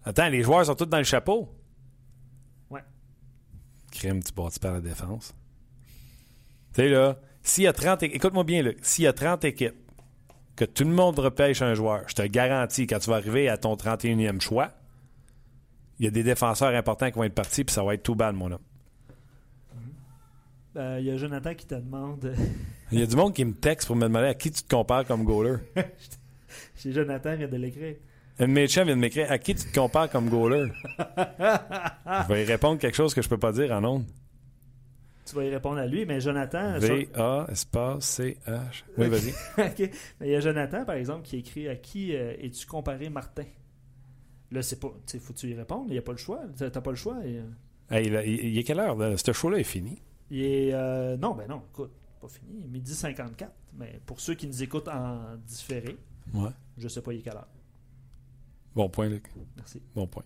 Attends, 0.05 0.29
les 0.29 0.43
joueurs 0.43 0.67
sont 0.67 0.75
tous 0.75 0.85
dans 0.85 0.99
le 0.99 1.05
chapeau. 1.05 1.55
Ouais. 2.69 2.83
Crime, 3.91 4.23
tu 4.23 4.35
bâtis 4.35 4.59
par 4.59 4.75
la 4.75 4.83
défense. 4.83 5.35
Tu 6.75 6.83
sais, 6.83 6.89
là, 6.91 7.19
s'il 7.43 7.65
y 7.65 7.67
a 7.67 7.73
30 7.73 8.03
équipes, 8.03 8.17
écoute-moi 8.17 8.45
bien, 8.45 8.63
là, 8.63 8.73
s'il 8.83 9.05
y 9.05 9.07
a 9.07 9.15
30 9.15 9.47
équipes, 9.47 9.91
que 10.55 10.67
tout 10.67 10.85
le 10.85 10.91
monde 10.91 11.19
repêche 11.19 11.63
un 11.63 11.73
joueur, 11.73 12.07
je 12.09 12.15
te 12.15 12.23
garantis, 12.27 12.87
quand 12.87 12.99
tu 12.99 13.09
vas 13.09 13.17
arriver 13.17 13.49
à 13.49 13.57
ton 13.57 13.75
31e 13.75 14.41
choix, 14.41 14.71
il 16.03 16.07
y 16.07 16.09
a 16.09 16.11
des 16.11 16.25
défenseurs 16.25 16.75
importants 16.75 17.09
qui 17.13 17.17
vont 17.17 17.23
être 17.23 17.33
partis, 17.33 17.63
puis 17.63 17.73
ça 17.73 17.85
va 17.85 17.95
être 17.95 18.03
tout 18.03 18.17
bad, 18.17 18.35
mon 18.35 18.51
homme. 18.51 18.59
Euh, 20.77 20.97
Il 20.99 21.07
y 21.07 21.13
a 21.13 21.17
Jonathan 21.17 21.55
qui 21.55 21.65
te 21.65 21.77
demande. 21.77 22.35
Il 22.91 22.99
y 22.99 23.03
a 23.03 23.07
du 23.07 23.15
monde 23.15 23.33
qui 23.33 23.45
me 23.45 23.53
texte 23.53 23.87
pour 23.87 23.95
me 23.95 24.03
demander 24.03 24.27
à 24.27 24.35
qui 24.35 24.51
tu 24.51 24.65
te 24.65 24.75
compares 24.75 25.05
comme 25.07 25.23
goaler. 25.23 25.59
Chez 26.75 26.91
Jonathan, 26.91 27.35
il 27.35 27.39
vient 27.39 27.49
de 27.49 27.57
l'écrire. 27.57 27.95
Un 28.41 28.49
mes 28.49 28.67
chums 28.67 28.85
vient 28.87 28.97
de 28.97 29.01
m'écrire 29.01 29.31
à 29.31 29.39
qui 29.39 29.55
tu 29.55 29.65
te 29.65 29.79
compares 29.79 30.11
comme 30.11 30.29
goaler? 30.29 30.73
je 30.99 32.29
vais 32.29 32.43
y 32.43 32.47
répondre 32.47 32.81
quelque 32.81 32.97
chose 32.97 33.15
que 33.15 33.23
je 33.23 33.29
peux 33.29 33.39
pas 33.39 33.53
dire 33.53 33.71
en 33.71 33.85
ondes. 33.85 34.07
Tu 35.25 35.37
vas 35.37 35.45
y 35.45 35.51
répondre 35.51 35.79
à 35.79 35.87
lui, 35.87 36.05
mais 36.05 36.21
Jonathan. 36.21 36.81
V-A, 36.81 37.47
espace, 37.49 38.05
C-H. 38.07 38.85
Oui, 38.99 39.07
vas-y. 39.09 39.33
Il 40.21 40.27
y 40.27 40.35
a 40.35 40.41
Jonathan, 40.41 40.85
par 40.85 40.97
exemple, 40.97 41.23
qui 41.23 41.37
écrit 41.37 41.69
À 41.69 41.77
qui 41.77 42.17
euh, 42.17 42.35
es-tu 42.41 42.67
comparé, 42.67 43.09
Martin? 43.09 43.45
Là, 44.53 44.63
c'est 44.63 44.79
pas. 44.79 44.93
Tu 45.07 45.19
faut 45.19 45.33
que 45.33 45.39
tu 45.39 45.49
y 45.49 45.55
répondre. 45.55 45.85
Il 45.89 45.93
n'y 45.93 45.99
a 45.99 46.03
pas 46.03 46.13
le 46.13 46.19
choix. 46.19 46.41
T'as 46.57 46.71
pas 46.81 46.91
le 46.91 46.97
choix. 46.97 47.17
et, 47.25 47.39
euh, 47.39 47.43
Hey, 47.91 48.07
il, 48.07 48.15
il- 48.27 48.45
il 48.53 48.59
est 48.59 48.63
quelle 48.65 48.79
heure? 48.81 48.95
là? 48.97 49.17
Ce 49.17 49.33
show-là 49.33 49.59
est 49.59 49.65
fini. 49.65 50.01
il 50.31 50.43
est. 50.43 50.71
euh, 50.75 51.17
non, 51.17 51.35
ben 51.35 51.47
non, 51.49 51.63
écoute, 51.73 51.91
pas 52.21 52.29
fini. 52.29 52.59
Il 52.61 52.65
est 52.67 52.69
midi 52.69 52.95
54. 52.95 53.51
Mais 53.79 54.01
pour 54.07 54.21
ceux 54.21 54.35
qui 54.35 54.47
nous 54.47 54.63
écoutent 54.63 54.89
en 54.89 55.37
différé, 55.47 55.97
Ouais. 56.35 56.51
je 56.79 56.89
sais 56.89 57.01
pas 57.03 57.13
il 57.13 57.19
est 57.19 57.23
quelle 57.23 57.35
heure. 57.37 57.49
Bon 58.75 58.89
point, 58.89 59.09
Luc. 59.09 59.25
Merci. 59.57 59.83
Bon 59.95 60.07
point. 60.07 60.23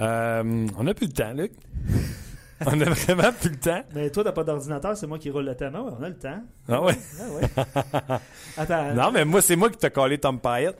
Euh, 0.00 0.66
on 0.76 0.82
n'a 0.84 0.94
plus 0.94 1.06
le 1.06 1.12
temps, 1.12 1.32
Luc. 1.32 1.52
on 2.66 2.80
a 2.80 2.84
vraiment 2.90 3.32
plus 3.32 3.50
le 3.50 3.56
temps. 3.60 3.82
Mais 3.94 4.10
toi, 4.10 4.24
t'as 4.24 4.32
pas 4.32 4.42
d'ordinateur, 4.44 4.96
c'est 4.96 5.06
moi 5.06 5.18
qui 5.18 5.30
roule 5.30 5.44
le 5.44 5.54
thème. 5.56 5.74
Ah 5.76 5.82
ouais, 5.84 5.92
on 5.98 6.02
a 6.02 6.08
le 6.08 6.18
temps. 6.18 6.42
Ah 6.68 6.82
ouais? 6.82 6.94
Ah 7.20 7.30
ouais. 7.34 8.18
Attends. 8.56 8.94
Non, 8.94 9.12
mais 9.12 9.24
moi, 9.24 9.40
c'est 9.42 9.54
moi 9.56 9.70
qui 9.70 9.78
t'ai 9.78 9.90
collé 9.90 10.18
Tom 10.18 10.40
Payette. 10.40 10.78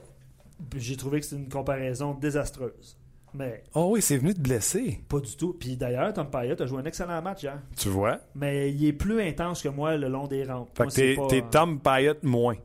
J'ai 0.75 0.95
trouvé 0.97 1.19
que 1.19 1.25
c'est 1.25 1.35
une 1.35 1.49
comparaison 1.49 2.13
désastreuse. 2.13 2.97
Mais 3.33 3.63
Oh 3.75 3.89
oui, 3.93 4.01
c'est 4.01 4.17
venu 4.17 4.33
te 4.33 4.39
blesser. 4.41 5.01
pas 5.07 5.19
du 5.19 5.35
tout. 5.37 5.53
Puis 5.53 5.77
d'ailleurs, 5.77 6.11
Tom 6.13 6.29
Payette 6.31 6.61
a 6.61 6.65
joué 6.65 6.79
un 6.81 6.85
excellent 6.85 7.21
match 7.21 7.43
hier. 7.43 7.61
Tu 7.77 7.89
vois? 7.89 8.19
Mais 8.33 8.71
il 8.71 8.83
est 8.85 8.93
plus 8.93 9.21
intense 9.21 9.61
que 9.61 9.69
moi 9.69 9.95
le 9.97 10.07
long 10.09 10.25
des 10.27 10.43
rampes. 10.43 10.69
Fait 10.75 10.83
Moi, 10.83 10.91
que 10.91 10.95
t'es, 10.95 11.15
pas- 11.15 11.27
t'es 11.27 11.41
Tom 11.49 11.79
Payette 11.79 12.23
moins. 12.23 12.55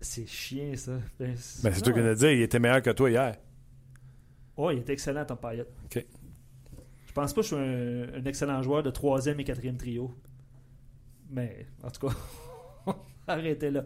C'est 0.00 0.26
chien, 0.26 0.76
ça. 0.76 0.92
Ben, 1.18 1.34
c'est 1.36 1.62
Ben, 1.64 1.72
c'est 1.72 1.80
toi 1.82 1.92
qui 1.92 2.00
l'as 2.00 2.14
dit, 2.14 2.26
il 2.26 2.42
était 2.42 2.58
meilleur 2.58 2.82
que 2.82 2.90
toi 2.90 3.08
hier. 3.10 3.36
Ouais, 4.56 4.76
il 4.76 4.80
est 4.80 4.90
excellent, 4.90 5.24
Tom 5.24 5.38
Payette. 5.38 5.68
OK. 5.86 6.04
Je 7.06 7.12
pense 7.12 7.32
pas 7.32 7.40
que 7.40 7.46
je 7.46 7.54
suis 7.54 7.56
un, 7.64 8.20
un 8.20 8.24
excellent 8.26 8.62
joueur 8.62 8.82
de 8.82 8.90
troisième 8.90 9.40
et 9.40 9.44
quatrième 9.44 9.76
trio. 9.78 10.14
Mais, 11.30 11.66
en 11.82 11.90
tout 11.90 12.08
cas, 12.08 12.14
arrêtez 13.26 13.70
là. 13.70 13.84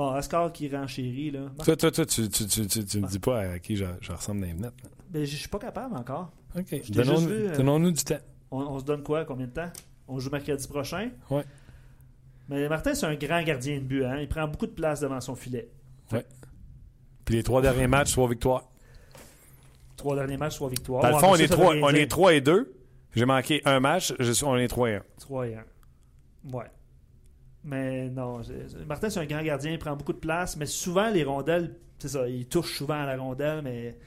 Bon, 0.00 0.14
Oscar 0.14 0.50
qui 0.50 0.66
renchérit, 0.74 1.30
là. 1.30 1.40
Toi, 1.62 1.76
toi, 1.76 1.90
toi, 1.90 2.06
tu, 2.06 2.26
tu, 2.30 2.46
tu, 2.46 2.66
tu, 2.66 2.84
tu 2.86 3.00
me 3.00 3.06
dis 3.06 3.18
pas 3.18 3.40
à 3.40 3.58
qui 3.58 3.76
je, 3.76 3.84
ressemble 4.10 4.40
dans 4.40 4.46
les 4.46 4.54
là. 4.54 4.70
Ben, 5.10 5.26
je 5.26 5.36
suis 5.36 5.48
pas 5.48 5.58
capable 5.58 5.94
encore. 5.94 6.32
OK. 6.56 6.72
euh, 6.72 7.54
Donnons-nous 7.54 7.90
du 7.90 8.02
temps. 8.02 8.16
On, 8.50 8.78
se 8.78 8.84
donne 8.86 9.02
quoi, 9.02 9.26
combien 9.26 9.46
de 9.46 9.52
temps? 9.52 9.70
On 10.08 10.18
joue 10.18 10.30
mercredi 10.30 10.66
prochain? 10.66 11.10
Ouais. 11.28 11.44
Mais 12.48 12.66
Martin, 12.70 12.94
c'est 12.94 13.04
un 13.04 13.14
grand 13.14 13.42
gardien 13.42 13.76
de 13.76 13.82
but. 13.82 14.06
Hein? 14.06 14.20
Il 14.22 14.28
prend 14.30 14.48
beaucoup 14.48 14.64
de 14.64 14.72
place 14.72 15.00
devant 15.00 15.20
son 15.20 15.34
filet. 15.34 15.68
Puis 17.26 17.34
les 17.34 17.42
trois 17.42 17.60
derniers 17.60 17.86
matchs, 17.86 18.12
trois 18.12 18.26
victoires. 18.30 18.70
Trois 19.98 20.16
derniers 20.16 20.38
matchs, 20.38 20.54
trois 20.54 20.70
victoires. 20.70 21.02
Dans 21.02 21.08
le 21.10 21.14
Ouais, 21.16 21.20
fond, 21.20 21.32
on 21.32 21.36
est, 21.36 21.46
trois, 21.46 21.74
on 21.74 21.90
est 21.90 22.06
3 22.10 22.32
et 22.32 22.40
2. 22.40 22.72
J'ai 23.14 23.26
manqué 23.26 23.60
un 23.66 23.80
match. 23.80 24.14
Je 24.18 24.32
suis, 24.32 24.46
on 24.46 24.56
est 24.56 24.66
3 24.66 24.88
et 24.92 24.94
1. 24.94 25.02
3 25.18 25.46
et 25.48 25.56
1. 25.56 25.64
Ouais. 26.54 26.70
Mais 27.64 28.08
non, 28.08 28.40
Martin, 28.88 29.10
c'est 29.10 29.20
un 29.20 29.26
grand 29.26 29.42
gardien, 29.42 29.72
il 29.72 29.78
prend 29.78 29.94
beaucoup 29.94 30.14
de 30.14 30.18
place, 30.18 30.56
mais 30.56 30.66
souvent, 30.66 31.10
les 31.10 31.24
rondelles, 31.24 31.74
c'est 31.98 32.08
ça, 32.08 32.26
il 32.28 32.46
touche 32.46 32.78
souvent 32.78 33.02
à 33.02 33.06
la 33.06 33.16
rondelle, 33.18 33.60
mais 33.62 33.98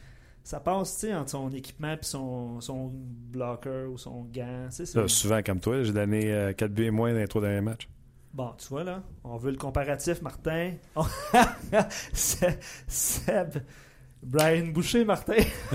ça 0.43 0.60
passe, 0.60 0.95
tu 0.99 1.08
sais, 1.08 1.14
entre 1.14 1.30
son 1.30 1.51
équipement 1.51 1.93
et 1.93 1.97
son, 2.01 2.60
son 2.62 2.91
blocker 2.93 3.86
ou 3.91 3.97
son 3.99 4.24
gant. 4.34 4.68
Là, 4.95 5.08
souvent 5.08 5.41
comme 5.43 5.60
toi, 5.60 5.84
j'ai 5.84 5.93
donné 5.93 6.54
4 6.58 6.72
buts 6.74 6.86
et 6.86 6.91
moins 6.91 7.14
dans 7.14 7.20
les 7.20 7.28
trois 7.28 7.41
derniers 7.41 7.62
matchs. 7.62 7.88
Bon, 8.34 8.51
tu 8.58 8.68
vois, 8.70 8.84
là, 8.84 9.04
on 9.24 9.38
veut 9.38 9.51
le 9.51 9.58
comparatif, 9.58 10.22
Martin. 10.24 10.72
Se- 12.14 12.45
Seb. 12.88 13.58
Brian 14.24 14.68
Boucher, 14.68 15.04
Martin. 15.06 15.34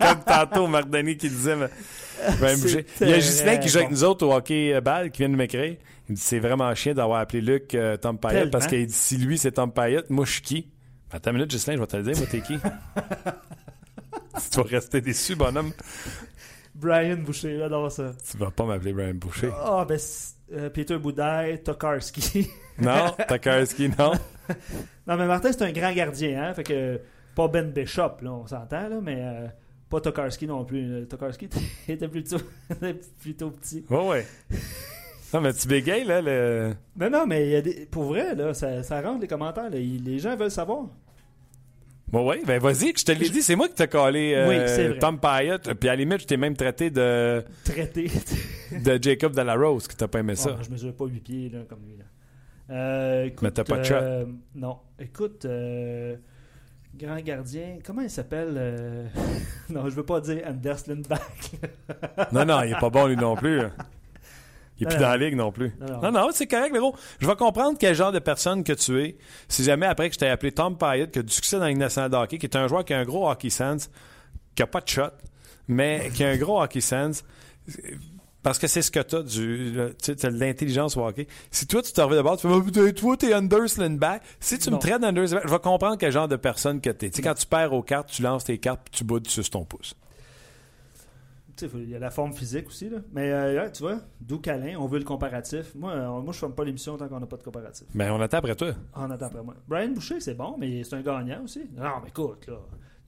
Comme 0.00 0.20
tantôt, 0.26 0.66
Marc 0.66 0.88
Denis 0.90 1.16
qui 1.16 1.28
disait. 1.28 1.56
mais- 1.56 1.68
Brian 2.38 2.58
Boucher. 2.58 2.86
Il 3.00 3.08
y 3.08 3.12
a 3.14 3.18
Justin 3.18 3.56
qui 3.56 3.68
joue 3.68 3.78
avec 3.78 3.90
nous 3.90 4.04
autres 4.04 4.26
au 4.26 4.32
hockey 4.34 4.74
euh, 4.74 4.80
balle 4.80 5.10
qui 5.10 5.22
vient 5.22 5.30
de 5.30 5.36
m'écrire. 5.36 5.76
Il 6.08 6.12
me 6.12 6.16
dit 6.16 6.22
c'est 6.22 6.38
vraiment 6.40 6.74
chiant 6.74 6.94
d'avoir 6.94 7.20
appelé 7.20 7.40
Luc 7.40 7.74
euh, 7.74 7.96
Tom 7.96 8.18
Payette 8.18 8.50
parce 8.50 8.66
qu'il 8.66 8.86
dit 8.86 8.92
si 8.92 9.16
lui 9.18 9.38
c'est 9.38 9.52
Tom 9.52 9.72
Payette, 9.72 10.10
moi 10.10 10.24
je 10.24 10.32
suis 10.32 10.42
qui? 10.42 10.68
Attends 11.12 11.30
une 11.30 11.36
minute, 11.36 11.50
Justin, 11.50 11.74
je 11.74 11.78
vais 11.78 11.86
te 11.86 11.96
le 11.96 12.02
dire, 12.02 12.16
moi 12.16 12.26
t'es 12.30 12.40
qui? 12.40 12.56
Tu 14.50 14.56
vas 14.58 14.62
rester 14.64 15.00
déçu, 15.00 15.34
bonhomme. 15.36 15.72
Brian 16.74 17.16
Boucher, 17.18 17.58
j'adore 17.58 17.90
ça. 17.92 18.12
Tu 18.30 18.36
vas 18.38 18.50
pas 18.50 18.64
m'appeler 18.64 18.92
Brian 18.92 19.14
Boucher. 19.14 19.50
Ah, 19.54 19.84
ben, 19.86 19.98
c'est- 19.98 20.34
euh, 20.52 20.70
Peter 20.70 20.96
Boudaille, 20.98 21.62
Tokarski. 21.64 22.48
Non, 22.78 23.10
Takarski, 23.28 23.88
non. 23.98 24.12
Non, 25.06 25.16
mais 25.16 25.26
Martin, 25.26 25.52
c'est 25.52 25.62
un 25.62 25.72
grand 25.72 25.92
gardien, 25.92 26.42
hein. 26.42 26.54
Fait 26.54 26.64
que, 26.64 27.00
pas 27.34 27.48
Ben 27.48 27.70
Bishop, 27.70 28.16
là, 28.22 28.32
on 28.32 28.46
s'entend, 28.46 28.88
là, 28.88 29.00
mais 29.02 29.18
euh, 29.20 29.46
pas 29.90 30.00
Tokarski 30.00 30.46
non 30.46 30.64
plus. 30.64 31.06
Tokarski 31.08 31.48
était 31.88 32.08
plutôt, 32.08 32.38
plutôt 33.20 33.50
petit. 33.50 33.84
Ouais, 33.90 34.08
ouais. 34.08 34.26
Non, 35.32 35.40
mais 35.40 35.52
tu 35.54 35.66
bégayes, 35.66 36.04
là. 36.04 36.20
Le... 36.20 36.74
Non, 36.96 37.08
non, 37.10 37.26
mais 37.26 37.48
y 37.48 37.56
a 37.56 37.62
des, 37.62 37.86
pour 37.86 38.04
vrai, 38.04 38.34
là, 38.34 38.52
ça, 38.54 38.82
ça 38.82 39.00
rentre 39.00 39.20
les 39.20 39.28
commentaires. 39.28 39.70
là. 39.70 39.78
Les 39.78 40.18
gens 40.18 40.36
veulent 40.36 40.50
savoir. 40.50 40.86
Bon, 42.08 42.28
ouais, 42.28 42.42
ben 42.46 42.60
vas-y, 42.60 42.92
je 42.94 43.04
te 43.06 43.12
l'ai 43.12 43.30
dit, 43.30 43.40
c'est 43.40 43.56
moi 43.56 43.68
qui 43.68 43.74
t'ai 43.74 43.88
collé 43.88 44.34
euh, 44.34 44.46
Oui, 44.46 44.58
vrai. 44.58 44.98
Tom 44.98 45.18
Payette. 45.18 45.72
Puis 45.72 45.88
à 45.88 45.92
la 45.92 45.96
limite, 45.96 46.20
je 46.20 46.26
t'ai 46.26 46.36
même 46.36 46.54
traité 46.54 46.90
de, 46.90 47.42
Traité. 47.64 48.10
de 48.70 48.98
Jacob 49.02 49.34
Delarose, 49.34 49.88
que 49.88 49.94
t'as 49.94 50.08
pas 50.08 50.18
aimé 50.18 50.34
ça. 50.36 50.54
Oh, 50.58 50.62
je 50.62 50.70
mesure 50.70 50.94
pas 50.94 51.06
8 51.06 51.20
pieds, 51.20 51.48
là, 51.48 51.60
comme 51.66 51.78
lui, 51.86 51.96
là. 51.96 52.04
Euh, 52.74 53.24
écoute, 53.24 53.42
Mais 53.42 53.50
t'as 53.50 53.64
pas 53.64 53.78
de 53.78 53.84
shot. 53.84 53.94
euh, 53.94 54.24
non. 54.54 54.76
Écoute, 54.98 55.46
euh, 55.46 56.16
grand 56.94 57.16
gardien, 57.20 57.78
comment 57.82 58.02
il 58.02 58.10
s'appelle 58.10 59.08
Non, 59.70 59.88
je 59.88 59.94
veux 59.94 60.04
pas 60.04 60.20
dire 60.20 60.42
Anders 60.46 60.80
Lindback. 60.86 61.52
Non, 62.30 62.44
non, 62.44 62.62
il 62.62 62.72
est 62.72 62.78
pas 62.80 62.90
bon 62.90 63.06
lui 63.06 63.16
non 63.16 63.36
plus. 63.36 63.62
Il 64.82 64.86
est 64.86 64.90
plus 64.90 64.98
dans 65.00 65.08
la 65.08 65.16
ligue 65.16 65.36
non 65.36 65.52
plus. 65.52 65.72
Non, 66.02 66.10
non. 66.12 66.28
C'est 66.32 66.46
correct, 66.46 66.72
Véro. 66.72 66.94
Je 67.20 67.26
vais 67.26 67.36
comprendre 67.36 67.76
quel 67.78 67.94
genre 67.94 68.12
de 68.12 68.18
personne 68.18 68.64
que 68.64 68.72
tu 68.72 69.00
es. 69.02 69.16
Si 69.48 69.64
jamais 69.64 69.86
après 69.86 70.08
que 70.08 70.14
je 70.14 70.18
t'ai 70.18 70.28
appelé 70.28 70.52
Tom 70.52 70.76
Payette, 70.76 71.12
qui 71.12 71.18
a 71.18 71.22
du 71.22 71.32
succès 71.32 71.56
dans 71.56 71.62
la 71.62 71.68
Ligue 71.68 71.78
nationale 71.78 72.10
de 72.10 72.16
hockey, 72.16 72.38
qui 72.38 72.46
est 72.46 72.56
un 72.56 72.66
joueur 72.68 72.84
qui 72.84 72.92
a 72.94 72.98
un 72.98 73.04
gros 73.04 73.28
hockey 73.30 73.50
sense, 73.50 73.90
qui 74.54 74.62
a 74.62 74.66
pas 74.66 74.80
de 74.80 74.88
shot, 74.88 75.02
mais 75.68 76.10
qui 76.14 76.24
a 76.24 76.28
un 76.30 76.36
gros 76.36 76.60
hockey 76.62 76.80
sense, 76.80 77.24
parce 78.42 78.58
que 78.58 78.66
c'est 78.66 78.82
ce 78.82 78.90
que 78.90 78.98
t'as 78.98 79.22
du, 79.22 79.72
tu 79.76 79.94
sais, 80.04 80.16
t'as 80.16 80.30
de 80.30 80.36
l'intelligence 80.38 80.96
au 80.96 81.06
hockey. 81.06 81.28
Si 81.52 81.66
toi, 81.68 81.80
tu 81.80 81.92
te 81.92 82.00
reviens 82.00 82.18
de 82.18 82.22
bord, 82.22 82.36
tu 82.36 82.48
fais, 82.48 82.60
putain, 82.60 82.90
toi, 82.90 83.16
t'es 83.16 83.32
Anders 83.34 83.78
Lindback. 83.78 84.22
Si 84.40 84.58
tu 84.58 84.68
Non. 84.70 84.76
me 84.76 84.80
traites 84.80 84.94
Anders 85.04 85.24
Lindback, 85.26 85.46
je 85.46 85.52
vais 85.52 85.58
comprendre 85.60 85.96
quel 85.96 86.10
genre 86.10 86.26
de 86.26 86.34
personne 86.36 86.80
que 86.80 86.90
t'es. 86.90 87.10
Tu 87.10 87.16
sais, 87.16 87.22
quand 87.22 87.34
tu 87.34 87.46
perds 87.46 87.72
aux 87.72 87.82
cartes, 87.82 88.08
tu 88.10 88.20
lances 88.22 88.44
tes 88.44 88.58
cartes 88.58 88.80
puis 88.84 88.98
tu 88.98 89.04
boudes 89.04 89.28
sur 89.28 89.48
ton 89.48 89.64
pouce. 89.64 89.94
Il 91.60 91.88
y 91.90 91.94
a 91.94 91.98
la 91.98 92.10
forme 92.10 92.32
physique 92.32 92.66
aussi. 92.68 92.88
Là. 92.88 92.98
Mais 93.12 93.30
euh, 93.30 93.68
tu 93.70 93.82
vois, 93.82 93.98
d'où 94.20 94.38
câlin, 94.38 94.76
on 94.78 94.86
veut 94.86 94.98
le 94.98 95.04
comparatif. 95.04 95.74
Moi, 95.74 95.92
euh, 95.92 96.08
moi 96.08 96.22
je 96.24 96.28
ne 96.28 96.32
ferme 96.32 96.54
pas 96.54 96.64
l'émission 96.64 96.96
tant 96.96 97.08
qu'on 97.08 97.20
n'a 97.20 97.26
pas 97.26 97.36
de 97.36 97.42
comparatif. 97.42 97.86
Mais 97.94 98.08
on 98.10 98.20
attend 98.20 98.38
après 98.38 98.54
toi. 98.56 98.72
On 98.94 99.10
attend 99.10 99.26
après 99.26 99.42
moi. 99.42 99.54
Brian 99.68 99.90
Boucher, 99.90 100.20
c'est 100.20 100.34
bon, 100.34 100.56
mais 100.58 100.82
c'est 100.84 100.96
un 100.96 101.02
gagnant 101.02 101.42
aussi. 101.44 101.68
Non, 101.76 102.00
mais 102.02 102.08
écoute, 102.08 102.46
là. 102.48 102.58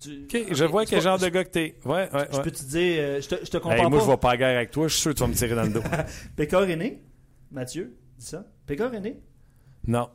tu- 0.01 0.27
je 0.55 0.65
vois 0.67 0.85
quel 0.85 1.01
genre 1.01 1.19
de 1.19 1.29
gars 1.29 1.45
que 1.45 1.51
t'es. 1.51 1.79
Ouais, 1.85 2.09
ouais, 2.13 2.29
Je 2.33 2.41
peux 2.41 2.51
te 2.51 2.63
dire, 2.65 2.97
euh, 3.03 3.21
je 3.21 3.29
te, 3.29 3.45
je 3.45 3.51
te 3.51 3.57
Hey, 3.57 3.81
moi, 3.89 3.91
pas. 3.99 4.05
je 4.05 4.11
vais 4.11 4.17
pas 4.19 4.31
à 4.33 4.37
guerre 4.37 4.57
avec 4.57 4.71
toi. 4.71 4.87
Je 4.89 4.93
suis 4.93 5.03
sûr 5.03 5.11
que 5.13 5.17
tu 5.17 5.23
vas 5.23 5.29
me 5.29 5.35
tirer 5.35 5.55
dans 5.55 5.63
le 5.65 5.71
dos. 5.73 5.83
Pécor 6.37 6.65
est 6.65 6.77
né, 6.77 7.03
Mathieu, 7.51 7.97
dis 8.19 8.27
ça. 8.27 8.45
Pécor 8.67 8.93
est 8.95 9.01
né. 9.01 9.21
non. 9.87 10.09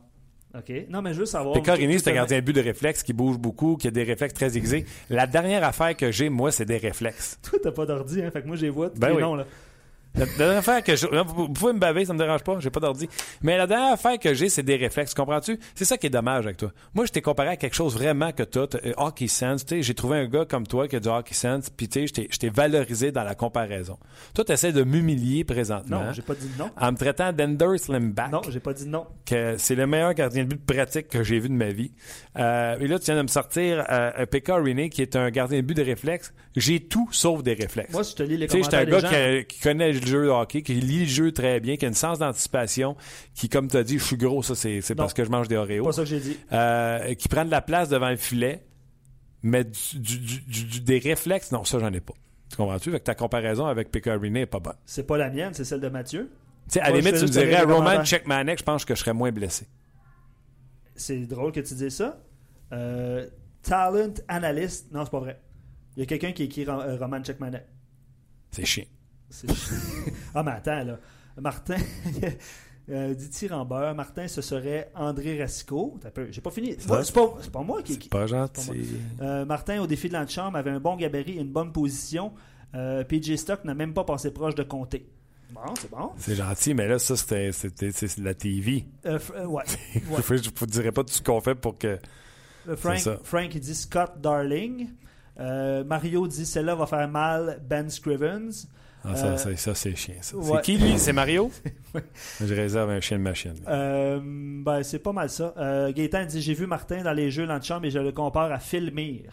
OK. 0.56 0.72
Non, 0.88 1.00
mais 1.02 1.14
je 1.14 1.20
veux 1.20 1.26
savoir. 1.26 1.54
Pécorini, 1.54 1.94
Tout- 1.96 2.02
c'est 2.04 2.10
un 2.10 2.14
gardien 2.14 2.38
de 2.38 2.44
but 2.44 2.52
de 2.52 2.60
réflexe 2.60 3.02
qui 3.02 3.12
bouge 3.12 3.38
beaucoup, 3.38 3.76
qui 3.76 3.86
a 3.88 3.90
des 3.90 4.02
réflexes 4.02 4.34
très 4.34 4.56
aiguisés. 4.56 4.84
La 5.08 5.26
dernière 5.26 5.62
affaire 5.64 5.96
que 5.96 6.10
j'ai, 6.10 6.28
moi, 6.28 6.50
c'est 6.50 6.64
des 6.64 6.78
réflexes. 6.78 7.38
Toi, 7.42 7.58
t'as 7.62 7.70
pas 7.72 7.86
d'ordi, 7.86 8.22
hein. 8.22 8.30
Fait 8.32 8.42
que 8.42 8.46
moi, 8.48 8.56
les 8.56 8.68
vois. 8.70 8.90
Ben 8.96 9.08
les 9.10 9.14
oui. 9.14 9.22
noms, 9.22 9.36
là. 9.36 9.46
La 10.16 10.26
dernière 10.26 10.58
affaire 10.58 10.82
que 10.82 10.96
j'ai. 10.96 11.06
Vous 11.26 11.48
pouvez 11.50 11.72
me 11.72 11.78
baver, 11.78 12.04
ça 12.04 12.12
me 12.12 12.18
dérange 12.18 12.42
pas, 12.42 12.58
j'ai 12.58 12.70
pas 12.70 12.80
d'ordi. 12.80 13.08
Mais 13.42 13.56
la 13.56 13.66
dernière 13.66 13.92
affaire 13.92 14.18
que 14.18 14.34
j'ai, 14.34 14.48
c'est 14.48 14.62
des 14.64 14.76
réflexes. 14.76 15.14
Comprends-tu? 15.14 15.58
C'est 15.74 15.84
ça 15.84 15.96
qui 15.96 16.08
est 16.08 16.10
dommage 16.10 16.44
avec 16.46 16.56
toi. 16.56 16.72
Moi, 16.94 17.06
je 17.06 17.12
t'ai 17.12 17.22
comparé 17.22 17.48
à 17.50 17.56
quelque 17.56 17.76
chose 17.76 17.94
vraiment 17.94 18.32
que 18.32 18.42
t'as. 18.42 18.66
euh, 18.84 18.92
hockey 18.96 19.28
sense. 19.28 19.64
Tu 19.64 19.76
sais, 19.76 19.82
j'ai 19.82 19.94
trouvé 19.94 20.18
un 20.18 20.26
gars 20.26 20.44
comme 20.44 20.66
toi 20.66 20.88
qui 20.88 20.96
a 20.96 21.00
du 21.00 21.08
hockey 21.08 21.34
sense, 21.34 21.70
puis 21.70 21.88
tu 21.88 22.00
sais, 22.00 22.06
je 22.08 22.12
t'ai- 22.12 22.28
je 22.48 22.52
valorisé 22.52 23.12
dans 23.12 23.22
la 23.22 23.34
comparaison. 23.36 23.98
Toi, 24.34 24.44
tu 24.44 24.52
essaies 24.52 24.72
de 24.72 24.82
m'humilier 24.82 25.44
présentement. 25.44 26.04
Non, 26.04 26.12
j'ai 26.12 26.22
pas 26.22 26.34
dit 26.34 26.50
non. 26.58 26.70
En 26.78 26.90
me 26.92 26.96
traitant 26.96 27.32
d'Ender 27.32 27.78
Slimback. 27.78 28.32
Non, 28.32 28.40
j'ai 28.48 28.60
pas 28.60 28.72
dit 28.72 28.88
non. 28.88 29.06
que 29.24 29.54
c'est 29.58 29.76
le 29.76 29.86
meilleur 29.86 30.12
gardien 30.14 30.42
de 30.44 30.48
but 30.48 30.66
pratique 30.66 31.08
que 31.08 31.22
j'ai 31.22 31.38
vu 31.38 31.48
de 31.48 31.54
ma 31.54 31.68
vie. 31.68 31.92
Euh, 32.36 32.76
et 32.80 32.88
là, 32.88 32.98
tu 32.98 33.06
viens 33.06 33.16
de 33.16 33.22
me 33.22 33.28
sortir 33.28 33.84
euh, 33.88 34.10
Rinne, 34.48 34.90
qui 34.90 35.02
est 35.02 35.14
un 35.14 35.30
gardien 35.30 35.58
de 35.58 35.62
but 35.64 35.76
de 35.76 35.82
réflexe. 35.84 36.32
J'ai 36.56 36.80
tout 36.80 37.08
sauf 37.12 37.42
des 37.44 37.54
réflexes. 37.54 37.92
Moi, 37.92 38.02
si 38.02 38.12
je 38.12 38.16
te 38.16 38.22
lis 38.24 38.36
les 38.36 38.48
tu 38.48 38.56
sais, 38.56 38.62
j'étais 38.64 38.76
un 38.78 38.84
commentaires 38.86 39.10
gars 39.12 39.32
gens... 39.36 39.40
qui, 39.42 39.54
qui 39.54 39.60
connaît 39.60 39.92
le 40.00 40.06
jeu 40.06 40.24
de 40.24 40.30
hockey, 40.30 40.62
qui 40.62 40.74
lit 40.74 41.00
le 41.00 41.06
jeu 41.06 41.32
très 41.32 41.60
bien, 41.60 41.76
qui 41.76 41.84
a 41.84 41.88
une 41.88 41.94
sens 41.94 42.18
d'anticipation, 42.18 42.96
qui, 43.34 43.48
comme 43.48 43.68
tu 43.68 43.76
as 43.76 43.82
dit, 43.84 43.98
je 43.98 44.04
suis 44.04 44.16
gros, 44.16 44.42
ça, 44.42 44.54
c'est 44.54 44.94
parce 44.94 45.14
que 45.14 45.24
je 45.24 45.30
mange 45.30 45.48
des 45.48 45.56
Oreos. 45.56 45.84
pas 45.84 45.92
ça 45.92 46.02
que 46.02 46.08
j'ai 46.08 46.20
dit. 46.20 46.36
Euh, 46.52 47.14
qui 47.14 47.28
prend 47.28 47.44
de 47.44 47.50
la 47.50 47.60
place 47.62 47.88
devant 47.88 48.10
le 48.10 48.16
filet, 48.16 48.64
mais 49.42 49.64
du, 49.64 49.98
du- 49.98 50.18
du- 50.18 50.40
du- 50.40 50.64
du- 50.64 50.80
des 50.80 50.98
réflexes, 50.98 51.52
non, 51.52 51.64
ça, 51.64 51.78
j'en 51.78 51.92
ai 51.92 52.00
pas. 52.00 52.14
Tu 52.50 52.56
comprends-tu? 52.56 52.90
Fait 52.90 52.98
que 52.98 53.04
ta 53.04 53.14
comparaison 53.14 53.66
avec 53.66 53.90
Pekka 53.90 54.16
Rinne 54.18 54.36
est 54.38 54.46
pas 54.46 54.58
bonne. 54.58 54.74
C'est 54.84 55.04
pas 55.06 55.16
la 55.16 55.30
mienne, 55.30 55.54
c'est 55.54 55.64
celle 55.64 55.80
de 55.80 55.88
Mathieu. 55.88 56.30
Tu 56.68 56.74
sais, 56.74 56.80
à 56.80 56.90
la 56.90 56.98
limite, 56.98 57.14
tu 57.16 57.22
me 57.22 57.28
dirais 57.28 57.54
à 57.54 57.64
Roman. 57.64 58.04
Checkmanek, 58.04 58.58
je 58.58 58.64
pense 58.64 58.84
que 58.84 58.94
je 58.94 59.00
serais 59.00 59.12
moins 59.12 59.30
blessé. 59.32 59.66
C'est 60.96 61.20
drôle 61.26 61.52
que 61.52 61.60
tu 61.60 61.74
dises 61.74 61.94
ça. 61.96 62.20
Euh, 62.72 63.26
talent 63.62 64.12
analyst. 64.28 64.90
Non, 64.92 65.04
c'est 65.04 65.10
pas 65.10 65.20
vrai. 65.20 65.40
Il 65.96 66.00
y 66.00 66.02
a 66.02 66.06
quelqu'un 66.06 66.32
qui 66.32 66.44
écrit 66.44 66.64
euh, 66.68 66.96
Roman 66.96 67.22
Checkmanet. 67.22 67.66
C'est 68.50 68.64
chiant. 68.64 68.84
Ah, 70.34 70.42
mais 70.42 70.52
attends, 70.52 70.84
là. 70.84 70.98
Martin, 71.40 71.76
euh, 72.90 73.14
dit 73.14 73.28
tirambeur, 73.30 73.94
Martin, 73.94 74.26
ce 74.28 74.42
serait 74.42 74.90
André 74.94 75.40
Racicot. 75.40 75.98
J'ai 76.30 76.40
pas 76.40 76.50
fini. 76.50 76.76
C'est 76.78 76.88
pas, 76.88 77.02
pas 77.52 77.62
moi 77.62 77.82
qui. 77.82 77.98
qui- 77.98 78.08
Pas 78.08 78.26
gentil. 78.26 78.88
Euh, 79.20 79.44
Martin, 79.44 79.80
au 79.80 79.86
défi 79.86 80.08
de 80.08 80.14
l'antichambre, 80.14 80.56
avait 80.58 80.70
un 80.70 80.80
bon 80.80 80.96
gabarit 80.96 81.38
et 81.38 81.40
une 81.40 81.52
bonne 81.52 81.72
position. 81.72 82.32
Euh, 82.74 83.02
PJ 83.04 83.36
Stock 83.36 83.64
n'a 83.64 83.74
même 83.74 83.94
pas 83.94 84.04
passé 84.04 84.30
proche 84.32 84.54
de 84.54 84.62
compter. 84.62 85.06
Bon, 85.52 85.60
c'est 85.80 85.90
bon. 85.90 86.10
C'est 86.16 86.36
gentil, 86.36 86.74
mais 86.74 86.86
là, 86.86 86.98
ça, 87.00 87.16
c'était 87.16 87.50
c'était- 87.52 87.90
c'est 87.92 88.20
de 88.20 88.24
la 88.24 88.34
TV. 88.34 88.86
Euh, 89.06 89.18
euh, 89.34 89.46
ouais. 89.46 89.64
Je 89.94 90.34
ne 90.34 90.40
vous 90.56 90.66
dirais 90.66 90.92
pas 90.92 91.02
tout 91.02 91.12
ce 91.12 91.22
qu'on 91.22 91.40
fait 91.40 91.54
pour 91.56 91.76
que. 91.78 91.98
Euh, 92.68 92.76
Frank. 92.76 93.00
Frank, 93.24 93.54
il 93.54 93.60
dit 93.60 93.74
Scott 93.74 94.12
Darling. 94.20 94.90
Euh, 95.40 95.82
Mario 95.84 96.28
dit 96.28 96.44
celle-là 96.46 96.74
va 96.74 96.86
faire 96.86 97.08
mal, 97.08 97.60
Ben 97.68 97.88
Scrivens. 97.90 98.66
Ah, 99.04 99.16
ça, 99.16 99.26
Euh, 99.28 99.36
ça, 99.36 99.56
ça, 99.56 99.74
c'est 99.74 99.96
chien. 99.96 100.14
ça. 100.20 100.36
ouais. 100.36 100.44
C'est 100.56 100.62
qui, 100.62 100.76
lui? 100.78 100.98
C'est 100.98 101.12
Mario? 101.12 101.50
Je 102.40 102.54
réserve 102.54 102.90
un 102.90 103.00
chien 103.00 103.18
de 103.18 103.22
machine. 103.22 103.54
Euh, 103.66 104.20
ben, 104.22 104.82
c'est 104.82 104.98
pas 104.98 105.12
mal 105.12 105.30
ça. 105.30 105.54
Euh, 105.56 105.92
Gaétan 105.92 106.24
dit 106.26 106.40
J'ai 106.42 106.54
vu 106.54 106.66
Martin 106.66 107.02
dans 107.02 107.12
les 107.12 107.30
jeux 107.30 107.46
l'antichambre 107.46 107.86
et 107.86 107.90
je 107.90 107.98
le 107.98 108.12
compare 108.12 108.52
à 108.52 108.58
Phil 108.58 108.92
Mir. 108.92 109.32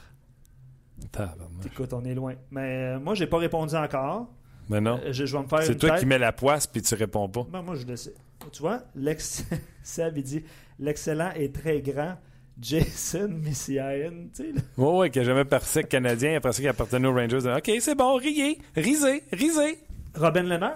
Tabarnak. 1.11 1.65
Écoute, 1.65 1.93
on 1.93 2.03
est 2.05 2.15
loin. 2.15 2.36
Mais 2.51 2.95
euh, 2.95 2.99
moi, 2.99 3.13
j'ai 3.15 3.28
pas 3.28 3.38
répondu 3.38 3.76
encore. 3.76 4.28
Mais 4.70 4.82
non. 4.82 4.99
Euh, 5.03 5.11
je, 5.13 5.26
je 5.26 5.36
vais 5.38 5.43
me 5.43 5.47
faire 5.47 5.63
C'est 5.63 5.74
une 5.74 5.78
toi 5.80 5.91
tête. 5.91 5.99
qui 5.99 6.05
mets 6.05 6.18
la 6.18 6.32
poisse 6.32 6.68
puis 6.68 6.82
tu 6.82 6.95
réponds 6.95 7.30
pas. 7.30 7.45
Ben, 7.49 7.61
moi, 7.61 7.76
je 7.76 7.86
le 7.86 7.95
sais. 7.95 8.13
Tu 8.51 8.61
vois, 8.61 8.84
l'ex... 8.95 9.45
Seb, 9.84 10.18
il 10.18 10.24
dit 10.24 10.43
l'excellent 10.80 11.32
et 11.36 11.51
très 11.51 11.82
grand 11.82 12.18
Jason 12.60 13.30
Messiaen. 13.30 14.30
Tu 14.34 14.43
sais, 14.43 14.51
là. 14.51 14.62
Ouais, 14.78 14.97
ouais, 14.97 15.10
qui 15.10 15.20
a 15.20 15.24
jamais 15.24 15.45
percé 15.45 15.84
canadien 15.84 16.38
après 16.38 16.53
ça 16.53 16.62
qui 16.62 16.68
appartenait 16.68 17.08
aux 17.08 17.14
Rangers. 17.14 17.47
Ok, 17.55 17.72
c'est 17.80 17.95
bon, 17.95 18.16
riez, 18.16 18.60
risez, 18.76 19.24
risez. 19.32 19.80
Robin 20.16 20.43
Lehner? 20.43 20.72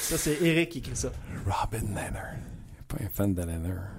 Ça, 0.00 0.18
c'est 0.18 0.42
Eric 0.42 0.70
qui 0.70 0.78
écrit 0.78 0.96
ça. 0.96 1.12
Robin 1.46 1.80
Leonard. 1.80 2.34
Pas 2.88 2.96
un 3.04 3.08
fan 3.08 3.34
de 3.34 3.42
Leonard. 3.42 3.90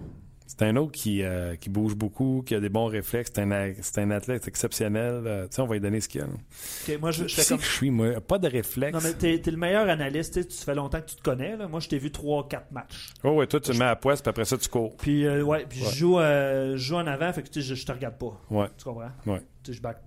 C'est 0.56 0.66
un 0.68 0.76
autre 0.76 0.91
qui, 0.91 1.24
euh, 1.24 1.56
qui 1.56 1.70
bouge 1.70 1.95
beaucoup, 1.95 2.43
qui 2.45 2.54
a 2.54 2.60
des 2.60 2.70
bons 2.70 2.86
réflexes. 2.86 3.32
C'est 3.34 3.41
un, 3.41 3.74
c'est 3.82 3.97
un 4.01 4.12
athlète 4.12 4.47
exceptionnel. 4.47 5.24
Euh, 5.26 5.47
tu 5.47 5.56
sais, 5.56 5.62
on 5.64 5.66
va 5.66 5.74
lui 5.74 5.82
donner 5.82 5.99
ce 5.99 6.08
qu'il 6.08 6.22
a. 6.22 6.26
là. 6.26 6.34
Ok, 6.34 6.99
moi, 7.01 7.10
je, 7.12 7.24
je 7.24 7.28
Je 7.30 7.36
fais 7.36 7.41
sais 7.41 7.49
comme. 7.49 7.58
que 7.58 7.64
je 7.66 7.72
suis, 7.72 7.89
moi. 7.89 8.22
Pas 8.22 8.38
de 8.38 8.47
réflexe. 8.47 8.93
Non, 8.93 8.99
mais 9.04 9.14
t'es, 9.14 9.39
t'es 9.39 9.49
le 9.49 9.58
meilleur 9.58 9.89
analyste. 9.89 10.47
tu 10.47 10.56
fais 10.64 10.76
longtemps 10.76 11.01
que 11.01 11.08
tu 11.08 11.16
te 11.16 11.24
connais. 11.24 11.58
Là. 11.58 11.68
Moi, 11.68 11.80
je 11.80 11.89
t'ai 11.89 11.97
vu 11.97 12.10
3-4 12.10 12.62
matchs. 12.72 13.14
Oh, 13.24 13.32
ouais, 13.32 13.47
toi, 13.47 13.60
tu 13.60 13.72
le 13.72 13.80
mets 13.80 13.86
à 13.86 13.95
poisse, 13.95 14.22
puis 14.22 14.30
après 14.30 14.45
ça, 14.45 14.56
tu 14.58 14.70
cours. 14.70 14.95
Puis, 14.97 15.26
euh, 15.26 15.41
ouais, 15.41 15.66
puis 15.68 15.82
Ouais. 15.82 15.89
Je, 15.89 15.95
joue, 15.95 16.20
euh, 16.20 16.74
je 16.74 16.78
joue 16.78 16.95
en 16.97 17.08
avant, 17.08 17.34
fait 17.34 17.41
que 17.41 17.49
tu 17.49 17.62
sais, 17.62 17.68
je, 17.70 17.74
je 17.76 17.86
te 17.86 17.91
regarde 17.91 18.18
pas. 18.20 18.39
Ouais, 18.51 18.68
Tu 18.78 18.84
comprends? 18.84 19.10
Ouais. 19.26 19.41
Tu 19.64 19.72
sais, 19.72 19.78
je 19.78 19.82
back. 19.82 19.97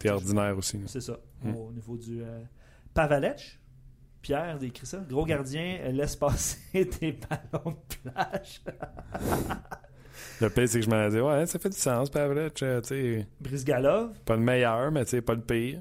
t'es 0.00 0.10
ordinaire 0.10 0.58
aussi. 0.58 0.80
C'est 0.86 1.00
ça. 1.00 1.16
Hmm. 1.44 1.54
Au 1.54 1.70
niveau 1.72 1.96
du. 1.96 2.22
Euh... 2.22 2.40
Pierre 4.26 4.58
décrit 4.58 4.86
ça. 4.86 4.98
Gros 5.08 5.24
gardien, 5.24 5.78
euh, 5.82 5.92
laisse 5.92 6.16
passer 6.16 6.58
tes 6.88 7.12
ballons 7.12 7.76
de 7.76 8.10
plage. 8.10 8.60
Le 10.40 10.50
pire, 10.50 10.68
c'est 10.68 10.80
que 10.80 10.84
je 10.84 10.90
m'en 10.90 11.08
dit, 11.08 11.20
ouais, 11.20 11.46
ça 11.46 11.58
fait 11.60 11.68
du 11.70 11.76
sens, 11.76 12.10
Pavlech. 12.10 12.60
euh, 12.64 12.80
tu 12.80 12.88
sais, 12.88 13.26
Brice 13.40 13.64
Galov. 13.64 14.18
pas 14.24 14.34
le 14.34 14.42
meilleur, 14.42 14.90
mais 14.90 15.04
tu 15.04 15.12
sais, 15.12 15.22
pas 15.22 15.34
le 15.34 15.40
pire. 15.42 15.80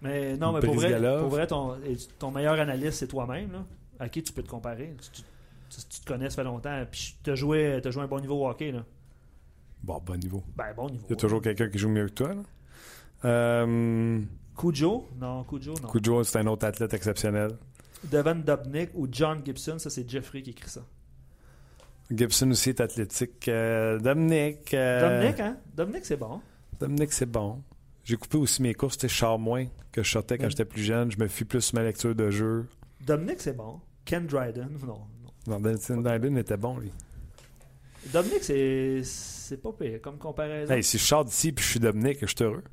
Mais 0.00 0.34
non, 0.38 0.52
mais 0.52 0.60
pour 0.60 0.74
vrai, 0.76 0.98
pour 1.18 1.28
vrai 1.28 1.46
ton, 1.46 1.76
ton 2.18 2.30
meilleur 2.30 2.58
analyste, 2.58 2.94
c'est 3.00 3.06
toi-même. 3.06 3.52
là. 3.52 3.64
À 4.00 4.08
qui 4.08 4.22
tu 4.22 4.32
peux 4.32 4.42
te 4.42 4.48
comparer? 4.48 4.96
Tu, 5.12 5.22
tu- 5.22 5.86
tu 5.90 6.00
te 6.00 6.06
connais, 6.06 6.30
ça 6.30 6.36
fait 6.36 6.44
longtemps. 6.44 6.84
Puis 6.90 7.16
tu 7.22 7.30
as 7.30 7.34
joué, 7.34 7.78
t'as 7.82 7.90
joué 7.90 8.02
un 8.02 8.06
bon 8.08 8.18
niveau 8.20 8.42
au 8.42 8.48
hockey. 8.48 8.72
Là. 8.72 8.84
Bon, 9.82 10.00
bon 10.04 10.18
niveau. 10.18 10.42
Ben, 10.56 10.72
bon 10.74 10.88
niveau. 10.88 11.04
Il 11.08 11.10
y 11.10 11.12
a 11.12 11.16
toujours 11.16 11.42
quelqu'un 11.42 11.68
qui 11.68 11.78
joue 11.78 11.88
mieux 11.90 12.06
que 12.06 12.14
toi. 12.14 12.34
Là. 12.34 12.42
Euh, 13.26 14.20
Cujo? 14.56 15.08
Non, 15.20 15.44
Cujo, 15.44 15.74
non. 15.82 15.88
Cujo, 15.88 16.24
c'est 16.24 16.38
un 16.38 16.46
autre 16.46 16.66
athlète 16.66 16.92
exceptionnel. 16.94 17.56
Devon 18.04 18.34
Dubnik 18.36 18.90
ou 18.94 19.06
John 19.10 19.40
Gibson, 19.44 19.78
ça 19.78 19.88
c'est 19.90 20.08
Jeffrey 20.08 20.42
qui 20.42 20.50
écrit 20.50 20.68
ça. 20.68 20.82
Gibson 22.10 22.50
aussi 22.50 22.70
est 22.70 22.80
athlétique. 22.80 23.48
Euh, 23.48 23.98
Dominic. 23.98 24.74
euh, 24.74 25.18
Dominic, 25.20 25.40
hein? 25.40 25.56
Dominic, 25.74 26.04
c'est 26.04 26.16
bon. 26.16 26.40
Dominic, 26.78 27.12
c'est 27.12 27.26
bon. 27.26 27.62
J'ai 28.04 28.16
coupé 28.16 28.36
aussi 28.38 28.60
mes 28.60 28.74
courses. 28.74 28.98
Tu 28.98 29.02
sais, 29.08 29.14
je 29.14 29.18
sors 29.18 29.38
moins 29.38 29.66
que 29.92 30.02
je 30.02 30.10
sortais 30.10 30.36
quand 30.36 30.44
Ouais. 30.44 30.50
j'étais 30.50 30.64
plus 30.64 30.82
jeune. 30.82 31.10
Je 31.10 31.18
me 31.18 31.28
fie 31.28 31.44
plus 31.44 31.60
sur 31.60 31.76
ma 31.76 31.84
lecture 31.84 32.14
de 32.14 32.30
jeu. 32.30 32.66
Dominic, 33.06 33.40
c'est 33.40 33.56
bon. 33.56 33.80
Ken 34.04 34.26
Dryden, 34.26 34.68
non. 34.84 34.86
non. 34.86 35.06
Non, 35.46 35.60
Denton 35.60 36.02
Dylan 36.02 36.36
était 36.38 36.56
bon, 36.56 36.78
lui. 36.78 36.90
Dominic, 38.12 38.42
c'est 38.42 39.00
c'est 39.04 39.56
pas 39.62 39.72
pire 39.72 40.00
comme 40.02 40.18
comparaison. 40.18 40.74
Hey, 40.74 40.82
si 40.82 40.98
je 40.98 41.04
sors 41.04 41.24
d'ici 41.24 41.52
puis 41.52 41.64
je 41.64 41.70
suis 41.70 41.80
Dominic, 41.80 42.18
je 42.20 42.26
suis 42.26 42.42
heureux. 42.44 42.64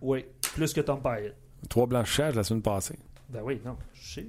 Oui, 0.00 0.24
plus 0.54 0.72
que 0.72 0.80
Tom 0.80 1.00
Pyatt. 1.02 1.34
Trois 1.68 1.86
blanchissages 1.86 2.34
la 2.34 2.42
semaine 2.44 2.62
passée. 2.62 2.98
Ben 3.28 3.40
oui, 3.42 3.60
non, 3.64 3.76
je 3.92 4.14
sais. 4.14 4.26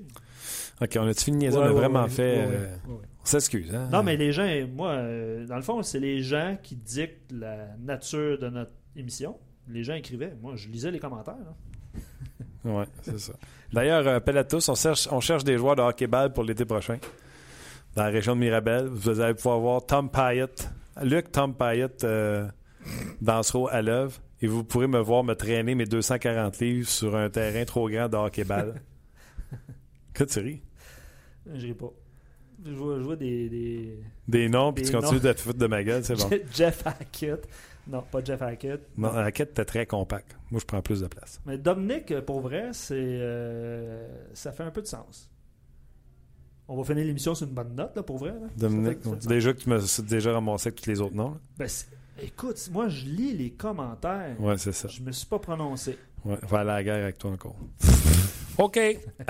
OK, 0.82 0.98
on 1.00 1.08
a-tu 1.08 1.24
fini? 1.26 1.50
Ouais, 1.50 1.56
on 1.56 1.62
a 1.62 1.68
ouais, 1.68 1.74
vraiment 1.74 2.04
ouais, 2.04 2.10
fait... 2.10 2.46
euh. 2.48 2.76
On 2.88 3.26
s'excuse, 3.26 3.74
hein? 3.74 3.88
Non, 3.92 4.04
mais 4.04 4.18
les 4.18 4.32
gens, 4.32 4.48
moi, 4.74 4.92
euh, 4.92 5.46
dans 5.46 5.56
le 5.56 5.62
fond, 5.62 5.82
c'est 5.84 6.00
les 6.00 6.22
gens 6.22 6.58
qui 6.62 6.76
dictent 6.76 7.32
la 7.32 7.68
nature 7.78 8.40
de 8.40 8.50
notre 8.50 8.72
émission. 8.96 9.38
Les 9.68 9.84
gens 9.84 9.94
écrivaient. 9.94 10.34
Moi, 10.42 10.54
je 10.56 10.68
lisais 10.70 10.92
les 10.92 11.00
commentaires. 11.00 11.36
là. 11.38 12.00
Ouais, 12.66 12.84
c'est 13.04 13.18
ça. 13.20 13.32
D'ailleurs, 13.72 14.06
euh, 14.06 14.18
appel 14.18 14.38
à 14.38 14.44
tous, 14.44 14.68
on 14.68 14.76
cherche, 14.76 15.08
on 15.12 15.22
cherche 15.22 15.46
des 15.46 15.58
joueurs 15.58 15.78
de 15.78 15.82
hockey-ball 15.82 16.34
pour 16.34 16.44
l'été 16.44 16.66
prochain. 16.66 16.98
Dans 17.96 18.04
la 18.04 18.10
région 18.10 18.36
de 18.36 18.42
Mirabel, 18.42 18.88
vous 18.88 19.22
allez 19.22 19.34
pouvoir 19.34 19.60
voir 19.60 19.86
Tom 19.86 20.10
Pyatt, 20.10 20.70
Luc 21.02 21.32
Tom 21.32 21.54
Pyatt 21.56 22.04
euh, 22.04 22.48
danseront 23.22 23.68
à 23.68 23.82
l'œuvre. 23.82 24.20
Et 24.42 24.48
vous 24.48 24.64
pourrez 24.64 24.88
me 24.88 25.00
voir 25.00 25.24
me 25.24 25.34
traîner 25.36 25.76
mes 25.76 25.86
240 25.86 26.60
livres 26.60 26.88
sur 26.90 27.16
un 27.16 27.30
terrain 27.30 27.66
trop 27.66 27.90
grand 27.90 28.08
de 28.08 28.16
hockey-ball. 28.18 28.82
que 30.14 30.24
tu 30.26 30.40
ris? 30.40 30.62
Je 31.54 31.68
ris 31.68 31.74
pas. 31.74 31.92
Je 32.66 32.72
vois, 32.72 32.98
je 33.00 33.04
vois 33.04 33.16
des. 33.16 33.50
des... 33.50 34.00
Des 34.28 34.50
noms, 34.50 34.74
puis 34.74 34.84
tu 34.86 34.92
continues 34.92 35.20
de 35.22 35.32
te 35.34 35.40
foutre 35.40 35.60
de 35.60 35.68
ma 35.68 35.84
gueule, 35.84 36.04
c'est 36.04 36.16
bon. 36.16 36.30
Jeff 36.54 36.86
Hackett. 36.86 37.48
Non, 37.88 38.04
pas 38.12 38.24
Jeff 38.24 38.42
Hackett. 38.42 38.82
Non, 38.98 39.10
quête 39.32 39.52
était 39.52 39.66
très 39.66 39.86
compacte. 39.86 40.38
Moi, 40.52 40.60
je 40.60 40.66
prends 40.66 40.82
plus 40.82 41.02
de 41.02 41.08
place. 41.08 41.42
Mais 41.46 41.58
Dominic, 41.58 42.12
euh, 42.12 42.22
pour 42.22 42.42
vrai, 42.42 42.70
c'est 42.74 42.96
euh, 42.98 44.08
ça 44.34 44.52
fait 44.52 44.64
un 44.64 44.72
peu 44.72 44.82
de 44.82 44.88
sens. 44.88 45.30
On 46.68 46.76
va 46.78 46.84
finir 46.84 47.04
l'émission 47.06 47.34
sur 47.34 47.48
une 47.48 47.54
bonne 47.54 47.74
note, 47.76 47.96
là, 47.96 48.04
pour 48.04 48.18
vrai. 48.20 48.32
là. 48.32 48.48
Dominique, 48.58 49.00
Ça 49.04 49.10
fait- 49.10 49.16
ça 49.16 49.22
fait 49.22 49.28
ouais. 49.28 49.34
déjà 49.36 49.54
que 49.54 49.58
tu 49.60 49.70
m'as 49.70 50.02
déjà 50.08 50.34
ramassé 50.34 50.68
avec 50.68 50.82
tous 50.82 50.90
les 50.90 51.02
autres 51.02 51.16
noms. 51.16 51.38
Ben, 51.58 51.68
c'est- 51.68 51.88
écoute, 52.24 52.70
moi, 52.72 52.88
je 52.90 53.06
lis 53.06 53.34
les 53.34 53.52
commentaires. 53.52 54.36
Ouais, 54.40 54.58
c'est 54.58 54.72
ça. 54.72 54.88
Je 54.88 55.02
me 55.02 55.12
suis 55.12 55.28
pas 55.28 55.40
prononcé. 55.40 55.98
Ouais, 56.26 56.38
on 56.44 56.48
va 56.48 56.60
aller 56.60 56.70
à 56.70 56.74
la 56.74 56.84
guerre 56.84 57.04
avec 57.04 57.18
toi 57.18 57.32
encore. 57.32 57.56
OK. 58.58 58.78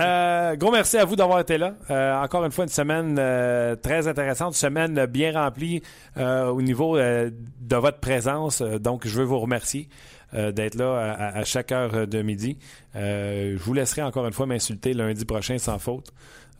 Euh, 0.00 0.56
gros 0.56 0.72
merci 0.72 0.96
à 0.96 1.04
vous 1.04 1.14
d'avoir 1.14 1.38
été 1.38 1.56
là. 1.56 1.76
Euh, 1.88 2.20
encore 2.20 2.44
une 2.44 2.50
fois, 2.50 2.64
une 2.64 2.70
semaine 2.70 3.16
euh, 3.18 3.76
très 3.76 4.08
intéressante, 4.08 4.54
une 4.54 4.58
semaine 4.58 5.06
bien 5.06 5.32
remplie 5.40 5.82
euh, 6.16 6.48
au 6.48 6.60
niveau 6.60 6.96
euh, 6.96 7.30
de 7.60 7.76
votre 7.76 8.00
présence. 8.00 8.60
Donc, 8.60 9.06
je 9.06 9.16
veux 9.16 9.24
vous 9.24 9.38
remercier 9.38 9.88
euh, 10.34 10.50
d'être 10.50 10.74
là 10.74 11.32
à, 11.34 11.44
chaque 11.44 11.70
heure 11.70 12.08
de 12.08 12.22
midi. 12.22 12.58
Euh, 12.96 13.56
je 13.56 13.62
vous 13.62 13.72
laisserai 13.72 14.02
encore 14.02 14.26
une 14.26 14.32
fois 14.32 14.46
m'insulter 14.46 14.94
lundi 14.94 15.24
prochain 15.24 15.58
sans 15.58 15.78
faute. 15.78 16.12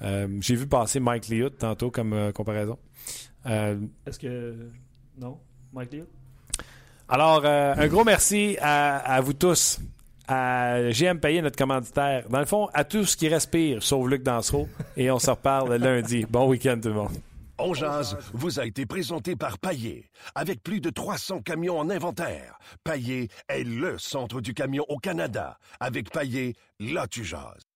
Euh, 0.03 0.29
J'ai 0.41 0.55
vu 0.55 0.67
passer 0.67 1.01
Mike 1.01 1.29
Liout 1.29 1.51
tantôt 1.51 1.91
comme 1.91 2.13
euh, 2.13 2.33
comparaison. 2.33 2.79
Euh, 3.47 3.79
Est-ce 4.07 4.19
que. 4.19 4.55
Non? 5.19 5.39
Mike 5.73 5.93
Leo? 5.93 6.07
Alors, 7.11 7.43
euh, 7.45 7.75
un 7.77 7.89
gros 7.89 8.05
merci 8.05 8.57
à, 8.61 9.21
vous 9.21 9.33
tous, 9.33 9.81
à 10.29 10.91
GM 10.91 11.19
Payé, 11.19 11.43
notre 11.43 11.59
commanditaire. 11.59 12.29
Dans 12.29 12.39
le 12.39 12.47
fond, 12.47 12.69
à 12.73 12.85
tous 12.85 13.17
qui 13.17 13.29
respirent, 13.29 13.83
sauf 13.83 14.09
Luc 14.09 14.23
Dansereau. 14.23 14.69
Et 14.97 15.11
on 15.11 15.19
se 15.19 15.31
reparle 15.31 15.75
lundi. 15.75 16.25
Bon 16.29 16.49
week-end, 16.49 16.79
tout 16.81 16.89
le 16.89 16.95
monde. 16.95 17.21
On 17.59 17.75
jase 17.75 18.17
vous 18.33 18.59
a 18.59 18.65
été 18.65 18.87
présenté 18.87 19.37
par 19.37 19.59
Paillé. 19.59 20.09
Avec 20.35 20.63
plus 20.63 20.81
de 20.81 20.89
300 20.89 21.43
camions 21.43 21.79
en 21.79 21.91
inventaire, 21.91 22.59
Paillé 22.85 23.29
est 23.49 23.65
le 23.65 23.99
centre 23.99 24.41
du 24.41 24.55
camion 24.55 24.85
au 24.89 24.99
Canada. 24.99 25.59
Avec 25.79 26.11
Paillé, 26.11 26.55
là 26.79 27.07
tu 27.07 27.23
jases. 27.23 27.70